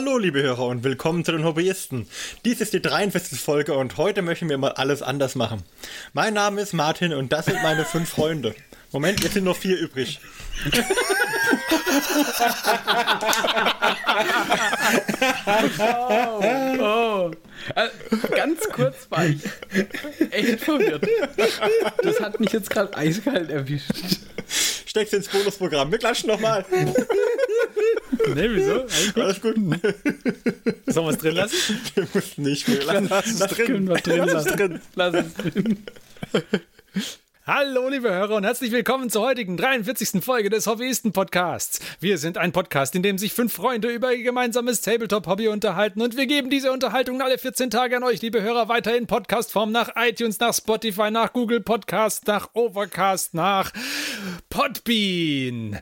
Hallo, 0.00 0.16
liebe 0.16 0.40
Hörer 0.40 0.64
und 0.64 0.82
willkommen 0.82 1.26
zu 1.26 1.32
den 1.32 1.44
Hobbyisten. 1.44 2.08
Dies 2.46 2.62
ist 2.62 2.72
die 2.72 2.80
43. 2.80 3.38
Folge 3.38 3.74
und 3.74 3.98
heute 3.98 4.22
möchten 4.22 4.48
wir 4.48 4.56
mal 4.56 4.72
alles 4.72 5.02
anders 5.02 5.34
machen. 5.34 5.62
Mein 6.14 6.32
Name 6.32 6.62
ist 6.62 6.72
Martin 6.72 7.12
und 7.12 7.34
das 7.34 7.44
sind 7.44 7.62
meine 7.62 7.84
fünf 7.84 8.08
Freunde. 8.08 8.54
Moment, 8.92 9.22
jetzt 9.22 9.34
sind 9.34 9.44
noch 9.44 9.58
vier 9.58 9.76
übrig. 9.78 10.18
oh, 15.78 16.42
oh. 16.80 17.30
Also, 17.74 17.92
ganz 18.34 18.60
kurz 18.72 19.06
war 19.10 19.26
ich 19.26 19.42
echt 20.30 20.60
verwirrt. 20.64 21.06
Das 22.02 22.20
hat 22.20 22.40
mich 22.40 22.52
jetzt 22.52 22.70
gerade 22.70 22.96
eiskalt 22.96 23.50
erwischt. 23.50 23.92
Steckst 24.86 25.12
ins 25.12 25.28
Bonusprogramm. 25.28 25.92
Wir 25.92 25.98
klatschen 25.98 26.30
nochmal. 26.30 26.64
Nee, 28.34 28.48
wieso? 28.50 28.84
Alles 29.20 29.40
gut. 29.40 29.54
Sollen 30.86 31.06
wir 31.06 31.10
es 31.10 31.18
drin 31.18 31.34
lassen? 31.34 31.80
Wir 31.94 32.06
müssen 32.12 32.42
nicht 32.42 32.68
mehr. 32.68 32.84
Lass, 32.84 33.08
lass, 33.08 33.38
lass 33.38 33.50
drin. 33.52 33.88
Wir 33.88 33.94
drin 33.96 34.24
lass 34.26 34.46
es 34.46 34.52
drin. 34.52 34.80
Lass 34.94 35.14
es 35.14 35.34
drin. 35.34 35.86
Hallo, 37.46 37.88
liebe 37.88 38.10
Hörer 38.10 38.36
und 38.36 38.44
herzlich 38.44 38.70
willkommen 38.70 39.10
zur 39.10 39.22
heutigen 39.22 39.56
43. 39.56 40.22
Folge 40.22 40.50
des 40.50 40.66
Hobbyisten-Podcasts. 40.66 41.80
Wir 41.98 42.18
sind 42.18 42.38
ein 42.38 42.52
Podcast, 42.52 42.94
in 42.94 43.02
dem 43.02 43.18
sich 43.18 43.32
fünf 43.32 43.52
Freunde 43.52 43.88
über 43.88 44.12
ihr 44.12 44.22
gemeinsames 44.22 44.82
Tabletop-Hobby 44.82 45.48
unterhalten 45.48 46.00
und 46.00 46.16
wir 46.16 46.26
geben 46.26 46.50
diese 46.50 46.70
Unterhaltung 46.70 47.22
alle 47.22 47.38
14 47.38 47.70
Tage 47.70 47.96
an 47.96 48.04
euch, 48.04 48.22
liebe 48.22 48.42
Hörer, 48.42 48.68
weiter 48.68 48.96
in 48.96 49.06
Podcast-Form 49.06 49.72
nach 49.72 49.90
iTunes, 49.96 50.38
nach 50.38 50.54
Spotify, 50.54 51.10
nach 51.10 51.32
Google 51.32 51.60
Podcast, 51.60 52.26
nach 52.28 52.50
Overcast, 52.52 53.34
nach 53.34 53.72
Podbean 54.48 55.80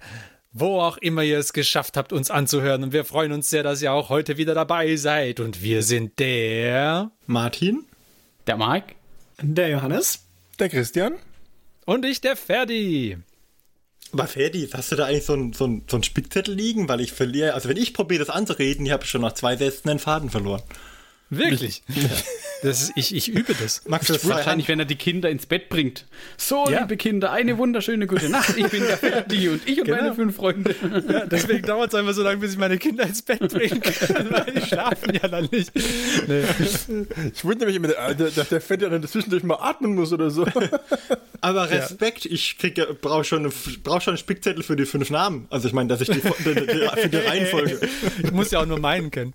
wo 0.52 0.80
auch 0.80 0.96
immer 0.98 1.22
ihr 1.22 1.38
es 1.38 1.52
geschafft 1.52 1.96
habt, 1.96 2.12
uns 2.12 2.30
anzuhören. 2.30 2.84
Und 2.84 2.92
wir 2.92 3.04
freuen 3.04 3.32
uns 3.32 3.50
sehr, 3.50 3.62
dass 3.62 3.82
ihr 3.82 3.92
auch 3.92 4.08
heute 4.08 4.36
wieder 4.36 4.54
dabei 4.54 4.96
seid. 4.96 5.40
Und 5.40 5.62
wir 5.62 5.82
sind 5.82 6.18
der 6.18 7.10
Martin, 7.26 7.84
der 8.46 8.56
Mike, 8.56 8.94
der 9.40 9.68
Johannes, 9.68 10.24
der 10.58 10.68
Christian 10.68 11.14
und 11.84 12.04
ich, 12.04 12.20
der 12.20 12.36
Ferdi. 12.36 13.18
Aber 14.12 14.26
Ferdi, 14.26 14.68
hast 14.72 14.90
du 14.90 14.96
da 14.96 15.06
eigentlich 15.06 15.24
so 15.24 15.34
einen 15.34 15.52
so 15.52 15.80
so 15.88 15.96
ein 15.96 16.02
Spickzettel 16.02 16.54
liegen? 16.54 16.88
Weil 16.88 17.00
ich 17.00 17.12
verliere, 17.12 17.54
also 17.54 17.68
wenn 17.68 17.76
ich 17.76 17.92
probiere 17.92 18.24
das 18.24 18.34
anzureden, 18.34 18.86
ich 18.86 18.92
habe 18.92 19.04
schon 19.04 19.20
nach 19.20 19.34
zwei 19.34 19.56
Sätzen 19.56 19.88
den 19.88 19.98
Faden 19.98 20.30
verloren. 20.30 20.62
Wirklich? 21.30 21.82
Ja. 21.88 22.02
Das 22.62 22.82
ist, 22.82 22.92
ich, 22.96 23.14
ich 23.14 23.28
übe 23.28 23.54
das. 23.54 23.84
Du 23.84 23.90
das 23.90 24.28
wahrscheinlich, 24.28 24.66
wenn 24.66 24.80
er 24.80 24.84
die 24.84 24.96
Kinder 24.96 25.30
ins 25.30 25.46
Bett 25.46 25.68
bringt. 25.68 26.06
So, 26.36 26.68
ja. 26.68 26.80
liebe 26.80 26.96
Kinder, 26.96 27.30
eine 27.30 27.56
wunderschöne 27.56 28.08
gute 28.08 28.28
Nacht. 28.28 28.56
Ich 28.56 28.66
bin 28.68 28.82
der 28.82 28.98
Ferdi 28.98 29.48
und 29.50 29.62
ich 29.64 29.78
und 29.78 29.84
genau. 29.84 29.98
meine 29.98 30.14
fünf 30.14 30.36
Freunde. 30.36 30.74
Ja, 31.08 31.26
deswegen 31.26 31.62
dauert 31.62 31.90
es 31.90 31.94
einfach 31.94 32.14
so 32.14 32.22
lange, 32.24 32.38
bis 32.38 32.52
ich 32.52 32.58
meine 32.58 32.78
Kinder 32.78 33.04
ins 33.04 33.22
Bett 33.22 33.38
bringen 33.52 33.80
kann, 33.80 34.30
weil 34.30 34.52
die 34.52 34.60
schlafen 34.60 35.14
ja 35.14 35.28
dann 35.28 35.48
nicht. 35.52 35.70
Nee. 36.26 36.42
Ich 37.32 37.44
wundere 37.44 37.66
mich 37.68 37.76
immer, 37.76 37.88
dass 37.88 38.48
der 38.48 38.60
Fett 38.60 38.82
ja 38.82 38.88
dann 38.88 39.06
zwischendurch 39.06 39.44
mal 39.44 39.58
atmen 39.60 39.94
muss 39.94 40.12
oder 40.12 40.30
so. 40.30 40.44
Aber 41.40 41.70
Respekt, 41.70 42.24
ja. 42.24 42.32
ich 42.32 42.56
brauche 43.00 43.22
schon, 43.22 43.52
brauch 43.84 44.00
schon 44.00 44.14
einen 44.14 44.18
Spickzettel 44.18 44.64
für 44.64 44.74
die 44.74 44.86
fünf 44.86 45.10
Namen. 45.10 45.46
Also 45.50 45.68
ich 45.68 45.74
meine, 45.74 45.88
dass 45.88 46.00
ich 46.00 46.08
die, 46.08 46.20
die, 46.20 46.54
die, 46.54 47.00
für 47.00 47.08
die 47.08 47.16
Reihenfolge. 47.18 47.78
Ich 48.20 48.32
muss 48.32 48.50
ja 48.50 48.60
auch 48.60 48.66
nur 48.66 48.80
meinen 48.80 49.12
kennen. 49.12 49.32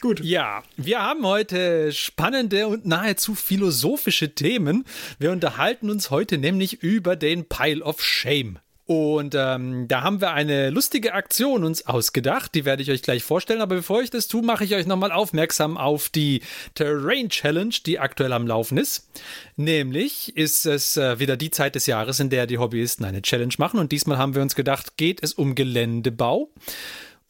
Gut. 0.00 0.20
Ja, 0.20 0.62
wir 0.76 1.00
haben 1.00 1.24
heute 1.24 1.90
spannende 1.92 2.66
und 2.68 2.84
nahezu 2.84 3.34
philosophische 3.34 4.34
Themen. 4.34 4.84
Wir 5.18 5.32
unterhalten 5.32 5.88
uns 5.88 6.10
heute 6.10 6.36
nämlich 6.36 6.82
über 6.82 7.16
den 7.16 7.46
Pile 7.46 7.82
of 7.82 8.02
Shame. 8.02 8.58
Und 8.86 9.34
ähm, 9.34 9.88
da 9.88 10.02
haben 10.02 10.20
wir 10.20 10.34
eine 10.34 10.68
lustige 10.68 11.14
Aktion 11.14 11.64
uns 11.64 11.86
ausgedacht, 11.86 12.54
die 12.54 12.66
werde 12.66 12.82
ich 12.82 12.90
euch 12.90 13.00
gleich 13.00 13.24
vorstellen. 13.24 13.62
Aber 13.62 13.76
bevor 13.76 14.02
ich 14.02 14.10
das 14.10 14.28
tue, 14.28 14.42
mache 14.42 14.64
ich 14.64 14.74
euch 14.74 14.86
nochmal 14.86 15.10
aufmerksam 15.10 15.78
auf 15.78 16.10
die 16.10 16.42
Terrain 16.74 17.30
Challenge, 17.30 17.74
die 17.86 17.98
aktuell 17.98 18.34
am 18.34 18.46
Laufen 18.46 18.76
ist. 18.76 19.08
Nämlich 19.56 20.36
ist 20.36 20.66
es 20.66 20.98
äh, 20.98 21.18
wieder 21.18 21.38
die 21.38 21.50
Zeit 21.50 21.76
des 21.76 21.86
Jahres, 21.86 22.20
in 22.20 22.28
der 22.28 22.46
die 22.46 22.58
Hobbyisten 22.58 23.06
eine 23.06 23.22
Challenge 23.22 23.54
machen. 23.56 23.80
Und 23.80 23.90
diesmal 23.90 24.18
haben 24.18 24.34
wir 24.34 24.42
uns 24.42 24.54
gedacht, 24.54 24.98
geht 24.98 25.22
es 25.22 25.32
um 25.32 25.54
Geländebau. 25.54 26.50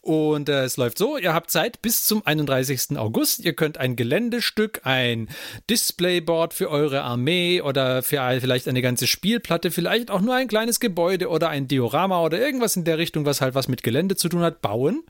Und 0.05 0.51
äh, 0.51 0.65
es 0.65 0.77
läuft 0.77 0.99
so, 0.99 1.17
ihr 1.17 1.33
habt 1.33 1.51
Zeit 1.51 1.81
bis 1.81 2.05
zum 2.05 2.27
31. 2.27 2.99
August. 2.99 3.43
Ihr 3.43 3.55
könnt 3.55 3.79
ein 3.79 3.97
Geländestück, 3.97 4.83
ein 4.85 5.31
Displayboard 5.71 6.53
für 6.53 6.69
eure 6.69 7.01
Armee 7.01 7.63
oder 7.63 8.03
für 8.03 8.21
vielleicht 8.39 8.69
eine 8.69 8.83
ganze 8.83 9.07
Spielplatte, 9.07 9.71
vielleicht 9.71 10.11
auch 10.11 10.21
nur 10.21 10.35
ein 10.35 10.47
kleines 10.47 10.79
Gebäude 10.79 11.31
oder 11.31 11.49
ein 11.49 11.69
Diorama 11.69 12.21
oder 12.21 12.39
irgendwas 12.39 12.77
in 12.77 12.85
der 12.85 12.99
Richtung, 12.99 13.25
was 13.25 13.41
halt 13.41 13.55
was 13.55 13.67
mit 13.67 13.83
Gelände 13.83 14.15
zu 14.15 14.29
tun 14.29 14.43
hat, 14.43 14.61
bauen. 14.61 15.05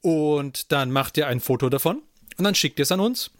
Und 0.00 0.72
dann 0.72 0.90
macht 0.90 1.16
ihr 1.16 1.28
ein 1.28 1.38
Foto 1.38 1.68
davon 1.68 2.02
und 2.36 2.42
dann 2.42 2.56
schickt 2.56 2.80
ihr 2.80 2.82
es 2.82 2.90
an 2.90 2.98
uns. 2.98 3.30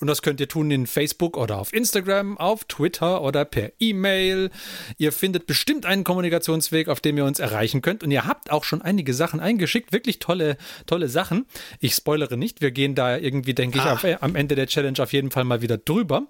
Und 0.00 0.06
das 0.06 0.22
könnt 0.22 0.40
ihr 0.40 0.48
tun 0.48 0.70
in 0.70 0.86
Facebook 0.86 1.36
oder 1.36 1.58
auf 1.58 1.72
Instagram, 1.72 2.38
auf 2.38 2.64
Twitter 2.64 3.22
oder 3.22 3.44
per 3.44 3.72
E-Mail. 3.80 4.50
Ihr 4.96 5.12
findet 5.12 5.46
bestimmt 5.46 5.86
einen 5.86 6.04
Kommunikationsweg, 6.04 6.88
auf 6.88 7.00
dem 7.00 7.18
ihr 7.18 7.24
uns 7.24 7.40
erreichen 7.40 7.82
könnt. 7.82 8.04
Und 8.04 8.10
ihr 8.10 8.26
habt 8.26 8.50
auch 8.50 8.64
schon 8.64 8.82
einige 8.82 9.14
Sachen 9.14 9.40
eingeschickt. 9.40 9.92
Wirklich 9.92 10.18
tolle, 10.18 10.56
tolle 10.86 11.08
Sachen. 11.08 11.46
Ich 11.80 11.94
spoilere 11.94 12.36
nicht. 12.36 12.60
Wir 12.60 12.70
gehen 12.70 12.94
da 12.94 13.16
irgendwie, 13.16 13.54
denke 13.54 13.78
ich, 13.78 13.84
auf, 13.84 14.04
äh, 14.04 14.18
am 14.20 14.36
Ende 14.36 14.54
der 14.54 14.66
Challenge 14.66 15.02
auf 15.02 15.12
jeden 15.12 15.30
Fall 15.30 15.44
mal 15.44 15.62
wieder 15.62 15.78
drüber. 15.78 16.22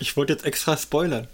Ich 0.00 0.16
wollte 0.16 0.32
jetzt 0.32 0.44
extra 0.44 0.76
spoilern. 0.76 1.26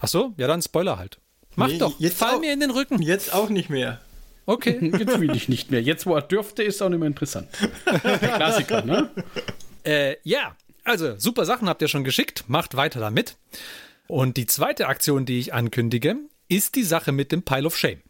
Ach 0.00 0.08
so? 0.08 0.32
Ja, 0.36 0.46
dann 0.46 0.62
Spoiler 0.62 0.98
halt. 0.98 1.18
Mach 1.56 1.68
nee, 1.68 1.78
doch. 1.78 1.98
Jetzt 1.98 2.18
Fall 2.18 2.36
auch, 2.36 2.40
mir 2.40 2.52
in 2.52 2.60
den 2.60 2.70
Rücken. 2.70 3.02
Jetzt 3.02 3.34
auch 3.34 3.48
nicht 3.48 3.68
mehr. 3.68 4.00
Okay. 4.46 4.78
Jetzt 4.98 5.20
will 5.20 5.34
ich 5.34 5.48
nicht 5.48 5.70
mehr. 5.70 5.82
Jetzt, 5.82 6.06
wo 6.06 6.14
er 6.14 6.22
dürfte, 6.22 6.62
ist 6.62 6.80
auch 6.80 6.88
nicht 6.88 7.00
mehr 7.00 7.08
interessant. 7.08 7.48
Klassiker, 8.20 8.82
ne? 8.82 9.10
Äh, 9.84 10.16
ja, 10.22 10.56
also, 10.88 11.18
super 11.18 11.44
Sachen 11.44 11.68
habt 11.68 11.82
ihr 11.82 11.88
schon 11.88 12.04
geschickt. 12.04 12.44
Macht 12.48 12.76
weiter 12.76 12.98
damit. 12.98 13.36
Und 14.06 14.38
die 14.38 14.46
zweite 14.46 14.88
Aktion, 14.88 15.26
die 15.26 15.38
ich 15.38 15.52
ankündige, 15.52 16.16
ist 16.48 16.76
die 16.76 16.82
Sache 16.82 17.12
mit 17.12 17.30
dem 17.30 17.42
Pile 17.42 17.66
of 17.66 17.76
Shame. 17.76 18.00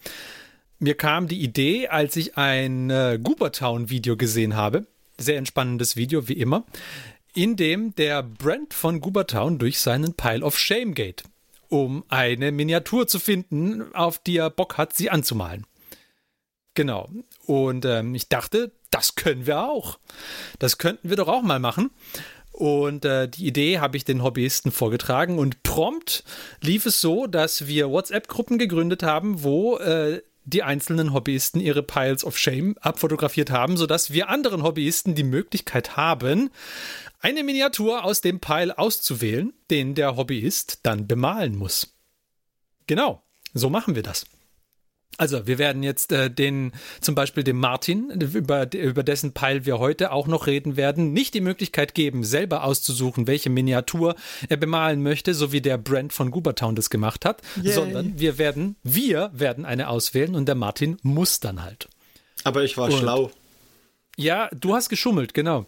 Mir 0.78 0.96
kam 0.96 1.26
die 1.26 1.40
Idee, 1.42 1.88
als 1.88 2.14
ich 2.14 2.36
ein 2.36 2.88
äh, 2.88 3.18
Goobertown-Video 3.20 4.16
gesehen 4.16 4.54
habe. 4.54 4.86
Sehr 5.18 5.38
entspannendes 5.38 5.96
Video, 5.96 6.28
wie 6.28 6.34
immer. 6.34 6.64
In 7.34 7.56
dem 7.56 7.96
der 7.96 8.22
Brent 8.22 8.74
von 8.74 9.00
Goobertown 9.00 9.58
durch 9.58 9.80
seinen 9.80 10.14
Pile 10.14 10.44
of 10.44 10.56
Shame 10.56 10.94
geht, 10.94 11.24
um 11.68 12.04
eine 12.08 12.52
Miniatur 12.52 13.08
zu 13.08 13.18
finden, 13.18 13.92
auf 13.92 14.20
die 14.20 14.36
er 14.36 14.50
Bock 14.50 14.78
hat, 14.78 14.94
sie 14.94 15.10
anzumalen. 15.10 15.66
Genau. 16.74 17.10
Und 17.44 17.84
ähm, 17.84 18.14
ich 18.14 18.28
dachte, 18.28 18.70
das 18.90 19.16
können 19.16 19.46
wir 19.46 19.64
auch. 19.64 19.98
Das 20.60 20.78
könnten 20.78 21.08
wir 21.08 21.16
doch 21.16 21.28
auch 21.28 21.42
mal 21.42 21.58
machen. 21.58 21.90
Und 22.58 23.04
äh, 23.04 23.28
die 23.28 23.46
Idee 23.46 23.78
habe 23.78 23.96
ich 23.96 24.04
den 24.04 24.24
Hobbyisten 24.24 24.72
vorgetragen 24.72 25.38
und 25.38 25.62
prompt 25.62 26.24
lief 26.60 26.86
es 26.86 27.00
so, 27.00 27.28
dass 27.28 27.68
wir 27.68 27.88
WhatsApp-Gruppen 27.88 28.58
gegründet 28.58 29.04
haben, 29.04 29.44
wo 29.44 29.76
äh, 29.76 30.22
die 30.42 30.64
einzelnen 30.64 31.14
Hobbyisten 31.14 31.60
ihre 31.60 31.84
Piles 31.84 32.24
of 32.24 32.36
Shame 32.36 32.74
abfotografiert 32.80 33.52
haben, 33.52 33.76
sodass 33.76 34.12
wir 34.12 34.28
anderen 34.28 34.64
Hobbyisten 34.64 35.14
die 35.14 35.22
Möglichkeit 35.22 35.96
haben, 35.96 36.50
eine 37.20 37.44
Miniatur 37.44 38.02
aus 38.02 38.22
dem 38.22 38.40
Pile 38.40 38.76
auszuwählen, 38.76 39.52
den 39.70 39.94
der 39.94 40.16
Hobbyist 40.16 40.80
dann 40.82 41.06
bemalen 41.06 41.54
muss. 41.54 41.94
Genau, 42.88 43.22
so 43.54 43.70
machen 43.70 43.94
wir 43.94 44.02
das. 44.02 44.26
Also, 45.16 45.48
wir 45.48 45.58
werden 45.58 45.82
jetzt 45.82 46.12
äh, 46.12 46.30
den, 46.30 46.72
zum 47.00 47.16
Beispiel 47.16 47.42
dem 47.42 47.58
Martin, 47.58 48.10
über, 48.10 48.72
über 48.72 49.02
dessen 49.02 49.32
Pile 49.32 49.66
wir 49.66 49.80
heute 49.80 50.12
auch 50.12 50.28
noch 50.28 50.46
reden 50.46 50.76
werden, 50.76 51.12
nicht 51.12 51.34
die 51.34 51.40
Möglichkeit 51.40 51.94
geben, 51.94 52.22
selber 52.22 52.62
auszusuchen, 52.62 53.26
welche 53.26 53.50
Miniatur 53.50 54.14
er 54.48 54.56
bemalen 54.56 55.02
möchte, 55.02 55.34
so 55.34 55.50
wie 55.50 55.60
der 55.60 55.76
Brent 55.76 56.12
von 56.12 56.30
Goobertown 56.30 56.76
das 56.76 56.88
gemacht 56.88 57.24
hat, 57.24 57.42
Yay. 57.60 57.72
sondern 57.72 58.20
wir 58.20 58.38
werden, 58.38 58.76
wir 58.84 59.30
werden 59.32 59.64
eine 59.64 59.88
auswählen 59.88 60.36
und 60.36 60.46
der 60.46 60.54
Martin 60.54 60.98
muss 61.02 61.40
dann 61.40 61.64
halt. 61.64 61.88
Aber 62.44 62.62
ich 62.62 62.76
war 62.76 62.88
und 62.88 62.98
schlau. 62.98 63.32
Ja, 64.20 64.48
du 64.52 64.74
hast 64.74 64.88
geschummelt, 64.88 65.32
genau. 65.32 65.64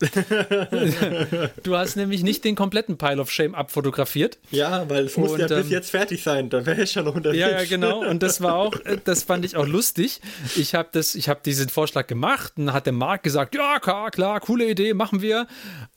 du 1.62 1.76
hast 1.76 1.94
nämlich 1.94 2.24
nicht 2.24 2.42
den 2.44 2.56
kompletten 2.56 2.98
Pile 2.98 3.20
of 3.20 3.30
Shame 3.30 3.54
abfotografiert. 3.54 4.38
Ja, 4.50 4.90
weil 4.90 5.04
es 5.04 5.16
muss 5.16 5.38
ja 5.38 5.46
bis 5.46 5.66
ähm, 5.66 5.70
jetzt 5.70 5.90
fertig 5.90 6.24
sein, 6.24 6.50
da 6.50 6.66
wäre 6.66 6.82
ich 6.82 6.90
schon 6.90 7.04
noch 7.04 7.14
unterwegs. 7.14 7.38
Ja, 7.38 7.48
ja, 7.48 7.64
genau. 7.64 8.04
Und 8.04 8.24
das 8.24 8.40
war 8.40 8.56
auch, 8.56 8.74
äh, 8.84 8.98
das 9.04 9.22
fand 9.22 9.44
ich 9.44 9.56
auch 9.56 9.68
lustig. 9.68 10.20
Ich 10.56 10.74
habe 10.74 10.90
habe 10.98 11.40
diesen 11.44 11.68
Vorschlag 11.68 12.08
gemacht 12.08 12.54
und 12.56 12.66
dann 12.66 12.74
hat 12.74 12.86
der 12.86 12.92
Marc 12.92 13.22
gesagt, 13.22 13.54
ja, 13.54 13.78
klar, 13.78 14.10
klar, 14.10 14.40
coole 14.40 14.68
Idee, 14.68 14.94
machen 14.94 15.22
wir. 15.22 15.46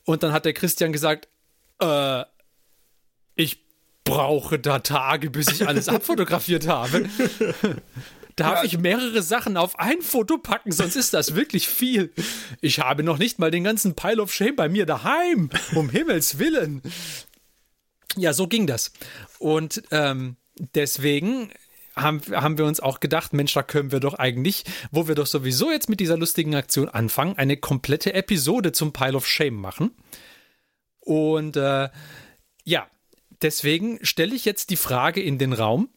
Und 0.05 0.21
dann 0.21 0.31
hat 0.31 0.45
der 0.45 0.53
Christian 0.53 0.93
gesagt, 0.93 1.27
äh, 1.81 2.21
ich 3.33 3.63
brauche 4.03 4.59
da 4.59 4.77
Tage, 4.77 5.31
bis 5.31 5.47
ich 5.47 5.67
alles 5.67 5.89
abfotografiert 5.89 6.67
habe. 6.67 7.09
Darf 8.35 8.59
ja. 8.59 8.63
ich 8.65 8.77
mehrere 8.79 9.21
Sachen 9.21 9.57
auf 9.57 9.77
ein 9.79 10.01
Foto 10.01 10.37
packen, 10.37 10.71
sonst 10.71 10.95
ist 10.95 11.13
das 11.13 11.35
wirklich 11.35 11.67
viel. 11.67 12.11
Ich 12.61 12.79
habe 12.79 13.03
noch 13.03 13.17
nicht 13.17 13.39
mal 13.39 13.51
den 13.51 13.63
ganzen 13.63 13.95
Pile 13.95 14.21
of 14.21 14.33
Shame 14.33 14.55
bei 14.55 14.69
mir 14.69 14.85
daheim. 14.85 15.49
Um 15.75 15.89
Himmels 15.89 16.39
Willen. 16.39 16.81
Ja, 18.15 18.33
so 18.33 18.47
ging 18.47 18.67
das. 18.67 18.91
Und 19.39 19.83
ähm, 19.91 20.37
deswegen 20.73 21.51
haben, 21.95 22.21
haben 22.31 22.57
wir 22.57 22.65
uns 22.65 22.79
auch 22.79 22.99
gedacht, 22.99 23.33
Mensch, 23.33 23.53
da 23.53 23.63
können 23.63 23.91
wir 23.91 23.99
doch 23.99 24.15
eigentlich, 24.15 24.63
wo 24.91 25.07
wir 25.07 25.15
doch 25.15 25.27
sowieso 25.27 25.71
jetzt 25.71 25.89
mit 25.89 25.99
dieser 25.99 26.17
lustigen 26.17 26.55
Aktion 26.55 26.89
anfangen, 26.89 27.37
eine 27.37 27.57
komplette 27.57 28.13
Episode 28.13 28.71
zum 28.71 28.93
Pile 28.93 29.15
of 29.15 29.27
Shame 29.27 29.55
machen. 29.55 29.91
Und 30.99 31.57
äh, 31.57 31.89
ja, 32.63 32.87
deswegen 33.41 33.99
stelle 34.03 34.35
ich 34.35 34.45
jetzt 34.45 34.69
die 34.69 34.77
Frage 34.77 35.21
in 35.21 35.37
den 35.37 35.53
Raum. 35.53 35.89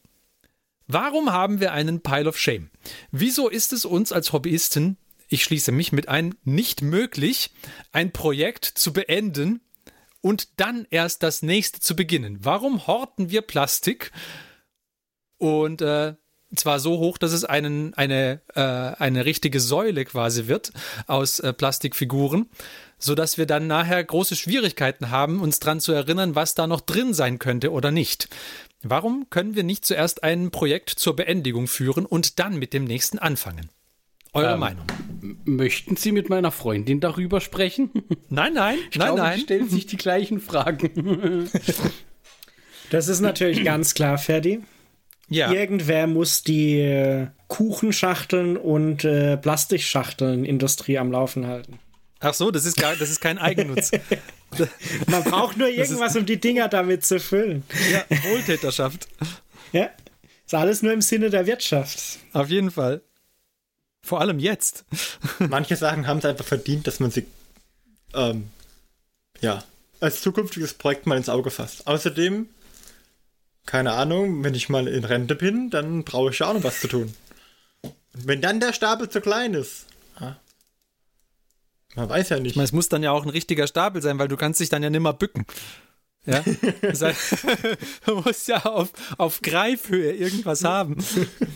Warum 0.86 1.32
haben 1.32 1.60
wir 1.60 1.72
einen 1.72 2.00
Pile 2.00 2.28
of 2.28 2.38
Shame? 2.38 2.70
Wieso 3.10 3.48
ist 3.48 3.72
es 3.72 3.84
uns 3.84 4.12
als 4.12 4.32
Hobbyisten, 4.32 4.96
ich 5.28 5.42
schließe 5.42 5.72
mich 5.72 5.90
mit 5.90 6.08
ein, 6.08 6.36
nicht 6.44 6.82
möglich, 6.82 7.50
ein 7.90 8.12
Projekt 8.12 8.64
zu 8.64 8.92
beenden 8.92 9.60
und 10.20 10.60
dann 10.60 10.86
erst 10.90 11.24
das 11.24 11.42
nächste 11.42 11.80
zu 11.80 11.96
beginnen? 11.96 12.38
Warum 12.40 12.86
horten 12.86 13.30
wir 13.30 13.42
Plastik 13.42 14.12
und 15.38 15.82
äh, 15.82 16.14
zwar 16.54 16.78
so 16.78 16.98
hoch, 16.98 17.18
dass 17.18 17.32
es 17.32 17.44
einen, 17.44 17.92
eine, 17.94 18.40
äh, 18.54 18.60
eine 18.60 19.24
richtige 19.24 19.58
Säule 19.58 20.04
quasi 20.04 20.46
wird 20.46 20.72
aus 21.08 21.40
äh, 21.40 21.52
Plastikfiguren, 21.52 22.48
sodass 22.98 23.36
wir 23.38 23.46
dann 23.46 23.66
nachher 23.66 24.02
große 24.02 24.36
Schwierigkeiten 24.36 25.10
haben, 25.10 25.40
uns 25.40 25.58
daran 25.58 25.80
zu 25.80 25.92
erinnern, 25.92 26.36
was 26.36 26.54
da 26.54 26.68
noch 26.68 26.80
drin 26.80 27.12
sein 27.14 27.40
könnte 27.40 27.72
oder 27.72 27.90
nicht. 27.90 28.28
Warum 28.90 29.26
können 29.30 29.54
wir 29.56 29.62
nicht 29.64 29.84
zuerst 29.84 30.22
ein 30.22 30.50
Projekt 30.50 30.90
zur 30.90 31.16
Beendigung 31.16 31.66
führen 31.66 32.06
und 32.06 32.38
dann 32.38 32.58
mit 32.58 32.72
dem 32.72 32.84
nächsten 32.84 33.18
anfangen? 33.18 33.68
Eure 34.32 34.54
Ähm, 34.54 34.60
Meinung? 34.60 34.84
Möchten 35.44 35.96
Sie 35.96 36.12
mit 36.12 36.28
meiner 36.28 36.52
Freundin 36.52 37.00
darüber 37.00 37.40
sprechen? 37.40 37.90
Nein, 38.28 38.52
nein, 38.54 38.78
Ich 38.90 38.98
nein, 38.98 39.08
glaube, 39.08 39.20
nein. 39.22 39.36
die 39.38 39.42
stellen 39.42 39.68
sich 39.68 39.86
die 39.86 39.96
gleichen 39.96 40.40
Fragen. 40.40 41.48
Das 42.90 43.08
ist 43.08 43.20
natürlich 43.20 43.64
ganz 43.64 43.94
klar, 43.94 44.16
Ferdi. 44.16 44.60
Ja, 45.28 45.50
Irgendwer 45.50 46.06
muss 46.06 46.44
die 46.44 46.78
äh, 46.78 47.26
Kuchenschachteln 47.48 48.56
und 48.56 49.04
äh, 49.04 49.36
Plastikschachteln-Industrie 49.36 50.98
am 50.98 51.10
Laufen 51.10 51.48
halten. 51.48 51.80
ach 52.20 52.34
so, 52.34 52.52
das 52.52 52.64
ist, 52.64 52.76
gar, 52.76 52.94
das 52.94 53.10
ist 53.10 53.20
kein 53.20 53.38
Eigennutz. 53.38 53.90
Man 55.06 55.24
braucht 55.24 55.56
nur 55.56 55.68
irgendwas, 55.68 56.16
um 56.16 56.26
die 56.26 56.40
Dinger 56.40 56.68
damit 56.68 57.04
zu 57.04 57.20
füllen. 57.20 57.64
ja, 57.90 58.04
Wohltäterschaft. 58.30 59.08
Ja? 59.72 59.90
Ist 60.44 60.54
alles 60.54 60.82
nur 60.82 60.92
im 60.92 61.02
Sinne 61.02 61.30
der 61.30 61.46
Wirtschaft. 61.46 62.18
Auf 62.32 62.48
jeden 62.48 62.70
Fall. 62.70 63.02
Vor 64.02 64.20
allem 64.20 64.38
jetzt. 64.38 64.84
Manche 65.38 65.76
Sachen 65.76 66.06
haben 66.06 66.18
es 66.18 66.24
einfach 66.24 66.44
verdient, 66.44 66.86
dass 66.86 67.00
man 67.00 67.10
sie 67.10 67.26
ähm, 68.14 68.48
ja, 69.40 69.64
als 70.00 70.20
zukünftiges 70.20 70.74
Projekt 70.74 71.06
mal 71.06 71.16
ins 71.16 71.28
Auge 71.28 71.50
fasst. 71.50 71.86
Außerdem, 71.86 72.48
keine 73.66 73.92
Ahnung, 73.92 74.44
wenn 74.44 74.54
ich 74.54 74.68
mal 74.68 74.86
in 74.86 75.04
Rente 75.04 75.34
bin, 75.34 75.70
dann 75.70 76.04
brauche 76.04 76.30
ich 76.30 76.38
ja 76.38 76.48
auch 76.48 76.54
noch 76.54 76.64
was 76.64 76.80
zu 76.80 76.88
tun. 76.88 77.14
Und 77.82 77.94
wenn 78.14 78.40
dann 78.40 78.60
der 78.60 78.72
Stapel 78.72 79.08
zu 79.08 79.20
klein 79.20 79.54
ist, 79.54 79.86
man 81.96 82.08
weiß 82.08 82.28
ja 82.28 82.38
nicht. 82.38 82.52
Ich 82.52 82.56
meine, 82.56 82.66
es 82.66 82.72
muss 82.72 82.88
dann 82.88 83.02
ja 83.02 83.10
auch 83.10 83.24
ein 83.24 83.30
richtiger 83.30 83.66
Stapel 83.66 84.02
sein, 84.02 84.18
weil 84.18 84.28
du 84.28 84.36
kannst 84.36 84.60
dich 84.60 84.68
dann 84.68 84.82
ja 84.82 84.90
nimmer 84.90 85.12
bücken. 85.12 85.46
Ja? 86.26 86.44
Das 86.82 87.02
heißt, 87.02 87.46
du 88.06 88.16
musst 88.16 88.48
ja 88.48 88.64
auf, 88.64 88.90
auf 89.16 89.40
Greifhöhe 89.42 90.12
irgendwas 90.12 90.64
haben. 90.64 90.96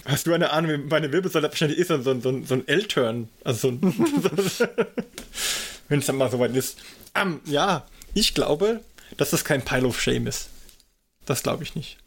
Hast 0.04 0.26
du 0.26 0.32
eine 0.32 0.50
Ahnung, 0.50 0.72
wie 0.72 0.78
meine 0.78 1.12
Wirbelsäule 1.12 1.48
wahrscheinlich 1.48 1.78
ist 1.78 1.88
so, 1.88 2.02
so, 2.02 2.18
so, 2.20 2.42
so 2.44 2.54
ein 2.54 2.66
L-Turn. 2.66 3.28
Also 3.44 3.68
so 3.68 3.68
ein 3.68 3.80
wenn 5.88 5.98
es 5.98 6.06
dann 6.06 6.16
mal 6.16 6.30
soweit 6.30 6.54
ist. 6.56 6.78
Ähm, 7.14 7.40
ja, 7.44 7.84
ich 8.14 8.34
glaube, 8.34 8.80
dass 9.16 9.30
das 9.30 9.44
kein 9.44 9.64
Pile 9.64 9.86
of 9.86 10.00
Shame 10.00 10.26
ist. 10.26 10.48
Das 11.26 11.42
glaube 11.42 11.64
ich 11.64 11.74
nicht. 11.74 11.98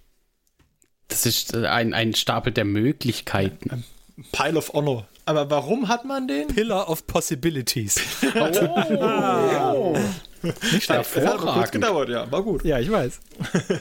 Das 1.09 1.25
ist 1.25 1.53
äh, 1.53 1.68
ein, 1.68 1.94
ein 1.94 2.15
Stapel 2.15 2.51
der 2.51 2.65
Möglichkeiten. 2.65 3.83
Pile 4.31 4.57
of 4.57 4.74
Honor. 4.74 5.07
Aber 5.25 5.50
warum 5.50 5.88
hat 5.88 6.06
man 6.06 6.28
den? 6.28 6.48
Pillar 6.48 6.90
of 6.90 7.08
Possibilities. 7.08 7.96
Nicht 8.22 8.36
schlecht. 10.84 11.16
Es 11.16 11.25
hat 11.25 11.40
aber 11.40 11.54
kurz 11.54 11.72
gedauert, 11.72 12.10
ja, 12.10 12.30
war 12.31 12.44
gut. 12.44 12.66
Ja, 12.66 12.80
ich 12.80 12.92
weiß. 12.92 13.20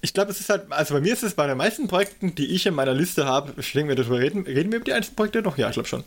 Ich 0.00 0.14
glaube, 0.14 0.30
es 0.30 0.38
ist 0.38 0.48
halt, 0.48 0.70
also 0.70 0.94
bei 0.94 1.00
mir 1.00 1.12
ist 1.12 1.24
es 1.24 1.34
bei 1.34 1.46
den 1.48 1.56
meisten 1.56 1.88
Projekten, 1.88 2.32
die 2.34 2.46
ich 2.46 2.66
in 2.66 2.74
meiner 2.74 2.94
Liste 2.94 3.26
habe, 3.26 3.52
ich 3.60 3.72
denke, 3.72 3.88
wir 3.88 3.96
darüber 3.96 4.20
reden, 4.20 4.44
reden 4.44 4.70
wir 4.70 4.76
über 4.76 4.84
die 4.84 4.92
einzelnen 4.92 5.16
Projekte 5.16 5.42
noch? 5.42 5.58
Ja, 5.58 5.68
ich 5.68 5.74
glaube 5.74 5.88
schon. 5.88 6.04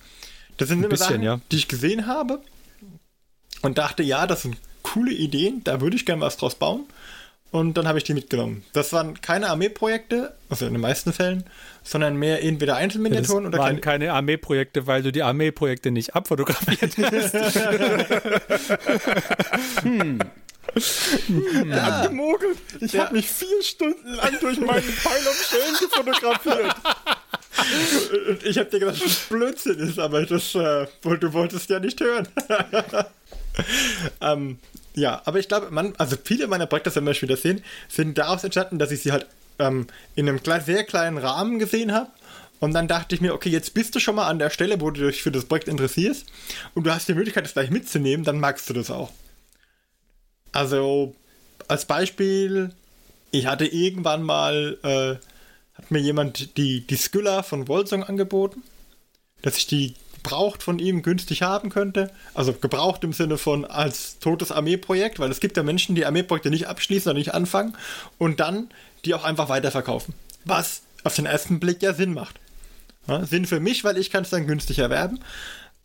Das 0.55 0.69
sind 0.69 0.79
immer 0.79 0.87
bisschen, 0.87 1.07
Sachen, 1.07 1.23
ja. 1.23 1.41
die 1.51 1.57
ich 1.57 1.67
gesehen 1.67 2.07
habe 2.07 2.39
und 3.63 3.77
dachte, 3.77 4.01
ja, 4.01 4.27
das 4.27 4.43
sind 4.43 4.55
coole 4.81 5.11
Ideen, 5.11 5.61
da 5.65 5.81
würde 5.81 5.97
ich 5.97 6.05
gerne 6.05 6.21
was 6.21 6.37
draus 6.37 6.55
bauen. 6.55 6.85
Und 7.51 7.75
dann 7.75 7.87
habe 7.87 7.97
ich 7.97 8.05
die 8.05 8.13
mitgenommen. 8.13 8.63
Das 8.71 8.93
waren 8.93 9.19
keine 9.19 9.49
Armeeprojekte, 9.49 10.33
also 10.49 10.65
in 10.65 10.73
den 10.73 10.81
meisten 10.81 11.11
Fällen, 11.11 11.43
sondern 11.83 12.15
mehr 12.15 12.41
entweder 12.41 12.77
Einzelminiaturen 12.77 13.45
oder 13.45 13.57
waren 13.57 13.81
kleine. 13.81 14.07
keine 14.07 14.13
Armeeprojekte, 14.13 14.87
weil 14.87 15.03
du 15.03 15.11
die 15.11 15.21
Armeeprojekte 15.21 15.91
nicht 15.91 16.15
abfotografiert 16.15 16.97
hast. 17.11 17.33
Der 21.67 21.85
hat 21.85 22.09
gemogelt. 22.09 22.57
Ich 22.79 22.97
habe 22.97 23.15
mich 23.15 23.27
vier 23.27 23.61
Stunden 23.61 24.13
lang 24.13 24.39
durch 24.39 24.59
meinen 24.59 24.83
Pile 24.83 25.29
of 25.29 25.49
Shame 25.49 25.77
gefotografiert. 25.79 26.75
Und 28.29 28.43
ich 28.45 28.57
habe 28.57 28.69
dir 28.69 28.79
gesagt, 28.79 29.01
dass 29.01 29.07
das 29.07 29.27
Blödsinn 29.29 29.79
ist, 29.79 29.99
aber 29.99 30.25
das, 30.25 30.55
äh, 30.55 30.87
du 31.03 31.33
wolltest 31.33 31.69
ja 31.69 31.79
nicht 31.79 31.99
hören. 31.99 32.27
ähm, 34.21 34.59
ja, 34.95 35.21
aber 35.25 35.39
ich 35.39 35.47
glaube, 35.47 35.71
man, 35.71 35.93
also 35.97 36.17
viele 36.21 36.47
meiner 36.47 36.65
Projekte, 36.65 36.93
werden 36.93 37.05
wir 37.05 37.13
später 37.13 37.37
sehen, 37.37 37.63
sind 37.87 38.17
daraus 38.17 38.43
entstanden, 38.43 38.79
dass 38.79 38.91
ich 38.91 39.01
sie 39.01 39.11
halt 39.11 39.25
ähm, 39.59 39.87
in 40.15 40.27
einem 40.27 40.39
sehr 40.65 40.83
kleinen 40.83 41.17
Rahmen 41.17 41.59
gesehen 41.59 41.93
habe. 41.93 42.09
Und 42.59 42.73
dann 42.73 42.87
dachte 42.87 43.15
ich 43.15 43.21
mir, 43.21 43.33
okay, 43.33 43.49
jetzt 43.49 43.73
bist 43.73 43.95
du 43.95 43.99
schon 43.99 44.15
mal 44.15 44.27
an 44.27 44.37
der 44.37 44.51
Stelle, 44.51 44.79
wo 44.81 44.91
du 44.91 45.07
dich 45.07 45.23
für 45.23 45.31
das 45.31 45.45
Projekt 45.45 45.67
interessierst 45.67 46.27
und 46.75 46.85
du 46.85 46.93
hast 46.93 47.07
die 47.07 47.15
Möglichkeit, 47.15 47.45
das 47.45 47.53
gleich 47.53 47.71
mitzunehmen, 47.71 48.23
dann 48.23 48.39
magst 48.39 48.69
du 48.69 48.73
das 48.73 48.91
auch. 48.91 49.11
Also, 50.51 51.15
als 51.67 51.85
Beispiel, 51.85 52.71
ich 53.31 53.47
hatte 53.47 53.65
irgendwann 53.65 54.21
mal, 54.21 54.77
äh, 54.83 55.15
hat 55.75 55.89
mir 55.89 55.99
jemand 55.99 56.57
die, 56.57 56.81
die 56.81 56.95
Skylla 56.97 57.41
von 57.41 57.67
Wolsung 57.67 58.03
angeboten, 58.03 58.61
dass 59.41 59.57
ich 59.57 59.65
die 59.65 59.95
gebraucht 60.23 60.63
von 60.63 60.79
ihm 60.79 61.01
günstig 61.01 61.41
haben 61.41 61.69
könnte. 61.69 62.11
Also 62.33 62.53
gebraucht 62.53 63.03
im 63.03 63.13
Sinne 63.13 63.37
von 63.37 63.65
als 63.65 64.19
totes 64.19 64.51
Armeeprojekt, 64.51 65.19
weil 65.19 65.31
es 65.31 65.39
gibt 65.39 65.57
ja 65.57 65.63
Menschen, 65.63 65.95
die 65.95 66.05
Armeeprojekte 66.05 66.49
nicht 66.49 66.67
abschließen 66.67 67.09
oder 67.09 67.17
nicht 67.17 67.33
anfangen 67.33 67.75
und 68.17 68.39
dann 68.39 68.69
die 69.05 69.13
auch 69.13 69.23
einfach 69.23 69.49
weiterverkaufen. 69.49 70.13
Was 70.45 70.83
auf 71.03 71.15
den 71.15 71.25
ersten 71.25 71.59
Blick 71.59 71.81
ja 71.81 71.93
Sinn 71.93 72.13
macht. 72.13 72.39
Ja, 73.07 73.25
Sinn 73.25 73.45
für 73.45 73.59
mich, 73.59 73.83
weil 73.83 73.97
ich 73.97 74.11
kann 74.11 74.23
es 74.23 74.29
dann 74.29 74.47
günstig 74.47 74.79
erwerben. 74.79 75.19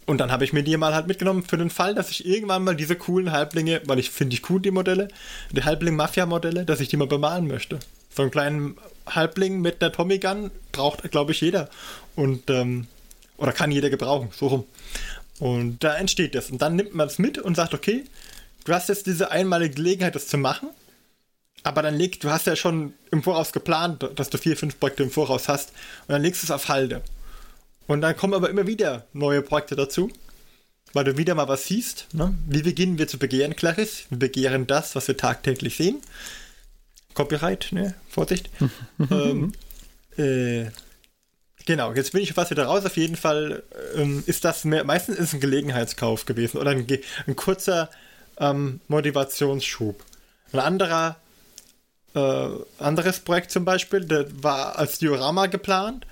Und 0.05 0.19
dann 0.19 0.31
habe 0.31 0.45
ich 0.45 0.53
mir 0.53 0.63
die 0.63 0.77
mal 0.77 0.95
halt 0.95 1.09
mitgenommen 1.09 1.43
für 1.43 1.57
den 1.57 1.71
Fall, 1.71 1.95
dass 1.95 2.11
ich 2.11 2.27
irgendwann 2.27 2.63
mal 2.63 2.77
diese 2.77 2.95
coolen 2.95 3.33
Halblinge, 3.33 3.81
weil 3.87 3.99
ich 3.99 4.11
finde 4.11 4.35
ich 4.35 4.49
cool 4.49 4.61
die 4.61 4.71
Modelle, 4.71 5.09
die 5.51 5.65
Halbling-Mafia-Modelle, 5.65 6.65
dass 6.65 6.81
ich 6.81 6.89
die 6.89 6.97
mal 6.97 7.09
bemalen 7.09 7.49
möchte. 7.49 7.81
So 8.15 8.23
einen 8.23 8.31
kleinen 8.31 8.77
Halbling 9.07 9.61
mit 9.61 9.83
einer 9.83 9.93
Tommy 9.93 10.19
Gun 10.19 10.51
braucht, 10.71 11.11
glaube 11.11 11.33
ich, 11.33 11.41
jeder. 11.41 11.69
Und, 12.15 12.51
ähm, 12.51 12.87
oder 13.37 13.53
kann 13.53 13.71
jeder 13.71 13.91
gebrauchen, 13.91 14.31
so 14.37 14.47
rum. 14.49 14.65
Und 15.39 15.85
da 15.85 15.97
entsteht 15.97 16.35
das. 16.35 16.51
Und 16.51 16.63
dann 16.63 16.77
nimmt 16.77 16.95
man 16.95 17.07
es 17.07 17.19
mit 17.19 17.39
und 17.39 17.55
sagt, 17.55 17.75
okay, 17.75 18.05
du 18.65 18.73
hast 18.73 18.89
jetzt 18.89 19.07
diese 19.07 19.31
einmalige 19.31 19.75
Gelegenheit, 19.75 20.15
das 20.15 20.29
zu 20.29 20.39
machen. 20.39 20.71
Aber 21.63 21.83
dann 21.83 21.97
legst, 21.97 22.23
du 22.25 22.31
hast 22.31 22.47
ja 22.47 22.57
schon 22.57 22.95
im 23.11 23.23
Voraus 23.23 23.53
geplant, 23.53 24.09
dass 24.15 24.31
du 24.31 24.39
vier, 24.39 24.57
fünf 24.57 24.79
Projekte 24.79 25.03
im 25.03 25.11
Voraus 25.11 25.49
hast. 25.49 25.71
Und 26.07 26.13
dann 26.13 26.23
legst 26.23 26.43
du 26.43 26.47
es 26.47 26.51
auf 26.51 26.69
Halde. 26.69 27.03
Und 27.87 28.01
dann 28.01 28.17
kommen 28.17 28.35
aber 28.35 28.51
immer 28.51 28.67
wieder 28.67 29.07
neue 29.13 29.43
Projekte 29.43 29.77
dazu, 29.77 30.11
weil 30.93 31.05
du 31.05 31.17
wieder 31.17 31.35
mal 31.35 31.49
was 31.49 31.67
siehst. 31.67 32.07
Ne? 32.13 32.35
Wie 32.47 32.63
beginnen 32.63 32.99
wir 32.99 33.09
zu 33.09 33.19
begehren, 33.19 33.57
Clarisse? 33.57 34.05
Wir 34.11 34.19
begehren 34.19 34.67
das, 34.67 34.95
was 34.95 35.09
wir 35.09 35.17
tagtäglich 35.17 35.77
sehen. 35.77 36.01
Copyright, 37.15 37.69
ne? 37.73 37.95
Vorsicht. 38.09 38.51
ähm, 39.11 39.53
äh, 40.17 40.67
genau, 41.67 41.93
jetzt 41.93 42.13
bin 42.13 42.23
ich 42.23 42.33
fast 42.33 42.51
wieder 42.51 42.65
raus. 42.65 42.87
Auf 42.87 42.97
jeden 42.97 43.17
Fall 43.17 43.63
ähm, 43.95 44.23
ist 44.27 44.45
das 44.45 44.65
mehr, 44.65 44.85
meistens 44.85 45.19
ist 45.19 45.35
ein 45.35 45.41
Gelegenheitskauf 45.41 46.25
gewesen 46.25 46.59
oder 46.59 46.71
ein, 46.71 46.87
ein 47.27 47.37
kurzer 47.37 47.91
ähm, 48.39 48.81
Motivationsschub. 48.89 50.03
Ein 50.53 50.61
anderer 50.61 51.17
äh, 52.15 52.49
anderes 52.79 53.21
Projekt 53.21 53.51
zum 53.51 53.65
Beispiel, 53.65 54.05
der 54.05 54.27
war 54.43 54.79
als 54.79 54.99
Diorama 54.99 55.47
geplant 55.47 56.07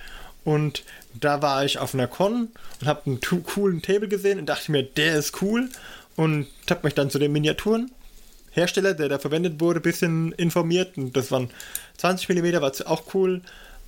und 0.44 0.84
da 1.14 1.40
war 1.40 1.64
ich 1.64 1.78
auf 1.78 1.94
einer 1.94 2.06
Con 2.06 2.48
und 2.80 2.86
habe 2.86 3.02
einen 3.06 3.20
coolen 3.20 3.80
Table 3.80 4.08
gesehen 4.08 4.38
und 4.38 4.46
dachte 4.46 4.70
mir, 4.70 4.82
der 4.82 5.14
ist 5.16 5.40
cool 5.40 5.70
und 6.16 6.46
habe 6.68 6.80
mich 6.84 6.94
dann 6.94 7.10
zu 7.10 7.18
den 7.18 7.32
Miniaturen 7.32 7.90
Hersteller, 8.50 8.94
der 8.94 9.08
da 9.08 9.18
verwendet 9.18 9.60
wurde, 9.60 9.80
ein 9.80 9.82
bisschen 9.82 10.32
informiert 10.32 10.96
und 10.96 11.16
das 11.16 11.32
waren 11.32 11.50
20 11.96 12.28
mm, 12.28 12.60
war 12.60 12.72
auch 12.86 13.14
cool 13.14 13.40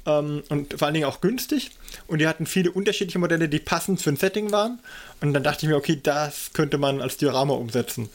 ähm, 0.07 0.43
und 0.49 0.79
vor 0.79 0.87
allen 0.87 0.95
Dingen 0.95 1.07
auch 1.07 1.21
günstig 1.21 1.71
und 2.07 2.21
die 2.21 2.29
hatten 2.29 2.47
viele 2.47 2.71
unterschiedliche 2.71 3.19
Modelle, 3.19 3.49
die 3.49 3.59
passend 3.59 4.01
für 4.01 4.11
ein 4.11 4.17
Setting 4.17 4.53
waren 4.53 4.81
und 5.21 5.35
dann 5.35 5.43
dachte 5.43 5.67
ich 5.67 5.71
mir, 5.71 5.77
okay, 5.77 6.01
das 6.03 6.51
könnte 6.53 6.79
man 6.79 7.01
als 7.01 7.17
Diorama 7.17 7.55
umsetzen. 7.55 8.09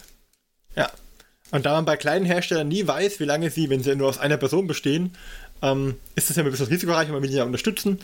Ja, 0.75 0.89
und 1.51 1.65
da 1.65 1.73
man 1.73 1.85
bei 1.85 1.97
kleinen 1.97 2.25
Herstellern 2.25 2.69
nie 2.69 2.87
weiß, 2.87 3.19
wie 3.19 3.25
lange 3.25 3.49
sie, 3.49 3.69
wenn 3.69 3.83
sie 3.83 3.95
nur 3.95 4.09
aus 4.09 4.17
einer 4.17 4.37
Person 4.37 4.67
bestehen, 4.67 5.15
ähm, 5.61 5.95
ist 6.15 6.29
das 6.29 6.37
ja 6.37 6.43
ein 6.43 6.49
bisschen 6.49 6.67
risikoreich 6.67 7.07
und 7.09 7.13
man 7.13 7.23
ihn 7.23 7.31
ja 7.35 7.43
unterstützen. 7.43 7.99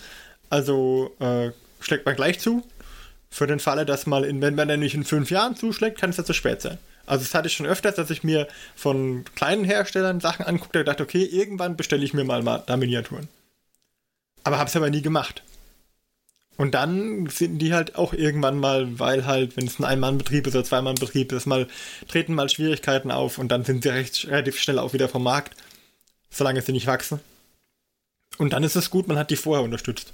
Also 0.50 1.16
äh, 1.20 1.52
schlägt 1.80 2.06
man 2.06 2.16
gleich 2.16 2.40
zu. 2.40 2.64
Für 3.30 3.48
den 3.48 3.60
Falle, 3.60 3.86
dass 3.86 4.06
mal, 4.06 4.24
in, 4.24 4.42
wenn 4.42 4.56
man 4.56 4.68
nämlich 4.68 4.94
in 4.94 5.04
fünf 5.04 5.32
Jahren 5.32 5.56
zuschlägt, 5.56 6.00
kann 6.00 6.10
es 6.10 6.18
ja 6.18 6.24
zu 6.24 6.34
spät 6.34 6.62
sein. 6.62 6.78
Also 7.06 7.24
das 7.24 7.34
hatte 7.34 7.48
ich 7.48 7.54
schon 7.54 7.66
öfters, 7.66 7.96
dass 7.96 8.10
ich 8.10 8.24
mir 8.24 8.48
von 8.76 9.24
kleinen 9.36 9.64
Herstellern 9.64 10.20
Sachen 10.20 10.46
anguckte 10.46 10.80
und 10.80 10.88
dachte, 10.88 11.04
okay, 11.04 11.24
irgendwann 11.24 11.78
bestelle 11.78 12.04
ich 12.04 12.14
mir 12.14 12.26
mal, 12.26 12.44
mal 12.44 12.64
da 12.66 12.76
Miniaturen. 12.78 13.30
Aber 14.48 14.60
habe 14.60 14.70
es 14.70 14.78
aber 14.78 14.90
nie 14.90 15.02
gemacht. 15.02 15.44
Und 16.56 16.74
dann 16.74 17.28
sind 17.28 17.58
die 17.60 17.74
halt 17.74 17.98
auch 17.98 18.14
irgendwann 18.14 18.58
mal, 18.58 18.98
weil 18.98 19.26
halt, 19.26 19.58
wenn 19.58 19.68
es 19.68 19.78
ein 19.78 19.84
Ein-Mann-Betrieb 19.84 20.48
ist 20.48 20.56
oder 20.56 20.64
Zwei-Mann-Betrieb 20.64 21.34
ist, 21.34 21.48
mal 21.48 21.68
treten 22.08 22.34
mal 22.34 22.48
Schwierigkeiten 22.48 23.12
auf 23.12 23.40
und 23.40 23.50
dann 23.50 23.66
sind 23.66 23.84
sie 23.84 23.90
recht, 23.90 24.26
relativ 24.30 24.58
schnell 24.58 24.80
auch 24.80 24.94
wieder 24.94 25.10
vom 25.10 25.24
Markt, 25.24 25.58
solange 26.30 26.62
sie 26.62 26.72
nicht 26.72 26.88
wachsen. 26.88 27.20
Und 28.38 28.54
dann 28.54 28.64
ist 28.64 28.78
es 28.78 28.90
gut, 28.90 29.10
man 29.10 29.18
hat 29.18 29.32
die 29.32 29.36
vorher 29.36 29.66
unterstützt. 29.66 30.14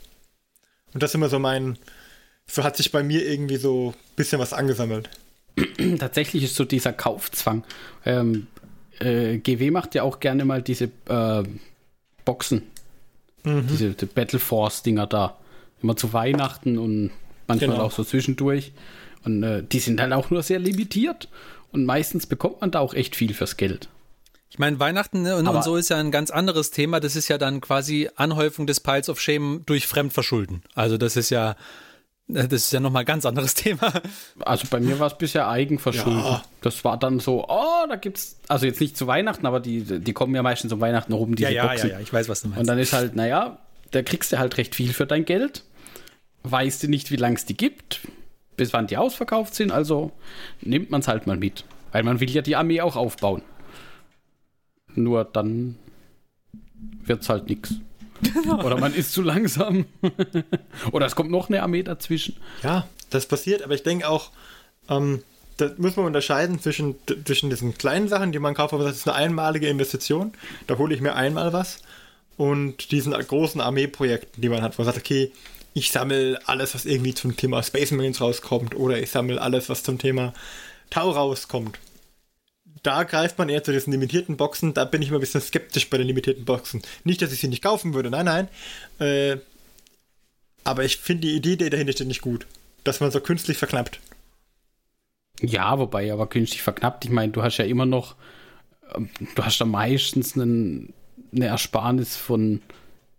Und 0.95 1.03
das 1.03 1.11
ist 1.11 1.15
immer 1.15 1.29
so 1.29 1.37
mein, 1.37 1.77
so 2.47 2.63
hat 2.63 2.75
sich 2.75 2.91
bei 2.91 3.03
mir 3.03 3.23
irgendwie 3.23 3.57
so 3.57 3.93
ein 3.95 4.15
bisschen 4.15 4.39
was 4.39 4.51
angesammelt. 4.51 5.11
Tatsächlich 5.99 6.43
ist 6.43 6.55
so 6.55 6.65
dieser 6.65 6.91
Kaufzwang. 6.91 7.63
Ähm, 8.03 8.47
äh, 8.99 9.37
GW 9.37 9.69
macht 9.69 9.93
ja 9.93 10.01
auch 10.01 10.19
gerne 10.19 10.43
mal 10.43 10.63
diese 10.63 10.85
äh, 11.07 11.43
Boxen. 12.25 12.72
Diese 13.45 13.91
die 13.91 14.05
Battle 14.05 14.39
Force-Dinger 14.39 15.07
da. 15.07 15.37
Immer 15.81 15.95
zu 15.97 16.13
Weihnachten 16.13 16.77
und 16.77 17.11
manchmal 17.47 17.71
Genau. 17.71 17.83
auch 17.83 17.91
so 17.91 18.03
zwischendurch. 18.03 18.71
Und 19.25 19.43
äh, 19.43 19.63
die 19.63 19.79
sind 19.79 19.97
dann 19.97 20.13
auch 20.13 20.29
nur 20.29 20.43
sehr 20.43 20.59
limitiert. 20.59 21.27
Und 21.71 21.85
meistens 21.85 22.25
bekommt 22.27 22.61
man 22.61 22.71
da 22.71 22.79
auch 22.79 22.93
echt 22.93 23.15
viel 23.15 23.33
fürs 23.33 23.57
Geld. 23.57 23.89
Ich 24.49 24.59
meine, 24.59 24.79
Weihnachten 24.79 25.23
ne, 25.23 25.35
und, 25.35 25.47
und 25.47 25.63
so 25.63 25.75
ist 25.75 25.89
ja 25.89 25.97
ein 25.97 26.11
ganz 26.11 26.29
anderes 26.29 26.69
Thema. 26.69 26.99
Das 26.99 27.15
ist 27.15 27.27
ja 27.27 27.39
dann 27.39 27.59
quasi 27.59 28.09
Anhäufung 28.15 28.67
des 28.67 28.79
Piles 28.79 29.09
of 29.09 29.19
Shame 29.19 29.63
durch 29.65 29.87
Fremdverschulden. 29.87 30.61
Also 30.75 30.97
das 30.97 31.15
ist 31.15 31.31
ja, 31.31 31.55
das 32.27 32.51
ist 32.51 32.73
ja 32.73 32.79
nochmal 32.79 33.03
ein 33.03 33.05
ganz 33.05 33.25
anderes 33.25 33.53
Thema. 33.55 34.01
Also 34.39 34.67
bei 34.69 34.79
mir 34.79 34.99
war 34.99 35.07
es 35.07 35.17
bisher 35.17 35.47
Eigenverschulden. 35.47 36.19
Ja. 36.19 36.43
Das 36.61 36.83
war 36.83 36.97
dann 36.97 37.19
so, 37.19 37.45
oh, 37.47 37.85
da 37.87 37.95
gibt's, 37.95 38.39
also 38.47 38.65
jetzt 38.65 38.79
nicht 38.79 38.97
zu 38.97 39.07
Weihnachten, 39.07 39.45
aber 39.45 39.59
die, 39.59 39.99
die 39.99 40.13
kommen 40.13 40.33
ja 40.35 40.41
meistens 40.41 40.71
um 40.71 40.81
Weihnachten 40.81 41.13
rum, 41.13 41.35
diese 41.35 41.53
Boxen. 41.53 41.91
ich 42.01 42.13
weiß, 42.13 42.29
was 42.29 42.41
du 42.41 42.49
Und 42.55 42.67
dann 42.67 42.79
ist 42.79 42.93
halt, 42.93 43.15
naja, 43.15 43.59
da 43.91 44.01
kriegst 44.01 44.31
du 44.31 44.39
halt 44.39 44.57
recht 44.57 44.75
viel 44.75 44.93
für 44.93 45.05
dein 45.05 45.25
Geld. 45.25 45.63
Weißt 46.43 46.83
du 46.83 46.87
nicht, 46.87 47.11
wie 47.11 47.15
lange 47.15 47.35
es 47.35 47.45
die 47.45 47.55
gibt, 47.55 48.01
bis 48.57 48.73
wann 48.73 48.87
die 48.87 48.97
ausverkauft 48.97 49.55
sind, 49.55 49.71
also 49.71 50.11
nimmt 50.61 50.91
man 50.91 51.01
es 51.01 51.07
halt 51.07 51.27
mal 51.27 51.37
mit. 51.37 51.65
Weil 51.91 52.03
man 52.03 52.19
will 52.19 52.29
ja 52.29 52.41
die 52.41 52.55
Armee 52.55 52.81
auch 52.81 52.95
aufbauen. 52.95 53.43
Nur 54.95 55.25
dann 55.25 55.77
wird's 57.03 57.29
halt 57.29 57.49
nix. 58.23 58.47
Oder 58.47 58.79
man 58.79 58.93
ist 58.93 59.13
zu 59.13 59.21
langsam. 59.21 59.85
Oder 60.91 61.05
es 61.05 61.15
kommt 61.15 61.31
noch 61.31 61.49
eine 61.49 61.63
Armee 61.63 61.83
dazwischen. 61.83 62.37
Ja, 62.63 62.87
das 63.09 63.25
passiert, 63.25 63.61
aber 63.61 63.73
ich 63.75 63.83
denke 63.83 64.07
auch, 64.07 64.31
ähm, 64.89 65.23
da 65.57 65.71
muss 65.77 65.95
man 65.95 66.05
unterscheiden 66.05 66.59
zwischen, 66.59 66.95
zwischen 67.25 67.49
diesen 67.49 67.77
kleinen 67.77 68.07
Sachen, 68.07 68.31
die 68.31 68.39
man 68.39 68.55
kauft, 68.55 68.73
aber 68.73 68.83
das 68.83 68.97
ist 68.97 69.07
eine 69.07 69.15
einmalige 69.15 69.67
Investition, 69.67 70.33
da 70.67 70.77
hole 70.77 70.95
ich 70.95 71.01
mir 71.01 71.15
einmal 71.15 71.53
was, 71.53 71.79
und 72.37 72.91
diesen 72.91 73.13
großen 73.13 73.61
Armeeprojekten, 73.61 74.41
die 74.41 74.49
man 74.49 74.61
hat, 74.63 74.77
wo 74.77 74.81
man 74.81 74.91
sagt, 74.91 75.05
okay, 75.05 75.31
ich 75.75 75.91
sammle 75.91 76.39
alles, 76.45 76.75
was 76.75 76.85
irgendwie 76.85 77.13
zum 77.13 77.35
Thema 77.35 77.61
Space 77.63 77.91
Marines 77.91 78.21
rauskommt, 78.21 78.75
oder 78.75 78.97
ich 78.99 79.11
sammle 79.11 79.41
alles, 79.41 79.69
was 79.69 79.83
zum 79.83 79.97
Thema 79.97 80.33
Tau 80.89 81.11
rauskommt. 81.11 81.79
Da 82.83 83.03
greift 83.03 83.37
man 83.37 83.47
eher 83.47 83.63
zu 83.63 83.71
diesen 83.71 83.91
limitierten 83.93 84.35
Boxen, 84.35 84.73
da 84.73 84.83
bin 84.83 85.01
ich 85.01 85.07
immer 85.07 85.17
ein 85.17 85.21
bisschen 85.21 85.41
skeptisch 85.41 85.89
bei 85.89 85.97
den 85.97 86.07
limitierten 86.07 86.43
Boxen. 86.43 86.81
Nicht, 87.05 87.21
dass 87.21 87.31
ich 87.31 87.39
sie 87.39 87.47
nicht 87.47 87.63
kaufen 87.63 87.93
würde, 87.93 88.09
nein, 88.09 88.25
nein. 88.25 88.47
Äh, 88.99 89.37
aber 90.65 90.83
ich 90.83 90.97
finde 90.97 91.27
die 91.27 91.35
Idee, 91.35 91.55
die 91.55 91.69
dahinter 91.69 91.93
steht, 91.93 92.07
nicht 92.07 92.21
gut. 92.21 92.45
Dass 92.83 92.99
man 92.99 93.11
so 93.11 93.21
künstlich 93.21 93.57
verknappt. 93.57 94.01
Ja, 95.41 95.79
wobei 95.79 96.11
aber 96.11 96.27
künstlich 96.27 96.61
verknappt. 96.61 97.05
Ich 97.05 97.11
meine, 97.11 97.31
du 97.31 97.41
hast 97.41 97.57
ja 97.57 97.65
immer 97.65 97.85
noch, 97.85 98.15
ähm, 98.93 99.09
du 99.35 99.43
hast 99.43 99.59
da 99.59 99.65
meistens 99.65 100.35
einen, 100.35 100.93
eine 101.33 101.45
Ersparnis 101.45 102.17
von 102.17 102.61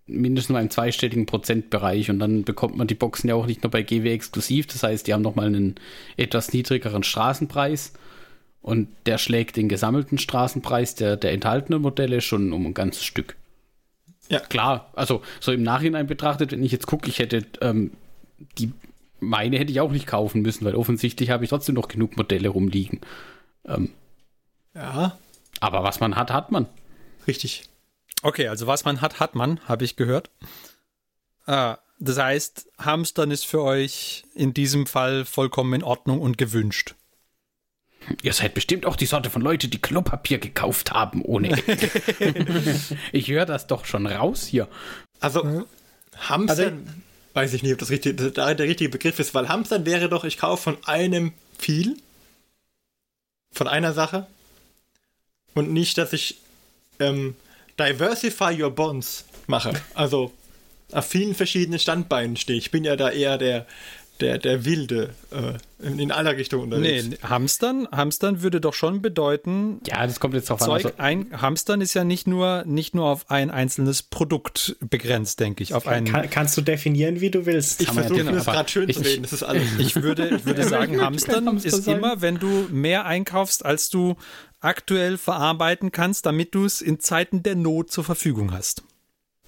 mindestens 0.07 0.53
mal 0.53 0.63
im 0.63 0.71
zweistelligen 0.71 1.25
Prozentbereich 1.25 2.11
und 2.11 2.19
dann 2.19 2.45
bekommt 2.45 2.77
man 2.77 2.87
die 2.87 2.95
Boxen 2.95 3.29
ja 3.29 3.35
auch 3.35 3.47
nicht 3.47 3.63
nur 3.63 3.71
bei 3.71 3.83
GW 3.83 4.13
exklusiv. 4.13 4.67
Das 4.67 4.83
heißt, 4.83 5.07
die 5.07 5.15
haben 5.15 5.23
nochmal 5.23 5.47
einen 5.47 5.77
etwas 6.19 6.53
niedrigeren 6.53 7.03
Straßenpreis 7.03 7.95
und 8.65 8.89
der 9.05 9.19
schlägt 9.19 9.57
den 9.57 9.69
gesammelten 9.69 10.17
Straßenpreis 10.17 10.95
der, 10.95 11.17
der 11.19 11.33
enthaltenen 11.33 11.83
Modelle 11.83 12.23
schon 12.23 12.53
um 12.53 12.65
ein 12.67 12.75
ganzes 12.75 13.05
Stück. 13.05 13.37
Ja. 14.31 14.41
Klar, 14.41 14.91
also 14.95 15.21
so 15.39 15.53
im 15.53 15.63
Nachhinein 15.63 16.07
betrachtet, 16.07 16.53
wenn 16.53 16.65
ich 16.65 16.73
jetzt 16.73 16.87
gucke, 16.87 17.09
ich 17.11 17.19
hätte 17.19 17.45
ähm, 17.61 17.93
die 18.59 18.73
meine 19.21 19.59
hätte 19.59 19.71
ich 19.71 19.81
auch 19.81 19.93
nicht 19.93 20.07
kaufen 20.07 20.43
müssen, 20.43 20.65
weil 20.65 20.75
offensichtlich 20.75 21.31
habe 21.31 21.45
ich 21.45 21.51
trotzdem 21.51 21.75
noch 21.75 21.89
genug 21.89 22.17
Modelle 22.17 22.49
rumliegen. 22.49 23.01
Ja, 24.75 25.19
Aber 25.61 25.83
was 25.83 26.01
man 26.01 26.17
hat, 26.17 26.31
hat 26.31 26.51
man. 26.53 26.67
richtig. 27.27 27.65
Okay, 28.23 28.49
also 28.49 28.67
was 28.67 28.85
man 28.85 29.01
hat, 29.01 29.21
hat 29.21 29.35
man, 29.35 29.61
habe 29.67 29.85
ich 29.85 29.97
gehört. 29.97 30.31
Ah, 31.47 31.79
das 31.99 32.19
heißt, 32.19 32.71
Hamstern 32.79 33.31
ist 33.31 33.47
für 33.47 33.63
euch 33.63 34.25
in 34.35 34.53
diesem 34.53 34.87
Fall 34.87 35.25
vollkommen 35.25 35.75
in 35.75 35.83
Ordnung 35.83 36.21
und 36.21 36.37
gewünscht. 36.39 36.95
Ihr 38.23 38.33
seid 38.33 38.55
bestimmt 38.55 38.87
auch 38.87 38.97
die 38.97 39.07
Sorte 39.07 39.31
von 39.31 39.43
Leute, 39.43 39.69
die 39.69 39.81
Klopapier 39.81 40.39
gekauft 40.39 40.93
haben 40.93 41.23
ohne 41.23 41.51
Ende. 41.51 41.91
ich 43.13 43.29
höre 43.29 43.47
das 43.47 43.67
doch 43.67 43.85
schon 43.85 44.07
raus 44.07 44.47
hier. 44.47 44.69
Also, 45.21 45.67
Hamstern, 46.17 47.03
weiß 47.33 47.53
ich 47.55 47.63
nicht, 47.63 47.73
ob 47.73 47.79
das 47.79 47.91
richtig, 47.91 48.35
da 48.35 48.55
der 48.55 48.67
richtige 48.67 48.91
Begriff 48.91 49.19
ist, 49.19 49.35
weil 49.35 49.49
Hamstern 49.49 49.87
wäre 49.87 50.09
doch, 50.09 50.25
ich 50.25 50.39
kaufe 50.39 50.63
von 50.63 50.79
einem 50.85 51.33
viel, 51.59 51.97
von 53.53 53.69
einer 53.69 53.93
Sache, 53.93 54.27
und 55.55 55.73
nicht, 55.73 55.99
dass 55.99 56.13
ich 56.13 56.39
ähm, 56.99 57.37
diversify 57.79 58.61
your 58.61 58.71
bonds 58.71 59.25
mache. 59.47 59.73
Also, 59.95 60.33
auf 60.93 61.07
vielen 61.07 61.35
verschiedenen 61.35 61.79
Standbeinen 61.79 62.37
stehe. 62.37 62.59
Ich 62.59 62.71
bin 62.71 62.85
ja 62.85 62.97
da 62.97 63.11
eher 63.11 63.39
der, 63.39 63.67
der, 64.21 64.39
der 64.39 64.65
Wilde 64.65 65.11
äh, 65.33 65.87
in, 65.87 65.99
in 65.99 66.13
aller 66.13 66.37
Richtungen 66.37 66.65
unterwegs. 66.73 67.07
Nee, 67.09 67.17
Hamstern, 67.23 67.89
Hamstern 67.91 68.43
würde 68.43 68.61
doch 68.61 68.73
schon 68.75 69.03
bedeuten, 69.03 69.81
Ja, 69.87 70.07
das 70.07 70.21
kommt 70.21 70.35
jetzt 70.35 70.49
drauf 70.51 70.61
Zeug 70.61 70.85
an. 70.87 70.93
Also, 70.93 70.99
ein, 70.99 71.41
Hamstern 71.43 71.81
ist 71.81 71.95
ja 71.95 72.05
nicht 72.05 72.27
nur, 72.27 72.63
nicht 72.67 72.95
nur 72.95 73.07
auf 73.07 73.31
ein 73.31 73.51
einzelnes 73.51 74.03
Produkt 74.05 74.77
begrenzt, 74.81 75.41
denke 75.41 75.63
ich. 75.65 75.75
Auf 75.75 75.89
einen, 75.89 76.07
Kann, 76.07 76.31
kannst 76.31 76.57
du 76.57 76.63
definieren, 76.63 77.21
wie 77.21 77.31
du 77.31 77.45
willst. 77.45 77.81
ich 77.83 77.89
versuche 77.91 78.19
genau, 78.19 78.31
mir 78.31 78.37
das 78.37 78.47
gerade 78.47 78.69
schön 78.71 78.89
ich- 78.89 78.97
zu 78.97 79.03
reden, 79.03 79.23
das 79.23 79.33
ist 79.33 79.43
alles. 79.43 79.65
ich 79.79 79.97
würde, 79.97 80.29
ich 80.29 80.47
würde 80.47 80.63
sagen, 80.65 81.01
Hamstern 81.01 81.47
Hamster 81.49 81.69
ist 81.69 81.85
sein. 81.85 81.97
immer, 81.99 82.21
wenn 82.23 82.39
du 82.39 82.69
mehr 82.71 83.07
einkaufst, 83.07 83.65
als 83.65 83.91
du 83.91 84.17
aktuell 84.61 85.19
verarbeiten 85.19 85.93
kannst, 85.93 86.25
damit 86.25 86.55
du 86.55 86.65
es 86.65 86.81
in 86.81 87.01
Zeiten 87.01 87.43
der 87.43 87.57
Not 87.57 87.91
zur 87.91 88.05
Verfügung 88.05 88.53
hast. 88.53 88.83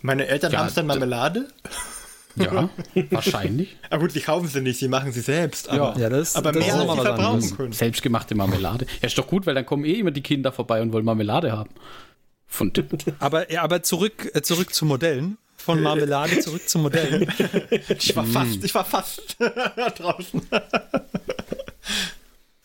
Meine 0.03 0.27
Eltern 0.27 0.53
Ja, 0.53 0.59
Hamstern 0.59 0.85
d- 0.85 0.89
Marmelade? 0.89 1.49
Ja, 2.37 2.69
wahrscheinlich. 3.11 3.77
Ah 3.91 3.97
gut, 3.99 4.13
sie 4.13 4.21
kaufen 4.21 4.49
sie 4.49 4.61
nicht, 4.61 4.79
sie 4.79 4.89
machen 4.89 5.13
sie 5.13 5.21
selbst. 5.21 5.69
Aber, 5.69 5.99
Ja, 5.99 6.09
das- 6.09 6.37
aber 6.37 6.53
das 6.53 6.61
mehr 6.65 6.69
ist 6.69 6.75
als 6.75 6.87
noch 6.87 6.95
sie 6.95 6.97
mal 6.97 6.97
was 6.99 7.05
verbrauchen 7.07 7.35
anderes. 7.35 7.57
können. 7.57 7.73
Selbstgemachte 7.73 8.35
Marmelade. 8.35 8.87
Ja, 9.01 9.07
ist 9.07 9.17
doch 9.19 9.27
gut, 9.27 9.47
weil 9.47 9.55
dann 9.55 9.67
kommen 9.67 9.85
eh 9.85 9.95
immer 10.01 10.11
die 10.11 10.23
Kinder 10.23 10.53
vorbei 10.53 10.81
und 10.83 10.93
wollen 10.93 11.05
Marmelade 11.05 11.53
haben. 11.53 11.71
Von 12.47 12.73
Aber, 13.19 13.51
ja, 13.51 13.63
aber 13.63 13.83
zurück, 13.83 14.31
äh, 14.35 14.43
zurück 14.43 14.73
zu 14.75 14.85
Modellen. 14.87 15.39
Von 15.57 15.83
Marmelade 15.83 16.39
zurück 16.41 16.69
zu 16.69 16.79
Modellen. 16.79 17.33
Ich 17.99 18.15
war 18.15 18.25
fast, 18.25 18.63
ich 18.63 18.75
war 18.75 18.85
fast 18.85 19.37
draußen. 19.39 20.43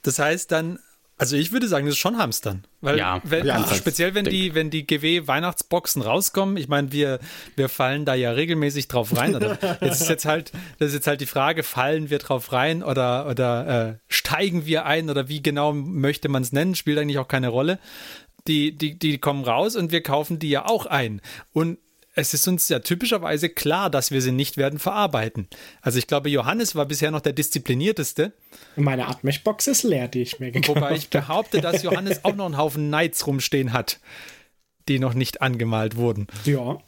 Das 0.04 0.20
heißt 0.20 0.52
dann, 0.52 0.80
also 1.22 1.36
ich 1.36 1.52
würde 1.52 1.68
sagen, 1.68 1.86
das 1.86 1.94
ist 1.94 2.00
schon 2.00 2.18
Hamstern. 2.18 2.64
Weil, 2.82 2.98
Ja, 2.98 3.22
wenn, 3.24 3.46
ja, 3.46 3.64
speziell 3.76 4.16
wenn 4.16 4.26
die, 4.26 4.56
wenn 4.56 4.72
die 4.72 4.88
GW-Weihnachtsboxen 4.88 6.02
rauskommen, 6.02 6.58
ich 6.58 6.68
meine, 6.68 6.92
wir, 6.92 7.20
wir 7.56 7.70
fallen 7.70 8.06
da 8.06 8.16
ja 8.16 8.32
regelmäßig 8.32 8.88
drauf 8.88 9.16
rein. 9.16 9.36
Oder 9.36 9.60
jetzt 9.82 10.02
ist 10.02 10.10
jetzt 10.10 10.26
halt, 10.26 10.52
das 10.80 10.88
ist 10.88 10.96
jetzt 10.96 11.06
halt 11.06 11.22
die 11.22 11.28
Frage, 11.28 11.62
fallen 11.62 12.10
wir 12.10 12.18
drauf 12.18 12.52
rein 12.54 12.82
oder, 12.82 13.28
oder 13.28 13.90
äh, 13.90 13.98
steigen 14.08 14.66
wir 14.66 14.88
ein 14.88 15.12
oder 15.12 15.30
wie 15.30 15.44
genau 15.44 15.74
möchte 15.74 16.28
man 16.28 16.42
es 16.42 16.54
nennen, 16.54 16.74
spielt 16.74 16.98
eigentlich 16.98 17.20
auch 17.20 17.28
keine 17.28 17.50
Rolle. 17.50 17.78
Die, 18.48 18.76
die, 18.76 18.98
die 18.98 19.20
kommen 19.20 19.44
raus 19.44 19.76
und 19.76 19.92
wir 19.92 20.02
kaufen 20.02 20.40
die 20.40 20.50
ja 20.50 20.66
auch 20.66 20.88
ein. 20.88 21.22
Und 21.54 21.78
es 22.14 22.34
ist 22.34 22.48
uns 22.48 22.68
ja 22.68 22.80
typischerweise 22.80 23.50
klar, 23.50 23.90
dass 23.90 24.12
wir 24.12 24.22
sie 24.22 24.32
nicht 24.32 24.58
werden 24.58 24.80
verarbeiten. 24.80 25.48
Also 25.82 25.98
ich 25.98 26.08
glaube, 26.08 26.30
Johannes 26.30 26.76
war 26.76 26.86
bisher 26.86 27.12
noch 27.12 27.22
der 27.22 27.34
disziplinierteste. 27.34 28.34
Meine 28.76 29.08
Atmech-Box 29.08 29.68
ist 29.68 29.84
leer, 29.84 30.08
die 30.08 30.22
ich 30.22 30.40
mir 30.40 30.52
gekauft 30.52 30.76
Wobei 30.76 30.96
ich 30.96 31.10
behaupte, 31.10 31.62
dass 31.62 31.84
Johannes 31.84 32.26
auch 32.26 32.36
noch 32.36 32.46
einen 32.46 32.58
Haufen 32.58 32.88
Knights 32.88 33.26
rumstehen 33.28 33.72
hat, 33.72 34.00
die 34.90 35.00
noch 35.00 35.14
nicht 35.14 35.42
angemalt 35.42 35.96
wurden. 35.96 36.28
Ja. 36.44 36.80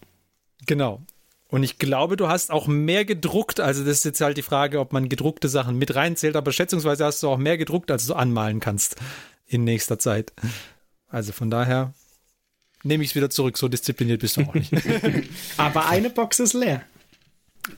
Genau. 0.65 1.01
Und 1.47 1.63
ich 1.63 1.77
glaube, 1.77 2.17
du 2.17 2.27
hast 2.27 2.51
auch 2.51 2.67
mehr 2.67 3.05
gedruckt. 3.05 3.59
Also, 3.59 3.83
das 3.83 3.99
ist 3.99 4.05
jetzt 4.05 4.21
halt 4.21 4.37
die 4.37 4.41
Frage, 4.41 4.79
ob 4.79 4.91
man 4.91 5.07
gedruckte 5.07 5.47
Sachen 5.47 5.77
mit 5.77 5.93
reinzählt. 5.93 6.35
Aber 6.35 6.51
schätzungsweise 6.51 7.05
hast 7.05 7.21
du 7.21 7.29
auch 7.29 7.37
mehr 7.37 7.59
gedruckt, 7.59 7.91
als 7.91 8.07
du 8.07 8.15
anmalen 8.15 8.59
kannst 8.59 8.95
in 9.45 9.63
nächster 9.63 9.99
Zeit. 9.99 10.33
Also 11.09 11.31
von 11.31 11.51
daher 11.51 11.93
nehme 12.83 13.03
ich 13.03 13.11
es 13.11 13.15
wieder 13.15 13.29
zurück. 13.29 13.57
So 13.57 13.67
diszipliniert 13.67 14.21
bist 14.21 14.37
du 14.37 14.41
auch 14.41 14.53
nicht. 14.53 14.71
Aber 15.57 15.87
eine 15.87 16.09
Box 16.09 16.39
ist 16.39 16.53
leer. 16.53 16.83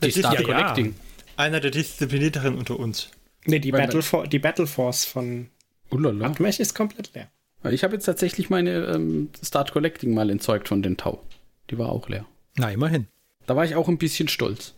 Die 0.02 0.12
Start 0.12 0.40
ja, 0.40 0.40
ja. 0.40 0.46
Connecting. 0.46 0.94
Einer 1.36 1.60
der 1.60 1.70
disziplinierteren 1.70 2.56
unter 2.56 2.78
uns. 2.78 3.10
Nee, 3.44 3.60
die, 3.60 3.70
Battle 3.70 4.02
For 4.02 4.26
die 4.26 4.38
Battle 4.38 4.66
Force 4.66 5.04
von 5.04 5.48
Ulala. 5.90 6.26
Abmech 6.26 6.58
ist 6.60 6.74
komplett 6.74 7.14
leer. 7.14 7.28
Ich 7.70 7.84
habe 7.84 7.94
jetzt 7.94 8.04
tatsächlich 8.04 8.50
meine 8.50 8.86
ähm, 8.86 9.30
Start 9.42 9.72
Collecting 9.72 10.14
mal 10.14 10.30
entzeugt 10.30 10.68
von 10.68 10.82
den 10.82 10.96
Tau. 10.96 11.22
Die 11.70 11.78
war 11.78 11.90
auch 11.90 12.08
leer. 12.08 12.26
Na, 12.56 12.70
immerhin. 12.70 13.06
Da 13.46 13.56
war 13.56 13.64
ich 13.64 13.74
auch 13.74 13.88
ein 13.88 13.98
bisschen 13.98 14.28
stolz. 14.28 14.74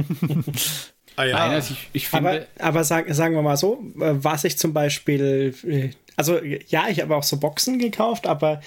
Ah 1.16 1.24
ja. 1.24 1.38
Nein, 1.38 1.50
also 1.50 1.74
ich, 1.74 1.88
ich 1.92 2.08
finde, 2.08 2.48
Aber, 2.56 2.68
aber 2.68 2.84
sag, 2.84 3.12
sagen 3.12 3.34
wir 3.34 3.42
mal 3.42 3.56
so, 3.58 3.84
äh, 4.00 4.14
was 4.14 4.44
ich 4.44 4.56
zum 4.56 4.72
Beispiel, 4.72 5.54
äh, 5.66 5.90
also 6.16 6.42
ja, 6.42 6.88
ich 6.88 7.02
habe 7.02 7.14
auch 7.14 7.22
so 7.22 7.38
Boxen 7.38 7.78
gekauft, 7.78 8.26
aber 8.26 8.62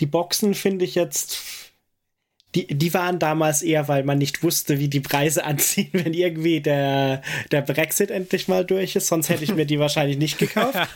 die 0.00 0.06
Boxen 0.06 0.54
finde 0.54 0.84
ich 0.84 0.94
jetzt, 0.94 1.38
die, 2.54 2.66
die 2.68 2.94
waren 2.94 3.18
damals 3.18 3.60
eher, 3.60 3.86
weil 3.88 4.02
man 4.04 4.16
nicht 4.16 4.42
wusste, 4.42 4.78
wie 4.78 4.88
die 4.88 5.00
Preise 5.00 5.44
anziehen, 5.44 5.90
wenn 5.92 6.14
irgendwie 6.14 6.60
der, 6.60 7.20
der 7.52 7.60
Brexit 7.62 8.10
endlich 8.10 8.48
mal 8.48 8.64
durch 8.64 8.96
ist. 8.96 9.08
Sonst 9.08 9.28
hätte 9.28 9.44
ich 9.44 9.54
mir 9.54 9.66
die 9.66 9.78
wahrscheinlich 9.78 10.16
nicht 10.18 10.38
gekauft. 10.38 10.78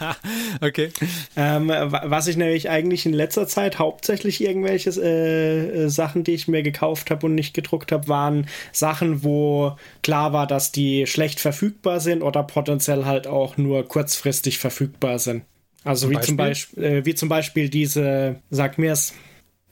Okay. 0.63 0.91
Ähm, 1.37 1.69
wa- 1.69 2.03
was 2.07 2.27
ich 2.27 2.37
nämlich 2.37 2.69
eigentlich 2.69 3.07
in 3.07 3.13
letzter 3.13 3.47
Zeit 3.47 3.79
hauptsächlich 3.79 4.41
irgendwelche 4.43 4.91
äh, 4.91 5.85
äh, 5.85 5.89
Sachen, 5.89 6.25
die 6.25 6.33
ich 6.33 6.49
mir 6.49 6.63
gekauft 6.63 7.11
habe 7.11 7.27
und 7.27 7.35
nicht 7.35 7.55
gedruckt 7.55 7.93
habe, 7.93 8.09
waren 8.09 8.47
Sachen, 8.73 9.25
wo 9.25 9.77
klar 10.03 10.33
war, 10.33 10.47
dass 10.47 10.73
die 10.73 11.07
schlecht 11.07 11.41
verfügbar 11.41 12.01
sind 12.01 12.23
oder 12.23 12.43
potenziell 12.43 13.05
halt 13.07 13.27
auch 13.27 13.57
nur 13.57 13.87
kurzfristig 13.87 14.59
verfügbar 14.59 15.19
sind. 15.19 15.45
Also 15.85 16.11
wie 16.11 16.21
zum, 16.21 16.37
Beispiel, 16.37 16.85
äh, 16.85 17.07
wie 17.07 17.15
zum 17.15 17.29
Beispiel 17.29 17.69
diese, 17.69 18.37
sag 18.51 18.79
mir's, 18.79 19.15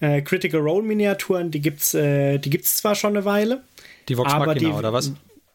äh, 0.01 0.23
Critical 0.23 0.61
Role 0.61 0.83
Miniaturen, 0.83 1.51
die 1.51 1.61
gibt's, 1.61 1.95
äh, 1.95 2.39
die 2.39 2.51
gibt's 2.51 2.77
zwar 2.77 2.95
schon 2.95 3.17
eine 3.17 3.25
Weile. 3.25 3.65
Die 4.09 4.17
Vox 4.17 4.33
Aber 4.33 4.47
Machina, 4.47 4.71
die- 4.71 4.75
oder 4.75 4.93
was? 4.93 5.13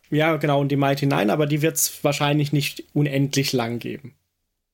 Ja, 0.10 0.36
genau, 0.38 0.62
und 0.62 0.70
die 0.70 0.76
Mighty 0.76 1.08
Nine, 1.08 1.34
aber 1.34 1.48
die 1.48 1.64
wird's 1.64 2.04
wahrscheinlich 2.04 2.54
nicht 2.54 2.84
unendlich 2.94 3.52
lang 3.52 3.80
geben. 3.80 4.14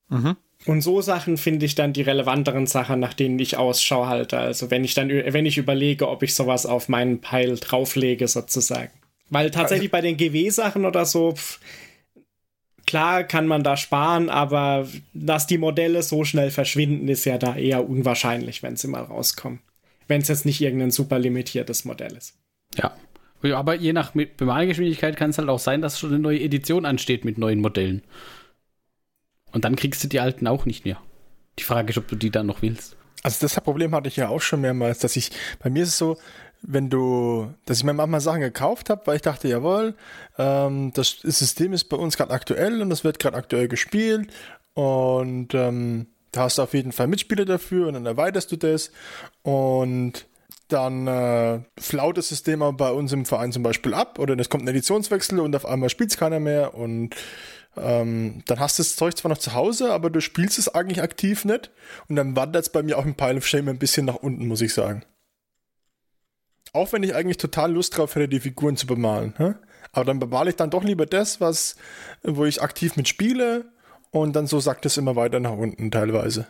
Mhm. 0.08 0.36
Und 0.66 0.82
so 0.82 1.00
Sachen 1.00 1.38
finde 1.38 1.64
ich 1.64 1.74
dann 1.74 1.94
die 1.94 2.02
relevanteren 2.02 2.66
Sachen, 2.66 3.00
nach 3.00 3.14
denen 3.14 3.38
ich 3.38 3.56
Ausschau 3.56 4.06
halte. 4.06 4.38
Also 4.38 4.70
wenn 4.70 4.84
ich 4.84 4.92
dann, 4.92 5.08
wenn 5.08 5.46
ich 5.46 5.56
überlege, 5.56 6.08
ob 6.08 6.22
ich 6.22 6.34
sowas 6.34 6.66
auf 6.66 6.90
meinen 6.90 7.22
Pile 7.22 7.54
drauflege, 7.54 8.28
sozusagen. 8.28 8.90
Weil 9.30 9.50
tatsächlich 9.50 9.90
bei 9.90 10.02
den 10.02 10.18
GW-Sachen 10.18 10.84
oder 10.84 11.06
so, 11.06 11.32
pf, 11.32 11.60
klar 12.90 13.24
kann 13.24 13.46
man 13.46 13.62
da 13.62 13.76
sparen, 13.76 14.28
aber 14.28 14.86
dass 15.14 15.46
die 15.46 15.58
Modelle 15.58 16.02
so 16.02 16.24
schnell 16.24 16.50
verschwinden, 16.50 17.08
ist 17.08 17.24
ja 17.24 17.38
da 17.38 17.56
eher 17.56 17.88
unwahrscheinlich, 17.88 18.62
wenn 18.62 18.76
sie 18.76 18.88
mal 18.88 19.04
rauskommen. 19.04 19.60
Wenn 20.08 20.20
es 20.20 20.28
jetzt 20.28 20.44
nicht 20.44 20.60
irgendein 20.60 20.90
super 20.90 21.18
limitiertes 21.18 21.84
Modell 21.84 22.16
ist. 22.16 22.34
ja. 22.76 22.92
Ja, 23.42 23.58
Aber 23.58 23.74
je 23.74 23.94
nach 23.94 24.12
Bemalgeschwindigkeit 24.12 25.16
kann 25.16 25.30
es 25.30 25.38
halt 25.38 25.48
auch 25.48 25.58
sein, 25.58 25.80
dass 25.80 25.98
schon 25.98 26.10
eine 26.10 26.18
neue 26.18 26.40
Edition 26.40 26.84
ansteht 26.84 27.24
mit 27.24 27.38
neuen 27.38 27.60
Modellen. 27.60 28.02
Und 29.52 29.64
dann 29.64 29.76
kriegst 29.76 30.04
du 30.04 30.08
die 30.08 30.20
alten 30.20 30.46
auch 30.46 30.66
nicht 30.66 30.84
mehr. 30.84 31.00
Die 31.58 31.64
Frage 31.64 31.88
ist, 31.88 31.96
ob 31.96 32.06
du 32.06 32.16
die 32.16 32.30
dann 32.30 32.44
noch 32.44 32.60
willst. 32.60 32.98
Also 33.22 33.38
das 33.40 33.58
Problem 33.60 33.94
hatte 33.94 34.08
ich 34.08 34.16
ja 34.16 34.28
auch 34.28 34.42
schon 34.42 34.60
mehrmals, 34.60 34.98
dass 34.98 35.16
ich, 35.16 35.30
bei 35.58 35.70
mir 35.70 35.84
ist 35.84 35.90
es 35.90 35.98
so, 35.98 36.18
wenn 36.62 36.90
du, 36.90 37.52
dass 37.64 37.78
ich 37.78 37.84
mir 37.84 37.94
manchmal 37.94 38.20
Sachen 38.20 38.40
gekauft 38.40 38.90
habe, 38.90 39.02
weil 39.06 39.16
ich 39.16 39.22
dachte, 39.22 39.48
jawohl, 39.48 39.94
ähm, 40.38 40.92
das 40.94 41.18
System 41.22 41.72
ist 41.72 41.84
bei 41.84 41.96
uns 41.96 42.16
gerade 42.16 42.32
aktuell 42.32 42.82
und 42.82 42.90
das 42.90 43.04
wird 43.04 43.18
gerade 43.18 43.36
aktuell 43.36 43.68
gespielt 43.68 44.30
und 44.74 45.54
ähm, 45.54 46.06
da 46.32 46.42
hast 46.42 46.58
du 46.58 46.62
auf 46.62 46.74
jeden 46.74 46.92
Fall 46.92 47.06
Mitspieler 47.06 47.44
dafür 47.44 47.88
und 47.88 47.94
dann 47.94 48.06
erweiterst 48.06 48.52
du 48.52 48.56
das 48.56 48.92
und 49.42 50.26
dann 50.68 51.06
äh, 51.06 51.60
flaut 51.78 52.16
das 52.16 52.28
System 52.28 52.62
aber 52.62 52.76
bei 52.76 52.92
uns 52.92 53.12
im 53.12 53.24
Verein 53.24 53.50
zum 53.50 53.62
Beispiel 53.62 53.94
ab 53.94 54.18
oder 54.18 54.38
es 54.38 54.48
kommt 54.48 54.64
ein 54.64 54.68
Editionswechsel 54.68 55.40
und 55.40 55.56
auf 55.56 55.66
einmal 55.66 55.88
spielt 55.88 56.10
es 56.10 56.16
keiner 56.16 56.38
mehr 56.38 56.74
und 56.74 57.16
ähm, 57.76 58.42
dann 58.46 58.60
hast 58.60 58.78
du 58.78 58.82
das 58.82 58.96
Zeug 58.96 59.16
zwar 59.16 59.30
noch 59.30 59.38
zu 59.38 59.54
Hause, 59.54 59.92
aber 59.92 60.10
du 60.10 60.20
spielst 60.20 60.58
es 60.58 60.68
eigentlich 60.68 61.02
aktiv 61.02 61.44
nicht. 61.44 61.70
Und 62.08 62.16
dann 62.16 62.36
wandert 62.36 62.64
es 62.64 62.68
bei 62.68 62.82
mir 62.82 62.98
auch 62.98 63.04
im 63.04 63.14
Pile 63.14 63.36
of 63.36 63.46
Shame 63.46 63.68
ein 63.68 63.78
bisschen 63.78 64.06
nach 64.06 64.16
unten, 64.16 64.46
muss 64.48 64.60
ich 64.60 64.74
sagen. 64.74 65.04
Auch 66.72 66.92
wenn 66.92 67.02
ich 67.02 67.14
eigentlich 67.14 67.36
total 67.36 67.72
Lust 67.72 67.96
drauf 67.96 68.14
hätte, 68.14 68.28
die 68.28 68.40
Figuren 68.40 68.76
zu 68.76 68.86
bemalen. 68.86 69.34
Hä? 69.36 69.54
Aber 69.92 70.04
dann 70.04 70.18
bemale 70.20 70.50
ich 70.50 70.56
dann 70.56 70.70
doch 70.70 70.84
lieber 70.84 71.06
das, 71.06 71.40
was, 71.40 71.76
wo 72.22 72.44
ich 72.44 72.62
aktiv 72.62 72.96
mitspiele. 72.96 73.64
Und 74.10 74.34
dann 74.34 74.46
so 74.46 74.60
sagt 74.60 74.86
es 74.86 74.96
immer 74.96 75.16
weiter 75.16 75.40
nach 75.40 75.52
unten 75.52 75.90
teilweise. 75.90 76.46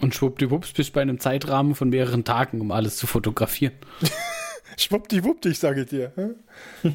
Und 0.00 0.14
schwuppdiwupps 0.14 0.72
bist 0.72 0.92
bei 0.92 1.02
einem 1.02 1.20
Zeitrahmen 1.20 1.74
von 1.74 1.90
mehreren 1.90 2.24
Tagen, 2.24 2.60
um 2.60 2.72
alles 2.72 2.96
zu 2.96 3.06
fotografieren. 3.06 3.74
Schwuppdiwuppdig, 4.76 5.58
sage 5.58 5.82
ich 5.82 5.88
dir. 5.88 6.12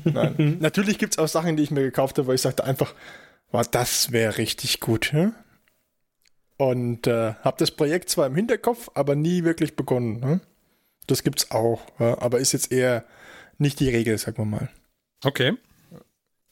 Nein. 0.03 0.57
Natürlich 0.59 0.97
gibt 0.97 1.13
es 1.13 1.19
auch 1.19 1.27
Sachen, 1.27 1.57
die 1.57 1.63
ich 1.63 1.71
mir 1.71 1.83
gekauft 1.83 2.17
habe, 2.17 2.27
wo 2.27 2.33
ich 2.33 2.41
sagte 2.41 2.63
einfach, 2.63 2.93
wow, 3.51 3.65
das 3.67 4.11
wäre 4.11 4.37
richtig 4.37 4.79
gut. 4.79 5.13
hä? 5.13 5.29
Und 6.57 7.05
äh, 7.05 7.33
habe 7.35 7.57
das 7.59 7.71
Projekt 7.71 8.09
zwar 8.09 8.25
im 8.27 8.35
Hinterkopf, 8.35 8.89
aber 8.95 9.15
nie 9.15 9.43
wirklich 9.43 9.75
begonnen. 9.75 10.25
hä? 10.25 10.39
Das 11.07 11.23
gibt's 11.23 11.51
auch, 11.51 11.81
ja, 11.99 12.19
aber 12.19 12.39
ist 12.39 12.51
jetzt 12.51 12.71
eher 12.71 13.05
nicht 13.57 13.79
die 13.79 13.89
Regel, 13.89 14.17
sagen 14.17 14.37
wir 14.37 14.45
mal. 14.45 14.69
Okay. 15.23 15.57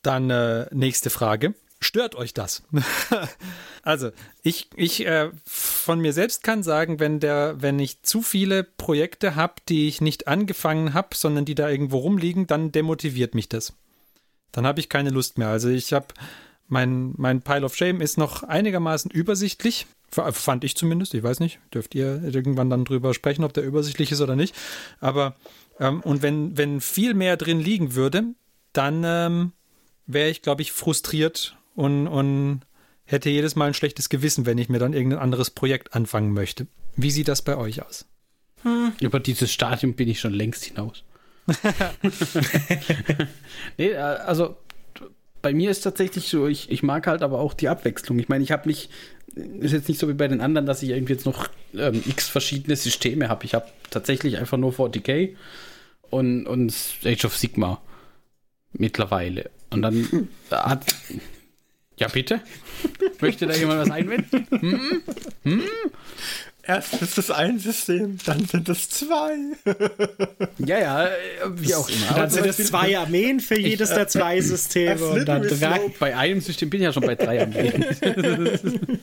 Dann 0.02 0.30
äh, 0.30 0.68
nächste 0.72 1.10
Frage. 1.10 1.54
Stört 1.82 2.16
euch 2.16 2.34
das? 2.34 2.64
also, 3.84 4.12
ich, 4.42 4.70
ich 4.76 5.06
äh, 5.06 5.30
von 5.46 6.00
mir 6.00 6.14
selbst 6.14 6.42
kann 6.42 6.64
sagen, 6.64 7.00
wenn 7.00 7.20
der, 7.20 7.56
wenn 7.60 7.78
ich 7.80 8.02
zu 8.02 8.22
viele 8.22 8.64
Projekte 8.64 9.36
habe, 9.36 9.56
die 9.68 9.88
ich 9.88 10.02
nicht 10.02 10.28
angefangen 10.28 10.94
habe, 10.94 11.16
sondern 11.16 11.46
die 11.46 11.54
da 11.54 11.70
irgendwo 11.70 12.00
rumliegen, 12.00 12.48
dann 12.48 12.72
demotiviert 12.72 13.36
mich 13.36 13.50
das. 13.50 13.74
Dann 14.52 14.66
habe 14.66 14.80
ich 14.80 14.90
keine 14.90 15.10
Lust 15.10 15.38
mehr. 15.38 15.50
Also 15.50 15.70
ich 15.70 15.92
habe 15.92 16.08
mein, 16.68 17.14
mein 17.18 17.42
Pile 17.42 17.64
of 17.64 17.76
Shame 17.76 18.02
ist 18.02 18.18
noch 18.18 18.44
einigermaßen 18.44 19.12
übersichtlich. 19.12 19.86
Fand 20.10 20.64
ich 20.64 20.76
zumindest. 20.76 21.14
Ich 21.14 21.24
weiß 21.24 21.40
nicht. 21.40 21.60
Dürft 21.74 21.96
ihr 21.96 22.24
irgendwann 22.24 22.70
dann 22.70 22.86
drüber 22.86 23.14
sprechen, 23.14 23.44
ob 23.44 23.54
der 23.54 23.64
übersichtlich 23.64 24.12
ist 24.12 24.22
oder 24.22 24.36
nicht. 24.36 24.56
Aber, 25.00 25.36
ähm, 25.80 26.02
und 26.02 26.22
wenn, 26.22 26.58
wenn 26.58 26.82
viel 26.82 27.14
mehr 27.14 27.38
drin 27.38 27.60
liegen 27.60 27.96
würde, 27.96 28.24
dann 28.72 29.04
ähm, 29.06 29.52
wäre 30.08 30.30
ich, 30.30 30.42
glaube 30.42 30.62
ich, 30.62 30.72
frustriert 30.72 31.58
und, 31.76 32.08
und 32.08 32.62
hätte 33.04 33.30
jedes 33.30 33.56
Mal 33.56 33.68
ein 33.68 33.74
schlechtes 33.74 34.10
Gewissen, 34.10 34.46
wenn 34.46 34.58
ich 34.58 34.70
mir 34.70 34.80
dann 34.80 34.94
irgendein 34.94 35.20
anderes 35.20 35.50
Projekt 35.50 35.94
anfangen 35.94 36.34
möchte. 36.34 36.68
Wie 36.96 37.12
sieht 37.12 37.28
das 37.28 37.42
bei 37.42 37.58
euch 37.58 37.86
aus? 37.86 38.06
Über 39.00 39.20
dieses 39.20 39.52
Stadium 39.52 39.94
bin 39.94 40.08
ich 40.08 40.20
schon 40.20 40.34
längst 40.34 40.66
hinaus. 40.66 41.04
nee, 43.78 43.90
äh, 43.90 43.98
also 43.98 44.58
bei 45.46 45.54
mir 45.54 45.70
ist 45.70 45.82
tatsächlich 45.82 46.28
so, 46.28 46.48
ich, 46.48 46.72
ich 46.72 46.82
mag 46.82 47.06
halt 47.06 47.22
aber 47.22 47.38
auch 47.38 47.54
die 47.54 47.70
Abwechslung. 47.70 48.18
Ich 48.18 48.30
meine, 48.30 48.44
ich 48.44 48.52
habe 48.52 48.68
nicht, 48.68 48.90
ist 49.60 49.74
jetzt 49.74 49.88
nicht 49.88 50.00
so 50.00 50.10
wie 50.10 50.16
bei 50.16 50.28
den 50.28 50.42
anderen, 50.42 50.66
dass 50.66 50.82
ich 50.82 50.90
irgendwie 50.90 51.14
jetzt 51.14 51.28
noch 51.28 51.48
ähm, 51.76 52.02
x 52.04 52.28
verschiedene 52.28 52.76
Systeme 52.76 53.30
habe. 53.30 53.46
Ich 53.46 53.54
habe 53.54 53.68
tatsächlich 53.92 54.38
einfach 54.38 54.58
nur 54.58 54.72
40k 54.72 55.36
und, 56.10 56.48
und 56.48 56.74
Age 57.06 57.26
of 57.26 57.38
Sigma 57.38 57.80
mittlerweile. 58.74 59.52
Und 59.70 59.84
dann 59.84 60.30
hat. 60.50 60.84
Ja, 61.98 62.08
bitte? 62.08 62.42
Möchte 63.22 63.46
da 63.46 63.54
jemand 63.54 63.82
was 63.82 63.92
einwenden? 63.92 65.04
Erst 66.68 67.00
ist 67.02 67.18
es 67.20 67.30
ein 67.30 67.60
System, 67.60 68.18
dann 68.26 68.46
sind 68.46 68.68
es 68.70 68.90
zwei. 68.90 69.36
Ja, 70.58 70.80
ja, 70.80 71.06
äh, 71.06 71.12
wie 71.56 71.76
auch 71.76 71.88
immer. 71.90 72.16
Dann 72.16 72.30
sind 72.30 72.46
es 72.46 72.58
zwei 72.58 72.98
Armeen 72.98 73.40
für 73.40 73.60
jedes 73.60 73.90
der 73.90 74.08
zwei 74.08 74.40
Systeme 74.42 75.06
und 75.06 75.26
dann 75.26 75.46
bei 76.00 76.16
einem 76.16 76.42
System 76.42 76.70
bin 76.70 76.82
ich 76.82 76.86
ja 76.86 76.94
schon 76.94 77.06
bei 77.06 77.16
drei 77.16 77.42
Armeen. 77.42 77.86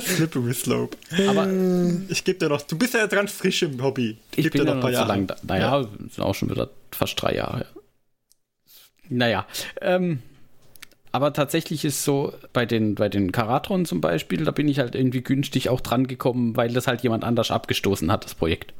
Slippery 0.00 0.54
Slope. 0.54 0.96
Aber 1.26 1.48
Ich 2.08 2.24
gebe 2.24 2.38
dir 2.38 2.48
noch, 2.48 2.62
du 2.62 2.78
bist 2.78 2.94
ja 2.94 3.06
ganz 3.06 3.32
frisch 3.32 3.62
im 3.62 3.82
Hobby. 3.82 4.16
ich 4.36 4.44
Gib 4.44 4.52
bin 4.52 4.62
dir 4.62 4.68
ja 4.68 4.74
noch 4.76 4.84
ein 4.84 4.94
so 4.94 5.04
lang 5.04 5.26
da. 5.26 5.36
Naja, 5.42 5.86
sind 5.98 6.20
auch 6.20 6.34
schon 6.34 6.50
wieder 6.50 6.70
fast 6.92 7.20
drei 7.20 7.34
Jahre. 7.34 7.66
Naja, 9.08 9.46
ähm, 9.80 10.22
aber 11.14 11.32
tatsächlich 11.32 11.84
ist 11.84 12.02
so, 12.02 12.32
bei 12.52 12.66
den, 12.66 12.96
bei 12.96 13.08
den 13.08 13.30
Karatron 13.30 13.84
zum 13.84 14.00
Beispiel, 14.00 14.44
da 14.44 14.50
bin 14.50 14.66
ich 14.66 14.80
halt 14.80 14.96
irgendwie 14.96 15.22
günstig 15.22 15.68
auch 15.68 15.80
dran 15.80 16.08
gekommen, 16.08 16.56
weil 16.56 16.72
das 16.72 16.88
halt 16.88 17.02
jemand 17.02 17.22
anders 17.22 17.52
abgestoßen 17.52 18.10
hat, 18.10 18.24
das 18.24 18.34
Projekt. 18.34 18.74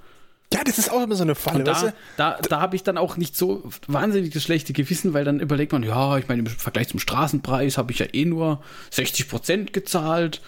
Ja, 0.53 0.65
das 0.65 0.79
ist 0.79 0.91
auch 0.91 1.01
immer 1.01 1.15
so 1.15 1.23
eine 1.23 1.37
Falle, 1.37 1.61
Und 1.61 1.69
weißt 1.69 1.85
da, 1.85 1.87
du? 1.87 1.95
da, 2.17 2.39
da 2.49 2.61
habe 2.61 2.75
ich 2.75 2.83
dann 2.83 2.99
auch 2.99 3.17
nicht 3.17 3.37
so 3.37 3.63
wahnsinnig 3.87 4.31
das 4.31 4.43
schlechte 4.43 4.73
Gewissen, 4.73 5.15
weil 5.15 5.25
dann 5.25 5.39
überlegt 5.39 5.71
man, 5.71 5.85
ja, 5.85 6.19
ich 6.19 6.27
meine, 6.27 6.41
im 6.41 6.47
Vergleich 6.49 6.89
zum 6.89 6.99
Straßenpreis 6.99 7.79
habe 7.79 7.93
ich 7.93 8.01
ja 8.01 8.07
eh 8.13 8.25
nur 8.25 8.61
60% 8.93 9.71
gezahlt. 9.71 10.43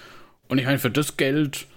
Und 0.49 0.59
ich 0.59 0.65
meine, 0.65 0.81
für 0.81 0.91
das 0.91 1.17
Geld, 1.17 1.69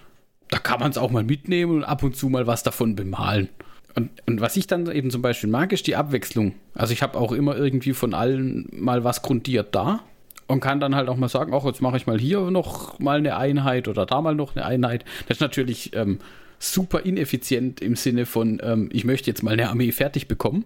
da 0.48 0.58
kann 0.58 0.80
man 0.80 0.90
es 0.90 0.98
auch 0.98 1.12
mal 1.12 1.22
mitnehmen 1.22 1.76
und 1.76 1.84
ab 1.84 2.02
und 2.02 2.16
zu 2.16 2.28
mal 2.28 2.48
was 2.48 2.64
davon 2.64 2.96
bemalen. 2.96 3.48
Und, 3.94 4.10
und 4.26 4.40
was 4.40 4.56
ich 4.56 4.66
dann 4.66 4.90
eben 4.90 5.10
zum 5.10 5.22
Beispiel 5.22 5.50
mag, 5.50 5.72
ist 5.72 5.86
die 5.86 5.96
Abwechslung. 5.96 6.54
Also 6.74 6.92
ich 6.92 7.02
habe 7.02 7.18
auch 7.18 7.32
immer 7.32 7.56
irgendwie 7.56 7.92
von 7.92 8.14
allen 8.14 8.68
mal 8.72 9.04
was 9.04 9.22
grundiert 9.22 9.74
da 9.74 10.00
und 10.46 10.60
kann 10.60 10.80
dann 10.80 10.94
halt 10.94 11.08
auch 11.08 11.16
mal 11.16 11.28
sagen, 11.28 11.52
ach, 11.54 11.64
jetzt 11.64 11.80
mache 11.80 11.96
ich 11.96 12.06
mal 12.06 12.18
hier 12.18 12.50
noch 12.50 12.98
mal 12.98 13.18
eine 13.18 13.36
Einheit 13.36 13.88
oder 13.88 14.06
da 14.06 14.20
mal 14.20 14.34
noch 14.34 14.56
eine 14.56 14.64
Einheit. 14.64 15.04
Das 15.28 15.36
ist 15.36 15.40
natürlich 15.40 15.94
ähm, 15.94 16.18
super 16.58 17.00
ineffizient 17.00 17.80
im 17.80 17.96
Sinne 17.96 18.26
von, 18.26 18.60
ähm, 18.62 18.88
ich 18.92 19.04
möchte 19.04 19.30
jetzt 19.30 19.42
mal 19.42 19.52
eine 19.52 19.70
Armee 19.70 19.92
fertig 19.92 20.28
bekommen, 20.28 20.64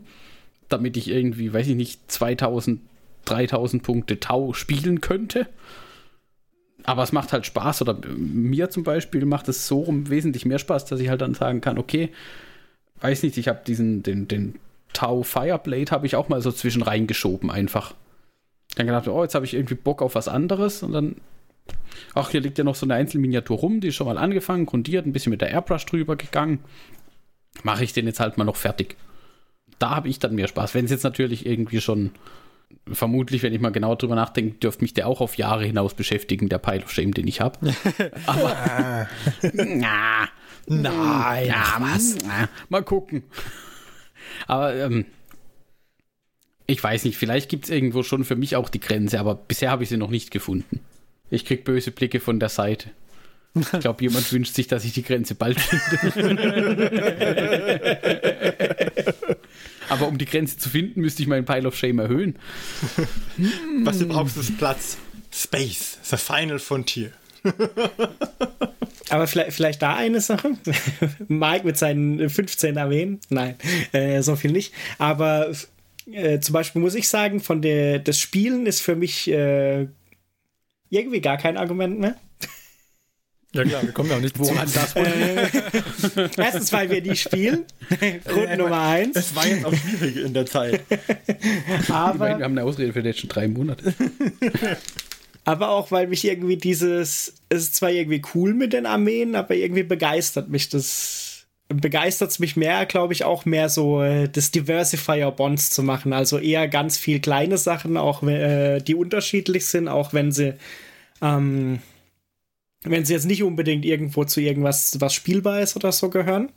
damit 0.69 0.97
ich 0.97 1.09
irgendwie, 1.09 1.53
weiß 1.53 1.69
ich 1.69 1.77
nicht, 1.77 2.11
2000, 2.11 2.81
3000 3.27 3.83
Punkte 3.83 4.21
Tau 4.21 4.53
spielen 4.53 5.01
könnte. 5.01 5.47
Aber 6.83 7.03
es 7.03 7.13
macht 7.13 7.33
halt 7.33 7.47
Spaß, 7.47 7.81
oder 7.83 7.99
mir 8.17 8.69
zum 8.69 8.85
Beispiel 8.85 9.25
macht 9.25 9.49
es 9.49 9.67
so 9.67 9.87
wesentlich 9.89 10.45
mehr 10.45 10.59
Spaß, 10.59 10.85
dass 10.85 11.01
ich 11.01 11.09
halt 11.09 11.23
dann 11.23 11.33
sagen 11.33 11.61
kann, 11.61 11.79
okay, 11.79 12.11
weiß 13.05 13.23
nicht, 13.23 13.37
ich 13.37 13.49
habe 13.49 13.61
diesen, 13.67 14.03
den, 14.03 14.27
den 14.29 14.59
Tau 14.95 15.23
Fireblade 15.23 15.91
habe 15.91 16.07
ich 16.07 16.17
auch 16.17 16.31
mal 16.31 16.41
so 16.41 16.51
zwischen 16.51 16.83
reingeschoben 16.83 17.51
einfach. 17.51 17.95
Dann 18.77 18.87
gedacht, 18.87 19.09
oh, 19.09 19.23
jetzt 19.23 19.35
habe 19.35 19.45
ich 19.45 19.53
irgendwie 19.53 19.75
Bock 19.75 20.01
auf 20.01 20.15
was 20.15 20.27
anderes 20.27 20.83
und 20.83 20.93
dann, 20.93 21.17
ach, 22.15 22.31
hier 22.31 22.41
liegt 22.41 22.57
ja 22.57 22.65
noch 22.65 22.75
so 22.75 22.87
eine 22.87 22.95
Einzelminiatur 22.95 23.59
rum, 23.59 23.81
die 23.81 23.89
ist 23.89 23.97
schon 23.97 24.07
mal 24.07 24.17
angefangen, 24.17 24.65
grundiert, 24.65 25.05
ein 25.05 25.13
bisschen 25.13 25.31
mit 25.31 25.43
der 25.43 25.51
Airbrush 25.51 25.85
drüber 25.85 26.17
gegangen. 26.17 26.61
Mache 27.63 27.85
ich 27.85 27.93
den 27.93 28.07
jetzt 28.07 28.21
halt 28.21 28.39
mal 28.39 28.45
noch 28.45 28.57
fertig. 28.57 28.97
Da 29.79 29.91
habe 29.91 30.09
ich 30.09 30.19
dann 30.19 30.35
mehr 30.35 30.49
Spaß. 30.49 30.75
Wenn 30.75 30.87
es 30.87 30.91
jetzt 30.91 31.05
natürlich 31.05 31.45
irgendwie 31.45 31.83
schon, 31.83 32.11
vermutlich, 32.91 33.43
wenn 33.43 33.53
ich 33.53 33.61
mal 33.61 33.71
genau 33.71 33.97
drüber 33.97 34.15
nachdenke, 34.15 34.57
dürfte 34.57 34.83
mich 34.83 34.95
der 34.95 35.09
auch 35.09 35.21
auf 35.21 35.37
Jahre 35.37 35.65
hinaus 35.67 35.93
beschäftigen, 35.93 36.49
der 36.49 36.59
Pile 36.59 36.85
of 36.85 36.91
Shame, 36.91 37.13
den 37.13 37.27
ich 37.27 37.43
habe. 37.43 37.59
Aber, 38.27 39.09
na, 39.53 40.29
Nein, 40.67 41.47
ja, 41.47 41.77
was? 41.81 42.17
Na, 42.27 42.49
mal 42.69 42.83
gucken. 42.83 43.25
Aber 44.47 44.75
ähm, 44.75 45.07
ich 46.67 46.83
weiß 46.83 47.05
nicht, 47.05 47.17
vielleicht 47.19 47.49
gibt 47.49 47.65
es 47.65 47.71
irgendwo 47.71 48.03
schon 48.03 48.25
für 48.25 48.37
mich 48.37 48.57
auch 48.57 48.69
die 48.69 48.81
Grenze, 48.81 49.21
aber 49.21 49.35
bisher 49.35 49.71
habe 49.71 49.83
ich 49.83 49.89
sie 49.91 49.97
noch 49.97 50.11
nicht 50.11 50.31
gefunden. 50.31 50.81
Ich 51.31 51.45
krieg 51.45 51.65
böse 51.65 51.91
Blicke 51.91 52.21
von 52.21 52.41
der 52.41 52.49
Seite. 52.49 52.91
Ich 53.55 53.71
glaube, 53.81 54.03
jemand 54.03 54.33
wünscht 54.33 54.55
sich, 54.55 54.67
dass 54.67 54.85
ich 54.85 54.95
die 54.95 55.05
Grenze 55.05 55.37
bald 55.37 55.61
finde. 55.61 56.35
aber 59.89 60.09
um 60.09 60.19
die 60.19 60.25
Grenze 60.25 60.59
zu 60.59 60.69
finden, 60.69 61.01
müsste 61.01 61.23
ich 61.23 61.29
meinen 61.29 61.45
Pile 61.45 61.69
of 61.69 61.77
Shame 61.77 62.01
erhöhen. 62.01 62.37
Was 63.85 64.01
du 64.01 64.09
brauchst, 64.09 64.37
ist 64.37 64.59
Platz. 64.59 64.99
Space, 65.31 65.99
the 66.03 66.17
final 66.17 66.59
frontier. 66.59 67.13
Aber 69.11 69.27
vielleicht, 69.27 69.53
vielleicht 69.53 69.83
da 69.83 69.95
eine 69.95 70.21
Sache. 70.21 70.53
Mike 71.29 71.67
mit 71.67 71.79
seinen 71.79 72.29
15 72.29 72.77
Armeen. 72.79 73.21
Nein, 73.29 73.57
äh, 73.93 74.23
so 74.23 74.35
viel 74.37 74.53
nicht. 74.53 74.73
Aber 74.99 75.53
äh, 76.11 76.41
zum 76.41 76.53
Beispiel 76.53 76.83
muss 76.83 76.95
ich 76.95 77.09
sagen, 77.09 77.41
von 77.41 77.63
der, 77.63 77.99
das 77.99 78.19
Spielen 78.19 78.67
ist 78.67 78.81
für 78.81 78.97
mich 78.97 79.31
äh, 79.31 79.87
irgendwie 80.91 81.21
gar 81.21 81.37
kein 81.37 81.57
Argument 81.57 81.99
mehr. 81.99 82.17
Ja 83.53 83.63
klar, 83.63 83.83
wir 83.83 83.93
kommen 83.93 84.11
ja 84.11 84.17
auch 84.17 84.21
nicht 84.21 84.37
Woran 84.37 84.69
das 84.75 84.97
wohl? 84.97 85.07
Äh, 85.07 86.29
erstens, 86.37 86.73
weil 86.73 86.91
wir 86.91 87.01
die 87.01 87.15
spielen. 87.15 87.65
Grund 88.25 88.59
Nummer 88.59 88.81
eins. 88.81 89.17
Es 89.17 89.37
war 89.37 89.47
jetzt 89.47 89.65
auch 89.65 89.73
schwierig 89.73 90.17
in 90.17 90.35
der 90.35 90.45
Zeit. 90.47 90.81
Ich 90.89 91.89
meine, 91.89 91.95
Aber, 91.95 92.39
wir 92.39 92.45
haben 92.45 92.59
eine 92.59 92.65
Ausrede 92.65 92.93
für 92.93 93.01
jetzt 93.01 93.21
schon 93.21 93.29
drei 93.29 93.47
Monate. 93.47 93.95
Aber 95.45 95.71
auch, 95.71 95.91
weil 95.91 96.07
mich 96.07 96.25
irgendwie 96.25 96.57
dieses, 96.57 97.35
es 97.49 97.63
ist 97.65 97.77
zwar 97.77 97.91
irgendwie 97.91 98.23
cool 98.35 98.55
mit 98.55 98.73
den 98.73 98.87
Armeen, 98.87 99.35
aber 99.35 99.55
irgendwie 99.55 99.83
begeistert 99.83 100.49
mich 100.49 100.69
das. 100.69 101.31
Begeistert 101.69 102.31
es 102.31 102.39
mich 102.39 102.57
mehr, 102.57 102.85
glaube 102.85 103.15
ich, 103.15 103.25
auch 103.25 103.47
mehr 103.47 103.71
so 103.71 104.03
äh, 104.03 104.29
das 104.29 104.51
Diversifier 104.51 105.31
Bonds 105.31 105.71
zu 105.71 105.83
machen. 105.83 106.13
Also 106.13 106.39
eher 106.39 106.69
ganz 106.69 106.99
viel 106.99 107.21
kleine 107.21 107.57
Sachen, 107.57 107.97
auch 107.97 108.23
äh, 108.23 108.81
die 108.81 108.95
unterschiedlich 108.95 109.65
sind, 109.67 109.89
auch 109.89 110.13
wenn 110.13 110.31
sie 110.31 110.55
ähm, 111.23 111.81
wenn 112.85 113.05
sie 113.05 113.15
jetzt 113.15 113.25
nicht 113.25 113.43
unbedingt 113.43 113.85
irgendwo 113.85 114.25
zu 114.25 114.41
irgendwas, 114.41 115.01
was 115.01 115.15
spielbar 115.15 115.61
ist 115.61 115.75
oder 115.75 115.91
so 115.91 116.11
gehören. 116.11 116.51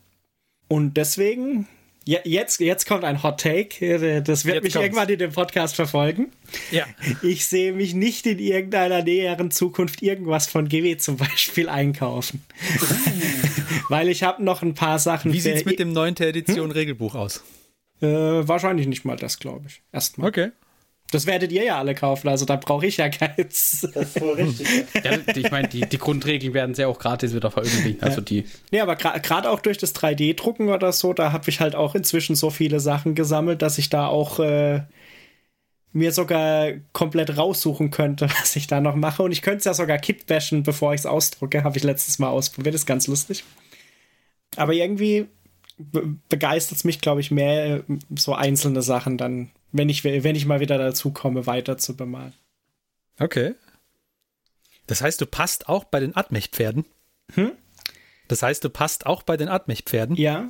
Und 0.68 0.98
deswegen, 0.98 1.68
ja, 2.08 2.20
jetzt, 2.24 2.60
jetzt 2.62 2.88
kommt 2.88 3.04
ein 3.04 3.22
Hot 3.22 3.40
Take. 3.42 4.22
Das 4.22 4.46
wird 4.46 4.56
Jetzt 4.56 4.64
mich 4.64 4.74
kommt's. 4.74 4.86
irgendwann 4.86 5.10
in 5.10 5.20
dem 5.20 5.32
Podcast 5.34 5.76
verfolgen. 5.76 6.32
Ja. 6.72 6.86
Ich 7.22 7.46
sehe 7.48 7.74
mich 7.74 7.94
nicht 7.94 8.26
in 8.26 8.40
irgendeiner 8.40 9.04
näheren 9.04 9.52
Zukunft 9.52 10.02
irgendwas 10.02 10.48
von 10.48 10.70
GW 10.70 10.98
zum 10.98 11.18
Beispiel 11.18 11.68
einkaufen. 11.70 12.44
Weil 13.90 14.10
ich 14.10 14.24
habe 14.24 14.44
noch 14.44 14.62
ein 14.62 14.74
paar 14.74 15.00
Sachen. 15.00 15.34
Wie 15.34 15.38
für- 15.42 15.50
sieht's 15.54 15.66
mit 15.66 15.80
dem 15.80 15.92
neunte 15.94 16.26
Edition 16.28 16.72
Regelbuch 16.72 17.16
aus? 17.16 17.44
äh, 18.02 18.06
wahrscheinlich 18.08 18.88
nicht 18.88 19.06
mal 19.06 19.18
das, 19.18 19.40
glaube 19.40 19.66
ich. 19.68 19.82
Erstmal. 19.92 20.30
Okay. 20.30 20.50
Das 21.12 21.26
werdet 21.26 21.54
ihr 21.54 21.64
ja 21.64 21.78
alle 21.78 21.96
kaufen, 21.96 22.28
also 22.28 22.46
da 22.46 22.58
brauche 22.58 22.86
ich 22.86 22.98
ja 22.98 23.08
keins. 23.10 23.88
Das 23.94 24.10
ist 24.10 24.22
wohl 24.22 24.34
richtig. 24.34 24.68
Ja, 25.04 25.18
ich 25.34 25.52
meine, 25.52 25.70
die, 25.70 25.82
die 25.82 25.98
Grundregeln 25.98 26.54
werden 26.54 26.76
sie 26.76 26.84
auch 26.84 27.00
gratis 27.00 27.34
wieder 27.34 27.50
veröffentlichen. 27.50 28.04
Also 28.04 28.20
die, 28.20 28.46
Nee, 28.72 28.82
aber 28.82 28.96
gerade 28.96 29.50
auch 29.50 29.62
durch 29.62 29.78
das 29.78 29.96
3D-Drucken 29.96 30.70
oder 30.70 30.92
so, 30.92 31.14
da 31.14 31.32
habe 31.32 31.50
ich 31.50 31.62
halt 31.62 31.76
auch 31.76 31.96
inzwischen 31.96 32.36
so 32.36 32.50
viele 32.50 32.82
Sachen 32.82 33.16
gesammelt, 33.16 33.62
dass 33.62 33.78
ich 33.78 33.90
da 33.90 34.08
auch 34.08 34.40
äh, 34.40 34.82
mir 35.94 36.12
sogar 36.12 36.72
komplett 36.94 37.38
raussuchen 37.38 37.92
könnte, 37.92 38.30
was 38.40 38.56
ich 38.56 38.68
da 38.68 38.82
noch 38.82 38.96
mache. 38.96 39.24
Und 39.24 39.32
ich 39.32 39.42
könnte 39.42 39.60
es 39.60 39.66
ja 39.66 39.74
sogar 39.74 39.98
kitbashen, 39.98 40.64
bevor 40.64 40.94
ich 40.94 41.02
es 41.02 41.06
ausdrucke. 41.06 41.64
Habe 41.64 41.78
ich 41.78 41.84
letztes 41.84 42.20
Mal 42.20 42.30
ausprobiert, 42.30 42.76
ist 42.76 42.86
ganz 42.86 43.08
lustig. 43.08 43.44
Aber 44.56 44.74
irgendwie 44.74 45.28
be 45.78 46.16
begeistert 46.30 46.78
es 46.78 46.84
mich, 46.84 47.02
glaube 47.02 47.22
ich, 47.22 47.32
mehr 47.32 47.78
äh, 47.78 47.84
so 48.16 48.34
einzelne 48.34 48.82
Sachen 48.82 49.18
dann, 49.18 49.52
wenn 49.72 49.90
ich, 49.90 50.04
wenn 50.04 50.36
ich 50.36 50.46
mal 50.46 50.60
wieder 50.60 50.78
dazu 50.78 51.12
komme, 51.12 51.46
weiter 51.48 51.78
zu 51.78 51.96
bemalen. 51.96 52.34
Okay. 53.20 53.56
Das 54.88 55.02
heißt, 55.02 55.20
du 55.20 55.26
passt 55.26 55.68
auch 55.68 55.84
bei 55.84 56.00
den 56.00 56.16
Admech-Pferden? 56.16 56.86
Hm? 57.34 57.52
Das 58.28 58.42
heißt, 58.44 58.64
du 58.64 58.70
passt 58.70 59.06
auch 59.06 59.24
bei 59.24 59.38
den 59.38 59.50
Admech-Pferden? 59.50 60.16
Ja, 60.16 60.50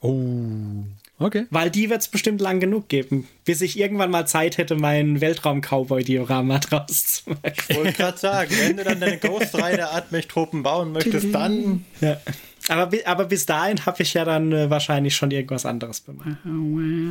Oh. 0.00 0.84
Okay. 1.20 1.46
weil 1.50 1.70
die 1.70 1.88
wird 1.88 2.00
es 2.00 2.08
bestimmt 2.08 2.40
lang 2.40 2.58
genug 2.58 2.88
geben, 2.88 3.28
bis 3.44 3.60
ich 3.60 3.78
irgendwann 3.78 4.10
mal 4.10 4.26
Zeit 4.26 4.58
hätte, 4.58 4.74
mein 4.74 5.20
Weltraum-Cowboy-Diorama 5.20 6.58
draus 6.58 7.06
zu 7.06 7.30
machen. 7.30 7.52
Ich 7.68 7.76
wollte 7.76 7.92
gerade 7.92 8.18
sagen, 8.18 8.50
wenn 8.58 8.76
du 8.76 8.82
dann 8.82 8.98
deine 8.98 9.18
Ghost 9.18 9.54
Rider 9.54 9.94
Atmech-Truppen 9.94 10.64
bauen 10.64 10.90
möchtest, 10.90 11.32
dann 11.32 11.84
Ja. 12.00 12.20
Aber, 12.68 12.90
aber 13.06 13.24
bis 13.24 13.46
dahin 13.46 13.84
habe 13.84 14.02
ich 14.02 14.14
ja 14.14 14.24
dann 14.24 14.52
äh, 14.52 14.70
wahrscheinlich 14.70 15.16
schon 15.16 15.30
irgendwas 15.30 15.66
anderes 15.66 16.00
bemalt. 16.00 16.36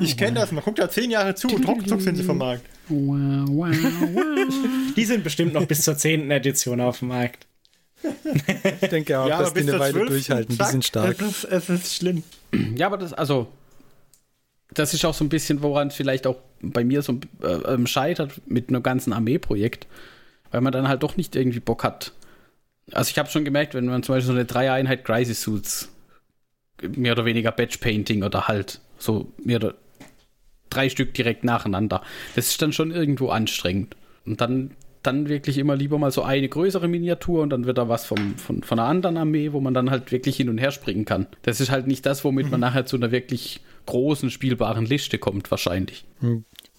Ich 0.02 0.16
kenne 0.16 0.40
das, 0.40 0.52
man 0.52 0.64
guckt 0.64 0.80
da 0.80 0.90
zehn 0.90 1.12
Jahre 1.12 1.36
zu 1.36 1.50
und 1.50 1.68
ruckzuck 1.68 2.02
sind 2.02 2.16
sie 2.16 2.24
vom 2.24 2.38
Markt. 2.38 2.64
Die 2.90 5.06
sind 5.06 5.24
bestimmt 5.24 5.54
noch 5.54 5.66
bis 5.66 5.84
zur 5.84 5.98
10. 5.98 6.30
Edition 6.32 6.82
auf 6.82 7.00
dem 7.00 7.10
Markt. 7.10 7.48
Ich 8.82 8.90
denke 8.90 9.20
auch, 9.20 9.30
dass 9.30 9.54
die 9.54 9.62
eine 9.62 9.80
Weile 9.80 9.94
12. 9.94 10.10
durchhalten. 10.10 10.58
zack, 10.58 10.68
die 10.68 10.72
sind 10.72 10.86
stark. 10.86 11.22
Es 11.22 11.44
ist, 11.44 11.46
es 11.46 11.70
ist 11.70 11.96
schlimm. 11.96 12.24
Ja, 12.76 12.88
aber 12.88 12.98
das, 12.98 13.14
also, 13.14 13.48
das 14.74 14.94
ist 14.94 15.06
auch 15.06 15.14
so 15.14 15.24
ein 15.24 15.30
bisschen, 15.30 15.62
woran 15.62 15.90
es 15.90 15.96
vielleicht 15.96 16.28
auch 16.28 16.38
bei 16.62 16.84
mir 16.84 17.02
so 17.02 17.20
äh, 17.44 17.48
ähm, 17.48 17.88
scheitert 17.88 18.42
mit 18.46 18.70
einem 18.70 18.84
ganzen 18.84 19.14
Armeeprojekt, 19.14 19.88
weil 20.52 20.62
man 20.62 20.74
dann 20.74 20.88
halt 20.88 21.04
doch 21.04 21.18
nicht 21.18 21.36
irgendwie 21.36 21.60
Bock 21.60 21.84
hat. 21.84 22.14
Also 22.94 23.10
ich 23.12 23.18
habe 23.18 23.30
schon 23.30 23.46
gemerkt, 23.46 23.74
wenn 23.74 23.86
man 23.86 24.04
zum 24.04 24.16
Beispiel 24.16 24.28
so 24.28 24.34
eine 24.34 24.46
Dreier-Einheit 24.46 25.06
Crisis 25.06 25.42
Suits, 25.42 25.90
mehr 26.82 27.14
oder 27.14 27.26
weniger 27.26 27.52
Batch 27.52 27.78
Painting 27.78 28.24
oder 28.24 28.48
halt 28.48 28.82
so 28.98 29.32
mehr 29.44 29.58
oder 29.58 29.76
drei 30.70 30.90
Stück 30.90 31.14
direkt 31.14 31.44
nacheinander, 31.44 32.02
das 32.36 32.48
ist 32.48 32.62
dann 32.62 32.74
schon 32.74 32.92
irgendwo 32.92 33.30
anstrengend. 33.30 33.96
Und 34.26 34.42
dann, 34.42 34.72
dann 35.04 35.28
wirklich 35.30 35.58
immer 35.58 35.76
lieber 35.76 35.98
mal 35.98 36.12
so 36.12 36.24
eine 36.24 36.48
größere 36.48 36.88
Miniatur 36.88 37.42
und 37.42 37.50
dann 37.50 37.66
wird 37.66 37.78
da 37.78 37.90
was 37.90 38.06
vom, 38.06 38.38
von, 38.38 38.64
von 38.64 38.80
einer 38.80 38.88
anderen 38.88 39.18
Armee, 39.18 39.52
wo 39.52 39.60
man 39.60 39.74
dann 39.74 39.92
halt 39.92 40.12
wirklich 40.12 40.38
hin 40.38 40.50
und 40.50 40.58
her 40.58 40.72
springen 40.72 41.06
kann. 41.06 41.28
Das 41.42 41.60
ist 41.60 41.72
halt 41.72 41.88
nicht 41.88 42.06
das, 42.06 42.24
womit 42.24 42.50
man 42.50 42.60
nachher 42.60 42.86
zu 42.86 42.96
einer 42.96 43.12
wirklich 43.12 43.62
großen 43.86 44.30
spielbaren 44.30 44.86
Liste 44.86 45.18
kommt, 45.18 45.52
wahrscheinlich. 45.52 46.06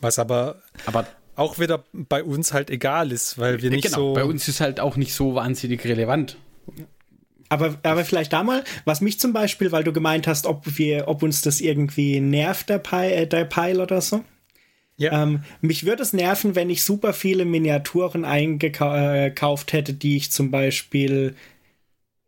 Was 0.00 0.18
aber 0.18 0.62
Aber 0.86 1.06
auch 1.36 1.58
wieder 1.58 1.84
bei 1.92 2.22
uns 2.22 2.52
halt 2.52 2.70
egal 2.70 3.10
ist, 3.12 3.38
weil 3.38 3.62
wir 3.62 3.70
nicht 3.70 3.84
genau, 3.84 3.96
so. 3.96 4.12
bei 4.14 4.24
uns 4.24 4.48
ist 4.48 4.60
halt 4.60 4.80
auch 4.80 4.96
nicht 4.96 5.14
so 5.14 5.34
wahnsinnig 5.34 5.84
relevant. 5.84 6.36
Aber, 7.48 7.78
aber 7.82 8.04
vielleicht 8.04 8.32
da 8.32 8.42
mal, 8.42 8.64
was 8.84 9.00
mich 9.00 9.20
zum 9.20 9.32
Beispiel, 9.32 9.72
weil 9.72 9.84
du 9.84 9.92
gemeint 9.92 10.26
hast, 10.26 10.46
ob 10.46 10.78
wir, 10.78 11.08
ob 11.08 11.22
uns 11.22 11.42
das 11.42 11.60
irgendwie 11.60 12.20
nervt, 12.20 12.68
der, 12.70 12.78
Pi, 12.78 12.96
äh, 13.12 13.26
der 13.26 13.44
Pile 13.44 13.82
oder 13.82 14.00
so. 14.00 14.24
ja. 14.96 15.22
Ähm, 15.22 15.42
mich 15.60 15.84
würde 15.84 16.02
es 16.02 16.12
nerven, 16.14 16.54
wenn 16.54 16.70
ich 16.70 16.82
super 16.82 17.12
viele 17.12 17.44
Miniaturen 17.44 18.24
eingekauft 18.24 19.72
hätte, 19.74 19.92
die 19.94 20.16
ich 20.16 20.30
zum 20.32 20.50
Beispiel 20.50 21.34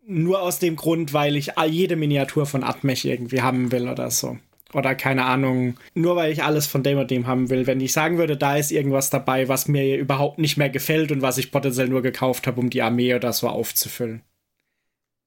nur 0.07 0.43
aus 0.43 0.59
dem 0.59 0.77
Grund, 0.77 1.15
weil 1.15 1.37
ich 1.37 1.57
all- 1.57 1.71
jede 1.71 1.97
Miniatur 1.97 2.45
von 2.45 2.63
Atmech 2.63 3.07
irgendwie 3.07 3.41
haben 3.41 3.73
will 3.73 3.89
oder 3.89 4.11
so. 4.11 4.37
Oder 4.75 4.95
keine 4.95 5.25
Ahnung, 5.25 5.77
nur 5.95 6.17
weil 6.17 6.33
ich 6.33 6.43
alles 6.43 6.67
von 6.67 6.83
dem 6.83 6.99
und 6.99 7.11
dem 7.11 7.27
haben 7.27 7.49
will. 7.49 7.67
Wenn 7.67 7.81
ich 7.81 7.93
sagen 7.93 8.19
würde, 8.19 8.37
da 8.37 8.57
ist 8.57 8.73
irgendwas 8.73 9.09
dabei, 9.09 9.49
was 9.49 9.69
mir 9.69 9.97
überhaupt 9.97 10.39
nicht 10.39 10.57
mehr 10.57 10.69
gefällt 10.69 11.13
und 11.13 11.23
was 11.23 11.39
ich 11.39 11.53
potenziell 11.53 11.89
nur 11.89 12.03
gekauft 12.03 12.47
habe, 12.47 12.61
um 12.61 12.71
die 12.71 12.83
Armee 12.83 13.15
oder 13.15 13.33
so 13.33 13.49
aufzufüllen. 13.49 14.23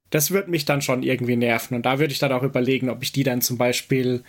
Das 0.10 0.32
würde 0.32 0.52
mich 0.52 0.66
dann 0.66 0.82
schon 0.82 1.04
irgendwie 1.04 1.36
nerven. 1.36 1.76
Und 1.76 1.86
da 1.86 2.00
würde 2.00 2.12
ich 2.12 2.20
dann 2.20 2.32
auch 2.32 2.44
überlegen, 2.44 2.90
ob 2.90 3.04
ich 3.04 3.12
die 3.12 3.24
dann 3.24 3.42
zum 3.42 3.58
Beispiel 3.58 4.24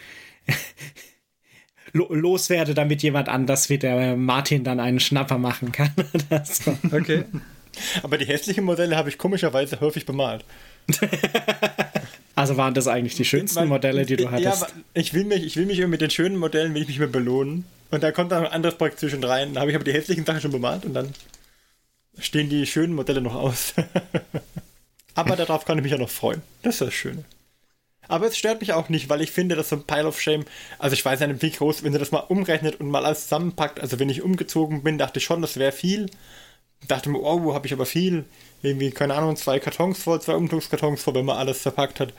lo 1.92 2.12
loswerde, 2.14 2.74
damit 2.74 3.02
jemand 3.02 3.28
anders 3.28 3.68
wie 3.70 3.78
der 3.78 4.16
Martin 4.16 4.64
dann 4.64 4.80
einen 4.80 5.00
Schnapper 5.00 5.38
machen 5.38 5.72
kann. 5.72 5.92
so. 6.44 6.76
Okay. 6.92 7.24
Aber 8.02 8.18
die 8.18 8.26
hässlichen 8.26 8.64
Modelle 8.64 8.96
habe 8.96 9.08
ich 9.08 9.18
komischerweise 9.18 9.80
häufig 9.80 10.06
bemalt. 10.06 10.44
Also 12.38 12.56
waren 12.56 12.72
das 12.72 12.86
eigentlich 12.86 13.16
die 13.16 13.24
schönsten 13.24 13.58
Weil- 13.58 13.66
Modelle, 13.66 14.06
die 14.06 14.14
du 14.14 14.30
hattest? 14.30 14.62
Ja, 14.62 14.68
ich 14.94 15.12
will 15.12 15.24
mich, 15.24 15.42
ich 15.42 15.56
will 15.56 15.66
mich 15.66 15.84
mit 15.88 16.00
den 16.00 16.10
schönen 16.10 16.36
Modellen, 16.36 16.72
will 16.72 16.82
ich 16.82 16.88
mich 16.88 17.00
mehr 17.00 17.08
belohnen. 17.08 17.64
Und 17.90 18.04
da 18.04 18.12
kommt 18.12 18.30
dann 18.30 18.46
ein 18.46 18.52
anderes 18.52 18.76
Projekt 18.78 19.00
zwischen 19.00 19.24
rein. 19.24 19.54
Da 19.54 19.60
habe 19.60 19.70
ich 19.70 19.74
aber 19.74 19.84
die 19.84 19.92
hässlichen 19.92 20.24
Sachen 20.24 20.40
schon 20.40 20.52
bemalt 20.52 20.84
und 20.84 20.94
dann 20.94 21.12
stehen 22.16 22.48
die 22.48 22.64
schönen 22.64 22.94
Modelle 22.94 23.20
noch 23.20 23.34
aus. 23.34 23.74
aber 25.16 25.34
darauf 25.34 25.64
kann 25.64 25.78
ich 25.78 25.82
mich 25.82 25.90
ja 25.90 25.98
noch 25.98 26.10
freuen. 26.10 26.42
Das 26.62 26.74
ist 26.74 26.80
das 26.82 26.94
Schöne. 26.94 27.24
Aber 28.06 28.28
es 28.28 28.38
stört 28.38 28.60
mich 28.60 28.72
auch 28.72 28.88
nicht, 28.88 29.08
weil 29.08 29.20
ich 29.20 29.32
finde, 29.32 29.56
dass 29.56 29.70
so 29.70 29.76
ein 29.76 29.82
Pile 29.82 30.06
of 30.06 30.20
Shame, 30.20 30.44
also 30.78 30.94
ich 30.94 31.04
weiß 31.04 31.18
ja 31.18 31.26
nicht, 31.26 31.42
wie 31.42 31.50
groß, 31.50 31.82
wenn 31.82 31.92
du 31.92 31.98
das 31.98 32.12
mal 32.12 32.20
umrechnet 32.20 32.78
und 32.78 32.88
mal 32.88 33.04
alles 33.04 33.24
zusammenpackt, 33.24 33.80
also 33.80 33.98
wenn 33.98 34.10
ich 34.10 34.22
umgezogen 34.22 34.84
bin, 34.84 34.96
dachte 34.96 35.18
ich 35.18 35.24
schon, 35.24 35.42
das 35.42 35.56
wäre 35.56 35.72
viel. 35.72 36.08
Dachte 36.86 37.10
mir, 37.10 37.18
oh, 37.20 37.54
habe 37.54 37.66
ich 37.66 37.72
aber 37.72 37.86
viel. 37.86 38.24
Irgendwie, 38.62 38.90
keine 38.90 39.14
Ahnung, 39.14 39.36
zwei 39.36 39.58
Kartons 39.58 40.02
voll, 40.02 40.20
zwei 40.20 40.34
Umzugskartons 40.34 41.02
voll, 41.02 41.14
wenn 41.14 41.24
man 41.24 41.36
alles 41.36 41.60
verpackt 41.60 42.00
hat. 42.00 42.12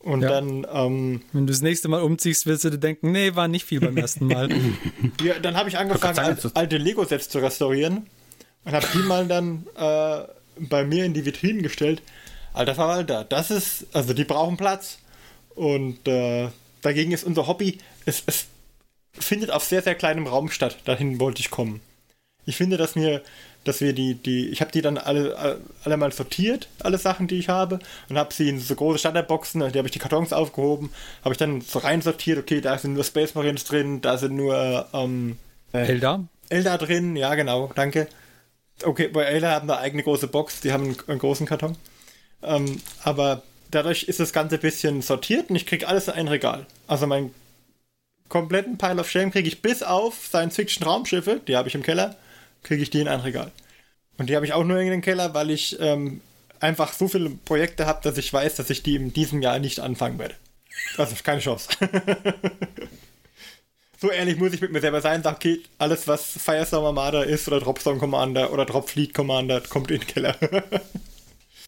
Und 0.00 0.22
Ja. 0.22 0.28
dann, 0.28 0.66
ähm, 0.72 1.22
Wenn 1.32 1.46
du 1.46 1.52
das 1.52 1.62
nächste 1.62 1.88
Mal 1.88 2.02
umziehst, 2.02 2.46
wirst 2.46 2.64
du 2.64 2.70
dir 2.70 2.78
denken, 2.78 3.12
nee, 3.12 3.34
war 3.36 3.46
nicht 3.46 3.64
viel 3.64 3.80
beim 3.80 3.96
ersten 3.96 4.26
Mal. 4.26 4.48
Ja, 5.22 5.38
dann 5.38 5.56
habe 5.56 5.68
ich 5.68 5.78
angefangen, 5.78 6.16
sagen, 6.16 6.38
al 6.42 6.50
alte 6.54 6.76
Lego-Sets 6.78 7.28
zu 7.28 7.38
restaurieren 7.38 8.06
und 8.64 8.72
habe 8.72 8.86
die 8.92 8.98
mal 8.98 9.26
dann 9.28 9.66
äh, 9.76 10.22
bei 10.58 10.84
mir 10.84 11.04
in 11.04 11.14
die 11.14 11.24
Vitrinen 11.24 11.62
gestellt. 11.62 12.02
Alter 12.52 12.74
Verwalter, 12.74 13.24
das 13.24 13.50
ist, 13.50 13.86
also 13.92 14.12
die 14.12 14.24
brauchen 14.24 14.56
Platz. 14.56 14.98
Und 15.54 16.06
äh, 16.08 16.48
dagegen 16.82 17.12
ist 17.12 17.24
unser 17.24 17.46
Hobby, 17.46 17.78
es, 18.04 18.22
es 18.26 18.46
findet 19.12 19.50
auf 19.50 19.64
sehr, 19.64 19.82
sehr 19.82 19.94
kleinem 19.94 20.26
Raum 20.26 20.50
statt. 20.50 20.78
Dahin 20.84 21.20
wollte 21.20 21.40
ich 21.40 21.50
kommen. 21.50 21.80
Ich 22.44 22.56
finde, 22.56 22.76
dass 22.76 22.96
mir, 22.96 23.22
dass 23.64 23.80
wir 23.80 23.92
die, 23.92 24.14
die, 24.14 24.48
ich 24.48 24.60
habe 24.60 24.72
die 24.72 24.82
dann 24.82 24.98
alle, 24.98 25.58
alle- 25.84 25.96
mal 25.96 26.12
sortiert, 26.12 26.68
alle 26.80 26.98
Sachen, 26.98 27.28
die 27.28 27.38
ich 27.38 27.48
habe, 27.48 27.78
und 28.08 28.18
habe 28.18 28.34
sie 28.34 28.48
in 28.48 28.58
so 28.58 28.74
große 28.74 28.98
Standardboxen, 28.98 29.60
die 29.72 29.78
habe 29.78 29.88
ich 29.88 29.92
die 29.92 29.98
Kartons 29.98 30.32
aufgehoben, 30.32 30.90
habe 31.24 31.34
ich 31.34 31.38
dann 31.38 31.60
so 31.60 31.78
reinsortiert, 31.78 32.38
okay, 32.38 32.60
da 32.60 32.76
sind 32.78 32.94
nur 32.94 33.04
Space 33.04 33.34
Marines 33.34 33.64
drin, 33.64 34.00
da 34.00 34.18
sind 34.18 34.34
nur 34.34 34.86
ähm, 34.92 35.38
Elda? 35.72 36.24
Elda 36.48 36.76
drin, 36.78 37.16
ja 37.16 37.34
genau, 37.34 37.70
danke. 37.74 38.08
Okay, 38.84 39.08
bei 39.08 39.22
Elda 39.24 39.52
haben 39.52 39.70
eine 39.70 39.80
eigene 39.80 40.02
große 40.02 40.26
Box, 40.26 40.60
die 40.60 40.72
haben 40.72 40.84
einen, 40.84 40.96
einen 41.06 41.18
großen 41.18 41.46
Karton. 41.46 41.76
Ähm, 42.42 42.80
aber 43.04 43.42
dadurch 43.70 44.04
ist 44.04 44.20
das 44.20 44.32
Ganze 44.32 44.56
ein 44.56 44.60
bisschen 44.60 45.02
sortiert 45.02 45.50
und 45.50 45.56
ich 45.56 45.66
kriege 45.66 45.86
alles 45.88 46.08
in 46.08 46.14
ein 46.14 46.28
Regal. 46.28 46.66
Also 46.88 47.06
meinen 47.06 47.32
kompletten 48.28 48.78
Pile 48.78 49.00
of 49.00 49.10
Shame 49.10 49.30
kriege 49.30 49.46
ich 49.46 49.62
bis 49.62 49.82
auf 49.82 50.26
Science-Fiction-Raumschiffe, 50.26 51.40
die 51.46 51.56
habe 51.56 51.68
ich 51.68 51.74
im 51.74 51.82
Keller, 51.82 52.16
kriege 52.62 52.82
ich 52.82 52.90
die 52.90 53.00
in 53.00 53.08
ein 53.08 53.20
Regal. 53.20 53.52
Und 54.18 54.28
die 54.28 54.36
habe 54.36 54.46
ich 54.46 54.52
auch 54.52 54.64
nur 54.64 54.78
in 54.78 54.90
den 54.90 55.00
Keller, 55.00 55.34
weil 55.34 55.50
ich 55.50 55.78
ähm, 55.80 56.20
einfach 56.60 56.92
so 56.92 57.08
viele 57.08 57.30
Projekte 57.30 57.86
habe, 57.86 58.00
dass 58.02 58.18
ich 58.18 58.32
weiß, 58.32 58.56
dass 58.56 58.70
ich 58.70 58.82
die 58.82 58.94
in 58.94 59.12
diesem 59.12 59.42
Jahr 59.42 59.58
nicht 59.58 59.80
anfangen 59.80 60.18
werde. 60.18 60.34
Also 60.96 61.14
keine 61.22 61.40
Chance. 61.40 61.68
so 64.00 64.10
ehrlich 64.10 64.36
muss 64.36 64.52
ich 64.52 64.60
mit 64.60 64.72
mir 64.72 64.80
selber 64.80 65.00
sein, 65.00 65.22
sag, 65.22 65.36
okay, 65.36 65.60
alles 65.78 66.08
was 66.08 66.24
Firestorm 66.24 66.84
Armada 66.84 67.22
ist 67.22 67.48
oder 67.48 67.60
Dropstorm 67.60 67.98
Commander 67.98 68.52
oder 68.52 68.64
Drop 68.64 68.88
Fleet 68.88 69.14
Commander 69.14 69.60
kommt 69.60 69.90
in 69.90 70.00
den 70.00 70.06
Keller. 70.06 70.36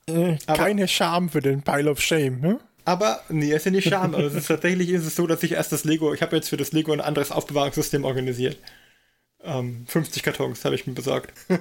Äh, 0.07 0.37
keine 0.47 0.87
Scham 0.87 1.31
für 1.31 1.41
den 1.41 1.63
Pile 1.63 1.91
of 1.91 1.99
Shame, 1.99 2.39
ne? 2.39 2.61
Aber 2.85 3.23
nee, 3.31 3.51
es 3.51 3.59
ist 3.59 3.65
ja 3.65 3.71
nicht 3.71 3.89
Scham. 3.89 4.15
Also 4.15 4.29
es 4.29 4.35
ist, 4.35 4.47
tatsächlich 4.49 4.91
ist 4.91 5.07
es 5.07 5.17
so, 5.17 5.27
dass 5.27 5.43
ich 5.43 5.53
erst 5.53 5.73
das 5.73 5.85
Lego, 5.85 6.13
ich 6.13 6.21
habe 6.21 6.37
jetzt 6.37 6.51
für 6.51 6.59
das 6.59 6.73
Lego 6.73 6.93
ein 6.93 7.01
anderes 7.01 7.31
Aufbewahrungssystem 7.31 8.05
organisiert. 8.05 8.59
Ähm, 9.45 9.85
50 9.89 10.23
Kartons 10.23 10.65
habe 10.65 10.75
ich 10.75 10.87
mir 10.87 10.95
besorgt. 10.95 11.33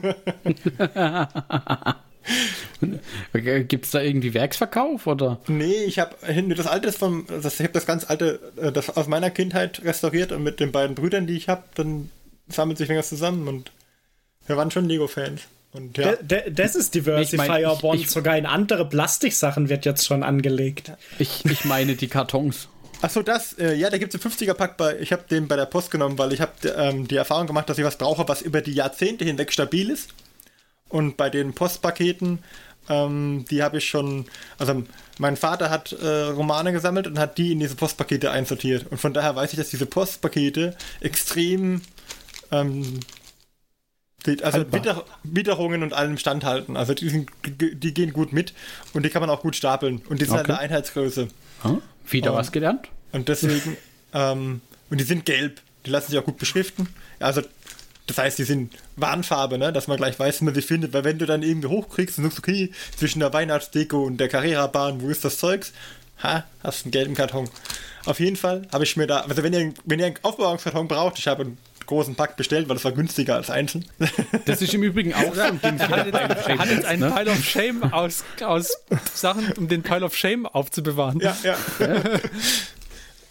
Gibt 3.67 3.85
es 3.85 3.91
da 3.91 4.01
irgendwie 4.01 4.33
Werksverkauf 4.33 5.07
oder? 5.07 5.39
Nee, 5.47 5.83
ich 5.85 5.99
habe 5.99 6.15
das 6.55 6.67
alte 6.67 6.87
ist 6.87 6.97
vom, 6.97 7.25
das, 7.27 7.55
ich 7.55 7.61
habe 7.61 7.73
das 7.73 7.85
ganz 7.85 8.09
alte, 8.09 8.39
äh, 8.57 8.71
das 8.71 8.89
aus 8.95 9.07
meiner 9.07 9.29
Kindheit 9.29 9.81
restauriert 9.83 10.31
und 10.31 10.43
mit 10.43 10.59
den 10.59 10.71
beiden 10.71 10.95
Brüdern, 10.95 11.27
die 11.27 11.35
ich 11.35 11.49
habe, 11.49 11.63
dann 11.75 12.09
sammelt 12.47 12.77
sich 12.77 12.89
was 12.89 13.09
zusammen 13.09 13.47
und 13.47 13.71
wir 14.47 14.57
waren 14.57 14.71
schon 14.71 14.85
Lego-Fans. 14.85 15.41
Und 15.73 15.97
ja, 15.97 16.13
D- 16.15 16.43
d- 16.45 16.51
Das 16.51 16.75
ist 16.75 16.93
Diversifier 16.93 17.75
Bond. 17.81 18.07
Sogar 18.09 18.37
in 18.37 18.45
andere 18.45 18.87
Plastiksachen 18.87 19.69
wird 19.69 19.85
jetzt 19.85 20.05
schon 20.05 20.21
angelegt. 20.23 20.91
Ich, 21.19 21.43
ich 21.45 21.65
meine 21.65 21.95
die 21.95 22.07
Kartons. 22.07 22.69
Achso, 23.03 23.21
das, 23.21 23.51
äh, 23.59 23.73
ja, 23.75 23.89
da 23.89 23.97
gibt 23.97 24.15
es 24.15 24.25
einen 24.25 24.33
50er-Pack 24.33 24.77
bei, 24.77 24.97
ich 24.97 25.11
habe 25.11 25.23
den 25.29 25.49
bei 25.49 25.57
der 25.57 25.65
Post 25.65 25.91
genommen, 25.91 26.17
weil 26.17 26.31
ich 26.31 26.39
habe 26.39 26.53
ähm, 26.69 27.05
die 27.05 27.17
Erfahrung 27.17 27.47
gemacht, 27.47 27.67
dass 27.67 27.77
ich 27.77 27.83
was 27.83 27.97
brauche, 27.97 28.29
was 28.29 28.41
über 28.41 28.61
die 28.61 28.71
Jahrzehnte 28.71 29.25
hinweg 29.25 29.51
stabil 29.51 29.89
ist. 29.89 30.13
Und 30.87 31.17
bei 31.17 31.29
den 31.29 31.53
Postpaketen, 31.53 32.39
ähm, 32.87 33.43
die 33.51 33.61
habe 33.61 33.79
ich 33.79 33.89
schon, 33.89 34.25
also 34.57 34.83
mein 35.17 35.35
Vater 35.35 35.69
hat 35.69 35.91
äh, 35.91 36.27
Romane 36.27 36.71
gesammelt 36.71 37.05
und 37.05 37.19
hat 37.19 37.37
die 37.37 37.51
in 37.51 37.59
diese 37.59 37.75
Postpakete 37.75 38.31
einsortiert. 38.31 38.85
Und 38.89 38.99
von 38.99 39.13
daher 39.13 39.35
weiß 39.35 39.51
ich, 39.51 39.59
dass 39.59 39.69
diese 39.69 39.85
Postpakete 39.85 40.73
extrem, 41.01 41.81
ähm, 42.51 43.01
also 44.43 44.59
Haltbar. 44.59 45.03
Witterungen 45.23 45.83
und 45.83 45.91
allem 45.91 46.17
standhalten. 46.17 46.77
Also 46.77 46.93
die, 46.93 47.09
sind, 47.09 47.29
die 47.45 47.93
gehen 47.93 48.13
gut 48.13 48.31
mit 48.31 48.53
und 48.93 49.03
die 49.03 49.09
kann 49.09 49.19
man 49.19 49.29
auch 49.29 49.41
gut 49.41 49.57
stapeln. 49.57 50.01
Und 50.07 50.21
die 50.21 50.25
sind 50.25 50.35
halt 50.35 50.45
Okay. 50.45 50.53
eine 50.53 50.61
Einheitsgröße. 50.61 51.27
Hm? 51.63 51.81
Wieder 52.09 52.33
Oh. 52.33 52.35
was 52.37 52.51
gelernt? 52.51 52.87
Und 53.11 53.29
deswegen, 53.29 53.77
ähm, 54.13 54.61
und 54.89 54.99
die 54.99 55.03
sind 55.05 55.25
gelb. 55.25 55.61
Die 55.85 55.89
lassen 55.89 56.11
sich 56.11 56.19
auch 56.19 56.25
gut 56.25 56.37
beschriften. 56.37 56.87
Also, 57.19 57.41
das 58.07 58.17
heißt, 58.17 58.37
die 58.37 58.43
sind 58.43 58.73
Warnfarbe, 58.95 59.57
ne? 59.57 59.71
dass 59.73 59.87
man 59.87 59.97
gleich 59.97 60.17
weiß, 60.19 60.41
wie 60.41 60.45
man 60.45 60.53
sie 60.53 60.61
findet. 60.61 60.93
Weil 60.93 61.03
wenn 61.03 61.17
du 61.19 61.25
dann 61.25 61.41
irgendwie 61.43 61.67
hochkriegst 61.67 62.17
und 62.17 62.25
sagst, 62.25 62.39
okay, 62.39 62.71
zwischen 62.97 63.19
der 63.19 63.31
Weihnachtsdeko 63.33 64.03
und 64.03 64.17
der 64.17 64.27
Carrera-Bahn, 64.29 65.01
wo 65.01 65.09
ist 65.09 65.23
das 65.25 65.37
Zeugs? 65.37 65.71
Ha, 66.21 66.45
hast 66.63 66.85
einen 66.85 66.91
gelben 66.91 67.15
Karton. 67.15 67.49
Auf 68.05 68.19
jeden 68.19 68.35
Fall 68.35 68.67
habe 68.71 68.83
ich 68.83 68.97
mir 68.97 69.07
da, 69.07 69.21
also 69.21 69.41
wenn 69.43 69.53
ihr, 69.53 69.73
wenn 69.85 69.99
ihr 69.99 70.05
einen 70.07 70.15
Aufbewahrungskarton 70.21 70.87
braucht, 70.87 71.17
ich 71.19 71.27
habe 71.27 71.43
einen 71.43 71.57
großen 71.85 72.15
Pack 72.15 72.37
bestellt, 72.37 72.69
weil 72.69 72.75
das 72.75 72.85
war 72.85 72.91
günstiger 72.91 73.35
als 73.35 73.49
einzeln. 73.49 73.85
Das 74.45 74.61
ist 74.61 74.73
im 74.73 74.83
Übrigen 74.83 75.13
auch 75.13 75.33
so 75.33 75.41
ein 75.41 75.61
Ding. 75.61 75.77
Er 75.79 75.89
hat 75.89 76.05
jetzt, 76.05 76.47
hat 76.47 76.69
jetzt 76.69 76.85
einen 76.85 77.13
Pile 77.13 77.31
of 77.31 77.43
Shame 77.43 77.83
aus, 77.93 78.23
aus 78.41 78.77
Sachen, 79.13 79.51
um 79.53 79.67
den 79.67 79.83
Pile 79.83 80.05
of 80.05 80.15
Shame 80.15 80.45
aufzubewahren. 80.45 81.19
Ja, 81.19 81.35
ja. 81.43 81.55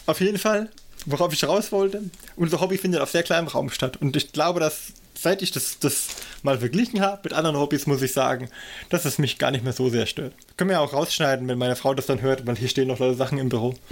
auf 0.07 0.21
jeden 0.21 0.39
Fall, 0.39 0.71
worauf 1.07 1.33
ich 1.33 1.45
raus 1.45 1.73
wollte, 1.73 2.03
unser 2.37 2.61
Hobby 2.61 2.79
findet 2.79 3.01
auf 3.01 3.11
sehr 3.11 3.23
kleinem 3.23 3.49
Raum 3.49 3.71
statt. 3.71 3.99
Und 4.01 4.17
ich 4.17 4.33
glaube, 4.33 4.61
dass 4.61 4.93
seit 5.23 5.41
ich 5.43 5.53
das, 5.53 5.79
das 5.79 6.09
mal 6.43 6.59
verglichen 6.59 7.01
habe 7.01 7.21
mit 7.25 7.33
anderen 7.33 7.57
Hobbys, 7.57 7.87
muss 7.87 8.03
ich 8.03 8.13
sagen, 8.13 8.49
dass 8.89 9.05
es 9.05 9.19
mich 9.19 9.39
gar 9.39 9.53
nicht 9.53 9.63
mehr 9.63 9.73
so 9.73 9.89
sehr 9.89 10.07
stört. 10.07 10.35
Können 10.57 10.71
wir 10.71 10.75
ja 10.75 10.81
auch 10.81 10.93
rausschneiden, 10.93 11.47
wenn 11.49 11.59
meine 11.59 11.77
Frau 11.77 11.95
das 11.95 12.07
dann 12.07 12.21
hört, 12.21 12.47
weil 12.47 12.57
hier 12.57 12.69
stehen 12.69 12.89
noch 12.89 12.99
Leute 12.99 13.17
Sachen 13.17 13.39
im 13.39 13.49
Büro. 13.49 13.75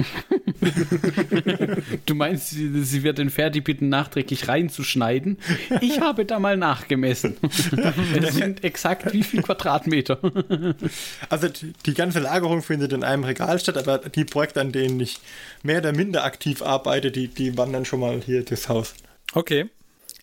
Du 2.07 2.15
meinst, 2.15 2.51
sie, 2.51 2.85
sie 2.85 3.03
wird 3.03 3.19
den 3.19 3.31
Ferdi 3.31 3.61
bitten, 3.61 3.89
nachträglich 3.89 4.49
reinzuschneiden? 4.49 5.39
Ich 5.81 6.01
habe 6.01 6.25
da 6.25 6.39
mal 6.39 6.57
nachgemessen. 6.57 7.37
Es 8.21 8.35
sind 8.35 8.63
exakt 8.63 9.13
wie 9.13 9.23
viel 9.23 9.43
Quadratmeter? 9.43 10.19
Also 11.29 11.49
die, 11.87 11.95
ganze 11.95 12.19
Lagerung 12.19 12.63
findet 12.63 12.93
in 12.93 13.05
einem 13.05 13.25
Regal 13.25 13.59
statt, 13.59 13.79
aber 13.79 13.99
die 13.99 14.25
Projekte, 14.25 14.61
an 14.61 14.73
denen 14.73 15.01
ich 15.01 15.21
mehr 15.63 15.79
oder 15.79 15.93
minder 15.93 16.25
aktiv 16.25 16.63
arbeite, 16.63 17.11
die, 17.11 17.29
die 17.29 17.57
wandern 17.57 17.85
schon 17.85 18.01
mal 18.01 18.21
hier 18.21 18.45
durchs 18.45 18.69
Haus. 18.69 18.95
Okay. 19.33 19.71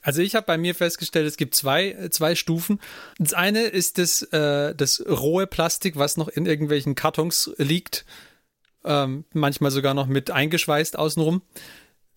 Also 0.08 0.22
ich 0.22 0.36
habe 0.36 0.46
bei 0.46 0.58
mir 0.58 0.74
festgestellt, 0.74 1.28
es 1.28 1.36
gibt 1.36 1.54
zwei, 1.54 1.90
äh, 1.90 2.10
zwei 2.10 2.36
Stufen. 2.36 2.80
Das 3.20 3.34
eine 3.34 3.64
ist 3.64 3.98
das, 3.98 4.22
äh, 4.22 4.74
das 4.74 5.04
rohe 5.06 5.48
Plastik, 5.48 5.98
was 5.98 6.16
noch 6.16 6.30
in 6.30 6.46
irgendwelchen 6.46 6.96
Kartons 6.96 7.52
liegt. 7.58 8.06
Ähm, 8.86 9.26
manchmal 9.34 9.70
sogar 9.70 9.94
noch 9.94 10.08
mit 10.08 10.32
eingeschweißt 10.32 10.98
außenrum. 10.98 11.42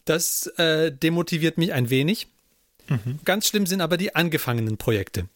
Das 0.05 0.47
äh, 0.57 0.93
demotiviert 0.93 1.59
mich 1.59 1.73
ein 1.73 1.91
wenig. 1.91 2.29
Ganz 3.25 3.49
schlimm 3.49 3.67
sind 3.67 3.81
aber 3.81 3.97
die 3.97 4.15
angefangenen 4.15 4.77
Projekte. 4.77 5.29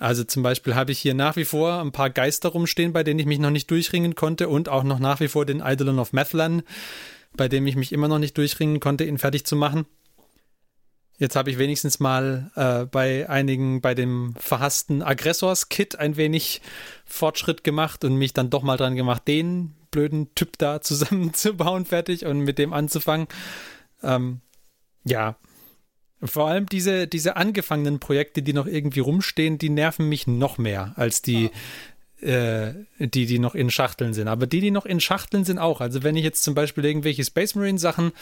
Also 0.00 0.24
zum 0.24 0.42
Beispiel 0.42 0.74
habe 0.74 0.92
ich 0.92 0.98
hier 0.98 1.14
nach 1.14 1.36
wie 1.36 1.46
vor 1.46 1.80
ein 1.80 1.92
paar 1.92 2.10
Geister 2.10 2.50
rumstehen, 2.50 2.92
bei 2.92 3.02
denen 3.02 3.20
ich 3.20 3.26
mich 3.26 3.38
noch 3.38 3.48
nicht 3.50 3.70
durchringen 3.70 4.14
konnte 4.14 4.50
und 4.50 4.68
auch 4.68 4.84
noch 4.84 4.98
nach 4.98 5.20
wie 5.20 5.28
vor 5.28 5.46
den 5.46 5.62
Eidolon 5.62 6.00
of 6.00 6.12
Mathlan, 6.12 6.64
bei 7.34 7.48
dem 7.48 7.66
ich 7.66 7.76
mich 7.76 7.92
immer 7.92 8.08
noch 8.08 8.18
nicht 8.18 8.36
durchringen 8.36 8.78
konnte, 8.78 9.04
ihn 9.04 9.16
fertig 9.16 9.46
zu 9.46 9.56
machen. 9.56 9.86
Jetzt 11.18 11.36
habe 11.36 11.50
ich 11.50 11.58
wenigstens 11.58 12.00
mal 12.00 12.50
äh, 12.56 12.86
bei 12.86 13.28
einigen, 13.28 13.80
bei 13.80 13.94
dem 13.94 14.34
verhassten 14.36 15.00
Aggressors-Kit 15.02 15.96
ein 15.96 16.16
wenig 16.16 16.60
Fortschritt 17.04 17.62
gemacht 17.62 18.04
und 18.04 18.16
mich 18.16 18.32
dann 18.32 18.50
doch 18.50 18.62
mal 18.62 18.76
dran 18.76 18.96
gemacht, 18.96 19.28
den 19.28 19.74
blöden 19.92 20.34
Typ 20.34 20.58
da 20.58 20.80
zusammenzubauen, 20.82 21.84
fertig 21.84 22.26
und 22.26 22.40
mit 22.40 22.58
dem 22.58 22.72
anzufangen. 22.72 23.28
Ähm, 24.02 24.40
ja. 25.04 25.36
Vor 26.20 26.48
allem 26.48 26.66
diese, 26.66 27.06
diese 27.06 27.36
angefangenen 27.36 28.00
Projekte, 28.00 28.42
die 28.42 28.54
noch 28.54 28.66
irgendwie 28.66 29.00
rumstehen, 29.00 29.58
die 29.58 29.68
nerven 29.68 30.08
mich 30.08 30.26
noch 30.26 30.58
mehr 30.58 30.94
als 30.96 31.20
die, 31.22 31.50
äh, 32.22 32.72
die, 32.98 33.26
die 33.26 33.38
noch 33.38 33.54
in 33.54 33.70
Schachteln 33.70 34.14
sind. 34.14 34.26
Aber 34.26 34.46
die, 34.46 34.60
die 34.60 34.70
noch 34.70 34.86
in 34.86 35.00
Schachteln 35.00 35.44
sind, 35.44 35.58
auch. 35.58 35.80
Also 35.80 36.02
wenn 36.02 36.16
ich 36.16 36.24
jetzt 36.24 36.42
zum 36.42 36.54
Beispiel 36.54 36.84
irgendwelche 36.84 37.24
Space 37.24 37.54
Marine 37.54 37.78
Sachen 37.78 38.12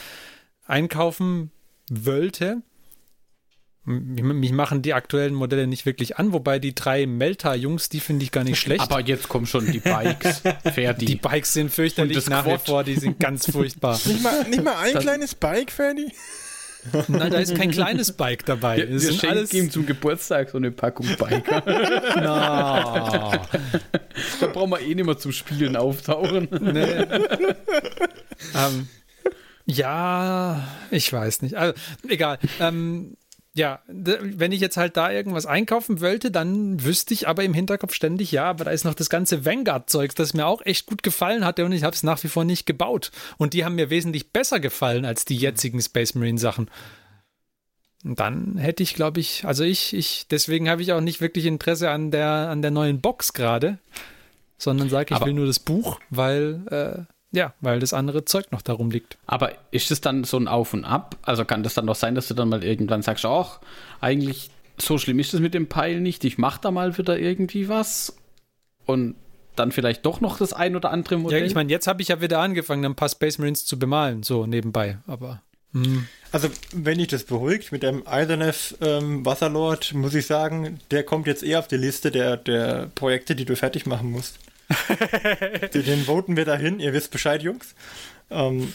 einkaufen 0.66 1.52
wollte, 1.90 2.62
Mich 3.84 4.52
machen 4.52 4.80
die 4.82 4.94
aktuellen 4.94 5.34
Modelle 5.34 5.66
nicht 5.66 5.86
wirklich 5.86 6.16
an, 6.16 6.32
wobei 6.32 6.60
die 6.60 6.72
drei 6.72 7.04
Melta-Jungs, 7.06 7.88
die 7.88 7.98
finde 7.98 8.22
ich 8.22 8.30
gar 8.30 8.44
nicht 8.44 8.60
schlecht. 8.60 8.80
Aber 8.80 9.00
jetzt 9.00 9.28
kommen 9.28 9.46
schon 9.46 9.66
die 9.72 9.80
Bikes. 9.80 10.42
Ferdi. 10.72 11.06
Die 11.06 11.16
Bikes 11.16 11.52
sind 11.52 11.72
fürchterlich 11.72 12.28
nach 12.28 12.46
wie 12.46 12.58
vor, 12.58 12.84
die 12.84 12.94
sind 12.94 13.18
ganz 13.18 13.50
furchtbar. 13.50 13.98
Nicht 14.04 14.22
mal, 14.22 14.44
nicht 14.44 14.62
mal 14.62 14.76
ein 14.76 14.94
kleines 15.00 15.34
Bike, 15.34 15.72
Ferdi? 15.72 16.12
Nein, 17.08 17.30
da 17.30 17.38
ist 17.38 17.54
kein 17.56 17.70
kleines 17.70 18.12
Bike 18.12 18.44
dabei. 18.44 18.76
Wir, 18.76 18.88
wir 18.88 18.96
Es 18.96 19.02
sind 19.02 19.20
schenken 19.20 19.38
alles 19.38 19.52
ihm 19.52 19.70
zum 19.70 19.86
Geburtstag 19.86 20.50
so 20.50 20.58
eine 20.58 20.70
Packung 20.70 21.06
Biker. 21.16 21.62
Na. 22.16 23.46
da 24.40 24.46
brauchen 24.48 24.70
wir 24.70 24.80
eh 24.80 24.94
nicht 24.94 25.04
mehr 25.04 25.18
zum 25.18 25.32
Spielen 25.32 25.76
auftauchen. 25.76 26.48
Nee. 26.50 27.04
ähm, 28.54 28.88
ja, 29.64 30.66
ich 30.90 31.12
weiß 31.12 31.42
nicht. 31.42 31.54
Also, 31.56 31.74
egal. 32.08 32.38
Ähm, 32.58 33.16
ja, 33.54 33.80
wenn 33.86 34.50
ich 34.52 34.60
jetzt 34.60 34.78
halt 34.78 34.96
da 34.96 35.10
irgendwas 35.12 35.44
einkaufen 35.44 36.00
wollte, 36.00 36.30
dann 36.30 36.82
wüsste 36.82 37.12
ich 37.12 37.28
aber 37.28 37.44
im 37.44 37.52
Hinterkopf 37.52 37.92
ständig, 37.92 38.32
ja, 38.32 38.44
aber 38.46 38.64
da 38.64 38.70
ist 38.70 38.84
noch 38.84 38.94
das 38.94 39.10
ganze 39.10 39.44
Vanguard-Zeugs, 39.44 40.14
das 40.14 40.32
mir 40.32 40.46
auch 40.46 40.62
echt 40.64 40.86
gut 40.86 41.02
gefallen 41.02 41.44
hatte 41.44 41.64
und 41.66 41.72
ich 41.72 41.82
habe 41.82 41.94
es 41.94 42.02
nach 42.02 42.22
wie 42.24 42.28
vor 42.28 42.44
nicht 42.44 42.64
gebaut. 42.64 43.10
Und 43.36 43.52
die 43.52 43.64
haben 43.64 43.74
mir 43.74 43.90
wesentlich 43.90 44.30
besser 44.30 44.58
gefallen 44.58 45.04
als 45.04 45.26
die 45.26 45.36
jetzigen 45.36 45.82
Space 45.82 46.14
Marine-Sachen. 46.14 46.70
Dann 48.04 48.56
hätte 48.56 48.82
ich, 48.82 48.94
glaube 48.94 49.20
ich, 49.20 49.44
also 49.44 49.62
ich, 49.64 49.94
ich, 49.94 50.26
deswegen 50.30 50.68
habe 50.68 50.82
ich 50.82 50.92
auch 50.92 51.00
nicht 51.00 51.20
wirklich 51.20 51.46
Interesse 51.46 51.90
an 51.90 52.10
der, 52.10 52.26
an 52.48 52.62
der 52.62 52.70
neuen 52.72 53.00
Box 53.00 53.32
gerade, 53.32 53.78
sondern 54.58 54.88
sage, 54.88 55.08
ich 55.10 55.16
Aber- 55.16 55.26
will 55.26 55.34
nur 55.34 55.46
das 55.46 55.58
Buch, 55.60 56.00
weil, 56.10 56.62
äh, 56.70 57.11
ja, 57.32 57.54
weil 57.60 57.80
das 57.80 57.92
andere 57.92 58.24
Zeug 58.24 58.52
noch 58.52 58.62
darum 58.62 58.90
liegt. 58.90 59.18
Aber 59.26 59.52
ist 59.70 59.90
es 59.90 60.00
dann 60.00 60.24
so 60.24 60.36
ein 60.36 60.48
Auf 60.48 60.74
und 60.74 60.84
Ab? 60.84 61.16
Also 61.22 61.44
kann 61.44 61.62
das 61.62 61.74
dann 61.74 61.86
doch 61.86 61.96
sein, 61.96 62.14
dass 62.14 62.28
du 62.28 62.34
dann 62.34 62.50
mal 62.50 62.62
irgendwann 62.62 63.02
sagst, 63.02 63.24
ach, 63.24 63.60
eigentlich 64.00 64.50
so 64.78 64.98
schlimm 64.98 65.18
ist 65.18 65.34
es 65.34 65.40
mit 65.40 65.54
dem 65.54 65.68
Peil 65.68 66.00
nicht, 66.00 66.24
ich 66.24 66.38
mach 66.38 66.58
da 66.58 66.70
mal 66.70 66.96
wieder 66.98 67.18
irgendwie 67.18 67.68
was 67.68 68.16
und 68.86 69.14
dann 69.56 69.72
vielleicht 69.72 70.06
doch 70.06 70.20
noch 70.20 70.38
das 70.38 70.52
ein 70.52 70.76
oder 70.76 70.90
andere 70.90 71.18
Modell? 71.18 71.40
Ja, 71.40 71.46
ich 71.46 71.54
meine, 71.54 71.70
jetzt 71.70 71.86
habe 71.86 72.02
ich 72.02 72.08
ja 72.08 72.20
wieder 72.20 72.38
angefangen, 72.40 72.84
ein 72.84 72.94
paar 72.94 73.08
Space 73.08 73.38
Marines 73.38 73.64
zu 73.64 73.78
bemalen, 73.78 74.22
so 74.22 74.46
nebenbei, 74.46 74.98
aber. 75.06 75.42
hm. 75.72 76.06
Also, 76.32 76.48
wenn 76.74 76.98
ich 76.98 77.08
das 77.08 77.24
beruhigt 77.24 77.72
mit 77.72 77.82
dem 77.82 78.06
Eisenef 78.06 78.74
ähm, 78.80 79.24
Wasserlord, 79.26 79.92
muss 79.92 80.14
ich 80.14 80.26
sagen, 80.26 80.78
der 80.90 81.04
kommt 81.04 81.26
jetzt 81.26 81.42
eher 81.42 81.58
auf 81.58 81.68
die 81.68 81.76
Liste 81.76 82.10
der, 82.10 82.38
der 82.38 82.90
Projekte, 82.94 83.36
die 83.36 83.44
du 83.44 83.54
fertig 83.56 83.84
machen 83.84 84.10
musst. 84.10 84.38
Den, 85.74 85.84
den 85.84 86.04
voten 86.04 86.36
wir 86.36 86.44
dahin, 86.44 86.80
ihr 86.80 86.92
wisst 86.92 87.10
Bescheid, 87.10 87.42
Jungs. 87.42 87.74
Ähm, 88.30 88.72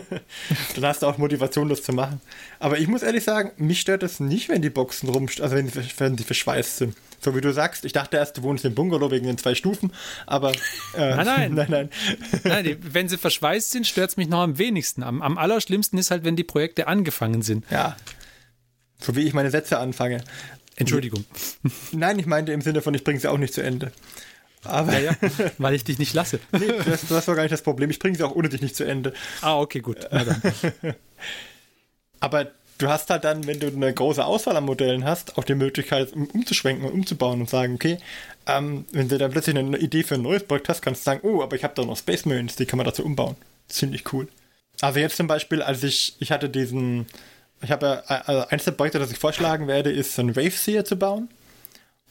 dann 0.74 0.84
hast 0.84 1.02
du 1.02 1.06
auch 1.06 1.18
Motivation, 1.18 1.68
das 1.68 1.82
zu 1.82 1.92
machen. 1.92 2.20
Aber 2.60 2.78
ich 2.78 2.86
muss 2.86 3.02
ehrlich 3.02 3.24
sagen, 3.24 3.50
mich 3.56 3.80
stört 3.80 4.02
es 4.02 4.20
nicht, 4.20 4.48
wenn 4.48 4.62
die 4.62 4.70
Boxen 4.70 5.08
rum, 5.08 5.28
also 5.40 5.56
wenn 5.56 5.68
sie, 5.68 5.82
wenn 5.98 6.16
sie 6.16 6.24
verschweißt 6.24 6.76
sind. 6.78 6.96
So 7.20 7.34
wie 7.34 7.40
du 7.40 7.52
sagst, 7.52 7.84
ich 7.84 7.92
dachte 7.92 8.18
erst, 8.18 8.36
du 8.36 8.42
wohnst 8.42 8.64
im 8.64 8.74
Bungalow 8.74 9.10
wegen 9.10 9.26
den 9.26 9.38
zwei 9.38 9.54
Stufen, 9.54 9.92
aber 10.26 10.52
äh, 10.94 11.14
Nein, 11.16 11.24
nein. 11.24 11.54
nein, 11.54 11.66
nein. 11.70 11.88
Nein, 12.44 12.64
die, 12.64 12.94
wenn 12.94 13.08
sie 13.08 13.16
verschweißt 13.16 13.70
sind, 13.70 13.86
stört 13.86 14.10
es 14.10 14.16
mich 14.16 14.28
noch 14.28 14.42
am 14.42 14.58
wenigsten. 14.58 15.02
Am, 15.02 15.22
am 15.22 15.38
allerschlimmsten 15.38 15.98
ist 15.98 16.10
halt, 16.10 16.24
wenn 16.24 16.36
die 16.36 16.44
Projekte 16.44 16.86
angefangen 16.86 17.42
sind. 17.42 17.64
Ja. 17.70 17.96
So 19.00 19.16
wie 19.16 19.22
ich 19.22 19.32
meine 19.32 19.50
Sätze 19.50 19.78
anfange. 19.78 20.22
Entschuldigung. 20.76 21.24
Nein, 21.92 22.18
ich 22.18 22.26
meinte 22.26 22.52
im 22.52 22.60
Sinne 22.60 22.82
von, 22.82 22.94
ich 22.94 23.04
bringe 23.04 23.20
sie 23.20 23.30
auch 23.30 23.38
nicht 23.38 23.54
zu 23.54 23.62
Ende. 23.62 23.92
Aber 24.64 24.98
Ja, 24.98 25.12
ja, 25.12 25.16
weil 25.58 25.74
ich 25.74 25.84
dich 25.84 25.98
nicht 25.98 26.14
lasse. 26.14 26.40
nee, 26.52 26.66
das, 26.84 27.06
das 27.08 27.28
war 27.28 27.34
gar 27.34 27.42
nicht 27.42 27.52
das 27.52 27.62
Problem. 27.62 27.90
Ich 27.90 27.98
bringe 27.98 28.16
sie 28.16 28.24
auch 28.24 28.34
ohne 28.34 28.48
dich 28.48 28.62
nicht 28.62 28.76
zu 28.76 28.84
Ende. 28.84 29.12
Ah, 29.40 29.58
okay, 29.58 29.80
gut. 29.80 30.08
Aber 32.20 32.48
du 32.78 32.88
hast 32.88 33.10
halt 33.10 33.24
dann, 33.24 33.46
wenn 33.46 33.60
du 33.60 33.68
eine 33.68 33.92
große 33.92 34.24
Auswahl 34.24 34.56
an 34.56 34.64
Modellen 34.64 35.04
hast, 35.04 35.38
auch 35.38 35.44
die 35.44 35.54
Möglichkeit, 35.54 36.12
um, 36.12 36.26
umzuschwenken 36.26 36.86
und 36.86 36.92
umzubauen 36.92 37.40
und 37.40 37.50
sagen, 37.50 37.74
okay, 37.74 37.98
ähm, 38.46 38.84
wenn 38.92 39.08
du 39.08 39.18
dann 39.18 39.30
plötzlich 39.30 39.56
eine 39.56 39.78
Idee 39.78 40.02
für 40.02 40.14
ein 40.14 40.22
neues 40.22 40.44
Projekt 40.44 40.68
hast, 40.68 40.82
kannst 40.82 41.02
du 41.02 41.04
sagen, 41.04 41.20
oh, 41.22 41.42
aber 41.42 41.56
ich 41.56 41.64
habe 41.64 41.74
da 41.74 41.84
noch 41.84 41.96
Space 41.96 42.24
Marines, 42.24 42.56
die 42.56 42.66
kann 42.66 42.76
man 42.76 42.86
dazu 42.86 43.04
umbauen. 43.04 43.36
Ziemlich 43.68 44.12
cool. 44.12 44.28
Also 44.80 44.98
jetzt 44.98 45.16
zum 45.16 45.26
Beispiel, 45.26 45.62
als 45.62 45.82
ich, 45.82 46.16
ich 46.18 46.30
hatte 46.30 46.48
diesen, 46.48 47.06
ich 47.62 47.70
habe 47.70 48.02
ja, 48.06 48.16
also 48.22 48.46
eins 48.48 48.64
der 48.64 48.72
Projekte, 48.72 48.98
das 48.98 49.10
ich 49.10 49.18
vorschlagen 49.18 49.66
werde, 49.66 49.90
ist 49.90 50.14
so 50.14 50.22
einen 50.22 50.36
Waveseer 50.36 50.84
zu 50.84 50.96
bauen. 50.96 51.28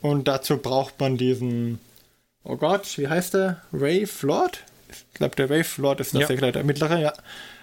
Und 0.02 0.28
dazu 0.28 0.58
braucht 0.58 1.00
man 1.00 1.18
diesen, 1.18 1.80
oh 2.44 2.56
Gott, 2.58 2.98
wie 2.98 3.08
heißt 3.08 3.34
der? 3.34 3.62
Wave 3.72 4.10
Lord? 4.22 4.60
Ich 4.90 5.14
glaube, 5.16 5.36
der 5.36 5.50
Wave 5.50 5.82
Lord 5.82 6.00
ist 6.00 6.14
das, 6.14 6.30
Ja. 6.30 6.36
der, 6.36 6.52
der 6.52 6.64
mittlere, 6.64 7.00
ja. 7.00 7.14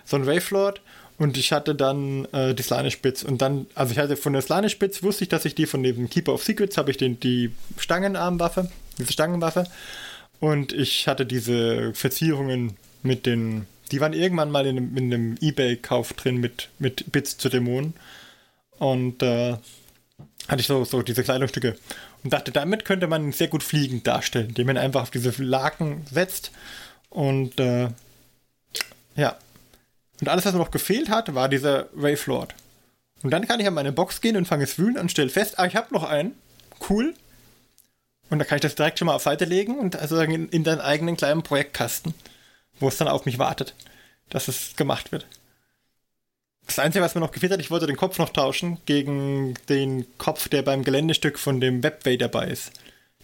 So 0.04 0.16
ein 0.16 0.26
Wave 0.26 0.54
Lord. 0.54 0.80
Und 1.18 1.36
ich 1.36 1.52
hatte 1.52 1.74
dann 1.74 2.24
äh, 2.32 2.54
die 2.54 2.62
Slane-Spitz. 2.62 3.22
Und 3.22 3.42
dann, 3.42 3.66
also 3.74 3.92
ich 3.92 3.98
hatte 3.98 4.16
von 4.16 4.32
der 4.32 4.40
Slane-Spitz, 4.42 5.02
wusste 5.02 5.24
ich, 5.24 5.28
dass 5.28 5.44
ich 5.44 5.54
die 5.54 5.66
von 5.66 5.82
dem 5.82 6.08
Keeper 6.08 6.32
of 6.32 6.42
Secrets 6.42 6.78
habe 6.78 6.90
ich 6.90 6.96
den, 6.96 7.20
die 7.20 7.52
Stangenarmwaffe, 7.76 8.70
diese 8.98 9.12
Stangenwaffe. 9.12 9.64
Und 10.40 10.72
ich 10.72 11.06
hatte 11.08 11.26
diese 11.26 11.92
Verzierungen 11.92 12.76
mit 13.02 13.26
den, 13.26 13.66
die 13.92 14.00
waren 14.00 14.14
irgendwann 14.14 14.50
mal 14.50 14.66
in 14.66 14.78
einem, 14.78 14.96
in 14.96 15.12
einem 15.12 15.36
Ebay-Kauf 15.40 16.14
drin 16.14 16.38
mit, 16.38 16.70
mit 16.78 17.12
Bits 17.12 17.36
zu 17.36 17.50
Dämonen. 17.50 17.92
Und 18.78 19.22
äh, 19.22 19.56
hatte 20.48 20.60
ich 20.60 20.66
so, 20.66 20.84
so 20.84 21.02
diese 21.02 21.22
Kleidungsstücke 21.22 21.76
und 22.22 22.32
dachte, 22.32 22.52
damit 22.52 22.84
könnte 22.84 23.06
man 23.06 23.32
sehr 23.32 23.48
gut 23.48 23.62
fliegend 23.62 24.06
darstellen, 24.06 24.48
indem 24.48 24.66
man 24.66 24.76
einfach 24.76 25.02
auf 25.02 25.10
diese 25.10 25.30
Laken 25.42 26.04
setzt 26.10 26.52
und 27.08 27.58
äh, 27.58 27.88
ja. 29.16 29.36
Und 30.20 30.28
alles, 30.28 30.44
was 30.44 30.52
mir 30.52 30.58
noch 30.58 30.70
gefehlt 30.70 31.08
hat, 31.08 31.34
war 31.34 31.48
dieser 31.48 31.88
Wave 31.92 32.22
Lord. 32.26 32.54
Und 33.22 33.30
dann 33.30 33.46
kann 33.46 33.60
ich 33.60 33.66
an 33.66 33.74
meine 33.74 33.92
Box 33.92 34.20
gehen 34.20 34.36
und 34.36 34.46
fange 34.46 34.64
es 34.64 34.78
wühlen 34.78 34.98
und 34.98 35.10
stelle 35.10 35.30
fest, 35.30 35.58
ah, 35.58 35.66
ich 35.66 35.76
habe 35.76 35.92
noch 35.92 36.04
einen. 36.04 36.34
Cool. 36.88 37.14
Und 38.28 38.38
dann 38.38 38.46
kann 38.46 38.56
ich 38.56 38.62
das 38.62 38.74
direkt 38.74 38.98
schon 38.98 39.06
mal 39.06 39.14
auf 39.14 39.22
Seite 39.22 39.44
legen 39.44 39.78
und 39.78 39.96
also 39.96 40.20
in, 40.20 40.48
in 40.48 40.64
deinen 40.64 40.80
eigenen 40.80 41.16
kleinen 41.16 41.42
Projektkasten, 41.42 42.14
wo 42.78 42.88
es 42.88 42.96
dann 42.96 43.08
auf 43.08 43.26
mich 43.26 43.38
wartet, 43.38 43.74
dass 44.28 44.48
es 44.48 44.76
gemacht 44.76 45.10
wird. 45.10 45.26
Das 46.70 46.78
Einzige, 46.78 47.04
was 47.04 47.16
mir 47.16 47.20
noch 47.20 47.32
gefehlt 47.32 47.52
hat, 47.52 47.58
ich 47.58 47.72
wollte 47.72 47.88
den 47.88 47.96
Kopf 47.96 48.20
noch 48.20 48.28
tauschen 48.28 48.78
gegen 48.86 49.54
den 49.68 50.06
Kopf, 50.18 50.48
der 50.48 50.62
beim 50.62 50.84
Geländestück 50.84 51.36
von 51.36 51.60
dem 51.60 51.82
Webway 51.82 52.16
dabei 52.16 52.46
ist. 52.46 52.70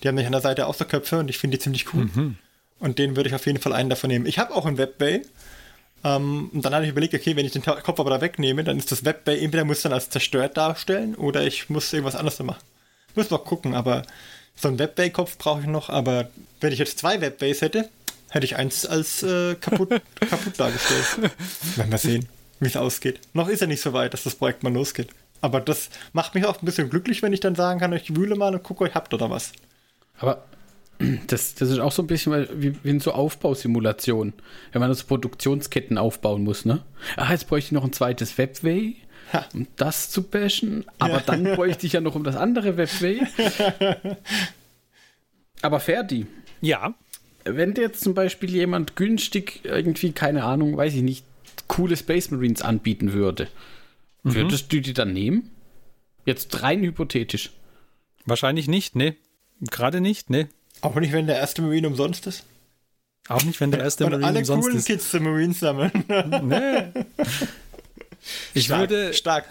Die 0.02 0.09
haben 0.09 0.16
nicht 0.16 0.26
an 0.26 0.32
der 0.32 0.40
Seite 0.40 0.66
auch 0.66 0.74
so 0.74 0.85
Köpfe 0.85 1.20
und 1.20 1.30
ich 1.30 1.38
finde 1.38 1.56
die 1.56 1.62
ziemlich 1.62 1.94
cool. 1.94 2.09
Und 2.80 2.98
den 2.98 3.14
würde 3.14 3.28
ich 3.28 3.37
auf 3.37 3.46
jeden 3.46 3.61
Fall 3.61 3.72
einen 3.72 3.88
davon 3.88 4.09
nehmen. 4.09 4.26
Ich 4.26 4.40
habe 4.40 4.52
auch 4.52 4.66
einen 4.66 4.78
Webway. 4.78 5.22
Ähm, 6.02 6.50
und 6.52 6.64
dann 6.64 6.74
habe 6.74 6.87
ich 6.87 6.90
überlegt, 6.90 7.14
okay, 7.14 7.37
wenn 7.37 7.46
ich 7.46 7.52
den 7.52 7.62
Kopf 7.62 8.00
aber 8.00 8.11
da 8.11 8.20
wegnehme, 8.20 8.64
dann 8.64 8.78
ist 8.78 8.90
das 8.90 9.04
Webway 9.04 9.38
entweder 9.38 9.64
muss 9.64 9.82
dann 9.82 9.92
als 9.92 10.11
zerstört 10.11 10.56
darstellen 10.56 11.14
oder 11.14 11.46
ich 11.46 11.70
muss 11.70 11.92
irgendwas 11.92 12.16
anderes 12.16 12.40
machen. 12.40 12.64
Muss 13.14 13.30
mal 13.30 13.38
gucken, 13.38 13.76
aber 13.76 14.02
so 14.56 14.66
einen 14.66 14.80
Webway-Kopf 14.80 15.38
brauche 15.38 15.61
ich 15.61 15.66
noch. 15.68 15.88
Aber 15.88 16.30
wenn 16.61 16.72
ich 16.72 16.80
jetzt 16.80 16.98
zwei 16.98 17.20
Webways 17.20 17.61
hätte, 17.61 17.88
hätte 18.28 18.44
ich 18.44 18.56
eins 18.56 18.87
als 18.87 19.22
äh, 19.22 19.54
kaputt, 19.54 19.90
kaputt 20.20 20.59
dargestellt. 20.59 21.30
Werden 21.76 21.92
wir 21.92 21.98
sehen, 21.98 22.28
wie 22.61 22.66
es 22.66 22.77
ausgeht. 22.77 23.21
Noch 23.33 23.49
ist 23.49 23.61
ja 23.61 23.66
nicht 23.66 23.81
so 23.83 23.92
weit, 23.92 24.12
dass 24.14 24.25
das 24.25 24.35
Projekt 24.35 24.62
mal 24.62 24.73
losgeht. 24.73 25.09
Aber 25.40 25.61
das 25.61 25.90
macht 26.12 26.35
mich 26.35 26.47
auch 26.47 26.61
ein 26.61 26.64
bisschen 26.66 26.88
glücklich, 26.90 27.23
wenn 27.23 27.33
ich 27.33 27.40
dann 27.40 27.55
sagen 27.55 27.79
kann, 27.81 27.92
ich 27.92 28.16
wühle 28.16 28.37
mal 28.37 28.55
und 28.55 28.62
gucke, 28.62 28.87
ich 28.88 28.95
habt 28.95 29.12
oder 29.12 29.29
was. 29.31 29.53
Aber 30.19 30.45
das, 31.27 31.55
das 31.55 31.71
ist 31.71 31.79
auch 31.79 31.92
so 31.92 32.03
ein 32.03 32.07
bisschen 32.07 32.49
wie, 32.55 32.75
wie 32.83 32.88
in 32.90 33.01
so 33.01 33.12
Aufbausimulationen, 33.12 34.33
wenn 34.73 34.81
man 34.81 34.92
so 34.95 35.05
Produktionsketten 35.07 35.99
aufbauen 35.99 36.42
muss, 36.42 36.64
ne? 36.64 36.83
Ah, 37.16 37.31
jetzt 37.33 37.49
bräuchte 37.49 37.69
ich 37.69 37.73
noch 37.73 37.85
ein 37.85 37.92
zweites 37.92 38.37
Webway, 38.38 38.97
Ha. 39.33 39.45
um 39.55 39.66
das 39.77 40.09
zu 40.11 40.23
bashen, 40.23 40.85
aber 40.99 41.21
dann 41.21 41.45
bräuchte 41.57 41.87
ich 41.87 41.92
ja 41.95 42.01
noch 42.01 42.14
um 42.14 42.25
das 42.25 42.37
andere 42.37 42.77
Webway. 42.77 43.21
aber 45.62 45.81
Ferdi, 45.81 46.27
Ja, 46.61 46.95
wenn 47.45 47.75
dir 47.75 47.83
jetzt 47.83 48.03
zum 48.03 48.14
Beispiel 48.14 48.51
jemand 48.51 48.97
günstig 48.97 49.61
irgendwie, 49.64 50.12
keine 50.12 50.45
Ahnung, 50.45 50.77
weiß 50.77 50.95
ich 50.95 51.03
nicht, 51.03 51.25
coole 51.68 51.97
Space 51.97 52.30
Marines 52.30 52.62
anbieten 52.62 53.12
würde, 53.12 53.49
würdest 54.22 54.72
du 54.72 54.80
die 54.80 54.95
dann 54.95 55.12
nehmen? 55.12 55.51
Jetzt 56.24 56.62
rein 56.62 56.82
hypothetisch. 56.82 57.51
wahrscheinlich 58.24 58.66
nicht, 58.68 58.97
ne. 58.97 59.16
Gerade 59.61 60.01
nicht, 60.01 60.30
ne. 60.30 60.49
Auch 60.80 60.95
nicht, 60.97 61.12
wenn 61.12 61.26
der 61.26 61.36
erste 61.36 61.62
Marine 61.62 61.86
umsonst 61.88 62.26
ist. 62.26 62.45
Auch 63.28 63.43
nicht, 63.45 63.61
wenn 63.61 63.70
der 63.70 63.80
erste 63.80 64.05
Und 64.05 64.11
Marine 64.11 64.26
alle 64.26 64.38
umsonst 64.41 64.64
coolen 64.64 64.78
ist. 64.78 64.86
Kids 64.86 65.11
zu 65.11 65.20
Marines 65.20 65.61
sammeln. 65.61 65.93
Nee. 66.43 67.05
Ich 68.55 68.64
stark, 68.64 68.80
würde 68.80 69.14
stark. 69.14 69.45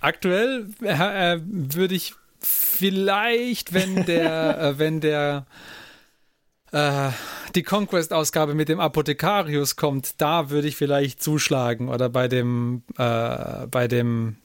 aktuell 0.00 0.68
äh, 0.82 1.34
äh, 1.34 1.40
würde 1.44 1.94
ich 1.94 2.14
vielleicht, 2.40 3.72
wenn 3.72 4.04
der, 4.04 4.60
äh, 4.60 4.78
wenn 4.78 5.00
der 5.00 5.46
äh, 6.74 7.10
die 7.54 7.62
Conquest-Ausgabe 7.62 8.54
mit 8.54 8.68
dem 8.68 8.80
Apothekarius 8.80 9.76
kommt, 9.76 10.20
da 10.20 10.50
würde 10.50 10.66
ich 10.66 10.76
vielleicht 10.76 11.22
zuschlagen 11.22 11.88
oder 11.88 12.08
bei 12.08 12.26
dem, 12.26 12.82
äh, 12.98 13.66
bei 13.68 13.86
dem, 13.86 14.36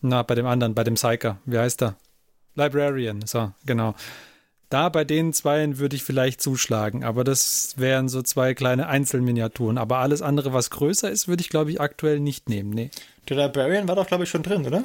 na, 0.00 0.22
bei 0.22 0.34
dem 0.34 0.46
anderen, 0.46 0.74
bei 0.74 0.84
dem 0.84 0.94
Psyker. 0.94 1.38
Wie 1.44 1.58
heißt 1.58 1.82
er? 1.82 1.96
Librarian, 2.54 3.22
so, 3.26 3.52
genau. 3.66 3.94
Da 4.70 4.88
bei 4.88 5.04
den 5.04 5.32
zweien 5.32 5.78
würde 5.78 5.94
ich 5.94 6.02
vielleicht 6.02 6.40
zuschlagen, 6.40 7.04
aber 7.04 7.22
das 7.22 7.74
wären 7.76 8.08
so 8.08 8.22
zwei 8.22 8.54
kleine 8.54 8.88
Einzelminiaturen. 8.88 9.78
Aber 9.78 9.98
alles 9.98 10.22
andere, 10.22 10.52
was 10.52 10.70
größer 10.70 11.10
ist, 11.10 11.28
würde 11.28 11.42
ich, 11.42 11.50
glaube 11.50 11.70
ich, 11.70 11.80
aktuell 11.80 12.18
nicht 12.18 12.48
nehmen. 12.48 12.70
Nee. 12.70 12.90
Der 13.28 13.36
Librarian 13.36 13.86
war 13.86 13.94
doch, 13.94 14.06
glaube 14.06 14.24
ich, 14.24 14.30
schon 14.30 14.42
drin, 14.42 14.66
oder? 14.66 14.84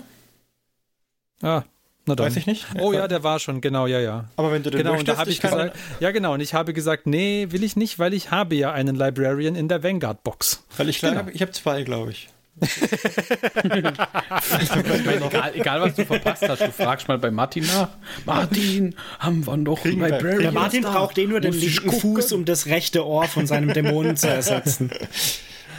Ah, 1.42 1.64
na 2.06 2.16
dann. 2.16 2.26
Weiß 2.28 2.38
ich 2.38 2.48
nicht. 2.48 2.66
Oh 2.80 2.94
ja, 2.94 3.08
der 3.08 3.24
war 3.24 3.40
schon, 3.40 3.62
genau, 3.62 3.86
ja, 3.88 4.00
ja. 4.00 4.26
Aber 4.36 4.52
wenn 4.52 4.64
du 4.64 4.70
den 4.70 4.80
Genau, 4.80 4.92
und 4.92 4.98
möchtest, 4.98 5.16
da 5.18 5.20
habe 5.22 5.30
ich 5.32 5.40
kann- 5.40 5.52
gesagt, 5.52 5.78
ja 6.00 6.12
genau, 6.12 6.34
und 6.34 6.42
ich 6.42 6.54
habe 6.54 6.74
gesagt, 6.74 7.06
nee, 7.08 7.48
will 7.52 7.64
ich 7.64 7.76
nicht, 7.76 8.00
weil 8.00 8.14
ich 8.14 8.32
habe 8.32 8.56
ja 8.56 8.72
einen 8.72 8.96
Librarian 8.96 9.56
in 9.56 9.68
der 9.68 9.84
Vanguard-Box. 9.84 10.64
Weil 10.78 10.90
ich 10.90 11.00
glaube, 11.00 11.18
Genau. 11.18 11.32
ich 11.34 11.42
habe 11.42 11.52
zwei, 11.52 11.84
glaube 11.84 12.12
ich. 12.12 12.30
egal, 13.64 15.52
egal, 15.56 15.82
was 15.82 15.96
du 15.96 16.06
verpasst 16.06 16.48
hast, 16.48 16.62
du 16.62 16.72
fragst 16.72 17.08
mal 17.08 17.18
bei 17.18 17.32
Martin 17.32 17.66
nach. 17.66 17.90
Martin, 18.26 18.96
haben 19.20 19.46
wir 19.46 19.58
noch 19.58 19.84
wir. 19.84 19.92
Librarian? 19.92 20.40
Der 20.42 20.52
Martin 20.52 20.84
braucht 20.84 21.18
eh 21.18 21.28
nur 21.28 21.40
den 21.40 21.54
ich 21.54 21.82
linken? 21.82 22.00
Fuß, 22.00 22.34
um 22.34 22.46
das 22.46 22.66
rechte 22.68 23.06
Ohr 23.06 23.26
von 23.26 23.48
seinem 23.48 23.74
Dämonen 23.74 24.18
zu 24.18 24.28
ersetzen. 24.28 24.92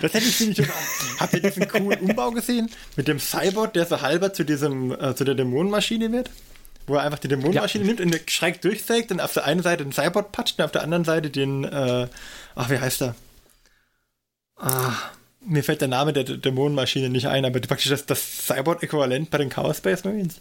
Das 0.02 0.14
hätte 0.14 0.26
ich 0.26 0.36
ziemlich 0.36 0.56
total. 0.56 0.74
Habt 1.20 1.32
ihr 1.32 1.40
diesen 1.40 1.68
coolen 1.68 2.00
Umbau 2.00 2.32
gesehen? 2.32 2.68
Mit 2.96 3.06
dem 3.06 3.20
Cyborg, 3.20 3.72
der 3.72 3.86
so 3.86 4.00
halber 4.00 4.32
zu 4.32 4.44
diesem, 4.44 4.90
äh, 4.90 5.14
zu 5.14 5.22
der 5.22 5.36
Dämonenmaschine 5.36 6.10
wird? 6.10 6.28
Wo 6.88 6.96
er 6.96 7.02
einfach 7.02 7.20
die 7.20 7.28
Dämonenmaschine 7.28 7.84
nimmt 7.84 8.00
und 8.00 8.14
schräg 8.28 8.60
durchsägt 8.60 9.12
und 9.12 9.20
auf 9.20 9.32
der 9.32 9.44
einen 9.44 9.62
Seite 9.62 9.84
den 9.84 9.92
Cyborg 9.92 10.32
patscht 10.32 10.58
und 10.58 10.64
auf 10.64 10.72
der 10.72 10.82
anderen 10.82 11.04
Seite 11.04 11.30
den, 11.30 11.62
äh, 11.62 12.08
ach, 12.56 12.68
wie 12.68 12.80
heißt 12.80 13.02
er? 13.02 13.14
Ah, 14.56 14.92
mir 15.40 15.62
fällt 15.62 15.80
der 15.80 15.88
Name 15.88 16.12
der 16.12 16.24
Dämonenmaschine 16.24 17.08
nicht 17.08 17.28
ein, 17.28 17.44
aber 17.44 17.60
praktisch 17.60 17.90
das, 17.90 18.04
das 18.04 18.46
Cyborg-Äquivalent 18.48 19.30
bei 19.30 19.38
den 19.38 19.50
Chaos 19.50 19.78
Space 19.78 20.02
Marines. 20.02 20.40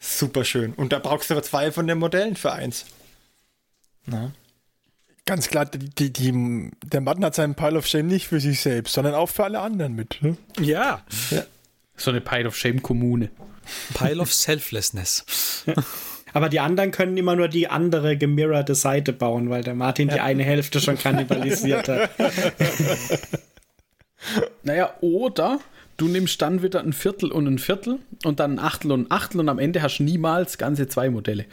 Super 0.00 0.44
schön. 0.44 0.74
Und 0.74 0.92
da 0.92 0.98
brauchst 0.98 1.30
du 1.30 1.34
aber 1.34 1.42
zwei 1.42 1.72
von 1.72 1.86
den 1.86 1.96
Modellen 1.96 2.36
für 2.36 2.52
eins. 2.52 2.84
Na? 4.04 4.32
Ganz 5.24 5.48
klar, 5.48 5.66
die, 5.66 5.78
die, 5.78 6.12
die, 6.12 6.70
der 6.84 7.00
Martin 7.00 7.24
hat 7.24 7.34
seinen 7.34 7.54
Pile 7.54 7.78
of 7.78 7.86
Shame 7.86 8.08
nicht 8.08 8.26
für 8.26 8.40
sich 8.40 8.60
selbst, 8.60 8.92
sondern 8.94 9.14
auch 9.14 9.28
für 9.28 9.44
alle 9.44 9.60
anderen 9.60 9.94
mit. 9.94 10.18
Ne? 10.20 10.36
Ja, 10.60 11.02
So 11.96 12.10
eine 12.10 12.20
Pile 12.20 12.48
of 12.48 12.56
Shame 12.56 12.82
Kommune. 12.82 13.30
Pile 13.94 14.20
of 14.20 14.34
Selflessness. 14.34 15.64
Aber 16.32 16.48
die 16.48 16.58
anderen 16.58 16.90
können 16.90 17.16
immer 17.16 17.36
nur 17.36 17.46
die 17.48 17.68
andere 17.68 18.16
gemirrorde 18.16 18.74
Seite 18.74 19.12
bauen, 19.12 19.50
weil 19.50 19.62
der 19.62 19.74
Martin 19.74 20.08
die 20.08 20.18
eine 20.18 20.42
Hälfte 20.42 20.80
schon 20.80 20.98
kannibalisiert 20.98 21.88
hat. 21.88 22.10
Naja, 24.62 24.94
oder 25.00 25.58
du 25.96 26.06
nimmst 26.06 26.40
dann 26.42 26.62
wieder 26.62 26.80
ein 26.80 26.92
Viertel 26.92 27.32
und 27.32 27.46
ein 27.46 27.58
Viertel 27.58 27.98
und 28.24 28.38
dann 28.38 28.52
ein 28.54 28.58
Achtel 28.60 28.92
und 28.92 29.02
ein 29.08 29.10
Achtel 29.10 29.40
und 29.40 29.48
am 29.48 29.58
Ende 29.58 29.82
hast 29.82 29.98
du 29.98 30.04
niemals 30.04 30.58
ganze 30.58 30.86
zwei 30.86 31.10
Modelle. 31.10 31.44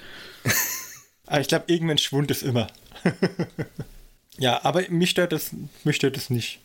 Aber 1.26 1.42
ich 1.42 1.48
glaube, 1.48 1.66
irgendwann 1.68 1.98
Schwund 1.98 2.30
ist 2.30 2.44
immer. 2.44 2.68
ja, 4.38 4.64
aber 4.64 4.84
mich 4.90 5.10
stört 5.12 5.32
das, 5.32 5.52
mich 5.84 5.96
stört 5.96 6.18
das 6.18 6.30
nicht. 6.30 6.60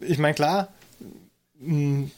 Ich 0.00 0.18
meine, 0.18 0.34
klar, 0.34 0.72
mh, 1.60 2.10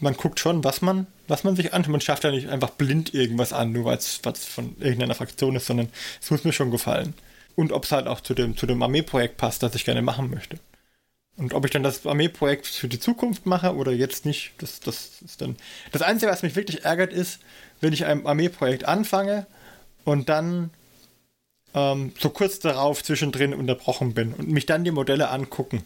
man 0.00 0.14
guckt 0.14 0.40
schon, 0.40 0.64
was 0.64 0.82
man, 0.82 1.06
was 1.28 1.44
man 1.44 1.56
sich 1.56 1.72
antut. 1.72 1.92
Man 1.92 2.00
schafft 2.00 2.24
ja 2.24 2.30
nicht 2.30 2.48
einfach 2.48 2.70
blind 2.70 3.14
irgendwas 3.14 3.52
an, 3.52 3.72
nur 3.72 3.84
weil 3.84 3.98
es 3.98 4.16
von 4.16 4.76
irgendeiner 4.80 5.14
Fraktion 5.14 5.56
ist, 5.56 5.66
sondern 5.66 5.88
es 6.20 6.30
muss 6.30 6.44
mir 6.44 6.52
schon 6.52 6.70
gefallen. 6.70 7.14
Und 7.54 7.72
ob 7.72 7.84
es 7.84 7.92
halt 7.92 8.06
auch 8.06 8.20
zu 8.20 8.34
dem, 8.34 8.56
zu 8.56 8.66
dem 8.66 8.82
Armeeprojekt 8.82 9.36
passt, 9.36 9.62
das 9.62 9.74
ich 9.74 9.84
gerne 9.84 10.02
machen 10.02 10.30
möchte. 10.30 10.58
Und 11.36 11.54
ob 11.54 11.64
ich 11.64 11.70
dann 11.70 11.82
das 11.82 12.06
Armeeprojekt 12.06 12.66
für 12.66 12.88
die 12.88 13.00
Zukunft 13.00 13.46
mache 13.46 13.74
oder 13.74 13.92
jetzt 13.92 14.26
nicht, 14.26 14.52
das, 14.58 14.80
das 14.80 15.22
ist 15.24 15.40
dann. 15.40 15.56
Das 15.92 16.02
Einzige, 16.02 16.30
was 16.30 16.42
mich 16.42 16.56
wirklich 16.56 16.84
ärgert, 16.84 17.12
ist, 17.12 17.40
wenn 17.80 17.92
ich 17.92 18.04
ein 18.04 18.26
Armeeprojekt 18.26 18.84
anfange 18.84 19.46
und 20.04 20.28
dann 20.28 20.70
ähm, 21.74 22.12
so 22.18 22.30
kurz 22.30 22.58
darauf 22.58 23.02
zwischendrin 23.02 23.54
unterbrochen 23.54 24.14
bin 24.14 24.32
und 24.34 24.48
mich 24.48 24.66
dann 24.66 24.84
die 24.84 24.90
Modelle 24.90 25.30
angucken. 25.30 25.82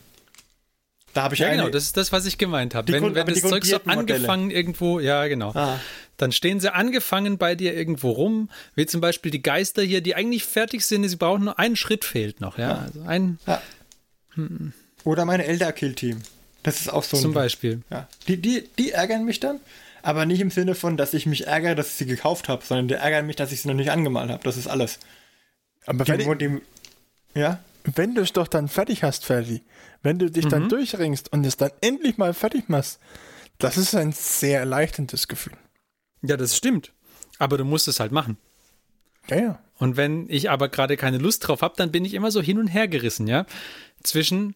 Da 1.13 1.23
habe 1.23 1.35
ich 1.35 1.41
Ja, 1.41 1.51
genau, 1.51 1.69
das 1.69 1.85
ist 1.85 1.97
das, 1.97 2.11
was 2.11 2.27
ich 2.27 2.39
gemeint 2.39 2.75
habe. 2.75 2.93
Wenn, 2.93 3.01
Grund- 3.03 3.15
wenn 3.15 3.27
das 3.27 3.41
Zeug 3.41 3.65
so 3.65 3.79
grundierten 3.79 3.95
Modelle. 3.95 4.17
angefangen 4.19 4.51
irgendwo, 4.51 4.99
ja, 4.99 5.27
genau. 5.29 5.53
Ah. 5.55 5.79
Dann 6.17 6.33
stehen 6.33 6.59
sie 6.59 6.73
angefangen 6.75 7.39
bei 7.39 7.55
dir 7.55 7.73
irgendwo 7.75 8.11
rum, 8.11 8.49
wie 8.75 8.87
zum 8.87 9.01
Beispiel 9.01 9.31
die 9.31 9.43
Geister 9.43 9.83
hier, 9.83 10.01
die 10.01 10.15
eigentlich 10.17 10.45
fertig 10.45 10.85
sind, 10.85 11.09
sie 11.09 11.17
brauchen 11.17 11.45
nur 11.45 11.59
einen 11.59 11.77
Schritt 11.77 12.05
fehlt 12.05 12.41
noch, 12.41 12.59
ja. 12.59 12.79
Also 12.79 13.03
ein, 13.03 13.39
Oder 15.05 15.25
meine 15.25 15.45
Elder 15.45 15.73
Kill 15.73 15.95
Team. 15.95 16.23
Das 16.63 16.81
ist 16.81 16.89
auch 16.93 17.05
so 17.05 17.17
zum 17.17 17.31
ein. 17.33 17.35
Beispiel. 17.35 17.83
Ja. 17.91 18.09
Die, 18.27 18.37
die, 18.39 18.65
die 18.79 18.93
ärgern 18.93 19.25
mich 19.25 19.39
dann, 19.39 19.61
aber 20.03 20.25
nicht 20.27 20.41
im 20.41 20.51
Sinne 20.51 20.75
von, 20.75 20.97
dass 20.97 21.15
ich 21.15 21.27
mich 21.27 21.47
ärgere, 21.47 21.75
dass 21.75 21.89
ich 21.89 21.95
sie 21.95 22.07
gekauft 22.07 22.49
habe, 22.49 22.65
sondern 22.65 22.89
die 22.89 22.95
ärgern 22.95 23.27
mich, 23.27 23.37
dass 23.37 23.53
ich 23.53 23.61
sie 23.61 23.69
noch 23.69 23.75
nicht 23.75 23.91
angemalt 23.91 24.31
habe. 24.31 24.43
Das 24.43 24.57
ist 24.57 24.67
alles. 24.67 24.99
Aber 25.87 26.07
wenn, 26.09 26.39
die, 26.39 26.61
ja? 27.35 27.63
wenn 27.85 28.15
du 28.15 28.23
es 28.23 28.33
doch 28.33 28.49
dann 28.49 28.69
fertig 28.69 29.03
hast, 29.03 29.25
Ferdi, 29.25 29.63
wenn 30.03 30.19
du 30.19 30.31
dich 30.31 30.47
dann 30.47 30.69
durchringst 30.69 31.33
und 31.33 31.45
es 31.45 31.57
dann 31.57 31.71
endlich 31.81 32.19
mal 32.19 32.35
fertig 32.35 32.69
machst, 32.69 33.01
das 33.59 33.77
ist 33.77 33.95
ein 33.95 34.13
sehr 34.13 34.61
erleichterndes 34.61 35.29
Gefühl. 35.29 35.55
Ja, 36.23 36.37
das 36.37 36.57
stimmt. 36.57 36.93
Aber 37.39 37.59
du 37.59 37.65
musst 37.65 37.89
es 37.89 38.01
halt 38.01 38.13
machen. 38.13 38.37
Ja, 39.29 39.37
ja. 39.37 39.59
Und 39.79 39.97
wenn 39.97 40.29
ich 40.29 40.51
aber 40.51 40.69
gerade 40.69 40.97
keine 40.97 41.19
Lust 41.19 41.47
drauf 41.47 41.63
habe, 41.63 41.75
dann 41.77 41.91
bin 41.91 42.05
ich 42.05 42.15
immer 42.15 42.31
so 42.31 42.41
hin 42.41 42.59
und 42.59 42.69
her 42.69 42.89
gerissen, 42.89 43.27
ja. 43.27 43.47
Zwischen, 44.03 44.55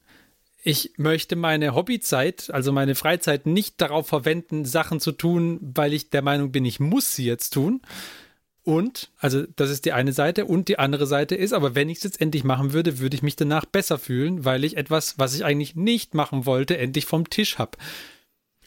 ich 0.63 0.93
möchte 0.97 1.37
meine 1.37 1.75
Hobbyzeit, 1.75 2.51
also 2.51 2.73
meine 2.73 2.95
Freizeit 2.95 3.47
nicht 3.47 3.81
darauf 3.81 4.07
verwenden, 4.07 4.65
Sachen 4.65 5.01
zu 5.01 5.13
tun, 5.13 5.59
weil 5.63 5.93
ich 5.93 6.11
der 6.11 6.23
Meinung 6.23 6.53
bin, 6.53 6.65
ich 6.65 6.81
muss 6.81 7.15
sie 7.15 7.25
jetzt 7.25 7.51
tun. 7.51 7.83
Und, 8.69 9.09
also 9.17 9.45
das 9.57 9.71
ist 9.71 9.87
die 9.87 9.93
eine 9.93 10.13
Seite. 10.13 10.45
Und 10.45 10.69
die 10.69 10.79
andere 10.79 11.07
Seite 11.07 11.35
ist, 11.35 11.55
aber 11.55 11.75
wenn 11.75 11.89
ich 11.89 11.97
es 11.97 12.05
jetzt 12.05 12.21
endlich 12.21 12.45
machen 12.45 12.75
würde, 12.75 12.99
würde 12.99 13.17
ich 13.17 13.23
mich 13.23 13.35
danach 13.35 13.65
besser 13.65 13.99
fühlen, 13.99 14.45
weil 14.45 14.63
ich 14.63 14.77
etwas, 14.77 15.19
was 15.19 15.35
ich 15.35 15.43
eigentlich 15.43 15.75
nicht 15.75 16.13
machen 16.13 16.45
wollte, 16.45 16.77
endlich 16.77 17.07
vom 17.07 17.31
Tisch 17.31 17.57
habe. 17.57 17.79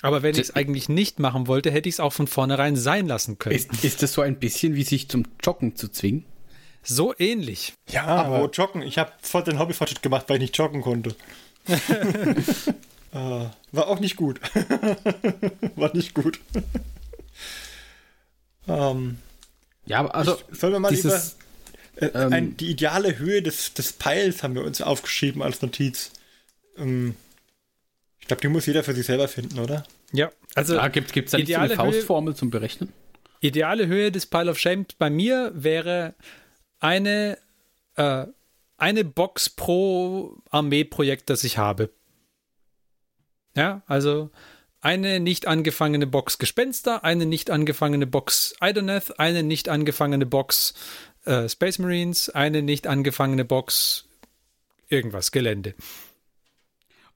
Aber 0.02 0.24
wenn 0.24 0.34
ich 0.34 0.41
es 0.41 0.56
eigentlich 0.56 0.89
nicht 0.89 1.20
machen 1.20 1.45
wollte, 1.45 1.70
hätte 1.70 1.88
ich 1.88 1.95
es 1.95 1.99
auch 1.99 2.14
von 2.14 2.26
vornherein 2.26 2.76
sein 2.76 3.06
lassen 3.06 3.38
können. 3.38 3.56
Ist, 3.56 3.84
ist 3.84 4.02
das 4.02 4.14
so 4.14 4.24
ein 4.24 4.39
bisschen 4.39 4.74
wie 4.74 4.82
sich 4.82 5.08
zum 5.08 5.26
Joggen 5.43 5.76
zu 5.76 5.88
zwingen? 5.88 6.26
so 6.82 7.14
ähnlich. 7.20 7.74
Ja, 7.88 8.06
Apropos 8.06 8.39
aber 8.39 8.52
Joggen. 8.52 8.82
Ich 8.82 8.97
habe 8.97 9.12
voll 9.22 9.43
den 9.43 9.60
Hobbyfortschritt 9.60 10.02
gemacht, 10.02 10.26
weil 10.30 10.38
ich 10.38 10.41
nicht 10.41 10.58
joggen 10.58 10.82
konnte. 10.82 11.16
äh, 11.68 11.76
war 13.14 13.88
auch 13.88 13.99
nicht 13.99 14.16
gut. 14.16 14.41
war 15.76 15.95
nicht 15.95 16.16
gut. 16.16 16.39
ähm, 18.68 19.20
Ja, 19.86 19.99
aber 19.99 20.15
also 20.15 20.38
sollen 20.51 20.73
wir 20.73 20.79
mal 20.79 20.89
dieses, 20.89 21.38
über 21.95 22.15
äh, 22.15 22.25
ähm, 22.25 22.34
ein, 22.34 22.57
die 22.57 22.69
ideale 22.69 23.17
Höhe 23.17 23.41
des, 23.41 23.73
des 23.73 23.93
Peils 23.93 24.43
haben 24.43 24.55
wir 24.55 24.63
uns 24.63 24.82
aufgeschrieben 24.82 25.41
als 25.41 25.61
Notiz. 25.61 26.11
Ähm, 26.77 27.15
ich 28.19 28.27
glaube, 28.27 28.41
die 28.41 28.47
muss 28.47 28.65
jeder 28.65 28.84
für 28.84 28.93
sich 28.93 29.05
selber 29.05 29.27
finden, 29.27 29.59
oder? 29.59 29.84
Ja, 30.13 30.32
also 30.55 30.75
da 30.75 30.88
gibt 30.88 31.09
es 31.15 31.32
da 31.32 31.38
nicht 31.38 31.47
so 31.47 31.55
eine 31.55 31.65
ideale 31.65 31.69
Höhe- 31.69 31.75
Faustformel 31.75 32.36
zum 32.36 32.49
Berechnen? 32.49 32.93
Ideale 33.39 33.88
Höhe 33.88 34.11
des 34.11 34.27
Pile 34.27 34.51
of 34.51 34.59
Shame 34.59 34.86
bei 34.99 35.09
mir 35.09 35.51
wäre 35.55 36.13
eine, 36.79 37.38
äh, 37.95 38.25
eine 38.77 39.03
Box 39.03 39.49
pro 39.49 40.38
Armeeprojekt, 40.51 41.29
das 41.29 41.43
ich 41.43 41.57
habe. 41.57 41.89
Ja, 43.55 43.82
also 43.88 44.29
eine 44.82 45.19
nicht 45.19 45.47
angefangene 45.47 46.07
Box 46.07 46.38
Gespenster, 46.38 47.03
eine 47.03 47.25
nicht 47.25 47.49
angefangene 47.49 48.07
Box 48.07 48.55
Idoneth, 48.61 49.19
eine 49.19 49.43
nicht 49.43 49.69
angefangene 49.69 50.25
Box 50.25 50.73
äh, 51.25 51.47
Space 51.47 51.79
Marines, 51.79 52.29
eine 52.29 52.61
nicht 52.61 52.88
angefangene 52.88 53.45
Box 53.45 54.05
irgendwas, 54.89 55.32
Gelände. 55.32 55.75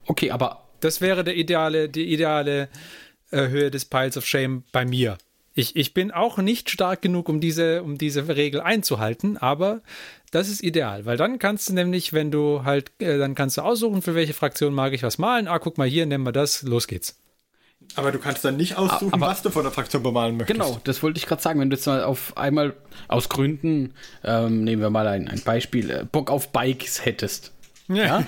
Okay, 0.06 0.32
aber 0.32 0.66
Das 0.86 1.02
wäre 1.02 1.24
der 1.24 1.36
ideale, 1.36 1.90
die 1.90 2.14
ideale 2.14 2.70
äh, 3.32 3.48
Höhe 3.48 3.72
des 3.72 3.86
Piles 3.86 4.18
of 4.18 4.28
Shame 4.28 4.64
bei 4.72 4.86
mir. 4.86 5.18
Ich, 5.56 5.76
ich 5.76 5.96
bin 5.96 6.12
auch 6.12 6.38
nicht 6.38 6.70
stark 6.70 7.02
genug, 7.02 7.28
um 7.28 7.40
diese, 7.40 7.82
um 7.82 7.98
diese 7.98 8.28
Regel 8.28 8.62
einzuhalten, 8.62 9.38
aber 9.38 9.82
das 10.30 10.50
ist 10.50 10.62
ideal, 10.62 11.06
weil 11.06 11.18
dann 11.18 11.40
kannst 11.40 11.70
du 11.70 11.74
nämlich, 11.74 12.12
wenn 12.14 12.30
du 12.30 12.66
halt, 12.66 12.92
äh, 13.00 13.18
dann 13.18 13.34
kannst 13.36 13.58
du 13.58 13.62
aussuchen, 13.62 14.02
für 14.02 14.14
welche 14.14 14.34
Fraktion 14.34 14.74
mag 14.74 14.94
ich 14.94 15.02
was 15.02 15.18
malen. 15.18 15.48
Ah, 15.48 15.58
guck 15.60 15.78
mal 15.78 15.88
hier, 15.88 16.06
nehmen 16.06 16.26
wir 16.26 16.34
das, 16.34 16.62
los 16.62 16.88
geht's. 16.88 17.18
Aber 17.96 18.12
du 18.12 18.20
kannst 18.20 18.44
dann 18.44 18.58
nicht 18.58 18.78
aussuchen, 18.78 19.14
Aber- 19.14 19.28
was 19.28 19.42
du 19.42 19.50
von 19.50 19.64
der 19.64 19.72
Fraktion 19.72 20.04
bemalen 20.04 20.38
möchtest. 20.38 20.60
Genau, 20.60 20.80
das 20.84 21.02
wollte 21.04 21.18
ich 21.20 21.26
gerade 21.28 21.42
sagen. 21.42 21.60
Wenn 21.60 21.70
du 21.70 21.76
jetzt 21.76 21.86
mal 21.86 22.04
auf 22.04 22.36
einmal 22.38 22.74
aus 23.08 23.30
Gründen, 23.30 23.94
ähm, 24.24 24.64
nehmen 24.64 24.82
wir 24.82 24.90
mal 24.90 25.08
ein, 25.08 25.28
ein 25.28 25.42
Beispiel, 25.42 25.90
äh, 25.90 26.06
Bock 26.12 26.30
auf 26.32 26.52
Bikes 26.52 27.06
hättest. 27.06 27.52
Ja. 27.88 28.24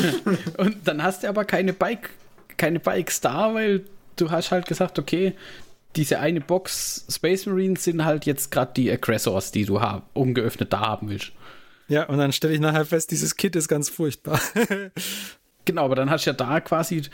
Und 0.56 0.88
dann 0.88 1.02
hast 1.02 1.22
du 1.22 1.28
aber 1.28 1.44
keine 1.44 1.72
Bike, 1.72 2.10
keine 2.56 2.80
Bikes 2.80 3.20
da, 3.20 3.54
weil 3.54 3.84
du 4.16 4.30
hast 4.30 4.50
halt 4.50 4.66
gesagt, 4.66 4.98
okay, 4.98 5.34
diese 5.96 6.18
eine 6.18 6.40
Box 6.40 7.04
Space 7.08 7.46
Marines 7.46 7.84
sind 7.84 8.04
halt 8.04 8.26
jetzt 8.26 8.50
gerade 8.50 8.72
die 8.74 8.90
Aggressors, 8.90 9.52
die 9.52 9.64
du 9.64 9.80
hab, 9.80 10.08
ungeöffnet 10.16 10.72
da 10.72 10.80
haben 10.80 11.08
willst. 11.10 11.32
Ja, 11.86 12.04
und 12.04 12.18
dann 12.18 12.32
stelle 12.32 12.54
ich 12.54 12.60
nachher 12.60 12.84
fest, 12.86 13.10
dieses 13.10 13.36
Kit 13.36 13.54
ist 13.56 13.68
ganz 13.68 13.88
furchtbar. 13.90 14.40
Genau, 15.66 15.86
aber 15.86 15.94
dann 15.94 16.10
hast 16.10 16.26
du 16.26 16.30
ja 16.30 16.34
da 16.36 16.60
quasi, 16.60 17.04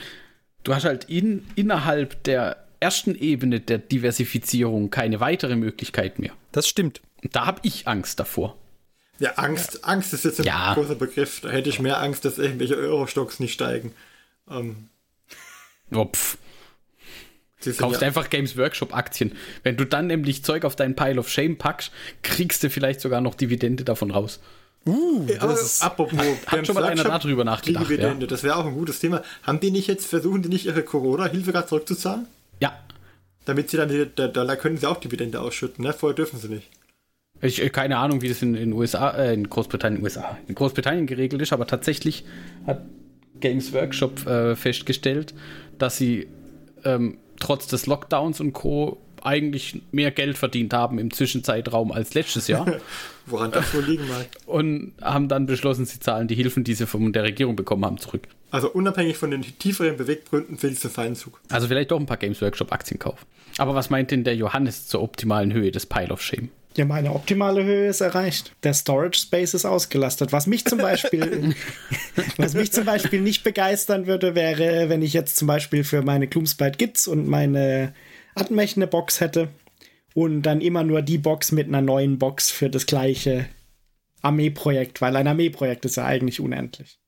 du 0.64 0.74
hast 0.74 0.84
halt 0.84 1.04
in, 1.04 1.46
innerhalb 1.56 2.22
der 2.24 2.64
ersten 2.80 3.14
Ebene 3.14 3.60
der 3.60 3.78
Diversifizierung 3.78 4.90
keine 4.90 5.20
weitere 5.20 5.56
Möglichkeit 5.56 6.18
mehr. 6.18 6.32
Das 6.52 6.66
stimmt. 6.68 7.00
Da 7.32 7.46
habe 7.46 7.60
ich 7.62 7.86
Angst 7.86 8.18
davor. 8.20 8.56
Ja, 9.18 9.32
Angst, 9.34 9.84
Angst 9.84 10.14
ist 10.14 10.24
jetzt 10.24 10.40
ein 10.40 10.46
Ja. 10.46 10.72
großer 10.72 10.94
Begriff. 10.94 11.40
Da 11.42 11.50
hätte 11.50 11.68
ich 11.68 11.78
mehr 11.80 12.00
Angst, 12.00 12.24
dass 12.24 12.38
irgendwelche 12.38 12.76
Eurostocks 12.76 13.38
nicht 13.40 13.52
steigen. 13.52 13.92
Ähm, 14.50 14.88
Oh, 15.92 16.04
pff. 16.06 16.38
Sind 17.58 17.76
Kaufst 17.78 18.00
ja- 18.00 18.06
einfach 18.06 18.30
Games 18.30 18.56
Workshop 18.56 18.94
Aktien. 18.96 19.36
Wenn 19.64 19.76
du 19.76 19.84
dann 19.84 20.06
nämlich 20.06 20.42
Zeug 20.44 20.64
auf 20.64 20.76
deinen 20.76 20.96
Pile 20.96 21.18
of 21.20 21.28
Shame 21.28 21.58
packst, 21.58 21.92
kriegst 22.22 22.62
du 22.62 22.70
vielleicht 22.70 23.00
sogar 23.02 23.20
noch 23.20 23.34
Dividende 23.34 23.84
davon 23.84 24.10
raus. 24.10 24.40
Aber 24.86 25.58
apropos, 25.80 26.18
Hat 26.46 26.66
schon 26.66 26.74
mal 26.74 26.84
einer 26.84 27.04
darüber 27.04 27.44
nachgedacht, 27.44 27.84
Die 27.84 27.88
Dividende, 27.88 28.26
das 28.26 28.42
wäre 28.42 28.56
auch 28.56 28.66
ein 28.66 28.74
gutes 28.74 28.98
Thema. 28.98 29.22
Haben 29.42 29.60
die 29.60 29.70
nicht 29.70 29.88
jetzt, 29.88 30.06
versuchen 30.06 30.42
die 30.42 30.48
nicht 30.48 30.66
ihre 30.66 30.82
Corona-Hilfe 30.82 31.52
gerade 31.52 31.68
zurückzuzahlen? 31.68 32.26
Ja. 32.60 32.78
Damit 33.44 33.70
sie 33.70 33.76
dann 33.76 34.10
da, 34.14 34.28
da 34.28 34.56
können 34.56 34.78
sie 34.78 34.86
auch 34.86 34.98
Dividende 34.98 35.40
ausschütten, 35.40 35.84
ne? 35.84 35.92
Vorher 35.92 36.14
dürfen 36.14 36.38
sie 36.38 36.48
nicht. 36.48 36.68
Ich 37.42 37.62
äh, 37.62 37.70
keine 37.70 37.98
Ahnung, 37.98 38.22
wie 38.22 38.28
das 38.28 38.42
in 38.42 38.54
den 38.54 38.72
USA, 38.72 39.10
äh, 39.10 39.34
in 39.34 39.48
Großbritannien, 39.48 40.02
USA, 40.02 40.38
in 40.46 40.54
Großbritannien 40.54 41.06
geregelt 41.06 41.42
ist, 41.42 41.52
aber 41.52 41.66
tatsächlich 41.66 42.24
hat 42.66 42.82
Games 43.40 43.72
Workshop 43.72 44.26
äh, 44.26 44.56
festgestellt, 44.56 45.34
dass 45.78 45.96
sie 45.96 46.28
ähm, 46.84 47.18
trotz 47.38 47.66
des 47.66 47.86
Lockdowns 47.86 48.40
und 48.40 48.52
Co. 48.52 48.98
eigentlich 49.22 49.80
mehr 49.92 50.10
Geld 50.10 50.38
verdient 50.38 50.72
haben 50.72 50.98
im 50.98 51.12
Zwischenzeitraum 51.12 51.92
als 51.92 52.14
letztes 52.14 52.48
Jahr 52.48 52.66
Woran 53.26 53.52
das 53.52 53.72
wohl 53.74 53.84
liegen 53.84 54.08
mag. 54.08 54.26
und 54.46 54.92
haben 55.00 55.28
dann 55.28 55.46
beschlossen, 55.46 55.86
sie 55.86 56.00
zahlen 56.00 56.28
die 56.28 56.34
Hilfen, 56.34 56.64
die 56.64 56.74
sie 56.74 56.86
von 56.86 57.12
der 57.12 57.22
Regierung 57.22 57.56
bekommen 57.56 57.84
haben, 57.84 57.98
zurück. 57.98 58.22
Also 58.50 58.70
unabhängig 58.70 59.16
von 59.16 59.30
den 59.30 59.42
tieferen 59.42 59.96
Beweggründen 59.96 60.58
finde 60.58 60.72
ich 60.72 60.80
es 60.80 60.84
ein 60.84 60.90
feinen 60.90 61.14
Zug. 61.14 61.40
Also 61.50 61.68
vielleicht 61.68 61.90
doch 61.92 62.00
ein 62.00 62.06
paar 62.06 62.16
Games 62.16 62.42
Workshop 62.42 62.72
Aktien 62.72 62.98
kaufen. 62.98 63.24
Aber 63.58 63.74
was 63.74 63.90
meint 63.90 64.10
denn 64.10 64.24
der 64.24 64.34
Johannes 64.34 64.88
zur 64.88 65.02
optimalen 65.02 65.52
Höhe 65.52 65.70
des 65.70 65.86
Pile 65.86 66.08
of 66.08 66.22
Shame? 66.22 66.48
Ja, 66.76 66.84
meine 66.84 67.12
optimale 67.12 67.64
Höhe 67.64 67.88
ist 67.88 68.00
erreicht. 68.00 68.52
Der 68.62 68.74
Storage 68.74 69.18
Space 69.18 69.54
ist 69.54 69.64
ausgelastet. 69.64 70.32
Was 70.32 70.46
mich 70.46 70.64
zum 70.64 70.78
Beispiel, 70.78 71.54
was 72.36 72.54
mich 72.54 72.72
zum 72.72 72.84
Beispiel 72.84 73.20
nicht 73.20 73.42
begeistern 73.42 74.06
würde, 74.06 74.36
wäre, 74.36 74.88
wenn 74.88 75.02
ich 75.02 75.12
jetzt 75.12 75.36
zum 75.36 75.48
Beispiel 75.48 75.82
für 75.82 76.02
meine 76.02 76.28
Gloomspite 76.28 76.78
Gits 76.78 77.08
und 77.08 77.26
meine 77.28 77.92
Atmech 78.34 78.76
eine 78.76 78.86
Box 78.86 79.20
hätte 79.20 79.48
und 80.14 80.42
dann 80.42 80.60
immer 80.60 80.84
nur 80.84 81.02
die 81.02 81.18
Box 81.18 81.52
mit 81.52 81.68
einer 81.68 81.82
neuen 81.82 82.18
Box 82.18 82.50
für 82.50 82.70
das 82.70 82.86
gleiche 82.86 83.48
Armeeprojekt, 84.22 85.00
weil 85.00 85.16
ein 85.16 85.26
Armeeprojekt 85.26 85.84
ist 85.84 85.96
ja 85.96 86.04
eigentlich 86.04 86.40
unendlich. 86.40 86.98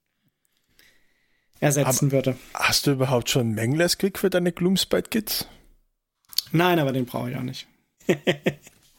Ersetzen 1.61 2.11
würde. 2.11 2.37
Hast 2.55 2.87
du 2.87 2.93
überhaupt 2.93 3.31
schon 3.31 3.53
Mengless 3.53 3.99
Quick 3.99 4.19
für 4.19 4.31
deine 4.31 4.51
Gloomspite 4.51 5.11
Kits? 5.11 5.47
Nein, 6.51 6.79
aber 6.81 6.93
den 6.93 7.07
brauche 7.07 7.31
ich 7.31 7.37
auch 7.37 7.43
nicht. 7.43 7.69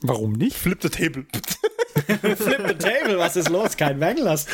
Warum 0.01 0.33
nicht? 0.33 0.55
Flip 0.55 0.81
the 0.81 0.89
table. 0.89 1.25
Flip 1.93 2.67
the 2.67 2.73
table, 2.73 3.17
was 3.17 3.35
ist 3.35 3.49
los? 3.49 3.77
Kein 3.77 3.99
Menglast. 3.99 4.49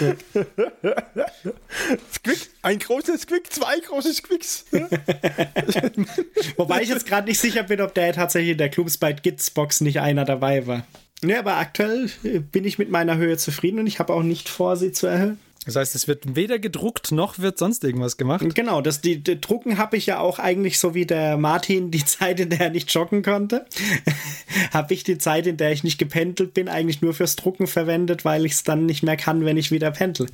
Squick, 2.14 2.50
ein 2.62 2.80
großes 2.80 3.28
Quick, 3.28 3.52
zwei 3.52 3.80
große 3.80 4.22
Quicks. 4.22 4.66
Wobei 6.58 6.82
ich 6.82 6.90
jetzt 6.90 7.06
gerade 7.06 7.28
nicht 7.28 7.40
sicher 7.40 7.64
bin, 7.64 7.82
ob 7.82 7.94
der 7.94 8.14
tatsächlich 8.14 8.52
in 8.52 8.58
der 8.58 8.70
Clubspite 8.70 9.22
Gits 9.22 9.52
Box 9.52 9.82
nicht 9.82 10.00
einer 10.00 10.26
dabei 10.26 10.68
war. 10.68 10.86
Ne, 11.22 11.38
aber 11.38 11.58
aktuell 11.58 12.10
äh, 12.24 12.40
bin 12.40 12.64
ich 12.64 12.80
mit 12.80 12.90
meiner 12.90 13.18
Höhe 13.18 13.36
zufrieden 13.38 13.80
und 13.80 13.88
ich 13.88 14.00
habe 14.00 14.14
auch 14.14 14.24
nicht 14.24 14.48
vor, 14.48 14.78
sie 14.78 14.94
zu 14.94 15.08
erhöhen. 15.08 15.38
Das 15.66 15.76
heißt, 15.76 15.94
es 15.94 16.08
wird 16.08 16.36
weder 16.36 16.58
gedruckt 16.58 17.12
noch 17.12 17.40
wird 17.40 17.58
sonst 17.58 17.84
irgendwas 17.84 18.18
gemacht. 18.18 18.44
Genau, 18.56 18.82
das 18.82 19.02
die, 19.02 19.22
die 19.22 19.40
Drucken 19.40 19.78
habe 19.78 19.98
ich 19.98 20.06
ja 20.06 20.20
auch 20.20 20.40
eigentlich 20.40 20.80
so 20.80 20.94
wie 20.94 21.06
der 21.06 21.38
Martin 21.38 21.92
die 21.92 22.06
Zeit, 22.06 22.40
in 22.40 22.50
der 22.50 22.62
er 22.62 22.70
nicht 22.70 22.94
joggen 22.94 23.24
konnte, 23.24 23.66
habe 24.74 24.94
ich 24.94 25.04
die 25.04 25.18
Zeit, 25.18 25.48
in 25.48 25.58
der 25.58 25.72
ich 25.72 25.84
nicht 25.84 25.98
gependelt 25.98 26.54
bin, 26.54 26.70
eigentlich 26.70 27.02
nur 27.02 27.14
fürs 27.14 27.36
Drucken 27.36 27.68
verwendet, 27.68 28.24
weil 28.24 28.46
ich 28.46 28.54
es 28.54 28.64
dann 28.64 28.86
nicht 28.86 29.04
mehr 29.04 29.18
kann, 29.18 29.44
wenn 29.44 29.58
ich 29.58 29.70
wieder 29.70 29.92
pendel. 29.92 30.28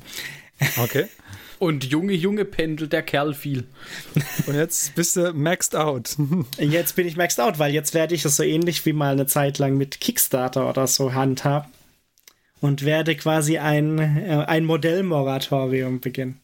Okay. 0.78 1.06
Und 1.58 1.84
Junge, 1.84 2.12
Junge 2.12 2.44
pendelt 2.44 2.92
der 2.92 3.02
Kerl 3.02 3.32
viel. 3.32 3.64
Und 4.46 4.54
jetzt 4.54 4.94
bist 4.94 5.16
du 5.16 5.32
maxed 5.32 5.74
out. 5.74 6.14
Jetzt 6.58 6.96
bin 6.96 7.06
ich 7.06 7.16
maxed 7.16 7.40
out, 7.40 7.58
weil 7.58 7.72
jetzt 7.72 7.94
werde 7.94 8.14
ich 8.14 8.24
es 8.26 8.36
so 8.36 8.42
ähnlich 8.42 8.84
wie 8.84 8.92
mal 8.92 9.12
eine 9.12 9.26
Zeit 9.26 9.58
lang 9.58 9.76
mit 9.76 10.00
Kickstarter 10.00 10.68
oder 10.68 10.86
so 10.86 11.14
handhaben 11.14 11.70
und 12.60 12.84
werde 12.84 13.16
quasi 13.16 13.58
ein, 13.58 13.98
äh, 13.98 14.44
ein 14.46 14.64
Modellmoratorium 14.64 16.00
beginnen. 16.00 16.40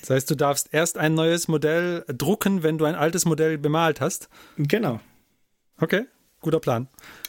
Das 0.00 0.10
heißt, 0.10 0.30
du 0.30 0.34
darfst 0.34 0.68
erst 0.72 0.98
ein 0.98 1.14
neues 1.14 1.48
Modell 1.48 2.04
drucken, 2.08 2.62
wenn 2.62 2.76
du 2.76 2.84
ein 2.84 2.94
altes 2.94 3.24
Modell 3.24 3.56
bemalt 3.56 4.02
hast. 4.02 4.28
Genau. 4.58 5.00
Okay, 5.80 6.04
guter 6.42 6.60
Plan. 6.60 6.88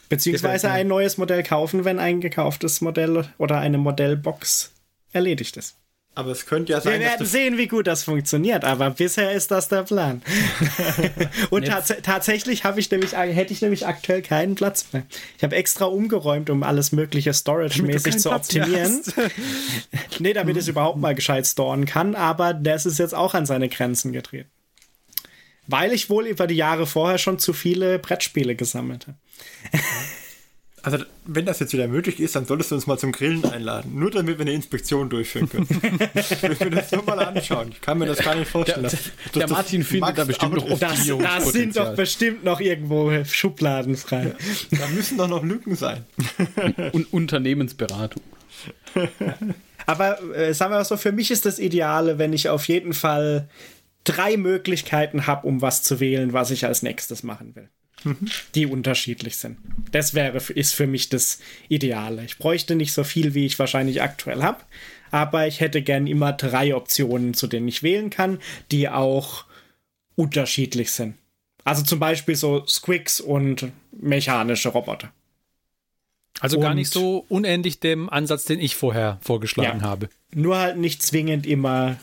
Beziehungsweise 0.09 0.69
ein 0.69 0.87
neues 0.87 1.17
Modell 1.17 1.41
kaufen, 1.41 1.85
wenn 1.85 1.99
ein 1.99 2.19
gekauftes 2.19 2.81
Modell 2.81 3.29
oder 3.37 3.59
eine 3.59 3.77
Modellbox 3.77 4.73
erledigt 5.13 5.55
ist. 5.55 5.77
Aber 6.17 6.31
es 6.31 6.45
könnte 6.45 6.71
ja 6.71 6.77
Wir 6.77 6.91
sein, 6.91 7.01
dass 7.01 7.09
werden 7.11 7.25
sehen, 7.27 7.57
wie 7.57 7.67
gut 7.67 7.87
das 7.87 8.03
funktioniert, 8.03 8.63
aber 8.63 8.89
bisher 8.89 9.33
ist 9.33 9.51
das 9.51 9.67
der 9.67 9.83
Plan. 9.83 10.21
Und 11.49 11.67
tats 11.67 11.93
tatsächlich 12.03 12.63
habe 12.63 12.79
ich 12.79 12.89
nämlich, 12.89 13.11
hätte 13.11 13.51
ich 13.51 13.61
nämlich 13.61 13.85
aktuell 13.85 14.21
keinen 14.21 14.55
Platz 14.55 14.87
mehr. 14.93 15.03
Ich 15.37 15.43
habe 15.43 15.57
extra 15.57 15.85
umgeräumt, 15.85 16.49
um 16.49 16.63
alles 16.63 16.93
mögliche 16.93 17.33
storage-mäßig 17.33 18.17
zu 18.17 18.29
Platz 18.29 18.47
optimieren. 18.47 19.03
nee, 20.19 20.31
damit 20.31 20.55
es 20.55 20.69
überhaupt 20.69 20.99
mal 20.99 21.15
gescheit 21.15 21.45
storen 21.45 21.85
kann, 21.85 22.15
aber 22.15 22.53
das 22.53 22.85
ist 22.85 22.97
jetzt 22.97 23.13
auch 23.13 23.33
an 23.33 23.45
seine 23.45 23.67
Grenzen 23.67 24.13
getreten. 24.13 24.49
Weil 25.67 25.91
ich 25.91 26.09
wohl 26.09 26.27
über 26.27 26.47
die 26.47 26.55
Jahre 26.55 26.87
vorher 26.87 27.17
schon 27.17 27.39
zu 27.39 27.51
viele 27.51 27.99
Brettspiele 27.99 28.55
gesammelt 28.55 29.07
habe. 29.07 29.17
Also, 30.85 31.03
wenn 31.25 31.45
das 31.45 31.59
jetzt 31.59 31.73
wieder 31.73 31.87
möglich 31.87 32.19
ist, 32.19 32.35
dann 32.35 32.45
solltest 32.45 32.69
du 32.71 32.75
uns 32.75 32.85
mal 32.85 32.97
zum 32.99 33.11
Grillen 33.11 33.43
einladen. 33.45 33.97
Nur 33.99 34.11
damit 34.11 34.37
wir 34.37 34.41
eine 34.43 34.53
Inspektion 34.53 35.09
durchführen 35.09 35.49
können. 35.49 35.67
ich 36.13 36.41
will 36.43 36.57
mir 36.69 36.75
das 36.75 36.91
nur 36.91 37.03
mal 37.03 37.19
anschauen. 37.19 37.69
Ich 37.71 37.81
kann 37.81 37.97
mir 37.97 38.05
das 38.05 38.19
gar 38.19 38.35
nicht 38.35 38.49
vorstellen. 38.51 38.83
Der, 38.83 38.91
dass- 38.91 39.09
der 39.33 39.41
das 39.41 39.51
Martin 39.51 39.83
findet 39.83 40.01
Max 40.01 40.17
da 40.17 40.23
bestimmt 40.25 40.55
noch. 40.55 40.69
Das, 40.69 40.79
das 41.19 41.51
sind 41.51 41.75
doch 41.75 41.95
bestimmt 41.95 42.43
noch 42.43 42.59
irgendwo 42.61 43.11
Schubladen 43.25 43.97
frei. 43.97 44.35
Da 44.71 44.87
müssen 44.89 45.17
doch 45.17 45.27
noch 45.27 45.43
Lücken 45.43 45.75
sein. 45.75 46.05
Und 46.91 47.11
Unternehmensberatung. 47.11 48.21
Aber 49.85 50.21
äh, 50.35 50.53
sagen 50.53 50.71
wir 50.71 50.77
mal 50.77 50.85
so, 50.85 50.97
für 50.97 51.11
mich 51.11 51.31
ist 51.31 51.45
das 51.45 51.59
Ideale, 51.59 52.17
wenn 52.17 52.33
ich 52.33 52.49
auf 52.49 52.67
jeden 52.67 52.93
Fall 52.93 53.49
drei 54.03 54.37
Möglichkeiten 54.37 55.27
habe, 55.27 55.47
um 55.47 55.61
was 55.61 55.81
zu 55.83 55.99
wählen, 55.99 56.33
was 56.33 56.51
ich 56.51 56.65
als 56.65 56.83
nächstes 56.83 57.23
machen 57.23 57.55
will. 57.55 57.69
Die 58.53 58.65
unterschiedlich 58.67 59.37
sind. 59.37 59.57
Das 59.91 60.13
wäre 60.13 60.37
ist 60.53 60.73
für 60.73 60.85
mich 60.85 61.09
das 61.09 61.39
Ideale. 61.69 62.23
Ich 62.25 62.37
bräuchte 62.37 62.75
nicht 62.75 62.93
so 62.93 63.03
viel, 63.03 63.33
wie 63.33 63.45
ich 63.45 63.57
wahrscheinlich 63.57 64.01
aktuell 64.01 64.43
habe, 64.43 64.59
aber 65.11 65.47
ich 65.47 65.59
hätte 65.59 65.81
gern 65.81 66.05
immer 66.05 66.31
drei 66.33 66.75
Optionen, 66.75 67.33
zu 67.33 67.47
denen 67.47 67.67
ich 67.67 67.81
wählen 67.83 68.09
kann, 68.11 68.39
die 68.71 68.89
auch 68.89 69.45
unterschiedlich 70.15 70.91
sind. 70.91 71.15
Also 71.63 71.83
zum 71.83 71.99
Beispiel 71.99 72.35
so 72.35 72.65
Squicks 72.67 73.19
und 73.19 73.71
mechanische 73.91 74.69
Roboter. 74.69 75.11
Also 76.41 76.59
gar 76.59 76.71
Und- 76.71 76.77
nicht 76.77 76.91
so 76.91 77.25
unähnlich 77.29 77.79
dem 77.79 78.09
Ansatz, 78.09 78.45
den 78.45 78.59
ich 78.59 78.75
vorher 78.75 79.19
vorgeschlagen 79.23 79.79
Ja. 79.79 79.85
habe. 79.87 80.09
Nur 80.33 80.57
halt 80.59 80.77
nicht 80.77 81.01
zwingend 81.01 81.47
immer 81.47 81.97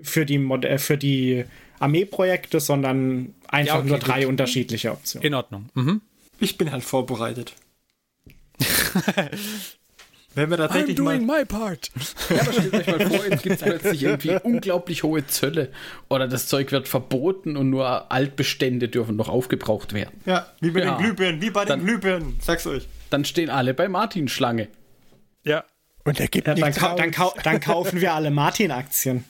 für 0.00 0.24
die, 0.24 0.38
Mod 0.38 0.64
äh, 0.64 0.78
für 0.78 0.96
die 0.96 1.44
Armeeprojekte, 1.78 2.60
sondern 2.60 3.34
einfach 3.50 3.74
Ja, 3.74 3.80
okay, 3.80 3.88
nur 3.88 3.98
gut. 3.98 4.08
drei 4.08 4.26
unterschiedliche 4.26 4.92
Optionen. 4.92 5.26
In 5.26 5.34
Ordnung. 5.34 5.68
Mhm. 5.74 6.00
Ich 6.38 6.56
bin 6.58 6.72
halt 6.72 6.84
vorbereitet. 6.84 7.52
Wenn 10.34 10.48
wir 10.48 10.58
tatsächlich 10.58 10.96
mal. 11.00 11.18
my 11.18 11.44
part. 11.44 11.90
Ja, 12.28 12.40
aber 12.42 12.52
stellt 12.52 12.74
euch 12.74 12.86
mal 12.86 13.00
vor, 13.08 13.26
jetzt 13.26 13.42
gibt 13.42 13.56
es 13.56 13.62
plötzlich 13.62 14.02
irgendwie 14.04 14.36
unglaublich 14.44 15.02
hohe 15.02 15.26
Zölle 15.26 15.72
oder 16.08 16.28
das 16.28 16.46
Zeug 16.46 16.70
wird 16.70 16.86
verboten 16.86 17.56
und 17.56 17.68
nur 17.68 18.12
Altbestände 18.12 18.88
dürfen 18.88 19.16
noch 19.16 19.28
aufgebraucht 19.28 19.92
werden. 19.92 20.20
Ja, 20.26 20.46
wie 20.60 20.70
bei 20.70 20.80
Ja. 20.80 20.94
den 20.94 21.02
Glühbirnen, 21.04 21.42
wie 21.42 21.50
bei 21.50 21.64
den 21.64 21.68
Dann- 21.68 21.84
Glühbirnen. 21.84 22.36
Sag's 22.40 22.64
euch. 22.68 22.86
Dann 23.10 23.24
stehen 23.24 23.50
alle 23.50 23.74
bei 23.74 23.88
Martin 23.88 24.28
Schlange. 24.28 24.68
Ja. 25.42 25.64
Und 26.04 26.20
er 26.20 26.28
gibt 26.28 26.46
Ja, 26.46 26.54
dann, 26.54 26.64
nichts 26.64 26.80
kau 26.80 26.94
dann, 26.96 27.10
kau 27.10 27.34
dann 27.42 27.58
kaufen 27.60 28.00
wir 28.00 28.14
alle 28.14 28.30
Martin-Aktien. 28.30 29.24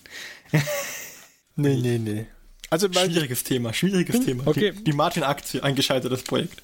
Nee, 1.57 1.77
nee, 1.77 1.99
nee. 1.99 2.27
Also, 2.71 2.89
Schwieriges 2.93 3.43
Thema, 3.43 3.73
schwieriges 3.75 4.25
Thema. 4.25 4.47
Okay. 4.47 4.73
Die, 4.73 4.85
die 4.85 4.93
Martin-Aktie, 4.93 5.63
ein 5.63 5.75
gescheitertes 5.75 6.23
Projekt. 6.23 6.63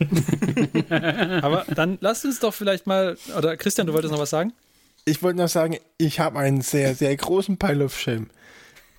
Aber 0.88 1.66
dann 1.74 1.98
lasst 2.00 2.24
uns 2.24 2.40
doch 2.40 2.54
vielleicht 2.54 2.86
mal, 2.86 3.18
oder 3.36 3.56
Christian, 3.58 3.86
du 3.86 3.92
wolltest 3.92 4.12
noch 4.12 4.20
was 4.20 4.30
sagen? 4.30 4.54
ich 5.04 5.22
wollte 5.22 5.38
noch 5.38 5.48
sagen, 5.48 5.78
ich 5.98 6.20
habe 6.20 6.38
einen 6.38 6.60
sehr, 6.60 6.94
sehr 6.94 7.16
großen 7.16 7.58
Pile 7.58 7.84
of 7.84 7.98
Shame. 7.98 8.30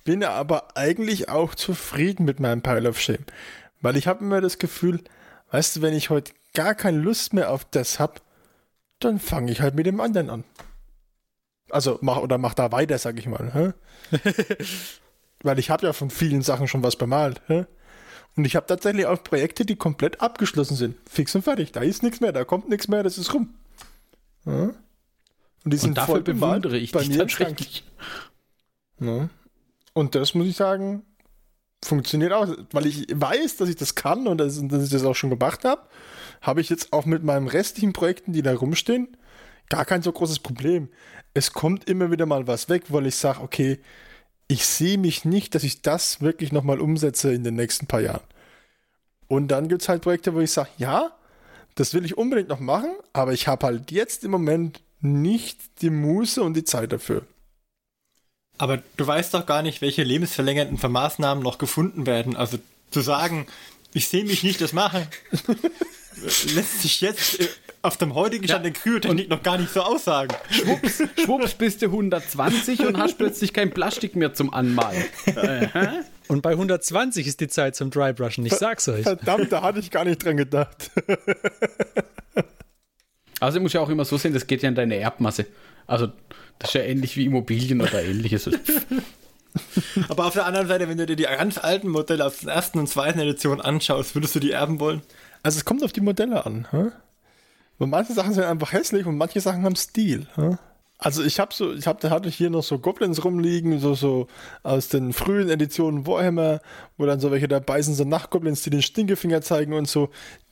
Bin 0.04 0.22
aber 0.22 0.76
eigentlich 0.76 1.28
auch 1.28 1.54
zufrieden 1.54 2.24
mit 2.24 2.40
meinem 2.40 2.62
Pile 2.62 2.88
of 2.88 3.00
Shame. 3.00 3.24
Weil 3.80 3.96
ich 3.96 4.06
habe 4.06 4.24
immer 4.24 4.40
das 4.40 4.58
Gefühl, 4.58 5.02
weißt 5.50 5.76
du, 5.76 5.82
wenn 5.82 5.94
ich 5.94 6.10
heute 6.10 6.32
gar 6.52 6.74
keine 6.74 6.98
Lust 6.98 7.32
mehr 7.32 7.50
auf 7.50 7.64
das 7.64 7.98
hab, 7.98 8.20
dann 8.98 9.18
fange 9.18 9.50
ich 9.50 9.60
halt 9.60 9.74
mit 9.74 9.86
dem 9.86 10.00
anderen 10.00 10.30
an. 10.30 10.44
Also 11.70 11.98
mach 12.02 12.18
oder 12.18 12.38
mach 12.38 12.54
da 12.54 12.70
weiter, 12.70 12.98
sag 12.98 13.18
ich 13.18 13.26
mal. 13.26 13.74
Weil 15.44 15.58
ich 15.60 15.70
habe 15.70 15.86
ja 15.86 15.92
von 15.92 16.10
vielen 16.10 16.42
Sachen 16.42 16.66
schon 16.66 16.82
was 16.82 16.96
bemalt. 16.96 17.40
Hä? 17.46 17.66
Und 18.36 18.44
ich 18.44 18.56
habe 18.56 18.66
tatsächlich 18.66 19.06
auch 19.06 19.22
Projekte, 19.22 19.64
die 19.64 19.76
komplett 19.76 20.20
abgeschlossen 20.20 20.74
sind. 20.76 20.96
Fix 21.08 21.34
und 21.36 21.42
fertig. 21.42 21.70
Da 21.70 21.82
ist 21.82 22.02
nichts 22.02 22.20
mehr, 22.20 22.32
da 22.32 22.44
kommt 22.44 22.68
nichts 22.68 22.88
mehr, 22.88 23.04
das 23.04 23.18
ist 23.18 23.32
rum. 23.32 23.54
Ja? 24.44 24.70
Und 25.64 25.72
die 25.72 25.76
sind 25.76 25.90
Und 25.90 25.98
dafür 25.98 26.16
voll 26.16 26.22
bemalt 26.22 26.62
bewundere 26.62 26.78
ich 26.78 26.90
bei 26.90 27.04
dich 27.04 27.16
tatsächlich. 27.16 27.84
Ja. 28.98 29.28
Und 29.92 30.14
das 30.14 30.34
muss 30.34 30.46
ich 30.46 30.56
sagen, 30.56 31.04
funktioniert 31.84 32.32
auch, 32.32 32.48
weil 32.72 32.86
ich 32.86 33.06
weiß, 33.12 33.56
dass 33.56 33.68
ich 33.68 33.76
das 33.76 33.94
kann 33.94 34.26
und 34.26 34.38
dass, 34.38 34.60
dass 34.66 34.82
ich 34.82 34.90
das 34.90 35.04
auch 35.04 35.14
schon 35.14 35.30
gemacht 35.30 35.64
habe, 35.64 35.82
habe 36.40 36.60
ich 36.60 36.68
jetzt 36.70 36.92
auch 36.92 37.06
mit 37.06 37.22
meinen 37.22 37.48
restlichen 37.48 37.92
Projekten, 37.92 38.32
die 38.32 38.42
da 38.42 38.54
rumstehen, 38.54 39.16
gar 39.68 39.84
kein 39.84 40.02
so 40.02 40.10
großes 40.10 40.40
Problem. 40.40 40.88
Es 41.34 41.52
kommt 41.52 41.88
immer 41.88 42.10
wieder 42.10 42.26
mal 42.26 42.46
was 42.46 42.68
weg, 42.68 42.84
weil 42.88 43.06
ich 43.06 43.16
sage, 43.16 43.40
okay, 43.40 43.80
ich 44.48 44.66
sehe 44.66 44.98
mich 44.98 45.24
nicht, 45.24 45.54
dass 45.54 45.64
ich 45.64 45.82
das 45.82 46.20
wirklich 46.20 46.52
nochmal 46.52 46.80
umsetze 46.80 47.32
in 47.32 47.44
den 47.44 47.54
nächsten 47.54 47.86
paar 47.86 48.00
Jahren. 48.00 48.24
Und 49.26 49.48
dann 49.48 49.68
gibt 49.68 49.82
es 49.82 49.88
halt 49.88 50.02
Projekte, 50.02 50.34
wo 50.34 50.40
ich 50.40 50.52
sage, 50.52 50.70
ja, 50.76 51.12
das 51.74 51.94
will 51.94 52.04
ich 52.04 52.18
unbedingt 52.18 52.48
noch 52.48 52.60
machen, 52.60 52.94
aber 53.12 53.32
ich 53.32 53.48
habe 53.48 53.66
halt 53.66 53.90
jetzt 53.90 54.22
im 54.24 54.30
Moment 54.30 54.80
nicht 55.00 55.60
die 55.82 55.90
Muße 55.90 56.42
und 56.42 56.54
die 56.54 56.64
Zeit 56.64 56.92
dafür. 56.92 57.26
Aber 58.58 58.82
du 58.96 59.06
weißt 59.06 59.34
doch 59.34 59.46
gar 59.46 59.62
nicht, 59.62 59.80
welche 59.80 60.04
lebensverlängernden 60.04 60.92
Maßnahmen 60.92 61.42
noch 61.42 61.58
gefunden 61.58 62.06
werden. 62.06 62.36
Also 62.36 62.58
zu 62.90 63.00
sagen, 63.00 63.46
ich 63.92 64.08
sehe 64.08 64.24
mich 64.24 64.44
nicht 64.44 64.60
das 64.60 64.72
machen, 64.72 65.06
lässt 66.54 66.82
sich 66.82 67.00
jetzt 67.00 67.40
äh, 67.40 67.48
auf 67.82 67.96
dem 67.96 68.14
heutigen 68.14 68.44
Stand 68.44 68.64
ja, 68.64 68.70
der 68.70 68.80
Kryotechnik 68.80 69.28
noch 69.28 69.42
gar 69.42 69.58
nicht 69.58 69.72
so 69.72 69.80
aussagen. 69.82 70.34
Schwupps, 70.50 71.02
schwupps 71.22 71.54
bist 71.54 71.82
du 71.82 71.86
120 71.86 72.80
und 72.86 72.98
hast 72.98 73.18
plötzlich 73.18 73.52
kein 73.52 73.70
Plastik 73.70 74.16
mehr 74.16 74.34
zum 74.34 74.52
Anmalen. 74.52 75.04
und 76.28 76.42
bei 76.42 76.52
120 76.52 77.26
ist 77.26 77.40
die 77.40 77.48
Zeit 77.48 77.76
zum 77.76 77.90
Drybrushen, 77.90 78.44
ich 78.46 78.54
sag's 78.54 78.88
euch. 78.88 79.02
Verdammt, 79.02 79.52
da 79.52 79.62
hatte 79.62 79.80
ich 79.80 79.90
gar 79.90 80.04
nicht 80.04 80.24
dran 80.24 80.36
gedacht. 80.36 80.90
Also 83.40 83.60
muss 83.60 83.74
ja 83.74 83.80
auch 83.80 83.90
immer 83.90 84.06
so 84.06 84.16
sehen, 84.16 84.32
das 84.32 84.46
geht 84.46 84.62
ja 84.62 84.70
in 84.70 84.74
deine 84.74 84.96
Erbmasse. 84.96 85.46
Also 85.86 86.08
das 86.58 86.70
ist 86.70 86.74
ja 86.74 86.80
ähnlich 86.82 87.16
wie 87.16 87.26
Immobilien 87.26 87.82
oder 87.82 88.02
ähnliches. 88.02 88.48
Aber 90.08 90.26
auf 90.26 90.32
der 90.32 90.46
anderen 90.46 90.66
Seite, 90.66 90.88
wenn 90.88 90.96
du 90.96 91.04
dir 91.04 91.16
die 91.16 91.24
ganz 91.24 91.58
alten 91.58 91.88
Modelle 91.88 92.24
aus 92.24 92.38
der 92.38 92.54
ersten 92.54 92.78
und 92.78 92.88
zweiten 92.88 93.20
Edition 93.20 93.60
anschaust, 93.60 94.14
würdest 94.14 94.34
du 94.34 94.40
die 94.40 94.52
erben 94.52 94.80
wollen? 94.80 95.02
Also 95.44 95.58
es 95.58 95.64
kommt 95.64 95.84
auf 95.84 95.92
die 95.92 96.00
Modelle 96.00 96.44
an. 96.44 96.66
Hä? 96.70 96.90
Und 97.78 97.90
manche 97.90 98.14
Sachen 98.14 98.32
sind 98.32 98.44
einfach 98.44 98.72
hässlich 98.72 99.06
und 99.06 99.18
manche 99.18 99.40
Sachen 99.40 99.64
haben 99.64 99.76
Stil. 99.76 100.26
Hä? 100.36 100.56
Also 100.96 101.22
ich 101.22 101.38
habe 101.38 101.52
so, 101.52 101.74
ich 101.74 101.86
habe, 101.86 102.00
da 102.00 102.08
hatte 102.08 102.28
ich 102.30 102.36
hier 102.36 102.48
noch 102.48 102.62
so 102.62 102.78
Goblins 102.78 103.24
rumliegen, 103.24 103.78
so 103.78 103.94
so 103.94 104.26
aus 104.62 104.88
den 104.88 105.12
frühen 105.12 105.50
Editionen 105.50 106.06
Warhammer, 106.06 106.60
wo 106.96 107.04
dann 107.04 107.20
so 107.20 107.30
welche 107.30 107.46
dabei 107.46 107.82
sind, 107.82 107.94
so 107.94 108.04
Nachtgoblins, 108.04 108.62
die 108.62 108.70
den 108.70 108.80
Stinkefinger 108.80 109.42
zeigen 109.42 109.74
und 109.74 109.86
so. 109.86 110.08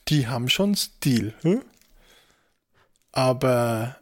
Die 0.09 0.27
haben 0.27 0.47
schon 0.47 0.75
Stil. 0.75 1.33
Hä? 1.41 1.59
Aber 3.11 3.95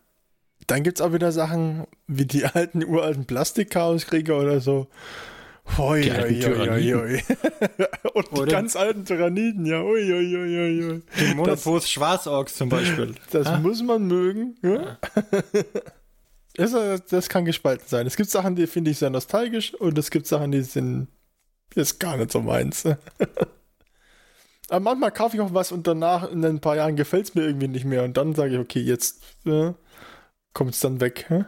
dann 0.67 0.83
gibt 0.83 0.99
es 0.99 1.05
auch 1.05 1.13
wieder 1.13 1.31
Sachen 1.31 1.87
wie 2.07 2.25
die 2.25 2.45
alten, 2.45 2.83
uralten 2.83 3.25
Plastikchaoskrieger 3.25 4.37
oder 4.37 4.59
so. 4.59 4.87
Hoi, 5.77 6.01
die 6.01 6.11
hoi, 6.11 6.41
hoi, 6.41 6.93
hoi, 6.93 7.23
Und 8.13 8.31
oder 8.33 8.45
die 8.45 8.51
ganz 8.51 8.75
alten 8.75 9.05
Tyranniden, 9.05 9.65
ja. 9.65 9.81
Ui, 9.81 10.11
ui, 10.11 10.35
ui, 10.35 10.91
ui. 10.91 11.03
Den 11.19 11.37
Monopos 11.37 11.89
Schwarzorks 11.89 12.55
zum 12.55 12.69
Beispiel. 12.69 13.15
Das 13.31 13.47
ah. 13.47 13.59
muss 13.59 13.81
man 13.81 14.05
mögen. 14.07 14.55
Ja? 14.61 14.97
das, 16.55 17.05
das 17.05 17.29
kann 17.29 17.45
gespalten 17.45 17.87
sein. 17.87 18.05
Es 18.05 18.17
gibt 18.17 18.29
Sachen, 18.29 18.55
die 18.55 18.67
finde 18.67 18.91
ich 18.91 18.97
sehr 18.97 19.09
nostalgisch 19.09 19.73
und 19.75 19.97
es 19.97 20.11
gibt 20.11 20.27
Sachen, 20.27 20.51
die 20.51 20.61
sind 20.61 21.07
ist 21.75 21.99
gar 21.99 22.17
nicht 22.17 22.31
so 22.31 22.41
meins. 22.41 22.85
Aber 24.69 24.79
manchmal 24.79 25.11
kaufe 25.11 25.35
ich 25.35 25.41
auch 25.41 25.53
was 25.53 25.71
und 25.71 25.87
danach 25.87 26.29
in 26.31 26.43
ein 26.45 26.61
paar 26.61 26.75
Jahren 26.77 26.95
gefällt 26.95 27.27
es 27.27 27.35
mir 27.35 27.43
irgendwie 27.43 27.67
nicht 27.67 27.85
mehr 27.85 28.03
und 28.03 28.15
dann 28.15 28.35
sage 28.35 28.53
ich, 28.53 28.59
okay, 28.59 28.79
jetzt 28.79 29.21
äh, 29.45 29.73
kommt 30.53 30.71
es 30.71 30.79
dann 30.79 31.01
weg. 31.01 31.25
Hä? 31.27 31.45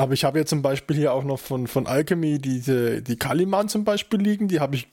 Aber 0.00 0.14
ich 0.14 0.24
habe 0.24 0.38
ja 0.38 0.46
zum 0.46 0.62
Beispiel 0.62 0.96
hier 0.96 1.12
auch 1.12 1.24
noch 1.24 1.38
von, 1.38 1.66
von 1.66 1.86
Alchemy 1.86 2.38
diese, 2.38 3.02
die 3.02 3.16
Kaliman 3.16 3.68
zum 3.68 3.84
Beispiel 3.84 4.18
liegen, 4.18 4.48
die 4.48 4.58
habe 4.58 4.76
ich 4.76 4.88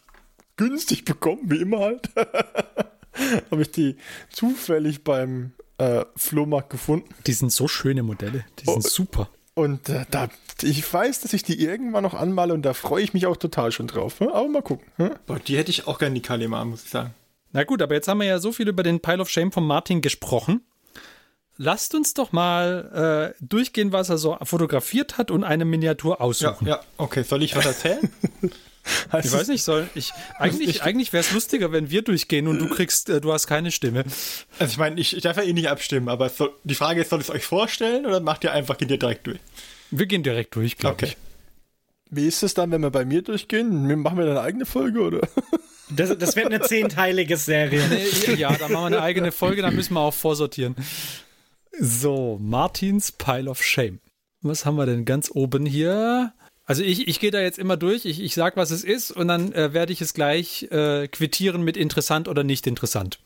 günstig 0.57 1.05
bekommen, 1.05 1.43
wie 1.45 1.61
immer 1.61 1.79
halt. 1.79 2.09
habe 3.51 3.61
ich 3.61 3.71
die 3.71 3.95
zufällig 4.29 5.05
beim 5.05 5.53
äh, 5.77 6.03
Flohmarkt 6.17 6.69
gefunden. 6.69 7.07
Die 7.25 7.31
sind 7.31 7.53
so 7.53 7.69
schöne 7.69 8.03
Modelle, 8.03 8.43
die 8.59 8.65
sind 8.65 8.85
oh, 8.85 8.89
super. 8.89 9.29
Und 9.53 9.87
äh, 9.87 10.05
da, 10.11 10.27
ich 10.61 10.93
weiß, 10.93 11.21
dass 11.21 11.31
ich 11.33 11.43
die 11.43 11.63
irgendwann 11.63 12.03
noch 12.03 12.13
anmale 12.13 12.53
und 12.53 12.63
da 12.63 12.73
freue 12.73 13.01
ich 13.01 13.13
mich 13.13 13.27
auch 13.27 13.37
total 13.37 13.71
schon 13.71 13.87
drauf. 13.87 14.19
Ne? 14.19 14.33
Aber 14.33 14.47
mal 14.49 14.61
gucken. 14.61 14.87
Ne? 14.97 15.17
Boah, 15.25 15.39
die 15.39 15.57
hätte 15.57 15.71
ich 15.71 15.87
auch 15.87 15.99
gerne, 15.99 16.15
die 16.15 16.21
Kaliman, 16.21 16.69
muss 16.69 16.83
ich 16.83 16.89
sagen. 16.89 17.13
Na 17.53 17.63
gut, 17.63 17.81
aber 17.81 17.95
jetzt 17.95 18.09
haben 18.09 18.19
wir 18.19 18.27
ja 18.27 18.39
so 18.39 18.51
viel 18.51 18.67
über 18.67 18.83
den 18.83 18.99
Pile 18.99 19.21
of 19.21 19.29
Shame 19.29 19.53
von 19.53 19.65
Martin 19.65 20.01
gesprochen 20.01 20.61
lasst 21.57 21.95
uns 21.95 22.13
doch 22.13 22.31
mal 22.31 23.33
äh, 23.35 23.43
durchgehen, 23.43 23.91
was 23.91 24.09
er 24.09 24.17
so 24.17 24.37
fotografiert 24.43 25.17
hat 25.17 25.31
und 25.31 25.43
eine 25.43 25.65
Miniatur 25.65 26.21
aussuchen. 26.21 26.67
Ja, 26.67 26.75
ja. 26.75 26.83
okay. 26.97 27.23
Soll 27.23 27.43
ich 27.43 27.55
was 27.55 27.65
erzählen? 27.65 28.09
ich 29.23 29.31
weiß 29.31 29.47
nicht, 29.49 29.63
soll 29.63 29.89
ich. 29.95 30.13
Eigentlich, 30.39 30.83
eigentlich 30.83 31.11
wäre 31.13 31.21
es 31.21 31.31
lustiger, 31.31 31.71
wenn 31.71 31.89
wir 31.89 32.01
durchgehen 32.01 32.47
und 32.47 32.59
du 32.59 32.69
kriegst, 32.69 33.09
äh, 33.09 33.19
du 33.19 33.33
hast 33.33 33.47
keine 33.47 33.71
Stimme. 33.71 34.05
Also 34.59 34.71
ich 34.71 34.77
meine, 34.77 34.99
ich, 34.99 35.15
ich, 35.15 35.23
darf 35.23 35.37
ja 35.37 35.43
eh 35.43 35.53
nicht 35.53 35.69
abstimmen, 35.69 36.09
aber 36.09 36.29
soll, 36.29 36.51
die 36.63 36.75
Frage 36.75 37.01
ist, 37.01 37.09
soll 37.09 37.19
ich 37.19 37.27
es 37.27 37.33
euch 37.33 37.45
vorstellen 37.45 38.05
oder 38.05 38.19
macht 38.19 38.43
ihr 38.43 38.53
einfach, 38.53 38.77
geht 38.77 38.91
ihr 38.91 38.99
direkt 38.99 39.27
durch? 39.27 39.39
Wir 39.91 40.05
gehen 40.05 40.23
direkt 40.23 40.55
durch, 40.55 40.77
glaube 40.77 40.95
okay. 40.95 41.05
ich. 41.07 41.17
Wie 42.09 42.25
ist 42.25 42.41
es 42.43 42.53
dann, 42.53 42.71
wenn 42.71 42.81
wir 42.81 42.89
bei 42.89 43.03
mir 43.03 43.21
durchgehen? 43.21 44.01
Machen 44.01 44.17
wir 44.17 44.25
dann 44.25 44.37
eine 44.37 44.45
eigene 44.45 44.65
Folge, 44.65 45.01
oder? 45.01 45.27
Das, 45.89 46.17
das 46.17 46.35
wird 46.35 46.47
eine 46.47 46.61
zehnteilige 46.61 47.35
Serie. 47.35 47.81
ja, 48.37 48.53
dann 48.53 48.71
machen 48.71 48.83
wir 48.83 48.97
eine 48.97 49.01
eigene 49.01 49.31
Folge, 49.33 49.61
dann 49.61 49.75
müssen 49.75 49.93
wir 49.93 50.01
auch 50.01 50.13
vorsortieren. 50.13 50.75
So, 51.79 52.39
Martins 52.41 53.11
Pile 53.11 53.49
of 53.49 53.63
Shame. 53.63 53.99
Was 54.41 54.65
haben 54.65 54.77
wir 54.77 54.85
denn 54.85 55.05
ganz 55.05 55.29
oben 55.31 55.65
hier? 55.65 56.33
Also 56.65 56.83
ich, 56.83 57.07
ich 57.07 57.19
gehe 57.19 57.31
da 57.31 57.39
jetzt 57.39 57.59
immer 57.59 57.77
durch, 57.77 58.05
ich, 58.05 58.21
ich 58.21 58.33
sag, 58.33 58.57
was 58.57 58.71
es 58.71 58.83
ist 58.83 59.11
und 59.11 59.27
dann 59.27 59.53
äh, 59.53 59.73
werde 59.73 59.93
ich 59.93 60.01
es 60.01 60.13
gleich 60.13 60.63
äh, 60.71 61.07
quittieren 61.07 61.61
mit 61.61 61.77
interessant 61.77 62.27
oder 62.27 62.43
nicht 62.43 62.67
interessant. 62.67 63.19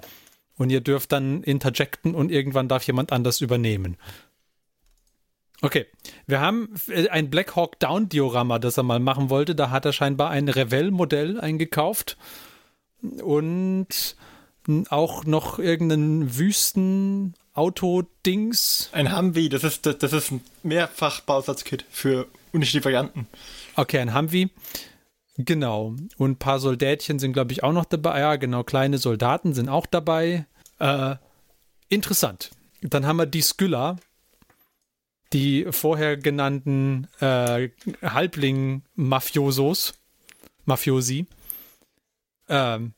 Und 0.58 0.70
ihr 0.70 0.82
dürft 0.82 1.12
dann 1.12 1.44
interjecten 1.44 2.14
und 2.14 2.32
irgendwann 2.32 2.68
darf 2.68 2.84
jemand 2.84 3.12
anders 3.12 3.42
übernehmen. 3.42 3.98
Okay, 5.62 5.86
wir 6.28 6.42
haben 6.42 6.74
äh, 6.90 7.08
ein 7.08 7.30
Black 7.30 7.56
Hawk 7.56 7.80
Down 7.80 8.10
Diorama, 8.10 8.60
das 8.60 8.78
er 8.78 8.84
mal 8.84 9.00
machen 9.00 9.30
wollte. 9.30 9.56
Da 9.56 9.70
hat 9.70 9.86
er 9.86 9.94
scheinbar 9.94 10.30
ein 10.30 10.50
Revell-Modell 10.50 11.40
eingekauft 11.40 12.18
und 13.22 14.16
auch 14.90 15.24
noch 15.24 15.58
irgendeinen 15.58 16.38
Wüsten 16.38 17.34
Auto-Dings. 17.54 18.90
Ein 18.94 19.16
Humvee, 19.16 19.50
das 19.50 19.64
ist, 19.64 19.86
das, 19.86 19.98
das 19.98 20.14
ist 20.14 20.32
ein 20.32 20.42
Mehrfach-Bausatzkit 20.64 21.86
für 21.90 22.28
unterschiedliche 22.54 22.86
Varianten. 22.86 23.28
Okay, 23.76 24.00
ein 24.00 24.16
Humvee. 24.16 24.50
Genau. 25.38 25.96
Und 26.18 26.32
ein 26.32 26.38
paar 26.38 26.60
Soldätchen 26.60 27.20
sind, 27.20 27.34
glaube 27.34 27.52
ich, 27.52 27.64
auch 27.64 27.74
noch 27.74 27.86
dabei. 27.86 28.20
Ja, 28.20 28.36
genau, 28.36 28.64
kleine 28.64 28.98
Soldaten 28.98 29.54
sind 29.54 29.70
auch 29.70 29.86
dabei. 29.86 30.46
Äh, 30.80 31.16
interessant. 31.90 32.52
Dann 32.82 33.06
haben 33.06 33.18
wir 33.18 33.26
die 33.26 33.42
Skylla, 33.42 33.98
die 35.34 35.68
vorher 35.72 36.18
genannten 36.18 37.08
äh, 37.20 37.70
Halbling-Mafiosos, 38.02 39.94
Mafiosi. 40.66 41.28
Ähm, 42.50 42.94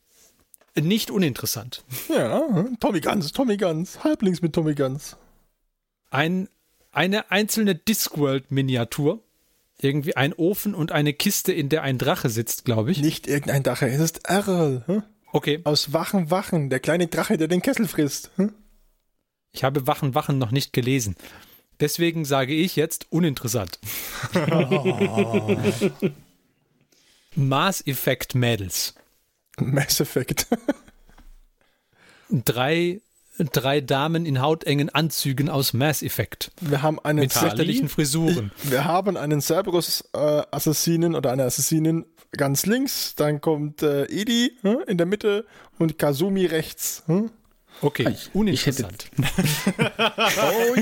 nicht 0.76 1.12
uninteressant. 1.12 1.84
Ja, 2.10 2.66
Tommy 2.80 3.02
Guns, 3.02 3.32
Tommy 3.32 3.58
Guns, 3.58 4.04
Halblings 4.04 4.42
mit 4.42 4.54
Tommy 4.54 4.76
Guns. 4.76 5.16
Ein, 6.10 6.50
eine 6.92 7.32
einzelne 7.32 7.76
Discworld-Miniatur. 7.76 9.22
Irgendwie 9.80 10.16
ein 10.16 10.34
Ofen 10.34 10.76
und 10.76 10.92
eine 10.92 11.14
Kiste, 11.14 11.52
in 11.52 11.68
der 11.68 11.84
ein 11.84 11.98
Drache 11.98 12.30
sitzt, 12.30 12.64
glaube 12.64 12.92
ich. 12.92 13.02
Nicht 13.02 13.28
irgendein 13.28 13.64
Drache, 13.64 13.88
es 13.88 14.00
ist 14.00 14.30
Erl. 14.30 14.84
Hm? 14.86 15.04
Okay. 15.32 15.62
Aus 15.64 15.92
Wachen, 15.94 16.32
Wachen, 16.32 16.70
der 16.70 16.80
kleine 16.80 17.08
Drache, 17.08 17.38
der 17.38 17.48
den 17.48 17.62
Kessel 17.62 17.88
frisst. 17.88 18.32
Hm? 18.38 18.54
Ich 19.52 19.64
habe 19.64 19.88
Wachen, 19.88 20.16
Wachen 20.16 20.38
noch 20.38 20.52
nicht 20.52 20.74
gelesen. 20.74 21.16
Deswegen 21.80 22.24
sage 22.24 22.54
ich 22.54 22.76
jetzt 22.76 23.08
uninteressant. 23.10 23.80
Oh. 24.52 25.58
Mass 27.36 27.86
Effect 27.86 28.36
Mädels. 28.36 28.94
Mass 29.60 30.00
Effect. 30.00 30.48
drei, 32.30 33.02
drei 33.38 33.82
Damen 33.82 34.26
in 34.26 34.42
hautengen 34.42 34.90
Anzügen 34.90 35.50
aus 35.50 35.74
Mass 35.74 36.02
Effect. 36.02 36.52
Wir 36.62 36.82
haben 36.82 37.00
einen 37.00 37.20
mit 37.22 37.34
fürchterlichen 37.34 37.90
Frisuren. 37.90 38.52
Wir 38.64 38.86
haben 38.86 39.18
einen 39.18 39.42
Cerberus-Assassinen 39.42 41.14
äh, 41.14 41.18
oder 41.18 41.32
eine 41.32 41.44
Assassinin 41.44 42.06
ganz 42.32 42.66
links. 42.66 43.16
Dann 43.16 43.42
kommt 43.42 43.84
äh, 43.84 44.06
Edi 44.06 44.58
hm, 44.62 44.80
in 44.88 44.98
der 44.98 45.06
Mitte 45.06 45.46
und 45.78 45.98
Kazumi 45.98 46.46
rechts. 46.46 47.04
Hm? 47.08 47.30
Okay, 47.82 48.08
ich, 48.10 48.30
uninteressant. 48.34 49.10
oh, 49.18 50.76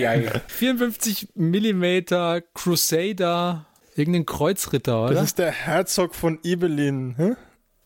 ja, 0.00 0.40
54 0.48 1.28
Millimeter 1.34 2.40
Crusader 2.54 3.66
Irgendein 3.98 4.26
Kreuzritter, 4.26 5.04
oder? 5.04 5.14
Das 5.14 5.24
ist 5.24 5.38
der 5.38 5.50
Herzog 5.50 6.14
von 6.14 6.38
Ibelin. 6.42 7.14
Hm? 7.16 7.36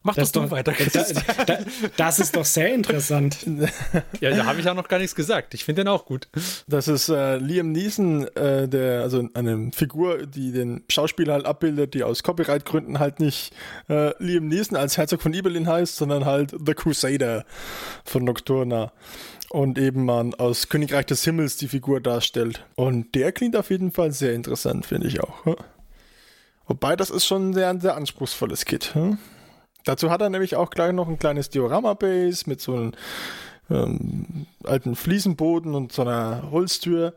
Mach 0.05 0.17
Das, 0.17 0.33
doch 0.33 0.51
weiter. 0.51 0.75
da, 0.93 1.45
da, 1.45 1.59
das 1.97 2.19
ist 2.19 2.35
doch 2.35 2.45
sehr 2.45 2.75
interessant. 2.75 3.47
ja, 4.21 4.31
da 4.31 4.47
habe 4.47 4.59
ich 4.59 4.65
ja 4.65 4.75
noch 4.75 4.89
gar 4.89 4.99
nichts 4.99 5.15
gesagt. 5.15 5.55
Ich 5.55 5.65
finde 5.65 5.85
den 5.85 5.89
auch 5.89 6.07
gut. 6.07 6.29
Das 6.67 6.89
ist 6.89 7.09
äh, 7.09 7.37
Liam 7.37 7.71
Neeson, 7.71 8.27
äh, 8.35 8.69
der, 8.69 9.03
also 9.03 9.29
eine 9.35 9.71
Figur, 9.73 10.27
die 10.27 10.51
den 10.51 10.83
Schauspieler 10.89 11.35
halt 11.35 11.47
abbildet, 11.47 11.95
die 11.95 12.03
aus 12.03 12.25
Copyright-Gründen 12.25 12.99
halt 12.99 13.21
nicht 13.21 13.55
äh, 13.89 14.13
Liam 14.23 14.49
Neeson 14.49 14.77
als 14.77 14.99
Herzog 14.99 15.23
von 15.23 15.35
Ibelin 15.35 15.69
heißt, 15.69 15.95
sondern 15.95 16.25
halt 16.25 16.51
The 16.51 16.75
Crusader 16.75 17.45
von 18.05 18.25
Nocturna. 18.25 18.93
Und 19.51 19.79
eben 19.79 20.05
man 20.05 20.35
aus 20.35 20.69
Königreich 20.69 21.07
des 21.07 21.25
Himmels 21.25 21.59
die 21.59 21.69
Figur 21.69 22.01
darstellt. 22.01 22.65
Und 22.75 23.15
der 23.15 23.33
klingt 23.33 23.55
auf 23.55 23.71
jeden 23.71 23.93
Fall 23.93 24.11
sehr 24.11 24.33
interessant, 24.33 24.87
finde 24.87 25.07
ich 25.07 25.21
auch. 25.21 25.47
ja. 25.47 25.55
Wobei, 26.67 26.97
das 26.97 27.11
ist 27.11 27.27
schon 27.27 27.51
ein 27.51 27.55
sehr, 27.55 27.79
sehr 27.81 27.97
anspruchsvolles 27.97 28.65
Kit. 28.65 28.95
hm? 28.95 29.19
Dazu 29.85 30.11
hat 30.11 30.21
er 30.21 30.31
nämlich 30.31 30.55
auch 30.57 30.71
gleich 30.71 30.93
noch 30.93 31.09
ein 31.09 31.19
kleines 31.19 31.51
Diorama-Base 31.51 32.45
mit 32.47 32.61
so 32.61 32.75
einem 32.75 32.93
ähm, 33.69 34.47
alten 34.65 34.95
Fliesenboden 34.95 35.75
und 35.75 35.93
so 35.93 36.03
einer 36.03 36.51
Holztür. 36.53 37.15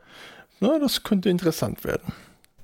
Na, 0.60 0.80
das 0.80 1.04
könnte 1.04 1.30
interessant 1.30 1.84
werden. 1.84 2.14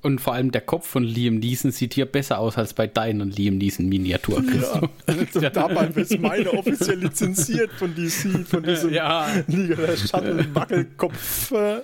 Und 0.00 0.20
vor 0.20 0.32
allem 0.34 0.50
der 0.50 0.62
Kopf 0.62 0.88
von 0.88 1.04
Liam 1.04 1.36
Neeson 1.36 1.70
sieht 1.70 1.94
hier 1.94 2.06
besser 2.06 2.40
aus 2.40 2.58
als 2.58 2.74
bei 2.74 2.88
deinen 2.88 3.30
Liam 3.30 3.58
Neeson 3.58 3.88
Miniatur. 3.88 4.42
Ja. 5.40 5.50
Dabei 5.50 5.86
ist 5.94 6.18
meine 6.18 6.52
offiziell 6.52 6.98
lizenziert 6.98 7.70
von 7.78 7.94
DC, 7.94 8.44
von 8.48 8.62
diesem 8.64 8.92
Ja. 8.92 9.28
Liga 9.46 9.76
der 9.76 9.96
Schatten 9.96 10.52
Wackelkopf. 10.52 11.52
äh. 11.52 11.82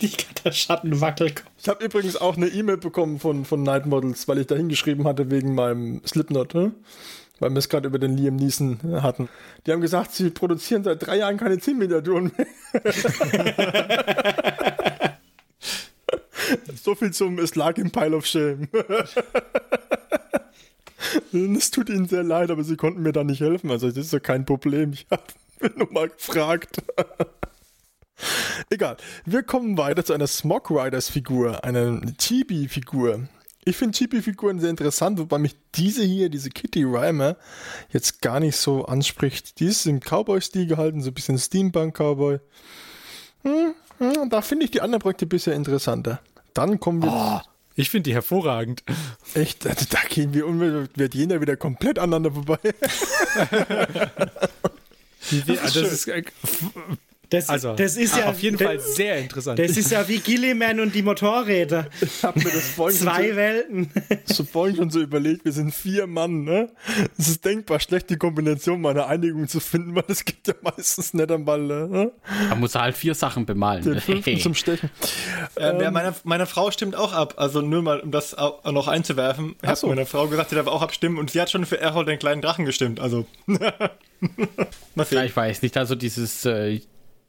Liga 0.00 0.24
der 0.44 0.52
Schattenwackelkopf. 0.52 1.50
Ich 1.58 1.68
habe 1.68 1.84
übrigens 1.84 2.16
auch 2.16 2.36
eine 2.36 2.48
E-Mail 2.48 2.76
bekommen 2.76 3.18
von, 3.18 3.44
von 3.44 3.62
Night 3.62 3.86
Models, 3.86 4.28
weil 4.28 4.38
ich 4.38 4.46
da 4.46 4.54
hingeschrieben 4.54 5.06
hatte 5.06 5.30
wegen 5.30 5.54
meinem 5.54 6.02
Slipknot, 6.06 6.54
ne? 6.54 6.72
weil 7.38 7.50
wir 7.50 7.58
es 7.58 7.68
gerade 7.68 7.88
über 7.88 7.98
den 7.98 8.16
Liam 8.16 8.36
Neeson 8.36 8.78
äh, 8.84 9.00
hatten. 9.00 9.28
Die 9.66 9.72
haben 9.72 9.80
gesagt, 9.80 10.12
sie 10.12 10.30
produzieren 10.30 10.84
seit 10.84 11.04
drei 11.04 11.18
Jahren 11.18 11.36
keine 11.36 11.58
10 11.58 11.76
Miniaturen 11.76 12.30
mehr. 12.36 12.46
so 16.82 16.94
viel 16.94 17.12
zum 17.12 17.38
Es 17.38 17.56
lag 17.56 17.76
im 17.78 17.90
Pile 17.90 18.16
of 18.16 18.26
Shame. 18.26 18.68
Es 21.32 21.70
tut 21.70 21.90
ihnen 21.90 22.06
sehr 22.06 22.22
leid, 22.22 22.50
aber 22.50 22.64
sie 22.64 22.76
konnten 22.76 23.02
mir 23.02 23.12
da 23.12 23.24
nicht 23.24 23.40
helfen. 23.40 23.70
Also 23.70 23.88
das 23.88 23.98
ist 23.98 24.12
ja 24.12 24.20
kein 24.20 24.46
Problem. 24.46 24.92
Ich 24.92 25.06
habe 25.10 25.22
nur 25.76 25.92
mal 25.92 26.08
gefragt. 26.08 26.82
Egal. 28.70 28.96
Wir 29.24 29.42
kommen 29.42 29.76
weiter 29.78 30.04
zu 30.04 30.12
einer 30.12 30.26
Smog 30.26 30.70
Riders 30.70 31.08
Figur, 31.08 31.64
einer 31.64 32.00
Chibi 32.18 32.68
Figur. 32.68 33.28
Ich 33.64 33.76
finde 33.76 33.96
Chibi 33.96 34.22
Figuren 34.22 34.58
sehr 34.58 34.70
interessant, 34.70 35.18
wobei 35.20 35.38
mich 35.38 35.54
diese 35.74 36.02
hier, 36.02 36.28
diese 36.28 36.50
Kitty 36.50 36.82
Rhymer, 36.82 37.36
jetzt 37.90 38.20
gar 38.20 38.40
nicht 38.40 38.56
so 38.56 38.86
anspricht. 38.86 39.60
Die 39.60 39.66
ist 39.66 39.86
im 39.86 40.00
Cowboy-Stil 40.00 40.66
gehalten, 40.66 41.00
so 41.00 41.10
ein 41.10 41.14
bisschen 41.14 41.38
Steampunk-Cowboy. 41.38 42.40
Hm, 43.42 43.74
hm, 43.98 44.30
da 44.30 44.42
finde 44.42 44.64
ich 44.64 44.72
die 44.72 44.80
anderen 44.80 45.00
Projekte 45.00 45.26
bisher 45.26 45.54
interessanter. 45.54 46.20
Dann 46.54 46.80
kommen 46.80 47.02
wir. 47.02 47.44
Ich 47.74 47.88
finde 47.88 48.10
die 48.10 48.14
hervorragend. 48.14 48.82
Echt, 49.34 49.66
also 49.66 49.86
da 49.88 50.00
gehen 50.08 50.34
wir 50.34 50.46
unbedingt, 50.46 50.98
wird 50.98 51.14
jeder 51.14 51.40
wieder 51.40 51.56
komplett 51.56 51.98
aneinander 51.98 52.32
vorbei. 52.32 52.58
Das 55.46 55.76
ist, 55.76 56.08
äh, 56.08 56.24
Das, 57.32 57.48
also, 57.48 57.74
das 57.74 57.96
ist 57.96 58.14
ja 58.14 58.28
auf 58.28 58.40
jeden 58.40 58.58
das, 58.58 58.66
Fall 58.66 58.80
sehr 58.80 59.18
interessant. 59.18 59.58
Das 59.58 59.74
ist 59.78 59.90
ja 59.90 60.06
wie 60.06 60.18
Gilliman 60.18 60.80
und 60.80 60.94
die 60.94 61.02
Motorräder. 61.02 61.86
Ich 62.02 62.22
habe 62.22 62.38
mir 62.40 62.50
das 62.50 62.68
vorhin 62.68 62.98
Zwei 62.98 63.30
so, 63.30 63.36
Welten. 63.36 63.90
so 64.24 64.44
vorhin 64.44 64.76
schon 64.76 64.90
so 64.90 65.00
überlegt, 65.00 65.44
wir 65.44 65.52
sind 65.52 65.74
vier 65.74 66.06
Mann, 66.06 66.44
ne? 66.44 66.68
Es 67.18 67.28
ist 67.28 67.44
denkbar 67.44 67.80
schlecht, 67.80 68.10
die 68.10 68.16
Kombination 68.16 68.80
meiner 68.82 69.06
Einigung 69.06 69.48
zu 69.48 69.60
finden, 69.60 69.94
weil 69.94 70.04
es 70.08 70.24
gibt 70.24 70.46
ja 70.46 70.54
meistens 70.62 71.14
nicht 71.14 71.30
einmal 71.30 71.60
ne? 71.60 72.12
Da 72.50 72.54
muss 72.54 72.74
er 72.74 72.82
halt 72.82 72.96
vier 72.96 73.14
Sachen 73.14 73.46
bemalen. 73.46 73.82
den 73.82 74.00
fünften 74.00 74.38
zum 74.38 74.54
Stechen. 74.54 74.90
Äh, 75.56 75.82
ja, 75.82 75.90
meine, 75.90 76.14
meine 76.24 76.46
Frau 76.46 76.70
stimmt 76.70 76.96
auch 76.96 77.14
ab. 77.14 77.34
Also 77.38 77.62
nur 77.62 77.82
mal, 77.82 78.00
um 78.00 78.10
das 78.10 78.34
auch 78.34 78.70
noch 78.70 78.88
einzuwerfen. 78.88 79.56
Ich 79.62 79.70
so. 79.76 79.86
meine 79.86 80.04
Frau 80.04 80.28
gesagt, 80.28 80.50
sie 80.50 80.56
darf 80.56 80.66
auch 80.66 80.82
abstimmen 80.82 81.18
und 81.18 81.30
sie 81.30 81.40
hat 81.40 81.50
schon 81.50 81.64
für 81.64 81.80
Errol 81.80 82.04
den 82.04 82.18
kleinen 82.18 82.42
Drachen 82.42 82.66
gestimmt. 82.66 83.00
Also. 83.00 83.26
Ja, 85.10 85.24
ich 85.24 85.34
weiß 85.34 85.62
nicht, 85.62 85.76
also 85.76 85.96
dieses 85.96 86.44
äh, 86.44 86.80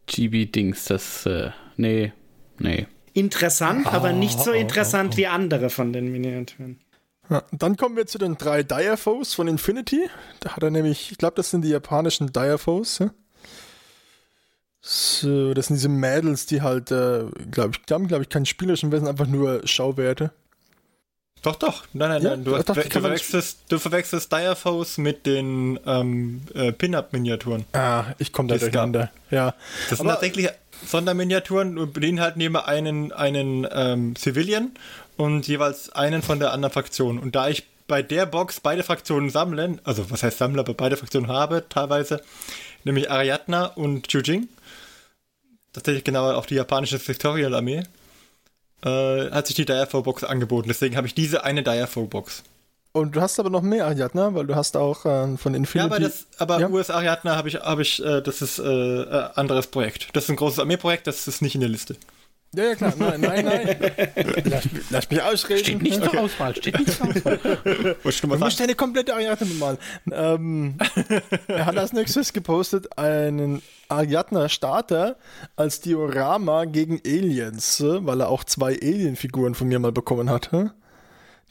GB-Dings, 0.08 0.86
das, 0.86 1.26
äh, 1.26 1.52
nee, 1.78 2.14
nee. 2.60 2.88
Interessant, 3.14 3.86
aber 3.88 4.12
nicht 4.12 4.40
so 4.40 4.52
interessant 4.52 5.18
wie 5.18 5.28
andere 5.28 5.70
von 5.70 5.94
den 5.94 6.12
Miniaturen. 6.12 6.80
Ja, 7.30 7.44
dann 7.52 7.78
kommen 7.78 7.96
wir 7.96 8.06
zu 8.06 8.18
den 8.18 8.38
drei 8.38 8.64
Direfoes 8.64 9.34
von 9.34 9.48
Infinity. 9.48 10.10
Da 10.42 10.56
hat 10.56 10.64
er 10.64 10.72
nämlich, 10.72 11.12
ich 11.12 11.18
glaube, 11.18 11.36
das 11.36 11.52
sind 11.52 11.64
die 11.64 11.70
japanischen 11.70 12.34
Direfoes. 12.34 13.00
Ja? 13.00 13.12
So, 14.82 15.54
das 15.54 15.68
sind 15.68 15.78
diese 15.78 15.90
Mädels, 15.90 16.46
die 16.46 16.62
halt, 16.62 16.92
äh, 16.92 17.26
glaube 17.52 17.72
ich, 17.74 17.86
die 17.86 17.94
haben, 17.94 18.08
glaube 18.08 18.24
ich, 18.24 18.30
keinen 18.30 18.46
spielerischen 18.46 18.92
Wesen, 18.92 19.08
einfach 19.08 19.28
nur 19.28 19.66
Schauwerte. 19.66 20.32
Doch, 21.44 21.58
doch. 21.58 21.84
Nein, 21.94 22.10
nein, 22.10 22.22
Ja? 22.24 22.30
nein. 22.32 22.44
Du, 22.46 22.56
hast, 22.56 22.70
Doch, 22.70 22.76
du, 22.76 22.90
verwechselst, 22.90 23.60
du 23.70 23.78
verwechselst 23.78 24.32
Direfoes 24.32 24.98
mit 24.98 25.26
den 25.26 25.80
ähm, 25.86 26.42
äh, 26.56 26.72
Pin-Up-Miniaturen. 26.72 27.66
Ah, 27.74 28.06
ich 28.18 28.32
komme 28.32 28.48
da 28.50 28.58
durcheinander. 28.58 29.12
Ja. 29.30 29.54
Das 29.90 30.00
sind 30.00 30.08
Aber- 30.08 30.16
tatsächlich 30.16 30.50
Sonderminiaturen 30.88 31.78
und 31.78 31.94
beinhalten 31.94 32.42
immer 32.42 32.68
einen, 32.68 33.12
einen 33.12 33.68
ähm, 33.72 34.16
Civilian 34.16 34.72
und 35.18 35.48
jeweils 35.48 35.92
einen 35.92 36.22
von 36.22 36.40
der 36.40 36.52
anderen 36.54 36.74
Fraktion. 36.74 37.20
Und 37.20 37.36
da 37.36 37.48
ich 37.50 37.66
bei 37.88 38.02
der 38.02 38.26
Box 38.26 38.60
beide 38.62 38.84
Fraktionen 38.84 39.30
sammle, 39.30 39.80
also 39.84 40.10
was 40.12 40.24
heißt 40.24 40.38
sammle, 40.38 40.62
aber 40.62 40.74
beide 40.74 40.98
Fraktionen 40.98 41.30
habe 41.30 41.66
teilweise, 41.70 42.22
nämlich 42.86 43.12
Ariadna 43.12 43.66
und 43.66 44.12
Jujing, 44.12 44.48
tatsächlich 45.74 46.04
genauer 46.04 46.36
auch 46.38 46.46
die 46.46 46.56
japanische 46.56 46.98
Sectorial 46.98 47.54
Armee, 47.54 47.84
äh, 48.84 49.32
hat 49.32 49.48
sich 49.48 49.56
die 49.56 49.66
Direfo-Box 49.66 50.24
angeboten. 50.24 50.68
Deswegen 50.68 50.96
habe 50.98 51.08
ich 51.08 51.16
diese 51.16 51.44
eine 51.44 51.64
Direfo-Box. 51.64 52.44
Und 52.92 53.16
du 53.16 53.22
hast 53.22 53.40
aber 53.40 53.50
noch 53.50 53.64
mehr 53.64 53.88
Ariadna, 53.88 54.36
weil 54.36 54.46
du 54.46 54.56
hast 54.56 54.78
auch 54.78 55.06
äh, 55.06 55.36
von 55.38 55.56
Infinity. 55.56 55.78
Ja, 55.78 55.86
aber, 55.86 56.00
das, 56.00 56.28
aber 56.38 56.60
Ja. 56.60 56.70
US 56.70 56.92
Ariadna 56.92 57.36
habe 57.36 57.50
ich, 57.50 57.56
habe 57.56 57.82
ich, 57.82 58.04
äh, 58.06 58.22
das 58.22 58.44
ist 58.44 58.60
äh, 58.60 58.64
äh, 58.64 59.30
anderes 59.34 59.66
Projekt. 59.68 60.10
Das 60.14 60.26
ist 60.26 60.30
ein 60.30 60.36
großes 60.36 60.60
Armeeprojekt, 60.60 61.08
das 61.08 61.28
ist 61.28 61.42
nicht 61.42 61.56
in 61.56 61.62
der 61.62 61.72
Liste. 61.72 61.96
Ja, 62.56 62.64
ja, 62.66 62.76
klar. 62.76 62.94
Nein, 62.98 63.20
nein, 63.22 63.46
nein. 63.46 63.78
lass, 64.46 64.72
mich- 64.72 64.84
lass 64.92 65.10
mich 65.10 65.22
ausreden. 65.22 65.64
Steht 65.64 65.82
nicht 65.82 66.04
zur 66.04 66.20
Auswahl, 66.20 66.56
steht 66.56 66.78
nicht 66.80 66.92
zur 66.92 67.08
Auswahl. 67.10 67.40
Du 67.64 67.96
musst 68.04 68.20
sagen? 68.22 68.64
eine 68.64 68.76
komplette 68.76 69.14
Ariadne 69.16 69.48
bemalen. 69.48 69.78
Ähm, 70.12 70.76
er 71.48 71.66
hat 71.66 71.78
als 71.78 71.94
nächstes 71.94 72.32
gepostet 72.34 72.98
einen 72.98 73.62
Ariadna-Starter 73.90 75.18
als 75.56 75.80
Diorama 75.82 76.66
gegen 76.66 77.02
Aliens, 77.06 77.80
äh, 77.80 78.06
weil 78.06 78.22
er 78.22 78.30
auch 78.30 78.44
zwei 78.44 78.74
Alien-Figuren 78.82 79.56
von 79.56 79.68
mir 79.68 79.80
mal 79.80 79.92
bekommen 79.92 80.30
hat, 80.30 80.52
äh, 80.54 80.66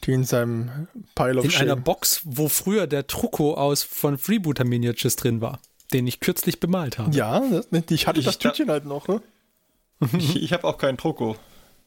die 0.05 0.11
in 0.13 0.23
seinem 0.23 0.87
Pile 1.15 1.39
of 1.39 1.45
In 1.45 1.51
einer 1.55 1.71
Shame. 1.73 1.83
Box, 1.83 2.21
wo 2.25 2.47
früher 2.49 2.87
der 2.87 3.07
Trucco 3.07 3.53
aus 3.55 3.83
von 3.83 4.17
Freebooter 4.17 4.63
Miniatures 4.65 5.15
drin 5.15 5.41
war, 5.41 5.59
den 5.93 6.07
ich 6.07 6.19
kürzlich 6.19 6.59
bemalt 6.59 6.97
habe. 6.97 7.11
Ja, 7.15 7.39
das, 7.41 7.67
ich 7.89 8.07
hatte 8.07 8.19
Ich 8.19 8.25
das 8.25 8.37
da- 8.39 8.49
Tütchen 8.49 8.69
halt 8.69 8.85
noch. 8.85 9.07
Ne? 9.07 9.21
Ich, 10.17 10.41
ich 10.41 10.53
habe 10.53 10.65
auch 10.65 10.77
keinen 10.77 10.97
Troko. 10.97 11.35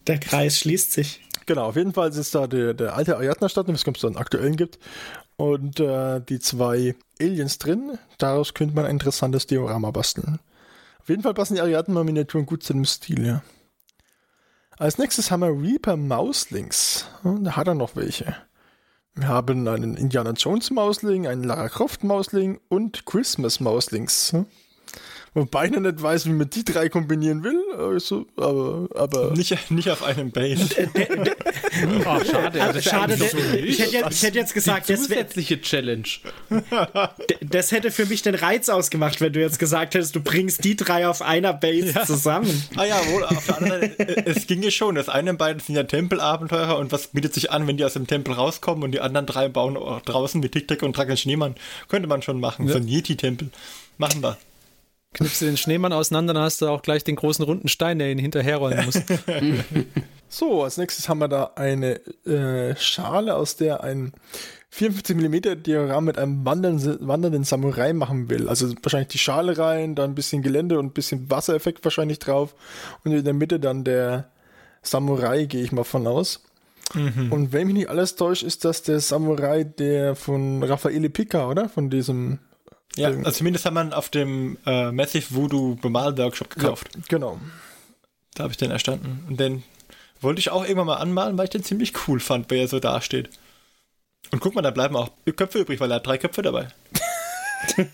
Der 0.07 0.19
Kreis 0.19 0.59
schließt 0.59 0.93
sich. 0.93 1.21
Genau, 1.47 1.67
auf 1.67 1.77
jeden 1.77 1.93
Fall 1.93 2.09
ist 2.09 2.35
da 2.35 2.47
der, 2.47 2.75
der 2.75 2.95
alte 2.97 3.17
Ariadna-Starter, 3.17 3.73
was 3.73 3.85
es 3.87 4.05
einen 4.05 4.17
aktuellen 4.17 4.57
gibt. 4.57 4.79
Und 5.37 5.81
äh, 5.81 6.21
die 6.21 6.41
zwei 6.41 6.95
Aliens 7.21 7.59
drin. 7.59 7.99
Daraus 8.19 8.55
könnte 8.55 8.75
man 8.75 8.85
ein 8.85 8.93
interessantes 8.93 9.47
Diorama 9.47 9.91
basteln. 9.91 10.39
Auf 11.01 11.09
jeden 11.09 11.23
Fall 11.23 11.35
passen 11.35 11.55
die 11.55 11.61
Ariadna-Miniaturen 11.61 12.47
gut 12.47 12.62
zu 12.62 12.73
dem 12.73 12.85
Stil, 12.85 13.27
ja. 13.27 13.43
Als 14.79 14.99
nächstes 14.99 15.31
haben 15.31 15.41
wir 15.41 15.49
Reaper 15.49 15.97
Mauslings. 15.97 17.07
Hm, 17.23 17.45
Da 17.45 17.57
hat 17.57 17.69
er 17.69 17.75
noch 17.75 17.97
welche. 17.97 18.37
Wir 19.14 19.29
haben 19.29 19.67
einen 19.67 19.97
Indiana 19.97 20.33
Jones 20.33 20.71
Mausling, 20.71 21.27
einen 21.27 21.45
Lara 21.45 21.69
Croft 21.69 22.05
Mausling 22.05 22.61
und 22.69 23.07
Christmas 23.07 23.61
Mauslings. 23.61 24.35
Wobei 25.37 25.66
ich 25.66 25.70
noch 25.70 25.80
nicht 25.80 26.03
weiß, 26.03 26.24
wie 26.24 26.30
man 26.30 26.49
die 26.49 26.64
drei 26.64 26.89
kombinieren 26.89 27.45
will. 27.45 27.61
Also, 27.76 28.24
aber, 28.39 28.89
aber 28.95 29.32
Nicht, 29.32 29.70
nicht 29.70 29.91
auf 29.91 30.03
einem 30.03 30.30
Base. 30.30 30.66
Oh, 32.07 32.24
schade. 32.24 32.62
Also, 32.62 32.80
schade, 32.80 33.16
so 33.18 33.24
ich, 33.26 33.78
hätte 33.78 33.97
jetzt, 33.97 34.12
ich 34.12 34.22
hätte 34.22 34.39
jetzt 34.39 34.55
gesagt, 34.55 34.89
die 34.89 34.93
das, 34.93 35.11
wär, 35.11 35.18
zusätzliche 35.18 35.61
Challenge. 35.61 36.09
das 37.43 37.70
hätte 37.70 37.91
für 37.91 38.07
mich 38.07 38.22
den 38.22 38.34
Reiz 38.34 38.70
ausgemacht, 38.70 39.20
wenn 39.20 39.34
du 39.34 39.41
jetzt 39.41 39.59
gesagt 39.59 39.95
hättest, 39.95 40.16
du 40.16 40.20
bringst 40.20 40.64
die 40.64 40.74
drei 40.74 41.07
auf 41.07 41.20
einer 41.20 41.53
Base 41.53 41.93
zusammen. 42.07 42.64
Ah 42.76 42.84
ja, 42.87 42.99
wohl, 43.11 43.24
auf 43.24 43.45
der 43.45 43.59
anderen 43.59 43.80
Seite, 43.82 44.09
äh, 44.09 44.30
es 44.30 44.47
ginge 44.47 44.70
schon. 44.70 44.95
Das 44.95 45.11
eine 45.11 45.34
beiden 45.34 45.61
sind 45.61 45.74
ja 45.74 45.82
Tempelabenteurer 45.82 46.78
und 46.78 46.93
was 46.93 47.09
bietet 47.09 47.34
sich 47.34 47.51
an, 47.51 47.66
wenn 47.66 47.76
die 47.76 47.84
aus 47.84 47.93
dem 47.93 48.07
Tempel 48.07 48.32
rauskommen 48.32 48.84
und 48.84 48.93
die 48.93 49.01
anderen 49.01 49.26
drei 49.26 49.49
bauen 49.49 49.76
auch 49.76 50.01
draußen 50.01 50.43
wie 50.43 50.49
Tic-Tac 50.49 50.82
und 50.82 50.97
Dragon 50.97 51.16
Schneemann. 51.18 51.57
Könnte 51.89 52.09
man 52.09 52.22
schon 52.22 52.41
machen. 52.41 52.68
So 52.68 52.78
ein 52.78 52.89
Yeti-Tempel. 52.89 53.51
Machen 53.99 54.22
wir. 54.22 54.39
Knippst 55.17 55.41
du 55.41 55.47
den 55.47 55.57
Schneemann 55.57 55.95
auseinander, 55.95 56.35
dann 56.35 56.43
hast 56.43 56.61
du 56.61 56.69
auch 56.69 56.83
gleich 56.83 57.03
den 57.03 57.17
großen 57.17 57.43
runden 57.43 57.69
Stein, 57.69 57.99
der 57.99 58.11
ihn 58.11 58.19
hinterherrollen 58.19 58.85
muss. 58.85 59.01
So, 60.29 60.64
als 60.64 60.77
nächstes 60.77 61.09
haben 61.09 61.21
wir 61.21 61.29
da 61.29 61.53
eine 61.55 62.01
äh, 62.27 62.75
Schale, 62.77 63.37
aus 63.37 63.55
der 63.55 63.85
ein 63.85 64.12
54 64.71 65.17
mm 65.17 65.62
Diagramm 65.62 66.05
mit 66.05 66.19
einem 66.19 66.45
wandernden, 66.45 66.99
wandernden 67.07 67.45
Samurai 67.45 67.93
machen 67.93 68.29
will. 68.29 68.49
Also 68.49 68.75
wahrscheinlich 68.83 69.09
die 69.09 69.19
Schale 69.19 69.57
rein, 69.57 69.95
dann 69.95 70.11
ein 70.11 70.14
bisschen 70.17 70.43
Gelände 70.43 70.81
und 70.81 70.87
ein 70.87 70.93
bisschen 70.93 71.31
Wassereffekt 71.31 71.85
wahrscheinlich 71.85 72.19
drauf 72.19 72.57
und 73.05 73.12
in 73.12 73.25
der 73.25 73.35
Mitte 73.35 73.61
dann 73.61 73.85
der 73.85 74.29
Samurai, 74.83 75.45
gehe 75.45 75.62
ich 75.62 75.71
mal 75.71 75.85
von 75.85 76.09
aus. 76.09 76.43
Und 76.95 77.53
wenn 77.53 77.67
mich 77.67 77.75
nicht 77.75 77.89
alles 77.89 78.17
täuscht, 78.17 78.43
ist 78.43 78.64
das 78.64 78.83
der 78.83 79.01
Samurai, 79.01 79.64
der 79.64 80.14
von 80.14 80.62
Raffaele 80.62 81.11
Pica, 81.11 81.49
oder? 81.49 81.69
Von 81.69 81.91
diesem. 81.91 82.39
Ja, 82.97 83.09
also 83.09 83.31
zumindest 83.31 83.65
hat 83.67 83.75
man 83.75 83.93
auf 83.93 84.09
dem 84.09 84.57
äh, 84.67 84.91
Massive 84.93 85.35
Voodoo 85.35 85.77
Bemal-Workshop 85.77 86.51
gekauft. 86.51 86.89
Genau. 87.09 87.39
Da 88.35 88.45
habe 88.45 88.53
ich 88.53 88.57
den 88.57 88.71
erstanden. 88.71 89.25
Und 89.29 89.39
den 89.41 89.63
wollte 90.21 90.39
ich 90.41 90.51
auch 90.51 90.63
irgendwann 90.63 90.87
mal 90.87 90.97
anmalen, 90.97 91.37
weil 91.39 91.45
ich 91.45 91.51
den 91.51 91.63
ziemlich 91.63 91.93
cool 92.09 92.21
fand, 92.21 92.51
wie 92.51 92.57
er 92.59 92.69
so 92.69 92.81
dasteht. 92.81 93.29
Und 94.33 94.41
guck 94.41 94.55
mal, 94.55 94.63
da 94.63 94.71
bleiben 94.71 94.97
auch 94.97 95.11
Köpfe 95.37 95.59
übrig, 95.61 95.79
weil 95.81 95.91
er 95.91 95.97
hat 95.97 96.07
drei 96.07 96.19
Köpfe 96.19 96.43
dabei. 96.43 96.69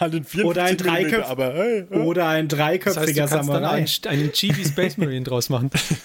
Halt 0.00 0.14
in 0.14 0.24
54 0.24 0.44
Oder 0.44 0.64
ein 0.64 0.76
Dreiköpf- 0.76 1.24
aber 1.26 1.52
hey, 1.52 1.86
hey. 1.88 1.98
Oder 2.00 2.26
ein 2.28 2.48
Das 2.48 2.58
heißt, 2.58 2.84
dreiköpfiger 2.86 3.24
du 3.24 3.30
kannst 3.30 3.48
dann 3.50 3.62
Samurai. 3.62 3.68
einen, 3.76 3.88
einen 4.06 4.32
Chibi 4.32 4.64
Space 4.68 4.96
Marine 4.96 5.24
draus 5.24 5.48
machen. 5.50 5.70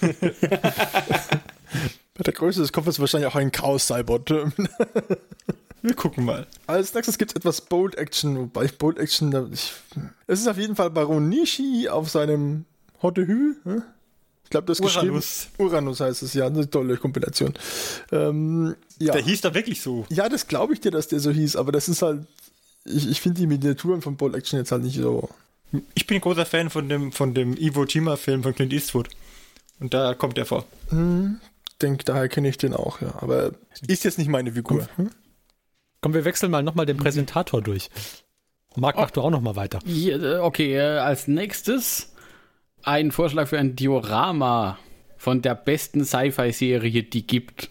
Bei 2.14 2.22
der 2.24 2.32
Größe 2.34 2.60
des 2.60 2.72
Kopfes 2.72 3.00
wahrscheinlich 3.00 3.28
auch 3.30 3.34
ein 3.36 3.50
Chaos-Cybot. 3.52 4.30
Wir 5.82 5.94
gucken 5.94 6.24
mal. 6.24 6.46
Als 6.66 6.94
nächstes 6.94 7.18
gibt 7.18 7.32
es 7.32 7.36
etwas 7.36 7.60
Bold 7.62 7.94
Action, 7.96 8.36
wobei 8.36 8.64
ich 8.64 8.78
Bold 8.78 8.98
Action, 8.98 9.52
ich, 9.52 9.72
es 10.26 10.40
ist 10.40 10.48
auf 10.48 10.58
jeden 10.58 10.76
Fall 10.76 10.90
Baron 10.90 11.28
Nishi 11.28 11.88
auf 11.88 12.10
seinem 12.10 12.64
Hotehü. 13.02 13.54
hm? 13.64 13.82
Ich 14.44 14.50
glaube, 14.50 14.66
das 14.66 14.80
ist 14.80 14.84
Uranus. 14.96 15.46
geschrieben. 15.48 15.70
Uranus 15.70 16.00
heißt 16.00 16.22
es, 16.24 16.34
ja, 16.34 16.46
eine 16.46 16.68
tolle 16.68 16.96
Kombination. 16.96 17.54
Ähm, 18.10 18.74
ja. 18.98 19.12
Der 19.12 19.22
hieß 19.22 19.42
da 19.42 19.54
wirklich 19.54 19.80
so. 19.80 20.06
ja, 20.08 20.28
das 20.28 20.48
glaube 20.48 20.74
ich 20.74 20.80
dir, 20.80 20.90
dass 20.90 21.06
der 21.06 21.20
so 21.20 21.30
hieß, 21.30 21.54
aber 21.54 21.70
das 21.70 21.88
ist 21.88 22.02
halt, 22.02 22.26
ich, 22.84 23.08
ich 23.08 23.20
finde 23.20 23.40
die 23.40 23.46
Miniaturen 23.46 24.02
von 24.02 24.16
Bold 24.16 24.34
Action 24.34 24.58
jetzt 24.58 24.72
halt 24.72 24.82
nicht 24.82 24.96
so. 24.96 25.28
Ich 25.94 26.06
bin 26.08 26.16
ein 26.16 26.20
großer 26.20 26.46
Fan 26.46 26.68
von 26.68 26.88
dem, 26.88 27.12
von 27.12 27.32
dem 27.32 27.56
Iwo 27.56 27.84
Jima-Film 27.84 28.42
von 28.42 28.54
Clint 28.54 28.72
Eastwood. 28.72 29.08
Und 29.78 29.94
da 29.94 30.14
kommt 30.14 30.36
er 30.36 30.46
vor. 30.46 30.64
Denk, 31.80 32.04
daher 32.04 32.28
kenne 32.28 32.48
ich 32.48 32.58
den 32.58 32.74
auch, 32.74 33.00
ja. 33.00 33.14
Aber 33.20 33.52
ist 33.86 34.02
jetzt 34.04 34.18
nicht 34.18 34.28
meine 34.28 34.52
Figur. 34.52 34.88
Hm? 34.96 35.10
Komm, 36.00 36.14
wir 36.14 36.24
wechseln 36.24 36.50
mal 36.50 36.62
nochmal 36.62 36.86
den 36.86 36.96
Präsentator 36.96 37.60
durch. 37.62 37.88
Marc, 38.76 38.96
mach 38.96 39.10
du 39.10 39.20
auch 39.20 39.30
nochmal 39.30 39.56
weiter. 39.56 39.80
Ja, 39.84 40.16
äh, 40.16 40.38
okay, 40.38 40.74
äh, 40.76 40.98
als 40.98 41.28
nächstes 41.28 42.12
ein 42.82 43.10
Vorschlag 43.10 43.48
für 43.48 43.58
ein 43.58 43.76
Diorama 43.76 44.78
von 45.18 45.42
der 45.42 45.54
besten 45.54 46.04
Sci-Fi-Serie, 46.04 47.02
die 47.02 47.26
gibt. 47.26 47.68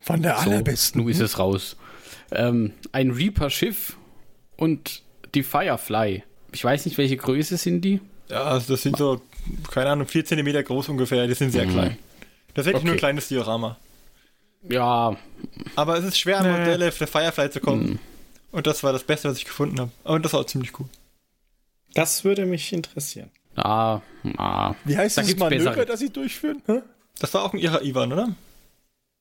Von 0.00 0.20
der 0.22 0.36
So, 0.38 0.50
allerbesten. 0.50 1.00
nun 1.00 1.10
ist 1.10 1.20
es 1.20 1.38
raus. 1.38 1.76
Ähm, 2.30 2.72
ein 2.92 3.10
Reaper-Schiff 3.12 3.96
und 4.56 5.02
die 5.34 5.42
Firefly. 5.42 6.24
Ich 6.52 6.62
weiß 6.64 6.84
nicht, 6.84 6.98
welche 6.98 7.16
Größe 7.16 7.56
sind 7.56 7.80
die? 7.82 8.00
Ja, 8.28 8.44
also 8.44 8.74
das 8.74 8.82
sind 8.82 8.96
so, 8.98 9.20
keine 9.70 9.90
Ahnung, 9.90 10.06
4 10.06 10.24
cm 10.26 10.64
groß 10.64 10.90
ungefähr. 10.90 11.26
Die 11.26 11.34
sind 11.34 11.52
sehr 11.52 11.66
klein. 11.66 11.96
Das 12.54 12.66
ist 12.66 12.72
wirklich 12.72 12.84
nur 12.84 12.92
ein 12.92 12.96
Okay. 12.96 12.98
kleines 12.98 13.28
Diorama. 13.28 13.78
Ja, 14.68 15.16
Aber 15.76 15.98
es 15.98 16.04
ist 16.04 16.18
schwer, 16.18 16.38
an 16.40 16.50
Nee. 16.50 16.58
Modelle 16.58 16.92
für 16.92 17.06
Firefly 17.06 17.50
zu 17.50 17.60
kommen. 17.60 17.98
Und 18.50 18.66
das 18.66 18.82
war 18.82 18.92
das 18.92 19.04
Beste, 19.04 19.28
was 19.28 19.36
ich 19.36 19.44
gefunden 19.44 19.78
habe. 19.80 19.90
Aber 20.04 20.18
das 20.20 20.32
war 20.32 20.40
auch 20.40 20.46
ziemlich 20.46 20.78
cool. 20.78 20.86
Das 21.94 22.24
würde 22.24 22.46
mich 22.46 22.72
interessieren. 22.72 23.30
ah, 23.56 24.00
ah. 24.38 24.74
Wie 24.84 24.96
heißt 24.96 25.18
Da 25.18 25.22
gibt's 25.22 25.38
Manöver, 25.40 25.70
bessere. 25.70 25.86
das 25.86 26.00
sie 26.00 26.10
durchführen? 26.10 26.62
Hä? 26.66 26.80
Das 27.18 27.32
war 27.34 27.42
auch 27.44 27.52
ein 27.52 27.58
ihrer 27.60 27.82
Ivan, 27.82 28.12
oder? 28.12 28.34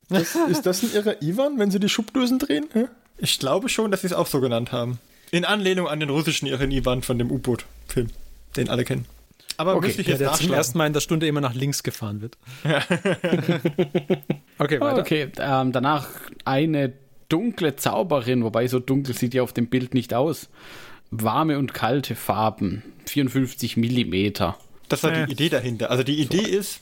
Das, 0.10 0.36
ist 0.50 0.66
das 0.66 0.84
ein 0.84 0.94
ihrer 0.94 1.22
Ivan, 1.22 1.60
wenn 1.60 1.72
sie 1.72 1.80
die 1.80 1.90
Schubdösen 1.90 2.40
drehen? 2.40 2.66
Hä? 2.74 2.86
Ich 3.18 3.40
glaube 3.40 3.70
schon, 3.70 3.92
dass 3.92 4.02
sie 4.02 4.08
es 4.08 4.14
auch 4.14 4.28
so 4.28 4.42
genannt 4.42 4.72
haben. 4.72 5.00
In 5.32 5.46
Anlehnung 5.46 5.88
an 5.88 6.00
den 6.00 6.10
russischen 6.10 6.48
ihren 6.48 6.72
Ivan 6.72 7.02
von 7.04 7.18
dem 7.20 7.32
U-Boot-Film, 7.32 8.10
den 8.56 8.70
alle 8.70 8.84
kennen. 8.86 9.06
Aber 9.58 9.76
Okay, 9.76 9.88
müsste 9.88 10.02
ich 10.02 10.08
Der, 10.08 10.18
jetzt 10.18 10.40
der 10.40 10.48
zum 10.48 10.54
ersten 10.54 10.78
Mal 10.78 10.88
in 10.88 10.94
der 10.94 11.00
Stunde 11.02 11.28
immer 11.28 11.42
nach 11.42 11.54
links 11.54 11.84
gefahren 11.84 12.22
wird. 12.22 12.38
okay, 14.58 14.80
weiter. 14.80 15.00
Okay, 15.00 15.30
ähm, 15.40 15.72
danach 15.72 16.08
eine 16.46 16.94
dunkle 17.30 17.76
Zauberin, 17.76 18.44
wobei 18.44 18.68
so 18.68 18.80
dunkel 18.80 19.16
sieht 19.16 19.34
die 19.34 19.40
auf 19.42 19.54
dem 19.54 19.68
Bild 19.68 19.94
nicht 19.94 20.14
aus. 20.14 20.50
Warme 21.12 21.60
und 21.60 21.74
kalte 21.74 22.16
Farben, 22.16 22.84
54 23.06 23.78
Millimeter. 23.78 24.58
Das 24.90 25.04
war 25.04 25.14
Äh. 25.14 25.26
die 25.28 25.32
Idee 25.34 25.50
dahinter. 25.50 25.92
Also 25.92 26.04
die 26.04 26.20
Idee 26.20 26.42
ist, 26.42 26.82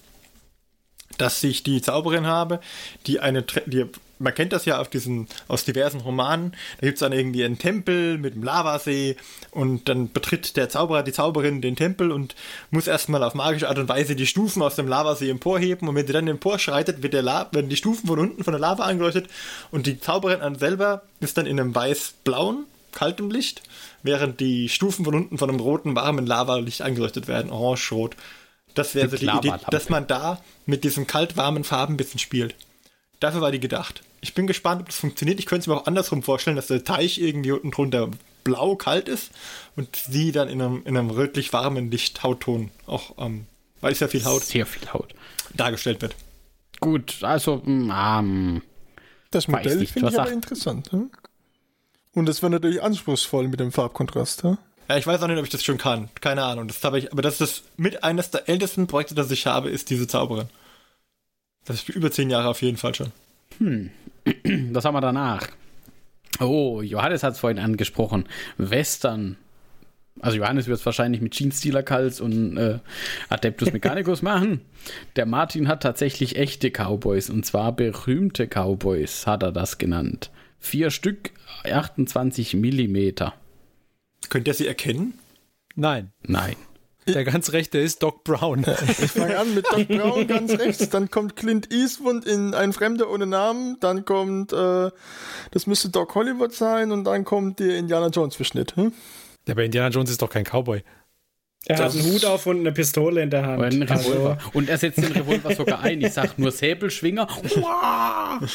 dass 1.17 1.43
ich 1.43 1.63
die 1.63 1.81
Zauberin 1.81 2.25
habe, 2.25 2.59
die 3.07 3.19
eine, 3.19 3.41
Tre- 3.45 3.63
die, 3.69 3.85
man 4.21 4.33
kennt 4.33 4.53
das 4.53 4.65
ja 4.65 4.79
auf 4.79 4.89
diesen, 4.89 5.27
aus 5.47 5.65
diversen 5.65 6.01
Romanen, 6.01 6.51
da 6.79 6.87
gibt 6.87 6.95
es 6.95 6.99
dann 6.99 7.11
irgendwie 7.11 7.43
einen 7.43 7.57
Tempel 7.57 8.17
mit 8.17 8.33
einem 8.33 8.43
Lavasee 8.43 9.17
und 9.51 9.89
dann 9.89 10.11
betritt 10.11 10.55
der 10.57 10.69
Zauberer, 10.69 11.03
die 11.03 11.11
Zauberin 11.11 11.61
den 11.61 11.75
Tempel 11.75 12.11
und 12.11 12.35
muss 12.69 12.87
erstmal 12.87 13.23
auf 13.23 13.33
magische 13.33 13.67
Art 13.67 13.79
und 13.79 13.89
Weise 13.89 14.15
die 14.15 14.27
Stufen 14.27 14.61
aus 14.61 14.75
dem 14.75 14.87
Lavasee 14.87 15.29
emporheben 15.29 15.87
und 15.87 15.95
wenn 15.95 16.07
sie 16.07 16.13
dann 16.13 16.27
emporschreitet, 16.27 17.03
wird 17.03 17.13
der 17.13 17.23
La 17.23 17.49
werden 17.51 17.69
die 17.69 17.75
Stufen 17.75 18.07
von 18.07 18.19
unten 18.19 18.43
von 18.43 18.53
der 18.53 18.61
Lava 18.61 18.83
angeleuchtet 18.83 19.27
und 19.71 19.87
die 19.87 19.99
Zauberin 19.99 20.41
an 20.41 20.57
selber 20.57 21.03
ist 21.19 21.37
dann 21.37 21.45
in 21.45 21.59
einem 21.59 21.73
weiß-blauen, 21.75 22.65
kaltem 22.91 23.31
Licht, 23.31 23.63
während 24.03 24.39
die 24.39 24.69
Stufen 24.69 25.05
von 25.05 25.15
unten 25.15 25.37
von 25.37 25.49
einem 25.49 25.59
roten, 25.59 25.95
warmen 25.95 26.25
Lavalicht 26.25 26.81
angeleuchtet 26.81 27.27
werden, 27.27 27.51
orange-rot. 27.51 28.15
Das 28.73 28.95
wäre 28.95 29.09
so 29.09 29.17
die 29.17 29.27
Idee, 29.27 29.53
dass 29.69 29.89
man 29.89 30.07
da 30.07 30.41
mit 30.65 30.83
diesen 30.83 31.07
kalt-warmen 31.07 31.63
Farben 31.63 31.95
ein 31.95 31.97
bisschen 31.97 32.19
spielt. 32.19 32.55
Dafür 33.21 33.39
war 33.41 33.51
die 33.51 33.59
gedacht. 33.61 34.01
Ich 34.19 34.33
bin 34.33 34.47
gespannt, 34.47 34.81
ob 34.81 34.87
das 34.87 34.97
funktioniert. 34.97 35.39
Ich 35.39 35.45
könnte 35.45 35.61
es 35.61 35.67
mir 35.67 35.75
auch 35.77 35.85
andersrum 35.85 36.23
vorstellen, 36.23 36.55
dass 36.57 36.67
der 36.67 36.83
Teich 36.83 37.19
irgendwie 37.19 37.51
unten 37.51 37.71
drunter 37.71 38.09
blau 38.43 38.75
kalt 38.75 39.07
ist 39.07 39.31
und 39.75 39.95
sie 39.95 40.31
dann 40.33 40.49
in 40.49 40.61
einem, 40.61 40.81
in 40.85 40.97
einem 40.97 41.09
rötlich 41.11 41.53
warmen 41.53 41.89
Licht 41.91 42.23
Hautton 42.23 42.71
auch, 42.87 43.13
ähm, 43.19 43.45
weil 43.79 43.93
es 43.93 43.99
ja 43.99 44.07
viel 44.07 44.25
Haut 44.25 44.43
Sehr 44.43 44.65
viel 44.65 44.91
Haut. 44.91 45.13
dargestellt 45.53 46.01
wird. 46.01 46.15
Gut, 46.79 47.19
also, 47.21 47.57
mm, 47.63 47.91
ähm, 47.95 48.61
Das 49.29 49.47
Modell 49.47 49.85
finde 49.85 50.09
ich 50.09 50.17
aber 50.17 50.25
sagt- 50.25 50.31
interessant. 50.31 50.91
Hm? 50.91 51.11
Und 52.13 52.25
das 52.25 52.41
war 52.41 52.49
natürlich 52.49 52.81
anspruchsvoll 52.81 53.47
mit 53.47 53.59
dem 53.59 53.71
Farbkontrast. 53.71 54.43
Hm? 54.43 54.57
Ja, 54.89 54.97
ich 54.97 55.05
weiß 55.07 55.21
auch 55.21 55.27
nicht, 55.27 55.37
ob 55.37 55.45
ich 55.45 55.51
das 55.51 55.63
schon 55.63 55.77
kann. 55.77 56.09
Keine 56.19 56.43
Ahnung. 56.43 56.67
Das 56.67 56.83
habe 56.83 56.97
ich, 56.97 57.11
aber 57.11 57.21
das 57.21 57.33
ist 57.35 57.41
das 57.41 57.63
mit 57.77 58.03
eines 58.03 58.31
der 58.31 58.49
ältesten 58.49 58.87
Projekte, 58.87 59.13
das 59.13 59.29
ich 59.31 59.45
habe, 59.45 59.69
ist 59.69 59.89
diese 59.91 60.07
Zauberin. 60.07 60.49
Das 61.65 61.77
ist 61.77 61.89
über 61.89 62.11
zehn 62.11 62.29
Jahre 62.29 62.49
auf 62.49 62.61
jeden 62.61 62.77
Fall 62.77 62.95
schon. 62.95 63.11
was 64.71 64.85
haben 64.85 64.95
wir 64.95 65.01
danach? 65.01 65.47
Oh, 66.39 66.81
Johannes 66.81 67.23
hat 67.23 67.33
es 67.33 67.39
vorhin 67.39 67.59
angesprochen. 67.59 68.25
Western. 68.57 69.37
Also 70.19 70.37
Johannes 70.37 70.67
wird 70.67 70.79
es 70.79 70.85
wahrscheinlich 70.85 71.21
mit 71.21 71.33
Jeans-Stealer-Kals 71.33 72.19
und 72.21 72.57
äh, 72.57 72.79
Adeptus 73.29 73.71
Mechanicus 73.73 74.21
machen. 74.21 74.61
Der 75.15 75.25
Martin 75.25 75.67
hat 75.67 75.83
tatsächlich 75.83 76.35
echte 76.35 76.69
Cowboys 76.69 77.29
und 77.29 77.45
zwar 77.45 77.75
berühmte 77.75 78.47
Cowboys, 78.47 79.25
hat 79.25 79.43
er 79.43 79.51
das 79.51 79.77
genannt. 79.77 80.31
Vier 80.59 80.91
Stück, 80.91 81.31
28 81.63 82.55
Millimeter. 82.55 83.33
Könnt 84.29 84.47
ihr 84.47 84.53
sie 84.53 84.67
erkennen? 84.67 85.13
Nein, 85.75 86.11
Nein. 86.23 86.55
Der 87.07 87.23
ganz 87.23 87.51
rechte 87.51 87.79
ist 87.79 88.03
Doc 88.03 88.23
Brown. 88.23 88.65
Ich 89.01 89.11
fange 89.11 89.37
an 89.37 89.53
mit 89.55 89.65
Doc 89.71 89.87
Brown 89.87 90.27
ganz 90.27 90.51
rechts, 90.53 90.89
dann 90.89 91.09
kommt 91.09 91.35
Clint 91.35 91.73
Eastwood 91.73 92.25
in 92.25 92.53
Ein 92.53 92.73
Fremder 92.73 93.09
ohne 93.09 93.25
Namen, 93.25 93.77
dann 93.79 94.05
kommt, 94.05 94.53
äh, 94.53 94.91
das 95.51 95.67
müsste 95.67 95.89
Doc 95.89 96.13
Hollywood 96.15 96.53
sein 96.53 96.91
und 96.91 97.03
dann 97.03 97.25
kommt 97.25 97.59
der 97.59 97.77
Indiana 97.77 98.07
Jones 98.07 98.35
Verschnitt. 98.35 98.75
Hm? 98.75 98.93
Der 99.47 99.55
bei 99.55 99.65
Indiana 99.65 99.89
Jones 99.89 100.11
ist 100.11 100.21
doch 100.21 100.29
kein 100.29 100.43
Cowboy. 100.43 100.83
Er 101.67 101.77
hat 101.77 101.91
einen 101.93 102.03
Hut 102.11 102.25
auf 102.25 102.47
und 102.47 102.59
eine 102.61 102.71
Pistole 102.71 103.21
in 103.21 103.29
der 103.29 103.45
Hand. 103.45 103.61
Und, 103.75 103.91
Also, 103.91 104.09
Revolver. 104.11 104.37
und 104.53 104.67
er 104.67 104.79
setzt 104.79 104.97
den 104.97 105.11
Revolver 105.11 105.55
sogar 105.55 105.81
ein. 105.81 106.01
Ich 106.01 106.13
sag 106.13 106.39
nur 106.39 106.51
Säbelschwinger. 106.51 107.27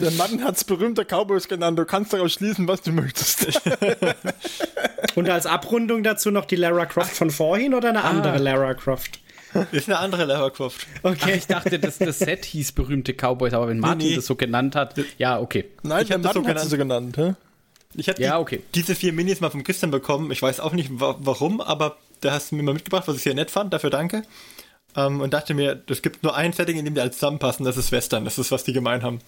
Der 0.00 0.10
Mann 0.12 0.44
hat's 0.44 0.64
berühmter 0.64 1.04
Cowboys 1.04 1.48
genannt, 1.48 1.78
du 1.78 1.86
kannst 1.86 2.12
daraus 2.12 2.34
schließen, 2.34 2.68
was 2.68 2.82
du 2.82 2.92
möchtest. 2.92 3.46
und 5.14 5.28
als 5.30 5.46
Abrundung 5.46 6.02
dazu 6.02 6.30
noch 6.30 6.44
die 6.44 6.56
Lara 6.56 6.84
Croft 6.84 7.16
von 7.16 7.30
vorhin 7.30 7.72
oder 7.72 7.88
eine 7.88 8.04
andere 8.04 8.38
Lara 8.38 8.74
Croft? 8.74 9.20
Ist 9.72 9.88
eine 9.88 9.98
andere 9.98 10.26
Lara 10.26 10.50
Croft. 10.50 10.86
Ach, 11.02 11.14
ich 11.28 11.46
dachte, 11.46 11.78
dass 11.78 11.96
das 11.96 12.18
Set 12.18 12.44
hieß 12.44 12.72
berühmte 12.72 13.14
Cowboys, 13.14 13.54
aber 13.54 13.68
wenn 13.68 13.78
Martin 13.78 14.08
nee. 14.10 14.16
das 14.16 14.26
so 14.26 14.34
genannt 14.34 14.76
hat, 14.76 14.94
ja, 15.16 15.40
okay. 15.40 15.64
Nein, 15.82 16.02
Ich 16.02 16.08
der 16.08 16.18
hab 16.18 16.22
das 16.24 16.34
so 16.34 16.46
hat 16.46 16.60
sie 16.60 16.68
so 16.68 16.76
genannt. 16.76 17.16
Hä? 17.16 17.34
Ich 17.94 18.08
habe 18.08 18.20
Ja, 18.22 18.36
die, 18.36 18.42
okay. 18.42 18.62
diese 18.74 18.94
vier 18.94 19.12
Minis 19.12 19.40
mal 19.40 19.50
vom 19.50 19.64
Christian 19.64 19.90
bekommen. 19.90 20.30
Ich 20.30 20.42
weiß 20.42 20.60
auch 20.60 20.72
nicht 20.72 20.90
wa 21.00 21.16
warum, 21.20 21.60
aber 21.60 21.96
der 22.22 22.32
hast 22.32 22.50
du 22.50 22.56
mir 22.56 22.62
mal 22.62 22.74
mitgebracht, 22.74 23.06
was 23.08 23.16
ich 23.16 23.22
sehr 23.22 23.34
nett 23.34 23.50
fand. 23.50 23.72
Dafür 23.72 23.90
danke. 23.90 24.22
Ähm, 24.96 25.20
und 25.20 25.32
dachte 25.34 25.54
mir, 25.54 25.82
es 25.88 26.02
gibt 26.02 26.22
nur 26.22 26.34
ein 26.34 26.52
Setting, 26.52 26.76
in 26.78 26.84
dem 26.84 26.94
die 26.94 27.00
alle 27.00 27.10
zusammenpassen. 27.10 27.64
Das 27.64 27.76
ist 27.76 27.92
Western. 27.92 28.24
Das 28.24 28.38
ist, 28.38 28.50
was 28.50 28.64
die 28.64 28.72
gemein 28.72 29.02
haben. 29.02 29.20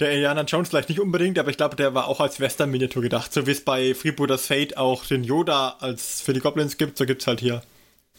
der 0.00 0.12
Indiana 0.12 0.42
Jones 0.42 0.68
vielleicht 0.70 0.88
nicht 0.88 1.00
unbedingt, 1.00 1.38
aber 1.38 1.50
ich 1.50 1.56
glaube, 1.56 1.76
der 1.76 1.94
war 1.94 2.08
auch 2.08 2.20
als 2.20 2.40
Western-Miniatur 2.40 3.02
gedacht. 3.02 3.32
So 3.32 3.46
wie 3.46 3.52
es 3.52 3.62
bei 3.64 3.94
Freebooters 3.94 4.46
Fate 4.46 4.76
auch 4.76 5.04
den 5.06 5.22
Yoda 5.24 5.76
als 5.80 6.20
für 6.22 6.32
die 6.32 6.40
Goblins 6.40 6.76
gibt, 6.78 6.98
so 6.98 7.06
gibt 7.06 7.20
es 7.22 7.26
halt 7.26 7.40
hier. 7.40 7.62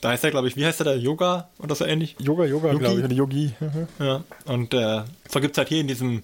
Da 0.01 0.09
heißt 0.09 0.23
er, 0.23 0.31
glaube 0.31 0.47
ich, 0.47 0.55
wie 0.55 0.65
heißt 0.65 0.81
er 0.81 0.85
da? 0.85 0.93
Yoga 0.95 1.49
oder 1.59 1.75
so 1.75 1.85
ähnlich? 1.85 2.15
Yoga, 2.19 2.45
Yoga, 2.45 2.67
Yogi? 2.71 2.79
glaube 2.79 2.99
ich, 2.99 3.05
oder 3.05 3.13
Yogi. 3.13 3.53
Mhm. 3.59 3.87
Ja. 3.99 4.23
Und 4.45 4.73
äh, 4.73 5.01
so 5.29 5.39
gibt 5.39 5.53
es 5.53 5.57
halt 5.57 5.69
hier 5.69 5.79
in 5.79 5.87
diesem 5.87 6.23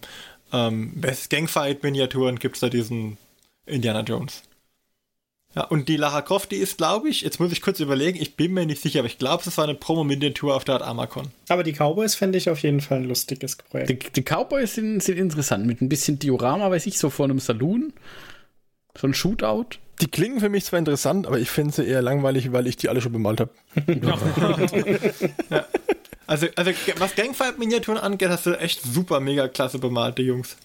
ähm, 0.52 1.02
Gangfight-Miniaturen 1.30 2.40
gibt 2.40 2.56
es 2.56 2.62
da 2.62 2.70
diesen 2.70 3.18
Indiana 3.70 4.02
Jones. 4.02 4.44
Ja, 5.56 5.64
und 5.64 5.90
die 5.90 5.98
Lara 5.98 6.22
Croft, 6.22 6.52
die 6.52 6.58
ist, 6.58 6.78
glaube 6.78 7.10
ich, 7.10 7.22
jetzt 7.22 7.40
muss 7.40 7.52
ich 7.52 7.62
kurz 7.62 7.80
überlegen, 7.80 8.22
ich 8.22 8.36
bin 8.36 8.54
mir 8.54 8.68
nicht 8.68 8.84
sicher, 8.84 9.00
aber 9.00 9.08
ich 9.08 9.18
glaube, 9.18 9.44
es 9.48 9.58
war 9.58 9.64
eine 9.64 9.74
Promo-Miniatur 9.74 10.56
auf 10.56 10.64
der 10.64 10.76
Art 10.76 10.84
Armacon. 10.84 11.30
Aber 11.48 11.64
die 11.64 11.74
Cowboys 11.74 12.14
fände 12.14 12.38
ich 12.38 12.52
auf 12.52 12.60
jeden 12.60 12.82
Fall 12.82 13.00
ein 13.00 13.06
lustiges 13.06 13.56
Projekt. 13.56 13.90
Die, 13.90 14.22
die 14.22 14.22
Cowboys 14.22 14.76
sind, 14.76 15.02
sind 15.02 15.18
interessant. 15.18 15.66
Mit 15.66 15.82
ein 15.82 15.90
bisschen 15.90 16.20
Diorama, 16.20 16.70
weiß 16.70 16.86
ich, 16.86 17.00
so 17.00 17.10
vor 17.10 17.26
einem 17.26 17.40
Saloon. 17.40 17.94
So 18.96 19.08
ein 19.08 19.16
Shootout. 19.16 19.80
Die 20.02 20.08
klingen 20.08 20.40
für 20.40 20.50
mich 20.50 20.66
zwar 20.66 20.78
interessant, 20.78 21.26
aber 21.26 21.40
ich 21.40 21.50
finde 21.50 21.74
sie 21.74 21.86
eher 21.86 22.04
langweilig, 22.04 22.52
weil 22.52 22.68
ich 22.68 22.78
die 22.78 22.90
alle 22.90 23.02
schon 23.02 23.12
bemalt 23.12 23.42
habe. 23.42 23.52
Also, 26.30 26.46
also 26.56 26.70
was 26.98 27.16
Gangfight-Miniaturen 27.16 27.98
angeht, 27.98 28.30
hast 28.30 28.46
du 28.46 28.52
echt 28.52 28.84
super 28.84 29.20
mega 29.20 29.48
klasse 29.48 29.80
bemalte 29.80 30.22
Jungs. 30.22 30.58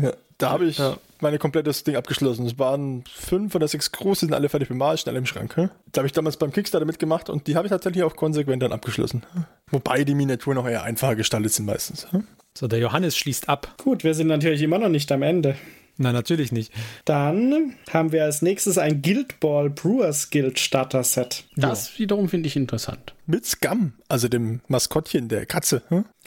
Ja, 0.00 0.14
da 0.42 0.50
habe 0.50 0.66
ich 0.66 0.78
Ja. 0.78 0.96
mein 1.20 1.38
komplettes 1.38 1.84
Ding 1.84 1.96
abgeschlossen. 1.96 2.46
Es 2.46 2.58
waren 2.58 3.04
fünf 3.12 3.54
oder 3.54 3.68
sechs 3.68 3.92
große, 3.92 4.26
sind 4.26 4.34
alle 4.34 4.48
fertig 4.48 4.68
bemalt, 4.68 5.00
schnell 5.00 5.16
im 5.16 5.26
Schrank. 5.26 5.54
Da 5.92 5.98
habe 6.00 6.06
ich 6.06 6.12
damals 6.12 6.36
beim 6.36 6.52
Kickstarter 6.52 6.84
mitgemacht 6.86 7.30
und 7.30 7.46
die 7.46 7.56
habe 7.56 7.66
ich 7.66 7.70
tatsächlich 7.70 8.02
auch 8.04 8.16
konsequent 8.16 8.62
dann 8.62 8.72
abgeschlossen. 8.72 9.22
Wobei 9.70 10.04
die 10.04 10.14
Miniaturen 10.14 10.58
auch 10.58 10.68
eher 10.68 10.82
einfacher 10.82 11.16
gestaltet 11.16 11.52
sind 11.52 11.66
meistens. 11.66 12.06
So, 12.54 12.68
der 12.68 12.78
Johannes 12.80 13.16
schließt 13.16 13.48
ab. 13.48 13.74
Gut, 13.82 14.04
wir 14.04 14.14
sind 14.14 14.26
natürlich 14.26 14.60
immer 14.62 14.78
noch 14.78 14.88
nicht 14.90 15.10
am 15.12 15.22
Ende. 15.22 15.56
Nein, 15.98 16.14
natürlich 16.14 16.52
nicht. 16.52 16.72
Dann 17.04 17.74
haben 17.90 18.12
wir 18.12 18.24
als 18.24 18.40
nächstes 18.42 18.78
ein 18.78 19.02
Guild 19.02 19.40
Ball 19.40 19.68
Brewers 19.70 20.30
Guild 20.30 20.58
Starter 20.58 21.04
Set. 21.04 21.44
Das 21.54 21.98
wiederum 21.98 22.28
finde 22.30 22.46
ich 22.48 22.56
interessant. 22.56 23.14
Mit 23.26 23.44
Scum, 23.46 23.92
also 24.08 24.28
dem 24.28 24.60
Maskottchen 24.68 25.28
der 25.28 25.44
Katze. 25.46 25.82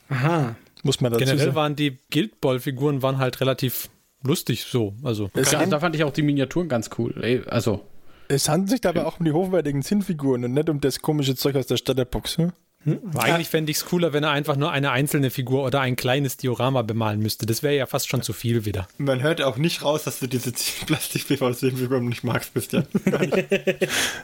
Aha. 0.10 0.56
Muss 0.84 1.02
man 1.02 1.12
dazu 1.12 1.26
Generell 1.26 1.46
sagen. 1.48 1.56
waren 1.56 1.76
die 1.76 1.98
Guild 2.12 2.40
Ball-Figuren 2.42 3.02
waren 3.02 3.18
halt 3.18 3.42
relativ 3.42 3.90
lustig 4.26 4.64
so. 4.64 4.94
Also 5.04 5.30
Ja, 5.36 5.60
hand, 5.60 5.72
da 5.72 5.80
fand 5.80 5.96
ich 5.96 6.04
auch 6.04 6.12
die 6.12 6.22
Miniaturen 6.22 6.68
ganz 6.68 6.90
cool. 6.98 7.14
Ey, 7.22 7.42
Also, 7.48 7.82
es 8.28 8.50
handelt 8.50 8.70
sich 8.72 8.82
dabei 8.82 9.06
auch 9.06 9.20
um 9.20 9.26
die 9.26 9.32
hochwertigen 9.32 9.84
Zinnfiguren 9.84 10.44
und 10.46 10.54
nicht 10.54 10.70
um 10.70 10.82
das 10.82 11.02
komische 11.02 11.36
Zeug 11.36 11.56
aus 11.56 11.68
der 11.68 11.78
Starterbox. 11.78 12.38
hä? 12.38 12.48
eigentlich 13.18 13.50
fände 13.50 13.72
ich 13.72 13.78
es 13.78 13.86
cooler, 13.86 14.14
wenn 14.14 14.24
er 14.24 14.30
einfach 14.32 14.56
nur 14.56 14.72
eine 14.72 14.92
einzelne 14.92 15.32
Figur 15.32 15.64
oder 15.66 15.82
ein 15.82 15.96
kleines 15.96 16.38
Diorama 16.38 16.84
bemalen 16.84 17.20
müsste. 17.20 17.46
Das 17.46 17.64
wäre 17.64 17.76
ja 17.76 17.88
fast 17.88 18.08
schon 18.08 18.22
zu 18.22 18.32
viel 18.32 18.66
wieder. 18.66 18.88
Man 18.98 19.24
hört 19.24 19.42
auch 19.42 19.58
nicht 19.58 19.84
raus, 19.84 20.04
dass 20.04 20.20
du 20.20 20.28
diese 20.28 20.52
Plastik-PVC-Figuren 20.86 22.06
nicht 22.06 22.24
magst, 22.24 22.54
Christian. 22.54 22.86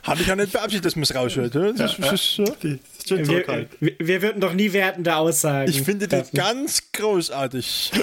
Habe 0.03 0.21
ich 0.21 0.27
ja 0.27 0.35
nicht 0.35 0.51
beabsichtigt, 0.51 0.85
dass 0.85 0.95
man 0.95 1.03
es 1.03 1.15
raushört. 1.15 1.55
Das 1.55 1.97
das. 1.97 2.41
Die 2.61 2.79
ist 2.97 3.07
schön 3.07 3.27
Wir, 3.27 3.67
wir, 3.79 3.93
wir 3.99 4.21
würden 4.21 4.41
doch 4.41 4.53
nie 4.53 4.71
wertende 4.73 5.15
Aussagen. 5.15 5.69
Ich 5.69 5.81
finde 5.81 6.07
die 6.07 6.15
treffen. 6.17 6.35
ganz 6.35 6.83
großartig. 6.93 7.91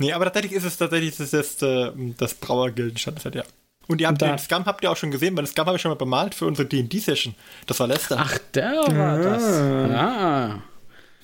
Nee, 0.00 0.14
aber 0.14 0.24
tatsächlich 0.24 0.52
ist 0.52 0.64
es 0.64 0.78
tatsächlich 0.78 1.14
das, 1.18 1.30
das, 1.30 1.60
äh, 1.60 1.92
das 2.16 2.32
Brauer-Gilden-Standard, 2.34 3.34
ja. 3.34 3.44
Und 3.86 4.00
ihr 4.00 4.08
habt 4.08 4.22
Und 4.22 4.30
den 4.30 4.38
Scum 4.38 4.64
habt 4.64 4.82
ihr 4.82 4.90
auch 4.90 4.96
schon 4.96 5.10
gesehen, 5.10 5.36
weil 5.36 5.42
das 5.42 5.50
Scum 5.50 5.66
habe 5.66 5.76
ich 5.76 5.82
schon 5.82 5.90
mal 5.90 5.96
bemalt 5.96 6.34
für 6.34 6.46
unsere 6.46 6.66
D&D-Session. 6.66 7.34
Das 7.66 7.80
war 7.80 7.86
Lester. 7.86 8.16
ach, 8.18 8.38
der 8.54 8.72
war 8.88 9.18
das. 9.18 9.42
Ah. 9.42 10.62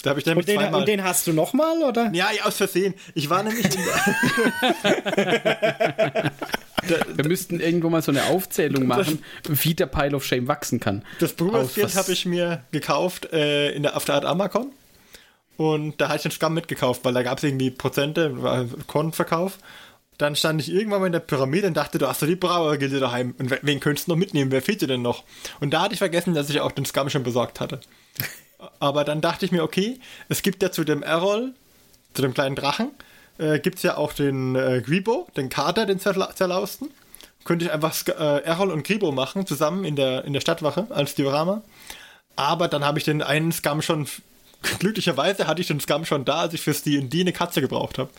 da 0.02 0.10
habe 0.10 0.20
ich 0.20 0.26
nämlich 0.26 0.46
und, 0.46 0.48
den, 0.48 0.60
zweimal... 0.60 0.80
und 0.80 0.88
den 0.88 1.02
hast 1.02 1.26
du 1.26 1.32
nochmal, 1.32 1.82
oder? 1.82 2.10
ja, 2.12 2.28
ja, 2.36 2.44
aus 2.44 2.58
Versehen. 2.58 2.92
Ich 3.14 3.30
war 3.30 3.42
nämlich 3.42 3.64
in 3.64 3.70
der, 5.24 6.32
Wir 7.16 7.26
müssten 7.26 7.60
irgendwo 7.60 7.88
mal 7.88 8.02
so 8.02 8.12
eine 8.12 8.24
Aufzählung 8.24 8.86
machen, 8.86 9.24
wie 9.48 9.74
der 9.74 9.86
Pile 9.86 10.14
of 10.14 10.24
Shame 10.24 10.48
wachsen 10.48 10.80
kann. 10.80 11.02
Das 11.18 11.32
Brewers 11.32 11.74
Guild 11.74 11.96
habe 11.96 12.12
ich 12.12 12.26
mir 12.26 12.62
gekauft 12.72 13.32
äh, 13.32 13.70
in 13.70 13.84
der, 13.84 13.96
auf 13.96 14.04
der 14.04 14.16
Art 14.16 14.26
Amacon. 14.26 14.70
Und 15.56 16.00
da 16.00 16.08
habe 16.08 16.16
ich 16.16 16.22
den 16.22 16.30
Scum 16.32 16.54
mitgekauft, 16.54 17.04
weil 17.04 17.14
da 17.14 17.22
gab 17.22 17.38
es 17.38 17.44
irgendwie 17.44 17.70
Prozente, 17.70 18.42
war 18.42 18.66
Kornverkauf. 18.86 19.58
Dann 20.18 20.34
stand 20.36 20.60
ich 20.62 20.72
irgendwann 20.72 21.00
mal 21.00 21.06
in 21.06 21.12
der 21.12 21.20
Pyramide 21.20 21.66
und 21.66 21.76
dachte, 21.76 21.98
du 21.98 22.06
hast 22.08 22.22
doch 22.22 22.26
die 22.26 22.36
Brauergilde 22.36 23.00
daheim. 23.00 23.34
Und 23.38 23.50
we- 23.50 23.58
wen 23.62 23.80
könntest 23.80 24.06
du 24.08 24.12
noch 24.12 24.18
mitnehmen? 24.18 24.50
Wer 24.50 24.62
fehlt 24.62 24.80
dir 24.80 24.86
denn 24.86 25.02
noch? 25.02 25.24
Und 25.60 25.72
da 25.74 25.82
hatte 25.82 25.92
ich 25.92 25.98
vergessen, 25.98 26.34
dass 26.34 26.48
ich 26.50 26.60
auch 26.60 26.72
den 26.72 26.86
Scum 26.86 27.10
schon 27.10 27.22
besorgt 27.22 27.60
hatte. 27.60 27.80
Aber 28.80 29.04
dann 29.04 29.20
dachte 29.20 29.44
ich 29.44 29.52
mir, 29.52 29.62
okay, 29.62 29.98
es 30.28 30.42
gibt 30.42 30.62
ja 30.62 30.70
zu 30.72 30.84
dem 30.84 31.02
Errol, 31.02 31.52
zu 32.14 32.22
dem 32.22 32.32
kleinen 32.32 32.56
Drachen, 32.56 32.90
äh, 33.38 33.58
gibt 33.58 33.76
es 33.76 33.82
ja 33.82 33.98
auch 33.98 34.14
den 34.14 34.56
äh, 34.56 34.82
Gribo, 34.84 35.26
den 35.36 35.50
Kater, 35.50 35.84
den 35.84 35.98
Zerla 36.00 36.34
Zerlausten. 36.34 36.88
Könnte 37.44 37.66
ich 37.66 37.72
einfach 37.72 37.94
äh, 38.08 38.38
Errol 38.42 38.70
und 38.70 38.84
Gribo 38.86 39.12
machen, 39.12 39.46
zusammen 39.46 39.84
in 39.84 39.96
der, 39.96 40.24
in 40.24 40.32
der 40.32 40.40
Stadtwache 40.40 40.86
als 40.90 41.14
Diorama. 41.14 41.62
Aber 42.36 42.68
dann 42.68 42.84
habe 42.84 42.98
ich 42.98 43.04
den 43.04 43.22
einen 43.22 43.52
Scum 43.52 43.82
schon, 43.82 44.08
glücklicherweise 44.78 45.46
hatte 45.46 45.60
ich 45.60 45.68
den 45.68 45.80
Scum 45.80 46.04
schon 46.04 46.24
da, 46.24 46.40
als 46.42 46.54
ich 46.54 46.60
fürs 46.62 46.82
D&D 46.82 47.20
eine 47.20 47.32
Katze 47.32 47.60
gebraucht 47.60 47.98
habe. 47.98 48.10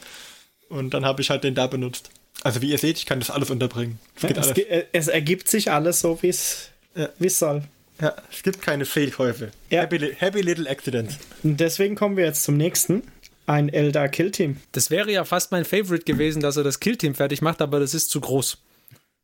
Und 0.70 0.94
dann 0.94 1.06
habe 1.06 1.22
ich 1.22 1.30
halt 1.30 1.44
den 1.44 1.56
da 1.56 1.68
benutzt. 1.68 2.10
Also 2.44 2.62
wie 2.62 2.72
ihr 2.72 2.78
seht, 2.78 2.98
ich 2.98 3.06
kann 3.06 3.20
das 3.20 3.30
alles 3.32 3.50
unterbringen. 3.50 4.00
Es 4.16 4.22
geht 4.24 4.38
Es, 4.38 4.44
alles. 4.44 4.54
ge- 4.56 4.66
äh, 4.68 4.86
es 4.94 5.08
ergibt 5.08 5.48
sich 5.50 5.72
alles 5.72 6.00
so, 6.02 6.22
wie 6.22 6.30
es 6.30 6.70
Ja. 6.96 7.10
wie 7.20 7.28
es 7.28 7.40
soll. 7.40 7.64
Ja, 8.02 8.14
es 8.32 8.44
gibt 8.44 8.62
keine 8.62 8.86
Fehlkäufe. 8.86 9.52
Ja. 9.72 9.82
Happy, 9.82 9.98
li- 9.98 10.14
happy 10.16 10.42
Little 10.42 10.70
Accidents. 10.70 11.18
Deswegen 11.42 11.96
kommen 11.96 12.16
wir 12.18 12.26
jetzt 12.26 12.44
zum 12.44 12.56
nächsten. 12.58 13.02
Ein 13.48 13.70
Eldar 13.70 14.10
Kill 14.10 14.30
Team. 14.32 14.58
Das 14.74 14.92
wäre 14.92 15.12
ja 15.12 15.24
fast 15.24 15.52
mein 15.52 15.64
Favorite 15.66 16.04
gewesen, 16.04 16.42
dass 16.42 16.58
er 16.58 16.64
das 16.64 16.80
Killteam 16.80 17.16
fertig 17.16 17.42
macht, 17.42 17.62
aber 17.62 17.80
das 17.80 17.94
ist 17.94 18.10
zu 18.12 18.20
groß. 18.22 18.58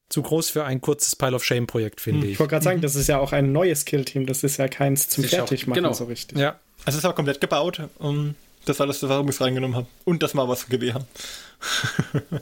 Zu 0.09 0.21
groß 0.21 0.49
für 0.49 0.63
ein 0.65 0.80
kurzes 0.82 1.15
Pile 1.15 1.36
of 1.36 1.43
Shame 1.43 1.67
Projekt, 1.67 1.99
finde 2.01 2.26
Ich 2.26 2.34
ich. 2.34 2.39
wollte 2.39 2.51
gerade 2.51 2.63
sagen, 2.63 2.82
das 2.82 2.95
ist 2.95 3.07
ja 3.07 3.19
auch 3.19 3.32
ein 3.34 3.51
neues 3.51 3.84
Kill 3.86 4.05
Team. 4.05 4.26
Das 4.26 4.43
ist 4.43 4.57
ja 4.57 4.67
keins 4.69 5.09
zum 5.09 5.24
Fertigmachen 5.24 5.82
genau. 5.84 5.93
so 5.93 6.05
richtig. 6.05 6.38
Ja. 6.38 6.59
Also 6.86 6.97
es 6.97 7.03
war 7.03 7.13
komplett 7.15 7.41
gebaut. 7.41 7.81
Um, 7.99 8.36
das 8.65 8.79
war 8.79 8.88
das, 8.88 9.01
warum 9.07 9.27
ich 9.29 9.36
es 9.36 9.41
reingenommen 9.41 9.75
habe. 9.75 9.88
Und 10.05 10.23
das 10.23 10.34
mal 10.34 10.47
was 10.47 10.67
GW 10.67 10.93
haben. 10.93 11.05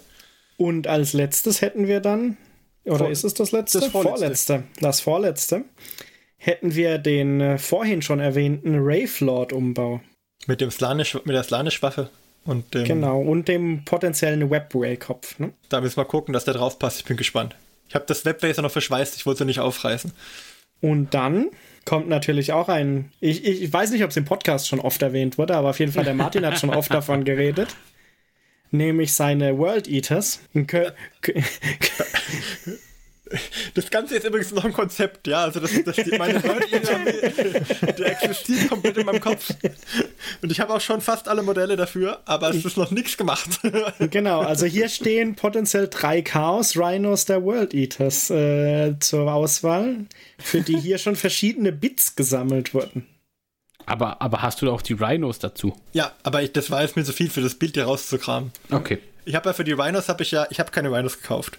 Und 0.57 0.87
als 0.87 1.13
letztes 1.13 1.61
hätten 1.61 1.87
wir 1.87 1.99
dann, 2.01 2.37
oder 2.83 2.99
Vor- 2.99 3.09
ist 3.11 3.23
es 3.23 3.33
das 3.33 3.51
letzte? 3.51 3.79
das 3.79 3.89
vorletzte. 3.89 4.19
vorletzte. 4.19 4.63
Das 4.79 5.01
vorletzte. 5.01 5.65
Hätten 6.37 6.75
wir 6.75 6.97
den 6.97 7.41
äh, 7.41 7.57
vorhin 7.57 8.01
schon 8.01 8.19
erwähnten 8.19 8.83
Wraith-Lord-Umbau. 8.83 10.01
Mit, 10.47 10.61
dem 10.61 10.71
Slanish, 10.71 11.13
mit 11.23 11.35
der 11.35 11.43
Slanish-Waffe. 11.43 12.09
Und 12.45 12.73
dem, 12.73 12.85
Genau. 12.85 13.21
Und 13.21 13.47
dem 13.47 13.85
potenziellen 13.85 14.49
Webway-Kopf. 14.49 15.37
Ne? 15.39 15.53
da 15.69 15.81
müssen 15.81 15.97
wir 15.97 16.05
gucken, 16.05 16.33
dass 16.33 16.45
der 16.45 16.55
drauf 16.55 16.79
passt. 16.79 16.99
Ich 16.99 17.05
bin 17.05 17.17
gespannt. 17.17 17.55
Ich 17.87 17.95
habe 17.95 18.05
das 18.07 18.25
Weblaser 18.25 18.61
noch 18.61 18.71
verschweißt, 18.71 19.15
ich 19.17 19.25
wollte 19.25 19.43
es 19.43 19.47
nicht 19.47 19.59
aufreißen. 19.59 20.13
Und 20.79 21.13
dann 21.13 21.49
kommt 21.85 22.07
natürlich 22.07 22.53
auch 22.53 22.69
ein. 22.69 23.11
Ich, 23.19 23.45
ich, 23.45 23.71
weiß 23.71 23.91
nicht, 23.91 24.03
ob 24.03 24.11
es 24.11 24.17
im 24.17 24.25
Podcast 24.25 24.67
schon 24.67 24.79
oft 24.79 25.01
erwähnt 25.01 25.37
wurde, 25.37 25.55
aber 25.55 25.69
auf 25.69 25.79
jeden 25.79 25.91
Fall, 25.91 26.03
der 26.03 26.13
Martin 26.13 26.45
hat 26.45 26.59
schon 26.59 26.69
oft 26.69 26.93
davon 26.93 27.23
geredet. 27.23 27.75
Nämlich 28.71 29.13
seine 29.13 29.57
World 29.57 29.87
Eaters. 29.87 30.41
Kö- 30.55 30.93
Das 33.73 33.89
Ganze 33.89 34.17
ist 34.17 34.25
übrigens 34.25 34.51
noch 34.51 34.65
ein 34.65 34.73
Konzept, 34.73 35.27
ja. 35.27 35.43
Also 35.43 35.59
das, 35.59 35.71
das 35.83 35.95
die, 35.95 36.17
meine 36.17 36.39
Leute, 36.39 36.81
der 37.97 38.21
existiert 38.21 38.69
komplett 38.69 38.97
in 38.97 39.05
meinem 39.05 39.21
Kopf. 39.21 39.53
Und 40.41 40.51
ich 40.51 40.59
habe 40.59 40.73
auch 40.73 40.81
schon 40.81 41.01
fast 41.01 41.27
alle 41.27 41.41
Modelle 41.41 41.75
dafür, 41.75 42.21
aber 42.25 42.49
es 42.49 42.65
ist 42.65 42.77
noch 42.77 42.91
nichts 42.91 43.17
gemacht. 43.17 43.49
Genau, 44.11 44.41
also 44.41 44.65
hier 44.65 44.89
stehen 44.89 45.35
potenziell 45.35 45.87
drei 45.87 46.21
Chaos 46.21 46.75
Rhinos 46.75 47.25
der 47.25 47.43
World 47.43 47.73
Eaters 47.73 48.29
äh, 48.29 48.95
zur 48.99 49.31
Auswahl, 49.31 50.05
für 50.37 50.61
die 50.61 50.77
hier 50.77 50.97
schon 50.97 51.15
verschiedene 51.15 51.71
Bits 51.71 52.15
gesammelt 52.15 52.73
wurden. 52.73 53.07
Aber, 53.85 54.21
aber 54.21 54.41
hast 54.41 54.61
du 54.61 54.65
da 54.65 54.71
auch 54.71 54.81
die 54.81 54.93
Rhinos 54.93 55.39
dazu? 55.39 55.75
ja, 55.93 56.11
aber 56.23 56.43
ich, 56.43 56.51
das 56.51 56.71
war 56.71 56.81
jetzt 56.81 56.95
mir 56.95 57.03
so 57.03 57.13
viel 57.13 57.29
für 57.29 57.41
das 57.41 57.55
Bild 57.55 57.75
hier 57.75 57.85
rauszukramen. 57.85 58.51
Okay. 58.69 58.99
Ich 59.25 59.35
habe 59.35 59.49
ja 59.49 59.53
für 59.53 59.63
die 59.63 59.73
Rhinos 59.73 60.09
habe 60.09 60.23
ich 60.23 60.31
ja, 60.31 60.47
ich 60.49 60.59
habe 60.59 60.71
keine 60.71 60.91
Rhinos 60.91 61.21
gekauft. 61.21 61.57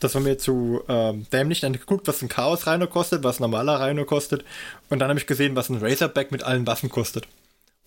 Das 0.00 0.14
war 0.14 0.22
mir 0.22 0.38
zu 0.38 0.82
ähm, 0.88 1.26
dämlich. 1.32 1.60
Dann 1.60 1.72
geguckt, 1.72 2.08
was 2.08 2.22
ein 2.22 2.28
Chaos 2.28 2.66
Rhino 2.66 2.86
kostet, 2.86 3.22
was 3.22 3.38
ein 3.38 3.42
normaler 3.42 3.80
Rhino 3.80 4.04
kostet. 4.04 4.44
Und 4.88 4.98
dann 4.98 5.08
habe 5.08 5.20
ich 5.20 5.26
gesehen, 5.26 5.56
was 5.56 5.68
ein 5.68 5.78
Razorback 5.78 6.32
mit 6.32 6.42
allen 6.42 6.66
Waffen 6.66 6.88
kostet. 6.88 7.26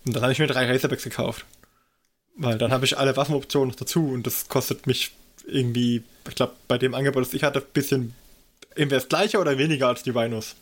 Und 0.06 0.14
dann 0.14 0.22
habe 0.22 0.32
ich 0.32 0.38
mir 0.38 0.46
drei 0.46 0.70
Razorbacks 0.70 1.04
gekauft. 1.04 1.44
Weil 2.36 2.58
dann 2.58 2.72
habe 2.72 2.84
ich 2.84 2.98
alle 2.98 3.16
Waffenoptionen 3.16 3.68
noch 3.68 3.76
dazu 3.76 4.08
und 4.08 4.26
das 4.26 4.48
kostet 4.48 4.86
mich 4.86 5.12
irgendwie, 5.46 6.02
ich 6.28 6.34
glaube, 6.34 6.54
bei 6.66 6.78
dem 6.78 6.94
Angebot, 6.94 7.24
das 7.24 7.34
ich 7.34 7.44
hatte, 7.44 7.60
ein 7.60 7.72
bisschen 7.72 8.14
entweder 8.70 9.00
das 9.00 9.08
gleiche 9.08 9.38
oder 9.38 9.56
weniger 9.56 9.88
als 9.88 10.02
die 10.02 10.10
Rhinos. 10.10 10.56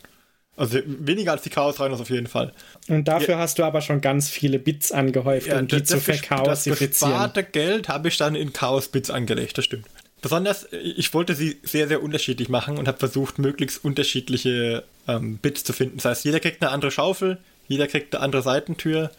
Also 0.55 0.79
weniger 0.85 1.31
als 1.31 1.41
die 1.41 1.49
Chaos 1.49 1.79
Rhinos 1.79 1.99
auf 1.99 2.11
jeden 2.11 2.27
Fall. 2.27 2.53
Und 2.87 3.07
dafür 3.07 3.39
hast 3.39 3.57
du 3.57 3.63
aber 3.63 3.81
schon 3.81 4.01
ganz 4.01 4.29
viele 4.29 4.59
Bits 4.59 4.91
angehäuft, 4.91 5.51
um 5.51 5.67
die 5.67 5.83
zu 5.83 5.95
das, 5.95 6.05
das 6.05 6.19
verchaosifizieren. 6.19 7.11
besparte 7.11 7.43
Geld 7.43 7.89
habe 7.89 8.07
ich 8.09 8.17
dann 8.17 8.35
in 8.35 8.53
Chaos-Bits 8.53 9.09
angelegt, 9.09 9.57
das 9.57 9.65
stimmt. 9.65 9.87
Besonders, 10.23 10.69
ich 10.71 11.13
wollte 11.13 11.35
sie 11.35 11.59
sehr, 11.63 11.89
sehr 11.89 12.01
unterschiedlich 12.01 12.47
machen 12.47 12.77
und 12.77 12.87
habe 12.87 12.97
versucht, 12.97 13.39
möglichst 13.39 13.83
unterschiedliche 13.83 14.85
ähm, 15.05 15.37
Bits 15.37 15.65
zu 15.65 15.73
finden. 15.73 15.97
Das 15.97 16.05
heißt, 16.05 16.23
jeder 16.23 16.39
kriegt 16.39 16.61
eine 16.61 16.71
andere 16.71 16.91
Schaufel, 16.91 17.39
jeder 17.67 17.87
kriegt 17.87 18.15
eine 18.15 18.23
andere 18.23 18.41
Seitentür 18.41 19.11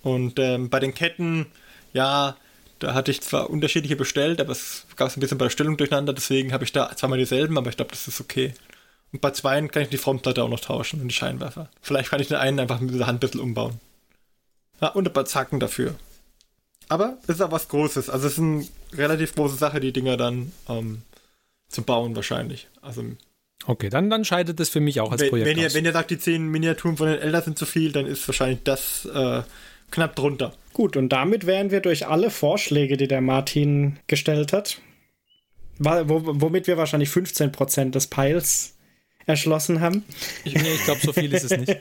und 0.00 0.38
ähm, 0.38 0.70
bei 0.70 0.80
den 0.80 0.94
Ketten, 0.94 1.44
ja, 1.92 2.34
da 2.78 2.94
hatte 2.94 3.10
ich 3.10 3.20
zwar 3.20 3.50
unterschiedliche 3.50 3.94
bestellt, 3.94 4.40
aber 4.40 4.52
es 4.52 4.86
gab 4.96 5.14
ein 5.14 5.20
bisschen 5.20 5.36
bei 5.36 5.44
der 5.44 5.50
Stellung 5.50 5.76
durcheinander, 5.76 6.14
deswegen 6.14 6.54
habe 6.54 6.64
ich 6.64 6.72
da 6.72 6.96
zweimal 6.96 7.18
dieselben, 7.18 7.58
aber 7.58 7.68
ich 7.68 7.76
glaube, 7.76 7.90
das 7.90 8.08
ist 8.08 8.18
okay. 8.18 8.54
Und 9.12 9.20
bei 9.20 9.32
zweien 9.32 9.70
kann 9.70 9.82
ich 9.82 9.90
die 9.90 9.98
Frontplatte 9.98 10.42
auch 10.42 10.48
noch 10.48 10.60
tauschen 10.60 11.02
und 11.02 11.08
die 11.08 11.14
Scheinwerfer. 11.14 11.68
Vielleicht 11.82 12.08
kann 12.08 12.20
ich 12.20 12.28
den 12.28 12.38
einen 12.38 12.58
einfach 12.58 12.80
mit 12.80 12.98
der 12.98 13.06
Hand 13.06 13.18
ein 13.18 13.20
bisschen 13.20 13.42
umbauen. 13.42 13.78
Ja, 14.80 14.88
und 14.88 15.06
ein 15.06 15.12
paar 15.12 15.26
Zacken 15.26 15.60
dafür. 15.60 15.94
Aber 16.88 17.18
es 17.24 17.36
ist 17.36 17.40
auch 17.42 17.52
was 17.52 17.68
Großes. 17.68 18.10
Also 18.10 18.26
es 18.26 18.34
ist 18.34 18.38
eine 18.38 18.66
relativ 18.94 19.34
große 19.34 19.56
Sache, 19.56 19.80
die 19.80 19.92
Dinger 19.92 20.16
dann 20.16 20.52
ähm, 20.68 21.02
zu 21.68 21.82
bauen 21.82 22.16
wahrscheinlich. 22.16 22.68
Also 22.80 23.04
Okay, 23.66 23.90
dann, 23.90 24.08
dann 24.08 24.24
scheidet 24.24 24.58
es 24.60 24.68
für 24.70 24.80
mich 24.80 25.00
auch 25.00 25.12
als 25.12 25.20
wenn, 25.20 25.30
Projekt 25.30 25.48
wenn 25.50 25.58
ihr, 25.58 25.66
aus. 25.66 25.74
wenn 25.74 25.84
ihr 25.84 25.92
sagt, 25.92 26.10
die 26.10 26.18
10 26.18 26.46
Miniaturen 26.46 26.96
von 26.96 27.08
den 27.08 27.18
Eltern 27.18 27.42
sind 27.42 27.58
zu 27.58 27.66
viel, 27.66 27.92
dann 27.92 28.06
ist 28.06 28.26
wahrscheinlich 28.26 28.60
das 28.64 29.04
äh, 29.04 29.42
knapp 29.90 30.16
drunter. 30.16 30.54
Gut, 30.72 30.96
und 30.96 31.10
damit 31.10 31.44
wären 31.44 31.70
wir 31.70 31.80
durch 31.80 32.06
alle 32.06 32.30
Vorschläge, 32.30 32.96
die 32.96 33.08
der 33.08 33.20
Martin 33.20 33.98
gestellt 34.06 34.52
hat, 34.52 34.80
womit 35.78 36.66
wir 36.66 36.76
wahrscheinlich 36.76 37.10
15% 37.10 37.90
des 37.90 38.06
Piles 38.06 38.74
erschlossen 39.26 39.80
haben. 39.80 40.04
Ich, 40.44 40.54
nee, 40.54 40.74
ich 40.74 40.84
glaube, 40.84 41.00
so 41.00 41.12
viel 41.12 41.32
ist 41.32 41.50
es 41.50 41.58
nicht. 41.58 41.76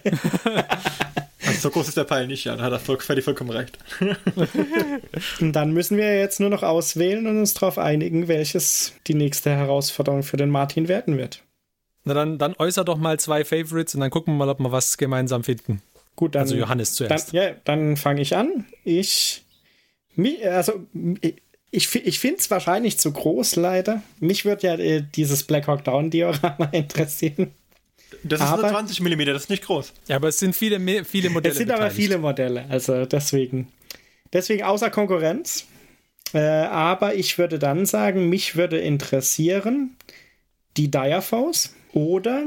So 1.61 1.69
groß 1.69 1.87
ist 1.87 1.97
der 1.97 2.05
Pfeil 2.05 2.27
nicht, 2.27 2.43
ja. 2.45 2.55
Da 2.55 2.63
hat 2.63 2.71
er 2.71 2.79
voll, 2.79 2.99
völlig 2.99 3.23
vollkommen 3.25 3.49
recht. 3.49 3.77
Und 5.41 5.53
dann 5.53 5.71
müssen 5.73 5.97
wir 5.97 6.17
jetzt 6.17 6.39
nur 6.39 6.49
noch 6.49 6.63
auswählen 6.63 7.25
und 7.27 7.37
uns 7.39 7.53
darauf 7.53 7.77
einigen, 7.77 8.27
welches 8.27 8.93
die 9.07 9.13
nächste 9.13 9.51
Herausforderung 9.51 10.23
für 10.23 10.37
den 10.37 10.49
Martin 10.49 10.87
werden 10.87 11.17
wird. 11.17 11.43
Na 12.03 12.13
dann, 12.13 12.37
dann 12.37 12.55
äußer 12.57 12.83
doch 12.85 12.97
mal 12.97 13.19
zwei 13.19 13.43
Favorites 13.43 13.93
und 13.95 14.01
dann 14.01 14.09
gucken 14.11 14.33
wir 14.35 14.45
mal, 14.45 14.49
ob 14.51 14.59
wir 14.59 14.71
was 14.71 14.97
gemeinsam 14.97 15.43
finden. 15.43 15.81
Gut, 16.15 16.35
dann, 16.35 16.43
Also 16.43 16.55
Johannes 16.55 16.95
dann, 16.95 17.07
zuerst. 17.09 17.33
ja, 17.33 17.51
dann 17.65 17.97
fange 17.97 18.21
ich 18.21 18.35
an. 18.35 18.65
Ich, 18.83 19.43
mi- 20.15 20.43
also, 20.43 20.85
ich, 21.71 21.93
ich 21.95 22.19
finde 22.19 22.37
es 22.39 22.49
wahrscheinlich 22.49 22.97
zu 22.97 23.11
groß, 23.11 23.55
leider. 23.57 24.01
Mich 24.19 24.45
würde 24.45 24.67
ja 24.67 24.75
äh, 24.75 25.03
dieses 25.15 25.43
Black 25.43 25.67
Hawk 25.67 25.83
Down 25.83 26.09
Diorama 26.09 26.65
interessieren. 26.71 27.51
Das 28.23 28.39
ist 28.41 28.45
Aber- 28.47 28.61
nur 28.63 28.71
20 28.71 28.99
mm, 29.01 29.25
das 29.25 29.43
ist 29.43 29.49
nicht 29.49 29.63
groß. 29.65 29.93
Ja, 30.07 30.15
aber 30.17 30.29
es 30.29 30.39
sind 30.39 30.55
viele, 30.55 30.79
viele 31.05 31.29
Modelle. 31.29 31.51
Es 31.51 31.57
sind 31.57 31.69
aber 31.71 31.79
beteiligt. 31.85 31.95
viele 31.97 32.17
Modelle, 32.17 32.65
also 32.69 33.05
deswegen. 33.05 33.71
Deswegen 34.33 34.63
außer 34.63 34.89
Konkurrenz. 34.89 35.65
Äh, 36.33 36.39
aber 36.39 37.15
ich 37.15 37.37
würde 37.37 37.57
dann 37.59 37.85
sagen, 37.85 38.27
mich 38.29 38.55
würde 38.57 38.79
interessieren 38.79 39.95
die 40.75 40.91
Direfoes 40.91 41.73
oder 41.93 42.43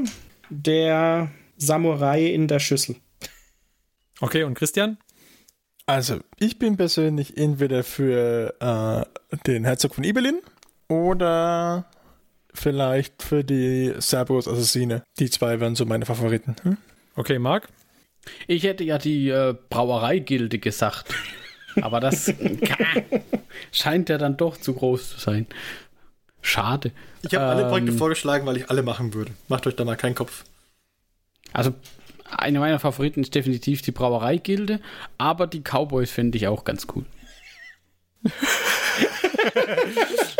der 0.49 1.31
Samurai 1.57 2.27
in 2.27 2.47
der 2.47 2.59
Schüssel. 2.59 2.95
Okay, 4.19 4.43
und 4.43 4.53
Christian? 4.53 4.97
Also, 5.87 6.19
ich 6.37 6.59
bin 6.59 6.77
persönlich 6.77 7.37
entweder 7.37 7.83
für 7.83 8.53
äh, 9.31 9.37
den 9.47 9.65
Herzog 9.65 9.95
von 9.95 10.03
Ibelin 10.03 10.39
oder 10.87 11.85
vielleicht 12.53 13.23
für 13.23 13.43
die 13.43 13.93
Cerberus 13.99 14.47
Assassine. 14.47 15.03
Die 15.19 15.29
zwei 15.29 15.59
wären 15.59 15.75
so 15.75 15.85
meine 15.85 16.05
Favoriten. 16.05 16.55
Hm? 16.63 16.77
Okay, 17.15 17.39
Marc? 17.39 17.67
Ich 18.47 18.63
hätte 18.63 18.83
ja 18.83 18.97
die 18.97 19.29
äh, 19.29 19.55
Brauereigilde 19.69 20.59
gesagt. 20.59 21.13
Aber 21.81 21.99
das 21.99 22.33
scheint 23.71 24.09
ja 24.09 24.17
dann 24.17 24.37
doch 24.37 24.57
zu 24.57 24.73
groß 24.73 25.09
zu 25.11 25.19
sein. 25.19 25.47
Schade. 26.41 26.91
Ich 27.23 27.33
habe 27.35 27.45
alle 27.45 27.63
Ähm, 27.63 27.69
Projekte 27.69 27.91
vorgeschlagen, 27.93 28.45
weil 28.45 28.57
ich 28.57 28.69
alle 28.69 28.83
machen 28.83 29.13
würde. 29.13 29.31
Macht 29.47 29.67
euch 29.67 29.75
da 29.75 29.85
mal 29.85 29.95
keinen 29.95 30.15
Kopf. 30.15 30.43
Also, 31.53 31.73
eine 32.29 32.59
meiner 32.59 32.79
Favoriten 32.79 33.21
ist 33.21 33.35
definitiv 33.35 33.81
die 33.81 33.91
Brauereigilde, 33.91 34.79
aber 35.17 35.47
die 35.47 35.61
Cowboys 35.61 36.09
finde 36.11 36.37
ich 36.37 36.47
auch 36.47 36.63
ganz 36.63 36.87
cool. 36.95 37.05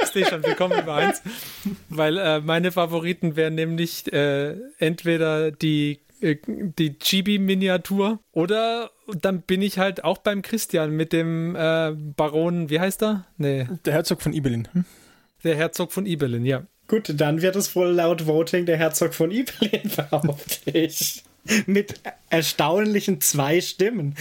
Stehe 0.07 0.25
schon, 0.25 0.43
wir 0.43 0.55
kommen 0.55 0.79
übereins. 0.79 1.21
Weil 1.89 2.17
äh, 2.17 2.39
meine 2.41 2.71
Favoriten 2.71 3.35
wären 3.35 3.55
nämlich 3.55 4.11
äh, 4.11 4.55
entweder 4.79 5.51
die, 5.51 5.99
äh, 6.21 6.37
die 6.45 6.97
Chibi-Miniatur 6.99 8.19
oder 8.31 8.91
dann 9.19 9.41
bin 9.41 9.61
ich 9.61 9.77
halt 9.79 10.03
auch 10.03 10.19
beim 10.19 10.41
Christian 10.41 10.91
mit 10.91 11.13
dem 11.13 11.55
äh, 11.55 11.91
Baron, 11.95 12.69
wie 12.69 12.79
heißt 12.79 13.03
er? 13.03 13.25
Nee, 13.37 13.67
Der 13.85 13.93
Herzog 13.93 14.21
von 14.21 14.33
Ibelin. 14.33 14.67
Hm? 14.73 14.85
der 15.43 15.55
Herzog 15.55 15.91
von 15.91 16.05
Ibelin, 16.05 16.45
ja. 16.45 16.63
Gut, 16.87 17.13
dann 17.15 17.41
wird 17.41 17.55
es 17.55 17.75
wohl 17.75 17.87
laut 17.87 18.27
Voting 18.27 18.65
der 18.65 18.77
Herzog 18.77 19.13
von 19.13 19.31
Ibelin, 19.31 19.89
behaupte 19.95 20.69
ich. 20.71 21.23
Mit 21.65 21.95
erstaunlichen 22.29 23.19
zwei 23.21 23.61
Stimmen. 23.61 24.15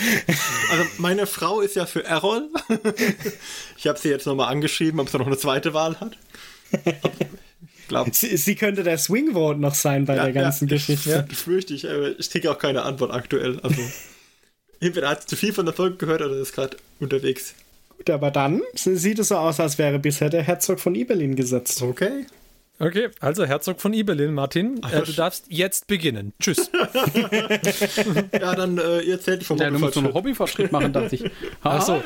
Also 0.71 0.85
meine 0.99 1.27
Frau 1.27 1.61
ist 1.61 1.77
ja 1.77 1.87
für 1.87 2.05
Errol. 2.05 2.49
ich 3.77 3.87
habe 3.87 3.99
sie 3.99 4.09
jetzt 4.09 4.27
nochmal 4.27 4.51
angeschrieben, 4.51 5.01
ob 5.01 5.11
sie 5.11 5.19
noch 5.19 5.27
eine 5.27 5.37
zweite 5.37 5.75
Wahl 5.75 6.01
hat. 6.01 6.17
Ich 6.73 7.89
glaube, 7.89 8.11
Sie, 8.15 8.37
sie 8.37 8.55
könnte 8.55 8.85
der 8.85 8.99
Swing 8.99 9.33
Vote 9.33 9.61
noch 9.61 9.75
sein 9.75 10.05
bei 10.05 10.15
der 10.15 10.33
ganzen 10.33 10.69
Geschichte. 10.69 11.27
Das 11.29 11.41
fürchte 11.41 11.75
ich, 11.75 11.89
aber 11.89 12.19
ich 12.19 12.31
kriege 12.31 12.51
auch 12.51 12.59
keine 12.59 12.83
Antwort 12.85 13.13
aktuell. 13.13 13.59
Also 13.61 13.83
entweder 14.81 15.11
hat 15.11 15.23
sie 15.23 15.29
zu 15.29 15.37
viel 15.37 15.53
von 15.53 15.67
der 15.67 15.75
Folge 15.75 15.97
gehört 15.97 16.23
oder 16.23 16.37
ist 16.37 16.55
gerade 16.55 16.77
unterwegs. 17.01 17.55
Gut, 17.97 18.09
aber 18.09 18.31
dann 18.31 18.63
sieht 18.75 19.19
es 19.19 19.29
so 19.29 19.37
aus, 19.37 19.61
als 19.61 19.77
wäre 19.77 19.99
bisher 19.99 20.31
der 20.31 20.43
Herzog 20.43 20.81
von 20.81 20.95
Ibelin 20.95 21.37
gesetzt. 21.37 21.83
Okay. 21.83 22.27
Okay, 22.81 23.11
also 23.21 23.45
Herzog 23.45 23.79
von 23.79 23.93
Ibelin, 23.93 24.33
Martin, 24.33 24.81
äh, 24.91 25.03
du 25.03 25.13
darfst 25.13 25.45
jetzt 25.49 25.87
beginnen. 25.87 26.33
Tschüss. 26.41 26.71
Ja, 28.33 28.55
dann 28.55 28.79
äh, 28.79 29.01
ihr 29.01 29.15
erzählt 29.15 29.45
vom 29.45 29.59
Ja, 29.59 29.69
du 29.69 29.79
musst 29.79 29.95
so 29.95 30.01
einen 30.01 30.15
Hobbyfortschritt. 30.15 30.73
Hobbyfortschritt 30.73 30.73
machen, 30.73 30.93
dachte 30.93 31.15
ich. 31.17 31.31
Ach 31.63 31.83
so. 31.83 32.03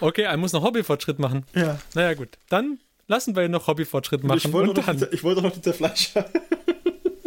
Okay, 0.00 0.22
er 0.22 0.36
muss 0.36 0.52
noch 0.52 0.62
Hobbyfortschritt 0.62 1.18
machen. 1.18 1.44
Ja. 1.54 1.78
Naja, 1.94 2.12
gut. 2.14 2.28
Dann 2.50 2.78
lassen 3.08 3.34
wir 3.34 3.44
ihn 3.44 3.50
noch 3.50 3.66
Hobbyfortschritt 3.66 4.22
machen. 4.22 4.38
Ich 4.44 4.52
wollte, 4.52 4.74
doch 4.74 4.84
dann. 4.84 4.98
noch, 4.98 5.10
ich 5.10 5.24
wollte 5.24 5.40
noch 5.42 5.52
die 5.52 5.62
Zerfleischer. 5.62 6.26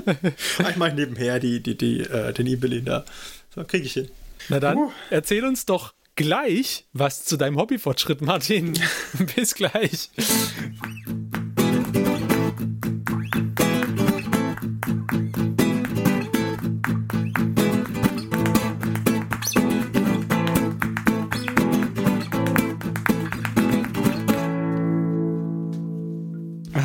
Ah, 0.05 0.69
ich 0.69 0.75
mache 0.75 0.91
nebenher 0.95 1.39
die, 1.39 1.63
die, 1.63 1.77
die, 1.77 2.01
äh, 2.01 2.33
den 2.33 2.45
Ibelin 2.45 2.83
da. 2.83 3.05
So, 3.55 3.63
kriege 3.63 3.85
ich 3.85 3.93
hin. 3.93 4.09
Na 4.49 4.59
dann, 4.59 4.89
erzähl 5.09 5.45
uns 5.45 5.65
doch 5.65 5.93
gleich 6.17 6.83
was 6.91 7.23
zu 7.23 7.37
deinem 7.37 7.55
Hobbyfortschritt, 7.55 8.19
Martin. 8.21 8.73
Bis 9.33 9.55
gleich. 9.55 10.09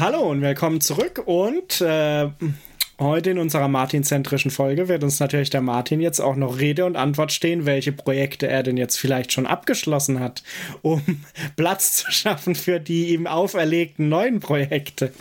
Hallo 0.00 0.20
und 0.20 0.42
willkommen 0.42 0.80
zurück 0.80 1.22
und 1.26 1.80
äh, 1.80 2.30
heute 3.00 3.30
in 3.30 3.38
unserer 3.38 3.66
Martin-zentrischen 3.66 4.52
Folge 4.52 4.86
wird 4.86 5.02
uns 5.02 5.18
natürlich 5.18 5.50
der 5.50 5.60
Martin 5.60 6.00
jetzt 6.00 6.20
auch 6.20 6.36
noch 6.36 6.60
Rede 6.60 6.84
und 6.84 6.94
Antwort 6.94 7.32
stehen, 7.32 7.66
welche 7.66 7.90
Projekte 7.90 8.46
er 8.46 8.62
denn 8.62 8.76
jetzt 8.76 8.96
vielleicht 8.96 9.32
schon 9.32 9.44
abgeschlossen 9.44 10.20
hat, 10.20 10.44
um 10.82 11.02
Platz 11.56 11.96
zu 11.96 12.12
schaffen 12.12 12.54
für 12.54 12.78
die 12.78 13.08
ihm 13.08 13.26
auferlegten 13.26 14.08
neuen 14.08 14.38
Projekte. 14.38 15.12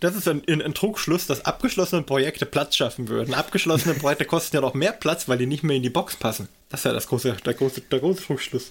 Das 0.00 0.16
ist 0.16 0.28
ein, 0.28 0.40
ein, 0.48 0.62
ein 0.62 0.72
Trugschluss, 0.72 1.26
dass 1.26 1.44
abgeschlossene 1.44 2.04
Projekte 2.04 2.46
Platz 2.46 2.74
schaffen 2.74 3.08
würden. 3.08 3.34
Abgeschlossene 3.34 3.94
Projekte 3.94 4.24
kosten 4.24 4.56
ja 4.56 4.62
noch 4.62 4.72
mehr 4.72 4.92
Platz, 4.92 5.28
weil 5.28 5.36
die 5.36 5.46
nicht 5.46 5.62
mehr 5.62 5.76
in 5.76 5.82
die 5.82 5.90
Box 5.90 6.16
passen. 6.16 6.48
Das 6.70 6.80
ist 6.80 6.84
ja 6.84 6.94
das 6.94 7.06
große, 7.06 7.36
der, 7.44 7.52
große, 7.52 7.82
der 7.82 8.00
große 8.00 8.22
Trugschluss. 8.22 8.70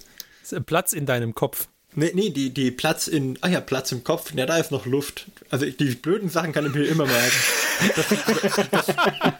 Platz 0.66 0.92
in 0.92 1.06
deinem 1.06 1.36
Kopf. 1.36 1.68
Nee, 1.94 2.12
nee, 2.14 2.30
die, 2.30 2.50
die 2.50 2.70
Platz 2.70 3.06
in, 3.06 3.38
ah 3.42 3.48
ja, 3.48 3.60
Platz 3.60 3.92
im 3.92 4.02
Kopf, 4.02 4.32
ja, 4.34 4.46
da 4.46 4.56
ist 4.56 4.70
noch 4.70 4.86
Luft. 4.86 5.26
Also 5.50 5.66
die 5.66 5.94
blöden 5.94 6.30
Sachen 6.30 6.52
kann 6.52 6.64
ich 6.64 6.72
mir 6.72 6.84
immer 6.84 7.04
merken. 7.04 7.36
Das, 7.96 8.06
das, 8.70 8.86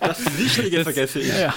das 0.01 0.39
Wichtige 0.39 0.83
vergesse 0.83 1.21
ich. 1.21 1.29
Ja, 1.29 1.55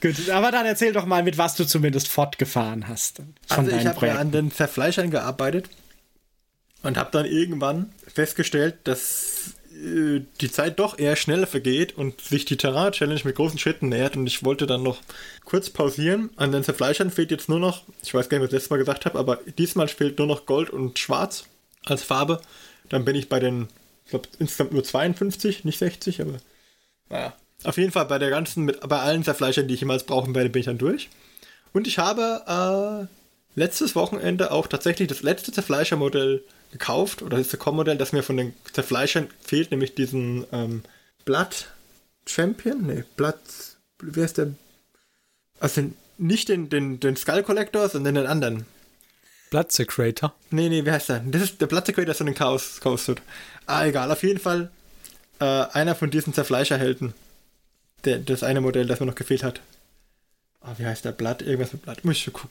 Gut, 0.00 0.30
aber 0.30 0.52
dann 0.52 0.64
erzähl 0.64 0.92
doch 0.92 1.04
mal, 1.04 1.22
mit 1.22 1.36
was 1.36 1.56
du 1.56 1.66
zumindest 1.66 2.08
fortgefahren 2.08 2.88
hast 2.88 3.16
von 3.16 3.26
Also 3.48 3.76
ich 3.76 3.86
habe 3.86 4.06
ja 4.06 4.14
an 4.16 4.30
den 4.30 4.50
Zerfleischern 4.50 5.10
gearbeitet 5.10 5.68
und 6.82 6.96
habe 6.96 7.10
dann 7.12 7.26
irgendwann 7.26 7.92
festgestellt, 8.06 8.76
dass 8.84 9.53
die 9.84 10.50
Zeit 10.50 10.78
doch 10.78 10.98
eher 10.98 11.16
schneller 11.16 11.46
vergeht 11.46 11.96
und 11.96 12.20
sich 12.20 12.44
die 12.44 12.56
Terrain-Challenge 12.56 13.20
mit 13.24 13.36
großen 13.36 13.58
Schritten 13.58 13.88
nähert 13.88 14.16
und 14.16 14.26
ich 14.26 14.44
wollte 14.44 14.66
dann 14.66 14.82
noch 14.82 15.00
kurz 15.44 15.70
pausieren. 15.70 16.30
An 16.36 16.52
den 16.52 16.64
Zerfleischern 16.64 17.10
fehlt 17.10 17.30
jetzt 17.30 17.48
nur 17.48 17.58
noch, 17.58 17.82
ich 18.02 18.14
weiß 18.14 18.28
gar 18.28 18.38
nicht, 18.38 18.44
was 18.44 18.48
ich 18.48 18.54
letztes 18.54 18.70
Mal 18.70 18.78
gesagt 18.78 19.04
habe, 19.04 19.18
aber 19.18 19.40
diesmal 19.58 19.88
fehlt 19.88 20.18
nur 20.18 20.26
noch 20.26 20.46
Gold 20.46 20.70
und 20.70 20.98
Schwarz 20.98 21.44
als 21.84 22.02
Farbe. 22.02 22.40
Dann 22.88 23.04
bin 23.04 23.14
ich 23.14 23.28
bei 23.28 23.40
den, 23.40 23.68
ich 24.04 24.10
glaube 24.10 24.28
insgesamt 24.38 24.72
nur 24.72 24.84
52, 24.84 25.64
nicht 25.64 25.78
60, 25.78 26.22
aber 26.22 26.38
naja. 27.10 27.34
Auf 27.64 27.76
jeden 27.76 27.92
Fall 27.92 28.06
bei 28.06 28.18
der 28.18 28.30
ganzen, 28.30 28.64
mit, 28.64 28.80
bei 28.80 28.98
allen 28.98 29.24
Zerfleischern, 29.24 29.68
die 29.68 29.74
ich 29.74 29.80
jemals 29.80 30.04
brauchen 30.04 30.34
werde, 30.34 30.50
bin 30.50 30.60
ich 30.60 30.66
dann 30.66 30.78
durch. 30.78 31.08
Und 31.72 31.86
ich 31.86 31.98
habe 31.98 33.08
äh, 33.08 33.58
letztes 33.58 33.94
Wochenende 33.94 34.50
auch 34.50 34.66
tatsächlich 34.66 35.08
das 35.08 35.22
letzte 35.22 35.52
Zerfleischermodell 35.52 36.42
gekauft, 36.74 37.22
oder 37.22 37.38
das 37.38 37.56
Com-Modell, 37.56 37.96
das 37.96 38.12
mir 38.12 38.24
von 38.24 38.36
den 38.36 38.52
Zerfleischern 38.72 39.28
fehlt, 39.40 39.70
nämlich 39.70 39.94
diesen 39.94 40.44
ähm, 40.50 40.82
Blood 41.24 41.68
Champion, 42.26 42.84
nee, 42.84 43.04
Blood, 43.16 43.38
wie 44.02 44.20
heißt 44.20 44.38
der? 44.38 44.54
Also 45.60 45.92
nicht 46.18 46.48
den, 46.48 46.68
den, 46.68 46.98
den 46.98 47.16
Skull 47.16 47.44
Collector, 47.44 47.88
sondern 47.88 48.16
den 48.16 48.26
anderen. 48.26 48.66
Blood 49.50 49.70
Secretor. 49.70 50.34
Nee, 50.50 50.68
nee, 50.68 50.84
wie 50.84 50.90
heißt 50.90 51.10
der? 51.10 51.20
Das 51.20 51.42
ist 51.42 51.60
der 51.60 51.68
Blood 51.68 51.86
Secretor, 51.86 52.10
ist 52.10 52.18
so 52.18 52.24
ein 52.24 52.34
Chaos, 52.34 52.80
Chaos 52.80 53.04
Suit. 53.04 53.22
Ah, 53.66 53.86
egal, 53.86 54.10
auf 54.10 54.24
jeden 54.24 54.40
Fall 54.40 54.72
äh, 55.38 55.44
einer 55.44 55.94
von 55.94 56.10
diesen 56.10 56.34
Zerfleischerhelden. 56.34 57.14
Der, 58.04 58.18
das 58.18 58.42
eine 58.42 58.60
Modell, 58.60 58.86
das 58.86 58.98
mir 58.98 59.06
noch 59.06 59.14
gefehlt 59.14 59.44
hat. 59.44 59.60
Ah, 60.60 60.74
wie 60.76 60.86
heißt 60.86 61.04
der? 61.04 61.12
Blatt? 61.12 61.40
Irgendwas 61.40 61.72
mit 61.72 61.82
Blatt. 61.82 62.04
Muss 62.04 62.16
ich 62.16 62.32
gucken. 62.32 62.50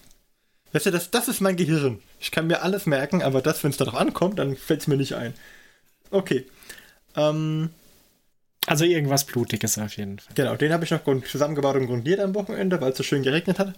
Weißt 0.73 0.87
du, 0.87 0.91
das, 0.91 1.11
das 1.11 1.27
ist 1.27 1.39
mein 1.39 1.55
Gehirn. 1.55 2.01
Ich 2.19 2.31
kann 2.31 2.47
mir 2.47 2.61
alles 2.61 2.85
merken, 2.85 3.21
aber 3.21 3.41
das, 3.41 3.63
wenn 3.63 3.71
es 3.71 3.77
darauf 3.77 3.95
ankommt, 3.95 4.39
dann 4.39 4.57
fällt 4.57 4.81
es 4.81 4.87
mir 4.87 4.97
nicht 4.97 5.13
ein. 5.13 5.33
Okay. 6.11 6.45
Ähm, 7.15 7.69
Also 8.65 8.85
irgendwas 8.85 9.25
Blutiges 9.25 9.77
auf 9.77 9.97
jeden 9.97 10.19
Fall. 10.19 10.33
Genau, 10.35 10.55
den 10.55 10.71
habe 10.71 10.85
ich 10.85 10.91
noch 10.91 11.01
zusammengebaut 11.29 11.75
und 11.75 11.87
grundiert 11.87 12.19
am 12.19 12.33
Wochenende, 12.33 12.79
weil 12.81 12.91
es 12.91 12.97
so 12.97 13.03
schön 13.03 13.23
geregnet 13.23 13.59
hat. 13.59 13.73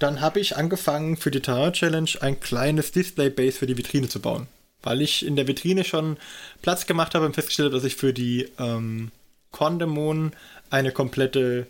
Dann 0.00 0.20
habe 0.20 0.40
ich 0.40 0.56
angefangen 0.56 1.16
für 1.16 1.30
die 1.30 1.40
Terrain 1.40 1.72
Challenge 1.72 2.10
ein 2.20 2.40
kleines 2.40 2.90
Display 2.90 3.30
Base 3.30 3.58
für 3.58 3.66
die 3.66 3.76
Vitrine 3.78 4.08
zu 4.08 4.20
bauen. 4.20 4.48
Weil 4.82 5.00
ich 5.02 5.24
in 5.24 5.36
der 5.36 5.46
Vitrine 5.46 5.84
schon 5.84 6.16
Platz 6.62 6.86
gemacht 6.86 7.14
habe 7.14 7.26
und 7.26 7.34
festgestellt 7.34 7.66
habe, 7.66 7.76
dass 7.76 7.84
ich 7.84 7.96
für 7.96 8.12
die 8.12 8.48
ähm, 8.58 9.12
Condemon 9.52 10.32
eine 10.68 10.90
komplette 10.90 11.68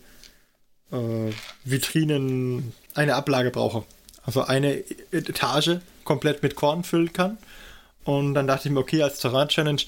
äh, 0.91 1.31
Vitrinen, 1.63 2.73
eine 2.95 3.13
Ablage 3.13 3.51
brauche. 3.51 3.83
Also 4.25 4.41
eine 4.43 4.83
Etage 5.11 5.77
komplett 6.03 6.43
mit 6.43 6.55
Korn 6.55 6.83
füllen 6.83 7.13
kann. 7.13 7.37
Und 8.03 8.35
dann 8.35 8.47
dachte 8.47 8.67
ich 8.67 8.73
mir, 8.73 8.79
okay, 8.79 9.01
als 9.01 9.19
Terrain 9.19 9.47
Challenge, 9.47 9.81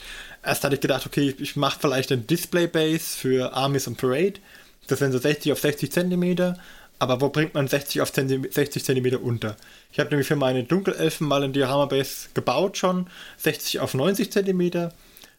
erst 0.43 0.63
hatte 0.63 0.75
ich 0.75 0.81
gedacht, 0.81 1.05
okay, 1.05 1.35
ich 1.37 1.55
mache 1.55 1.79
vielleicht 1.79 2.11
ein 2.11 2.25
Display 2.25 2.67
Base 2.67 3.15
für 3.15 3.53
Armies 3.53 3.87
und 3.87 3.97
Parade. 3.97 4.39
Das 4.87 4.99
sind 4.99 5.11
so 5.11 5.19
60 5.19 5.51
auf 5.51 5.59
60 5.59 5.91
Zentimeter. 5.91 6.57
Aber 6.99 7.21
wo 7.21 7.29
bringt 7.29 7.53
man 7.53 7.67
60 7.67 8.01
auf 8.01 8.11
10 8.11 8.51
60 8.51 8.83
Zentimeter 8.83 9.21
unter? 9.21 9.55
Ich 9.91 9.99
habe 9.99 10.09
nämlich 10.09 10.27
für 10.27 10.35
meine 10.35 10.63
Dunkelelfen 10.63 11.27
mal 11.27 11.43
ein 11.43 11.53
Diorama 11.53 11.85
Base 11.85 12.29
gebaut 12.33 12.77
schon, 12.77 13.07
60 13.37 13.79
auf 13.81 13.93
90 13.93 14.31
Zentimeter. 14.31 14.93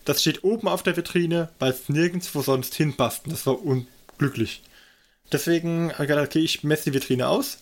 Das 0.05 0.21
steht 0.21 0.45
oben 0.45 0.69
auf 0.69 0.85
der 0.85 0.97
Vitrine, 0.97 1.49
weil 1.59 1.73
es 1.73 1.89
nirgendwo 1.89 2.43
sonst 2.43 2.75
hinpasst. 2.77 3.23
Das 3.27 3.45
war 3.47 3.61
unglücklich. 3.61 4.63
Deswegen 5.33 5.93
habe 5.93 6.05
ich 6.05 6.09
gedacht, 6.09 6.29
okay, 6.29 6.39
ich 6.39 6.63
messe 6.63 6.85
die 6.85 6.95
Vitrine 6.95 7.29
aus 7.29 7.59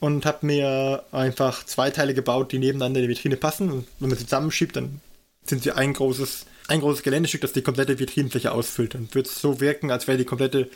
und 0.00 0.26
habe 0.26 0.46
mir 0.46 1.04
einfach 1.12 1.64
zwei 1.64 1.90
Teile 1.90 2.14
gebaut, 2.14 2.52
die 2.52 2.58
nebeneinander 2.58 3.00
in 3.00 3.08
die 3.08 3.16
Vitrine 3.16 3.36
passen. 3.36 3.70
Und 3.70 3.86
wenn 3.98 4.10
man 4.10 4.18
sie 4.18 4.24
zusammenschiebt, 4.24 4.76
dann 4.76 5.00
sind 5.44 5.62
sie 5.62 5.72
ein 5.72 5.92
großes, 5.92 6.46
ein 6.68 6.80
großes 6.80 7.02
Geländestück, 7.02 7.40
das 7.40 7.52
die 7.52 7.62
komplette 7.62 7.98
Vitrinenfläche 7.98 8.52
ausfüllt. 8.52 8.94
Dann 8.94 9.08
wird 9.12 9.26
es 9.26 9.40
so 9.40 9.60
wirken, 9.60 9.90
als 9.90 10.06
wäre 10.06 10.18
die 10.18 10.24
komplette 10.24 10.70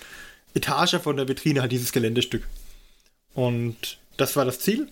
Etage 0.54 0.96
von 1.02 1.16
der 1.16 1.28
Vitrine 1.28 1.60
halt 1.60 1.72
dieses 1.72 1.92
Geländestück. 1.92 2.46
Und 3.34 3.98
das 4.16 4.36
war 4.36 4.44
das 4.44 4.60
Ziel. 4.60 4.88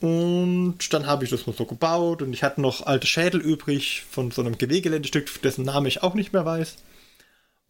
Und 0.00 0.78
dann 0.92 1.06
habe 1.06 1.24
ich 1.24 1.30
das 1.30 1.46
noch 1.46 1.56
so 1.56 1.66
gebaut 1.66 2.22
und 2.22 2.32
ich 2.32 2.42
hatte 2.42 2.62
noch 2.62 2.86
alte 2.86 3.06
Schädel 3.06 3.40
übrig 3.40 4.04
von 4.10 4.30
so 4.30 4.40
einem 4.40 4.56
Gewehgeländestück, 4.56 5.42
dessen 5.42 5.64
Name 5.64 5.88
ich 5.88 6.02
auch 6.02 6.14
nicht 6.14 6.32
mehr 6.32 6.46
weiß. 6.46 6.76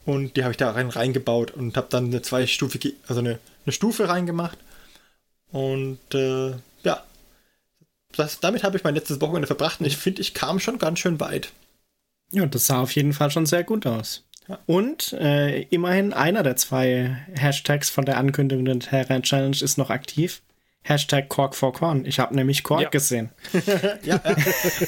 Und 0.04 0.36
die 0.36 0.44
habe 0.44 0.52
ich 0.52 0.56
da 0.56 0.70
rein 0.70 0.90
reingebaut 0.90 1.50
und 1.50 1.76
habe 1.76 1.88
dann 1.90 2.06
eine 2.06 2.22
zweistufige, 2.22 2.92
also 3.08 3.20
eine, 3.20 3.40
eine 3.64 3.72
Stufe 3.72 4.08
reingemacht. 4.08 4.58
Und 5.52 5.98
äh, 6.14 6.52
ja, 6.82 7.02
das, 8.16 8.40
damit 8.40 8.62
habe 8.64 8.76
ich 8.76 8.84
mein 8.84 8.94
letztes 8.94 9.20
Wochenende 9.20 9.46
verbracht 9.46 9.80
und 9.80 9.86
ich 9.86 9.96
finde, 9.96 10.20
ich 10.22 10.34
kam 10.34 10.60
schon 10.60 10.78
ganz 10.78 10.98
schön 10.98 11.20
weit. 11.20 11.52
Ja, 12.32 12.46
das 12.46 12.66
sah 12.66 12.80
auf 12.80 12.94
jeden 12.94 13.12
Fall 13.12 13.30
schon 13.30 13.46
sehr 13.46 13.64
gut 13.64 13.86
aus. 13.86 14.24
Ja. 14.48 14.58
Und 14.66 15.12
äh, 15.14 15.62
immerhin 15.62 16.12
einer 16.12 16.42
der 16.42 16.56
zwei 16.56 17.16
Hashtags 17.34 17.90
von 17.90 18.04
der 18.04 18.16
Ankündigung 18.18 18.64
der 18.64 18.78
Terran 18.80 19.22
Challenge 19.22 19.56
ist 19.60 19.78
noch 19.78 19.90
aktiv. 19.90 20.42
Hashtag 20.82 21.28
Cork 21.28 21.54
for 21.54 21.74
Corn. 21.74 22.06
Ich 22.06 22.18
habe 22.18 22.34
nämlich 22.34 22.62
Cork 22.62 22.80
Ja. 22.80 22.88
gesehen. 22.88 23.28
Ja, 24.02 24.18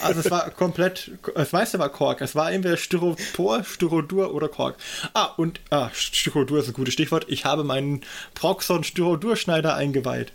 also 0.00 0.20
es 0.20 0.30
war 0.30 0.50
komplett, 0.50 1.10
das 1.34 1.52
meiste 1.52 1.78
war 1.78 1.90
Kork. 1.90 2.22
Es 2.22 2.34
war 2.34 2.50
entweder 2.50 2.78
Styropor, 2.78 3.62
Styrodur 3.62 4.32
oder 4.34 4.48
Kork. 4.48 4.76
Ah, 5.12 5.26
und, 5.36 5.60
ah, 5.68 5.90
Styrodur 5.92 6.60
ist 6.60 6.68
ein 6.68 6.72
gutes 6.72 6.94
Stichwort. 6.94 7.26
Ich 7.28 7.44
habe 7.44 7.62
meinen 7.62 8.00
Proxon 8.34 8.84
Styrodurschneider 8.84 9.74
eingeweiht. 9.76 10.32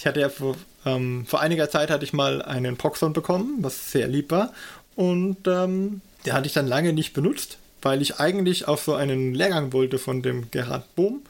Ich 0.00 0.06
hatte 0.06 0.20
ja 0.20 0.30
vor, 0.30 0.56
ähm, 0.86 1.26
vor 1.26 1.42
einiger 1.42 1.68
Zeit 1.68 1.90
hatte 1.90 2.06
ich 2.06 2.14
mal 2.14 2.40
einen 2.40 2.78
Proxon 2.78 3.12
bekommen, 3.12 3.58
was 3.60 3.92
sehr 3.92 4.08
lieb 4.08 4.30
war. 4.30 4.54
Und 4.96 5.46
ähm, 5.46 6.00
den 6.24 6.32
hatte 6.32 6.46
ich 6.46 6.54
dann 6.54 6.66
lange 6.66 6.94
nicht 6.94 7.12
benutzt, 7.12 7.58
weil 7.82 8.00
ich 8.00 8.18
eigentlich 8.18 8.66
auf 8.66 8.82
so 8.82 8.94
einen 8.94 9.34
Lehrgang 9.34 9.74
wollte 9.74 9.98
von 9.98 10.22
dem 10.22 10.50
Gerhard 10.50 10.94
Bohm. 10.94 11.20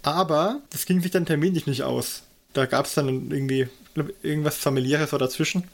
Aber 0.00 0.62
das 0.70 0.86
ging 0.86 1.02
sich 1.02 1.10
dann 1.10 1.26
terminlich 1.26 1.66
nicht 1.66 1.82
aus. 1.82 2.22
Da 2.54 2.64
gab 2.64 2.86
es 2.86 2.94
dann 2.94 3.30
irgendwie 3.30 3.68
glaub, 3.92 4.08
irgendwas 4.22 4.56
familiäres 4.56 5.12
war 5.12 5.18
dazwischen. 5.18 5.64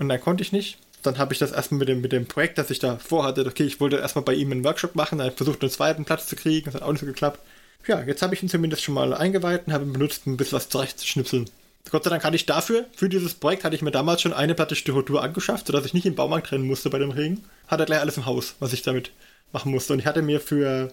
Und 0.00 0.08
dann 0.08 0.20
konnte 0.20 0.42
ich 0.42 0.50
nicht. 0.50 0.78
Dann 1.04 1.18
habe 1.18 1.32
ich 1.32 1.38
das 1.38 1.52
erstmal 1.52 1.78
mit 1.78 1.88
dem, 1.88 2.00
mit 2.00 2.10
dem 2.10 2.26
Projekt, 2.26 2.58
das 2.58 2.70
ich 2.70 2.80
da 2.80 2.96
vorhatte, 2.96 3.46
okay, 3.46 3.62
ich 3.62 3.78
wollte 3.78 3.98
erstmal 3.98 4.24
bei 4.24 4.34
ihm 4.34 4.50
einen 4.50 4.64
Workshop 4.64 4.96
machen, 4.96 5.18
dann 5.18 5.30
versucht, 5.30 5.62
einen 5.62 5.70
zweiten 5.70 6.04
Platz 6.04 6.26
zu 6.26 6.34
kriegen, 6.34 6.64
das 6.64 6.74
hat 6.74 6.82
auch 6.82 6.90
nicht 6.90 7.02
so 7.02 7.06
geklappt. 7.06 7.38
Ja, 7.86 8.02
jetzt 8.02 8.20
habe 8.20 8.34
ich 8.34 8.42
ihn 8.42 8.48
zumindest 8.48 8.82
schon 8.82 8.94
mal 8.94 9.14
eingeweiht 9.14 9.68
und 9.68 9.72
habe 9.72 9.84
ihn 9.84 9.92
benutzt, 9.92 10.22
um 10.26 10.32
ein 10.32 10.36
bisschen 10.36 10.56
was 10.56 10.68
zurechtzuschnipseln. 10.68 11.48
Gott 11.90 12.04
sei 12.04 12.10
Dank 12.10 12.24
hatte 12.24 12.36
ich 12.36 12.46
dafür, 12.46 12.86
für 12.94 13.08
dieses 13.08 13.34
Projekt 13.34 13.64
hatte 13.64 13.74
ich 13.76 13.82
mir 13.82 13.90
damals 13.90 14.20
schon 14.22 14.32
eine 14.32 14.54
Platte 14.54 14.74
Styrodur 14.76 15.22
angeschafft, 15.22 15.66
sodass 15.66 15.86
ich 15.86 15.94
nicht 15.94 16.06
im 16.06 16.14
Baumarkt 16.14 16.52
rennen 16.52 16.66
musste 16.66 16.90
bei 16.90 16.98
dem 16.98 17.10
Regen. 17.10 17.44
Hatte 17.66 17.84
gleich 17.84 18.00
alles 18.00 18.16
im 18.16 18.26
Haus, 18.26 18.54
was 18.60 18.72
ich 18.72 18.82
damit 18.82 19.10
machen 19.52 19.70
musste. 19.72 19.92
Und 19.92 19.98
ich 19.98 20.06
hatte 20.06 20.22
mir 20.22 20.40
für 20.40 20.92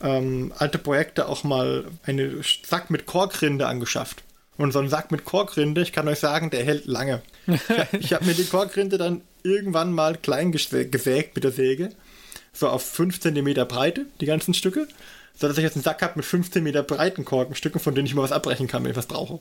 ähm, 0.00 0.52
alte 0.58 0.78
Projekte 0.78 1.28
auch 1.28 1.44
mal 1.44 1.84
einen 2.04 2.42
Sack 2.66 2.90
mit 2.90 3.06
Korkrinde 3.06 3.66
angeschafft. 3.66 4.22
Und 4.56 4.72
so 4.72 4.78
ein 4.78 4.90
Sack 4.90 5.10
mit 5.10 5.24
Korkrinde, 5.24 5.80
ich 5.80 5.92
kann 5.92 6.06
euch 6.08 6.18
sagen, 6.18 6.50
der 6.50 6.64
hält 6.64 6.86
lange. 6.86 7.22
Ich, 7.98 8.12
habe 8.12 8.26
mir 8.26 8.34
die 8.34 8.44
Korkrinde 8.44 8.98
dann 8.98 9.22
irgendwann 9.42 9.92
mal 9.92 10.16
klein 10.16 10.52
gesä- 10.52 10.84
gesägt 10.84 11.34
mit 11.34 11.44
der 11.44 11.52
Säge. 11.52 11.90
So 12.52 12.68
auf 12.68 12.84
5 12.84 13.20
cm 13.20 13.54
Breite, 13.66 14.06
die 14.20 14.26
ganzen 14.26 14.52
Stücke. 14.54 14.86
So 15.34 15.48
dass 15.48 15.56
ich 15.56 15.62
jetzt 15.64 15.76
einen 15.76 15.84
Sack 15.84 16.02
habe 16.02 16.14
mit 16.16 16.26
15 16.26 16.62
Meter 16.62 16.82
breiten 16.82 17.24
Korkenstücken, 17.24 17.80
von 17.80 17.94
denen 17.94 18.06
ich 18.06 18.14
mal 18.14 18.22
was 18.22 18.32
abbrechen 18.32 18.66
kann, 18.68 18.84
wenn 18.84 18.90
ich 18.90 18.96
was 18.96 19.06
brauche. 19.06 19.40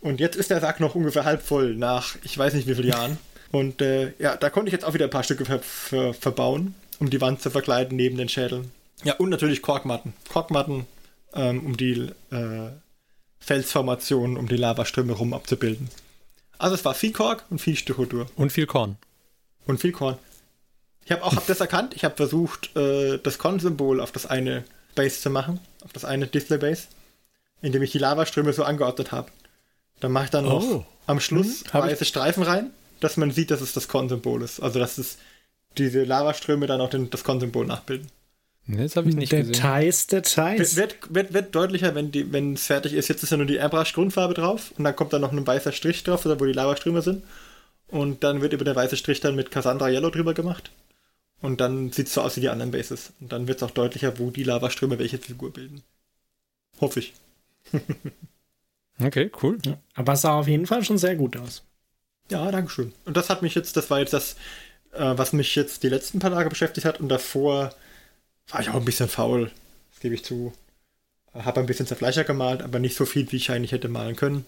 Und 0.00 0.20
jetzt 0.20 0.36
ist 0.36 0.50
der 0.50 0.60
Sack 0.60 0.80
noch 0.80 0.94
ungefähr 0.94 1.24
halb 1.24 1.42
voll, 1.42 1.74
nach 1.74 2.16
ich 2.22 2.36
weiß 2.38 2.54
nicht 2.54 2.68
wie 2.68 2.74
vielen 2.74 2.88
Jahren. 2.88 3.18
Und 3.50 3.80
äh, 3.80 4.12
ja, 4.18 4.36
da 4.36 4.50
konnte 4.50 4.68
ich 4.68 4.72
jetzt 4.72 4.84
auch 4.84 4.92
wieder 4.94 5.06
ein 5.06 5.10
paar 5.10 5.24
Stücke 5.24 5.44
ver 5.46 5.60
ver 5.60 6.12
verbauen, 6.12 6.74
um 6.98 7.08
die 7.08 7.20
Wand 7.20 7.40
zu 7.40 7.50
verkleiden 7.50 7.96
neben 7.96 8.16
den 8.18 8.28
Schädeln. 8.28 8.70
Ja, 9.04 9.14
und 9.14 9.30
natürlich 9.30 9.62
Korkmatten. 9.62 10.12
Korkmatten, 10.28 10.86
ähm, 11.32 11.64
um 11.64 11.76
die 11.76 12.10
äh, 12.30 12.70
Felsformationen, 13.38 14.36
um 14.36 14.48
die 14.48 14.56
Lavaströme 14.56 15.14
rum 15.14 15.32
abzubilden. 15.32 15.88
Also 16.58 16.74
es 16.74 16.84
war 16.84 16.94
viel 16.94 17.12
Kork 17.12 17.44
und 17.48 17.60
viel 17.60 17.76
Styrodur 17.76 18.26
Und 18.36 18.52
viel 18.52 18.66
Korn. 18.66 18.96
und 19.66 19.80
viel 19.80 19.92
Korn. 19.92 20.18
Ich 21.04 21.12
habe 21.12 21.24
auch 21.24 21.34
hab 21.34 21.46
das 21.46 21.60
erkannt. 21.60 21.94
Ich 21.94 22.04
habe 22.04 22.16
versucht, 22.16 22.76
äh, 22.76 23.18
das 23.18 23.38
Korn-Symbol 23.38 24.00
auf 24.00 24.12
das 24.12 24.26
eine 24.26 24.64
Base 24.94 25.20
zu 25.20 25.30
machen, 25.30 25.60
auf 25.84 25.92
das 25.92 26.04
eine 26.04 26.26
Display-Base, 26.26 26.88
indem 27.62 27.82
ich 27.82 27.92
die 27.92 27.98
Lavaströme 27.98 28.52
so 28.52 28.64
angeordnet 28.64 29.12
habe. 29.12 29.30
Dann 30.00 30.12
mache 30.12 30.24
ich 30.26 30.30
dann 30.30 30.44
noch 30.44 30.62
Oh. 30.64 30.86
am 31.06 31.20
Schluss 31.20 31.62
ich- 31.62 31.74
weiße 31.74 32.04
Streifen 32.04 32.42
rein, 32.42 32.70
dass 33.00 33.16
man 33.16 33.30
sieht, 33.30 33.50
dass 33.50 33.60
es 33.60 33.72
das 33.72 33.88
Korn-Symbol 33.88 34.42
ist. 34.42 34.60
Also 34.60 34.78
dass 34.78 34.98
es 34.98 35.18
diese 35.76 36.04
Lavaströme 36.04 36.66
dann 36.66 36.80
auch 36.80 36.90
den, 36.90 37.10
das 37.10 37.24
Korn-Symbol 37.24 37.66
nachbilden. 37.66 38.08
Das 38.66 38.96
habe 38.96 39.08
ich 39.08 39.16
nicht 39.16 39.30
gesehen. 39.30 39.52
Details, 39.52 40.08
Details. 40.08 40.76
Wird, 40.76 40.96
wird, 41.14 41.32
wird 41.32 41.54
deutlicher, 41.54 41.94
wenn 41.94 42.52
es 42.54 42.66
fertig 42.66 42.92
ist. 42.92 43.08
Jetzt 43.08 43.22
ist 43.22 43.30
ja 43.30 43.38
nur 43.38 43.46
die 43.46 43.56
Airbrush-Grundfarbe 43.56 44.34
drauf 44.34 44.72
und 44.76 44.84
dann 44.84 44.94
kommt 44.94 45.12
dann 45.14 45.22
noch 45.22 45.32
ein 45.32 45.46
weißer 45.46 45.72
Strich 45.72 46.04
drauf, 46.04 46.26
wo 46.26 46.44
die 46.44 46.52
Lavaströme 46.52 47.00
sind. 47.00 47.24
Und 47.88 48.22
dann 48.24 48.42
wird 48.42 48.52
über 48.52 48.66
der 48.66 48.76
weiße 48.76 48.98
Strich 48.98 49.20
dann 49.20 49.34
mit 49.36 49.50
Cassandra 49.50 49.88
Yellow 49.88 50.10
drüber 50.10 50.34
gemacht. 50.34 50.70
Und 51.40 51.62
dann 51.62 51.92
sieht 51.92 52.08
es 52.08 52.14
so 52.14 52.20
aus 52.20 52.36
wie 52.36 52.40
die 52.40 52.50
anderen 52.50 52.70
Bases. 52.72 53.12
Und 53.20 53.32
dann 53.32 53.48
wird 53.48 53.56
es 53.58 53.62
auch 53.62 53.70
deutlicher, 53.70 54.18
wo 54.18 54.30
die 54.30 54.42
Lavaströme 54.44 54.98
welche 54.98 55.16
Figur 55.18 55.50
bilden. 55.52 55.82
Hoffe 56.80 57.00
ich. 57.00 57.14
Okay, 59.00 59.30
cool. 59.42 59.58
Aber 59.94 60.12
es 60.14 60.22
sah 60.22 60.34
auf 60.38 60.48
jeden 60.48 60.66
Fall 60.66 60.84
schon 60.84 60.98
sehr 60.98 61.16
gut 61.16 61.36
aus. 61.36 61.62
Ja, 62.30 62.50
Dankeschön. 62.50 62.92
Und 63.04 63.16
das 63.16 63.30
hat 63.30 63.42
mich 63.42 63.54
jetzt, 63.54 63.76
das 63.76 63.90
war 63.90 64.00
jetzt 64.00 64.12
das, 64.12 64.36
äh, 64.92 65.14
was 65.16 65.32
mich 65.32 65.54
jetzt 65.54 65.82
die 65.82 65.88
letzten 65.88 66.18
paar 66.18 66.30
Tage 66.30 66.48
beschäftigt 66.48 66.84
hat. 66.84 67.00
Und 67.00 67.08
davor 67.08 67.74
war 68.48 68.60
ich 68.60 68.70
auch 68.70 68.74
ein 68.74 68.84
bisschen 68.84 69.08
faul. 69.08 69.50
Das 69.92 70.00
gebe 70.00 70.14
ich 70.14 70.24
zu. 70.24 70.52
Habe 71.32 71.60
ein 71.60 71.66
bisschen 71.66 71.86
Zerfleischer 71.86 72.24
gemalt, 72.24 72.62
aber 72.62 72.78
nicht 72.78 72.96
so 72.96 73.04
viel, 73.06 73.30
wie 73.30 73.36
ich 73.36 73.50
eigentlich 73.50 73.72
hätte 73.72 73.88
malen 73.88 74.16
können. 74.16 74.44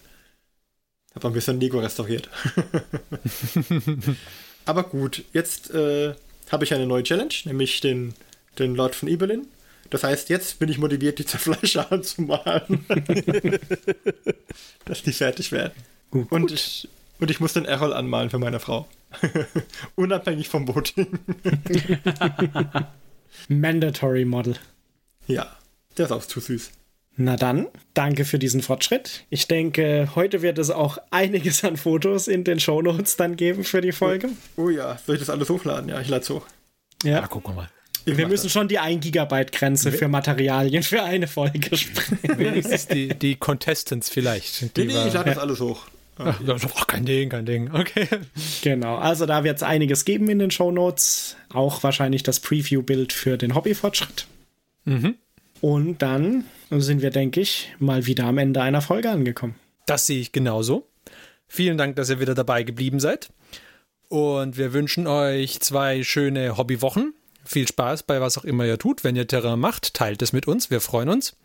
Habe 1.15 1.27
ein 1.27 1.33
bisschen 1.33 1.59
Lego 1.59 1.79
restauriert. 1.79 2.29
aber 4.65 4.83
gut, 4.83 5.23
jetzt 5.33 5.71
äh, 5.71 6.15
habe 6.51 6.63
ich 6.63 6.73
eine 6.73 6.87
neue 6.87 7.03
Challenge, 7.03 7.33
nämlich 7.45 7.81
den, 7.81 8.13
den 8.59 8.75
Lord 8.75 8.95
von 8.95 9.09
Ibelin. 9.09 9.47
Das 9.91 10.03
heißt, 10.03 10.29
jetzt 10.29 10.57
bin 10.57 10.69
ich 10.69 10.77
motiviert, 10.79 11.19
die 11.19 11.25
Zerfleischer 11.25 11.91
anzumalen. 11.91 12.85
dass 14.85 15.03
die 15.03 15.13
fertig 15.13 15.51
werden. 15.51 15.73
Gut, 16.09 16.31
Und 16.31 16.51
ich, 16.51 16.89
und 17.19 17.29
ich 17.29 17.39
muss 17.39 17.53
den 17.53 17.65
Errol 17.65 17.93
anmalen 17.93 18.29
für 18.31 18.39
meine 18.39 18.59
Frau. 18.59 18.87
Unabhängig 19.95 20.49
vom 20.49 20.67
Voting. 20.67 21.07
Mandatory 23.47 24.25
Model. 24.25 24.55
ja, 25.27 25.55
der 25.97 26.05
ist 26.05 26.11
auch 26.11 26.25
zu 26.25 26.39
süß. 26.39 26.71
Na 27.17 27.35
dann, 27.35 27.67
danke 27.93 28.23
für 28.23 28.39
diesen 28.39 28.61
Fortschritt. 28.61 29.25
Ich 29.29 29.47
denke, 29.47 30.09
heute 30.15 30.41
wird 30.41 30.57
es 30.57 30.69
auch 30.71 30.97
einiges 31.11 31.63
an 31.65 31.75
Fotos 31.75 32.29
in 32.29 32.45
den 32.45 32.59
Shownotes 32.61 33.17
dann 33.17 33.35
geben 33.35 33.65
für 33.65 33.81
die 33.81 33.91
Folge. 33.91 34.29
Oh 34.55 34.69
ja, 34.69 34.97
soll 35.05 35.15
ich 35.15 35.21
das 35.21 35.29
alles 35.29 35.49
hochladen? 35.49 35.89
Ja, 35.89 35.99
ich 35.99 36.07
lade 36.07 36.25
hoch. 36.33 36.45
Ja, 37.03 37.19
ja 37.19 37.27
gucken 37.27 37.51
wir 37.51 37.63
mal. 37.63 37.69
Ich 38.05 38.17
wir 38.17 38.27
müssen 38.27 38.45
das. 38.45 38.51
schon 38.51 38.67
die 38.67 38.79
1 38.79 39.03
Gigabyte 39.03 39.51
Grenze 39.51 39.91
für 39.91 40.07
Materialien 40.07 40.83
für 40.83 41.03
eine 41.03 41.27
Folge 41.27 41.75
sprengen. 41.77 42.39
Wenigstens 42.39 42.87
die, 42.87 43.09
die 43.09 43.35
Contestants 43.35 44.09
vielleicht. 44.09 44.75
Die 44.75 44.85
nee, 44.85 44.93
nee, 44.93 45.07
ich 45.07 45.13
lade 45.13 45.29
das 45.29 45.37
alles 45.37 45.59
hoch. 45.59 45.87
Ach, 46.17 46.39
ach, 46.75 46.87
kein 46.87 47.05
Ding, 47.05 47.29
kein 47.29 47.45
Ding. 47.45 47.71
Okay. 47.73 48.07
Genau, 48.61 48.97
also 48.97 49.25
da 49.25 49.43
wird 49.43 49.57
es 49.57 49.63
einiges 49.63 50.05
geben 50.05 50.29
in 50.29 50.39
den 50.39 50.51
Shownotes. 50.51 51.35
Auch 51.51 51.83
wahrscheinlich 51.83 52.23
das 52.23 52.39
Preview-Bild 52.39 53.13
für 53.13 53.37
den 53.37 53.55
Hobbyfortschritt. 53.55 54.27
Mhm. 54.85 55.15
Und 55.61 56.01
dann 56.01 56.45
sind 56.69 57.01
wir, 57.01 57.11
denke 57.11 57.41
ich, 57.41 57.73
mal 57.79 58.05
wieder 58.05 58.25
am 58.25 58.37
Ende 58.37 58.61
einer 58.61 58.81
Folge 58.81 59.09
angekommen. 59.09 59.55
Das 59.85 60.07
sehe 60.07 60.19
ich 60.19 60.31
genauso. 60.31 60.87
Vielen 61.47 61.77
Dank, 61.77 61.95
dass 61.95 62.09
ihr 62.09 62.19
wieder 62.19 62.35
dabei 62.35 62.63
geblieben 62.63 62.99
seid. 62.99 63.29
Und 64.07 64.57
wir 64.57 64.73
wünschen 64.73 65.07
euch 65.07 65.59
zwei 65.59 66.03
schöne 66.03 66.57
Hobbywochen. 66.57 67.13
Viel 67.43 67.67
Spaß 67.67 68.03
bei 68.03 68.21
was 68.21 68.37
auch 68.37 68.45
immer 68.45 68.65
ihr 68.65 68.77
tut. 68.77 69.03
Wenn 69.03 69.15
ihr 69.15 69.27
Terrain 69.27 69.59
macht, 69.59 69.93
teilt 69.93 70.21
es 70.21 70.33
mit 70.33 70.47
uns. 70.47 70.69
Wir 70.69 70.81
freuen 70.81 71.09
uns. 71.09 71.35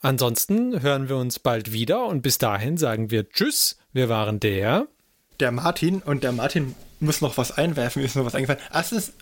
Ansonsten 0.00 0.82
hören 0.82 1.08
wir 1.08 1.16
uns 1.16 1.38
bald 1.38 1.72
wieder 1.72 2.06
und 2.06 2.22
bis 2.22 2.38
dahin 2.38 2.76
sagen 2.76 3.10
wir 3.10 3.28
Tschüss. 3.28 3.78
Wir 3.92 4.08
waren 4.08 4.38
der. 4.38 4.86
Der 5.40 5.50
Martin 5.50 6.02
und 6.02 6.22
der 6.22 6.32
Martin 6.32 6.74
muss 7.00 7.20
noch 7.20 7.38
was 7.38 7.52
einwerfen. 7.52 8.02
Mir 8.02 8.06
ist 8.06 8.16
noch 8.16 8.24
was 8.24 8.34
eingefallen. 8.34 8.60
Erstens, 8.72 9.12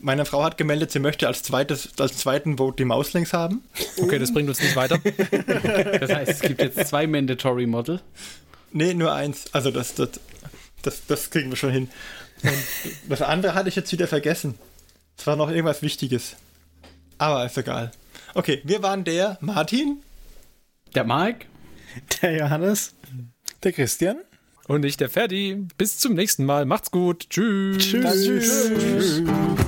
meine 0.00 0.24
Frau 0.24 0.42
hat 0.44 0.58
gemeldet, 0.58 0.90
sie 0.90 0.98
möchte 0.98 1.26
als, 1.26 1.42
zweites, 1.42 1.90
als 1.98 2.16
zweiten 2.18 2.58
Vote 2.58 2.76
die 2.76 2.84
Maus 2.84 3.12
links 3.12 3.32
haben. 3.32 3.62
Okay, 3.96 4.18
das 4.18 4.32
bringt 4.32 4.48
uns 4.48 4.60
nicht 4.60 4.76
weiter. 4.76 4.98
das 6.00 6.12
heißt, 6.12 6.30
es 6.30 6.40
gibt 6.40 6.60
jetzt 6.60 6.88
zwei 6.88 7.06
Mandatory 7.06 7.66
Model. 7.66 8.00
Nee, 8.72 8.94
nur 8.94 9.12
eins. 9.12 9.46
Also 9.52 9.70
das, 9.70 9.94
das, 9.94 10.10
das, 10.82 11.06
das 11.06 11.30
kriegen 11.30 11.50
wir 11.50 11.56
schon 11.56 11.70
hin. 11.70 11.88
Und 12.42 12.52
das 13.08 13.22
andere 13.22 13.54
hatte 13.54 13.68
ich 13.68 13.76
jetzt 13.76 13.90
wieder 13.92 14.06
vergessen. 14.06 14.56
Es 15.18 15.26
war 15.26 15.36
noch 15.36 15.50
irgendwas 15.50 15.82
Wichtiges. 15.82 16.36
Aber 17.18 17.44
ist 17.44 17.58
egal. 17.58 17.90
Okay, 18.34 18.62
wir 18.64 18.82
waren 18.82 19.04
der 19.04 19.36
Martin. 19.40 20.02
Der 20.94 21.04
Mike. 21.04 21.46
Der 22.22 22.36
Johannes. 22.36 22.94
Der 23.62 23.72
Christian. 23.72 24.18
Und 24.68 24.84
ich, 24.84 24.96
der 24.96 25.08
Ferdi. 25.08 25.66
Bis 25.76 25.98
zum 25.98 26.14
nächsten 26.14 26.44
Mal. 26.44 26.64
Macht's 26.66 26.90
gut. 26.90 27.28
Tschüss. 27.30 27.78
Tschüss. 27.78 28.24
Tschüss. 28.24 28.72
Tschüss. 28.78 29.67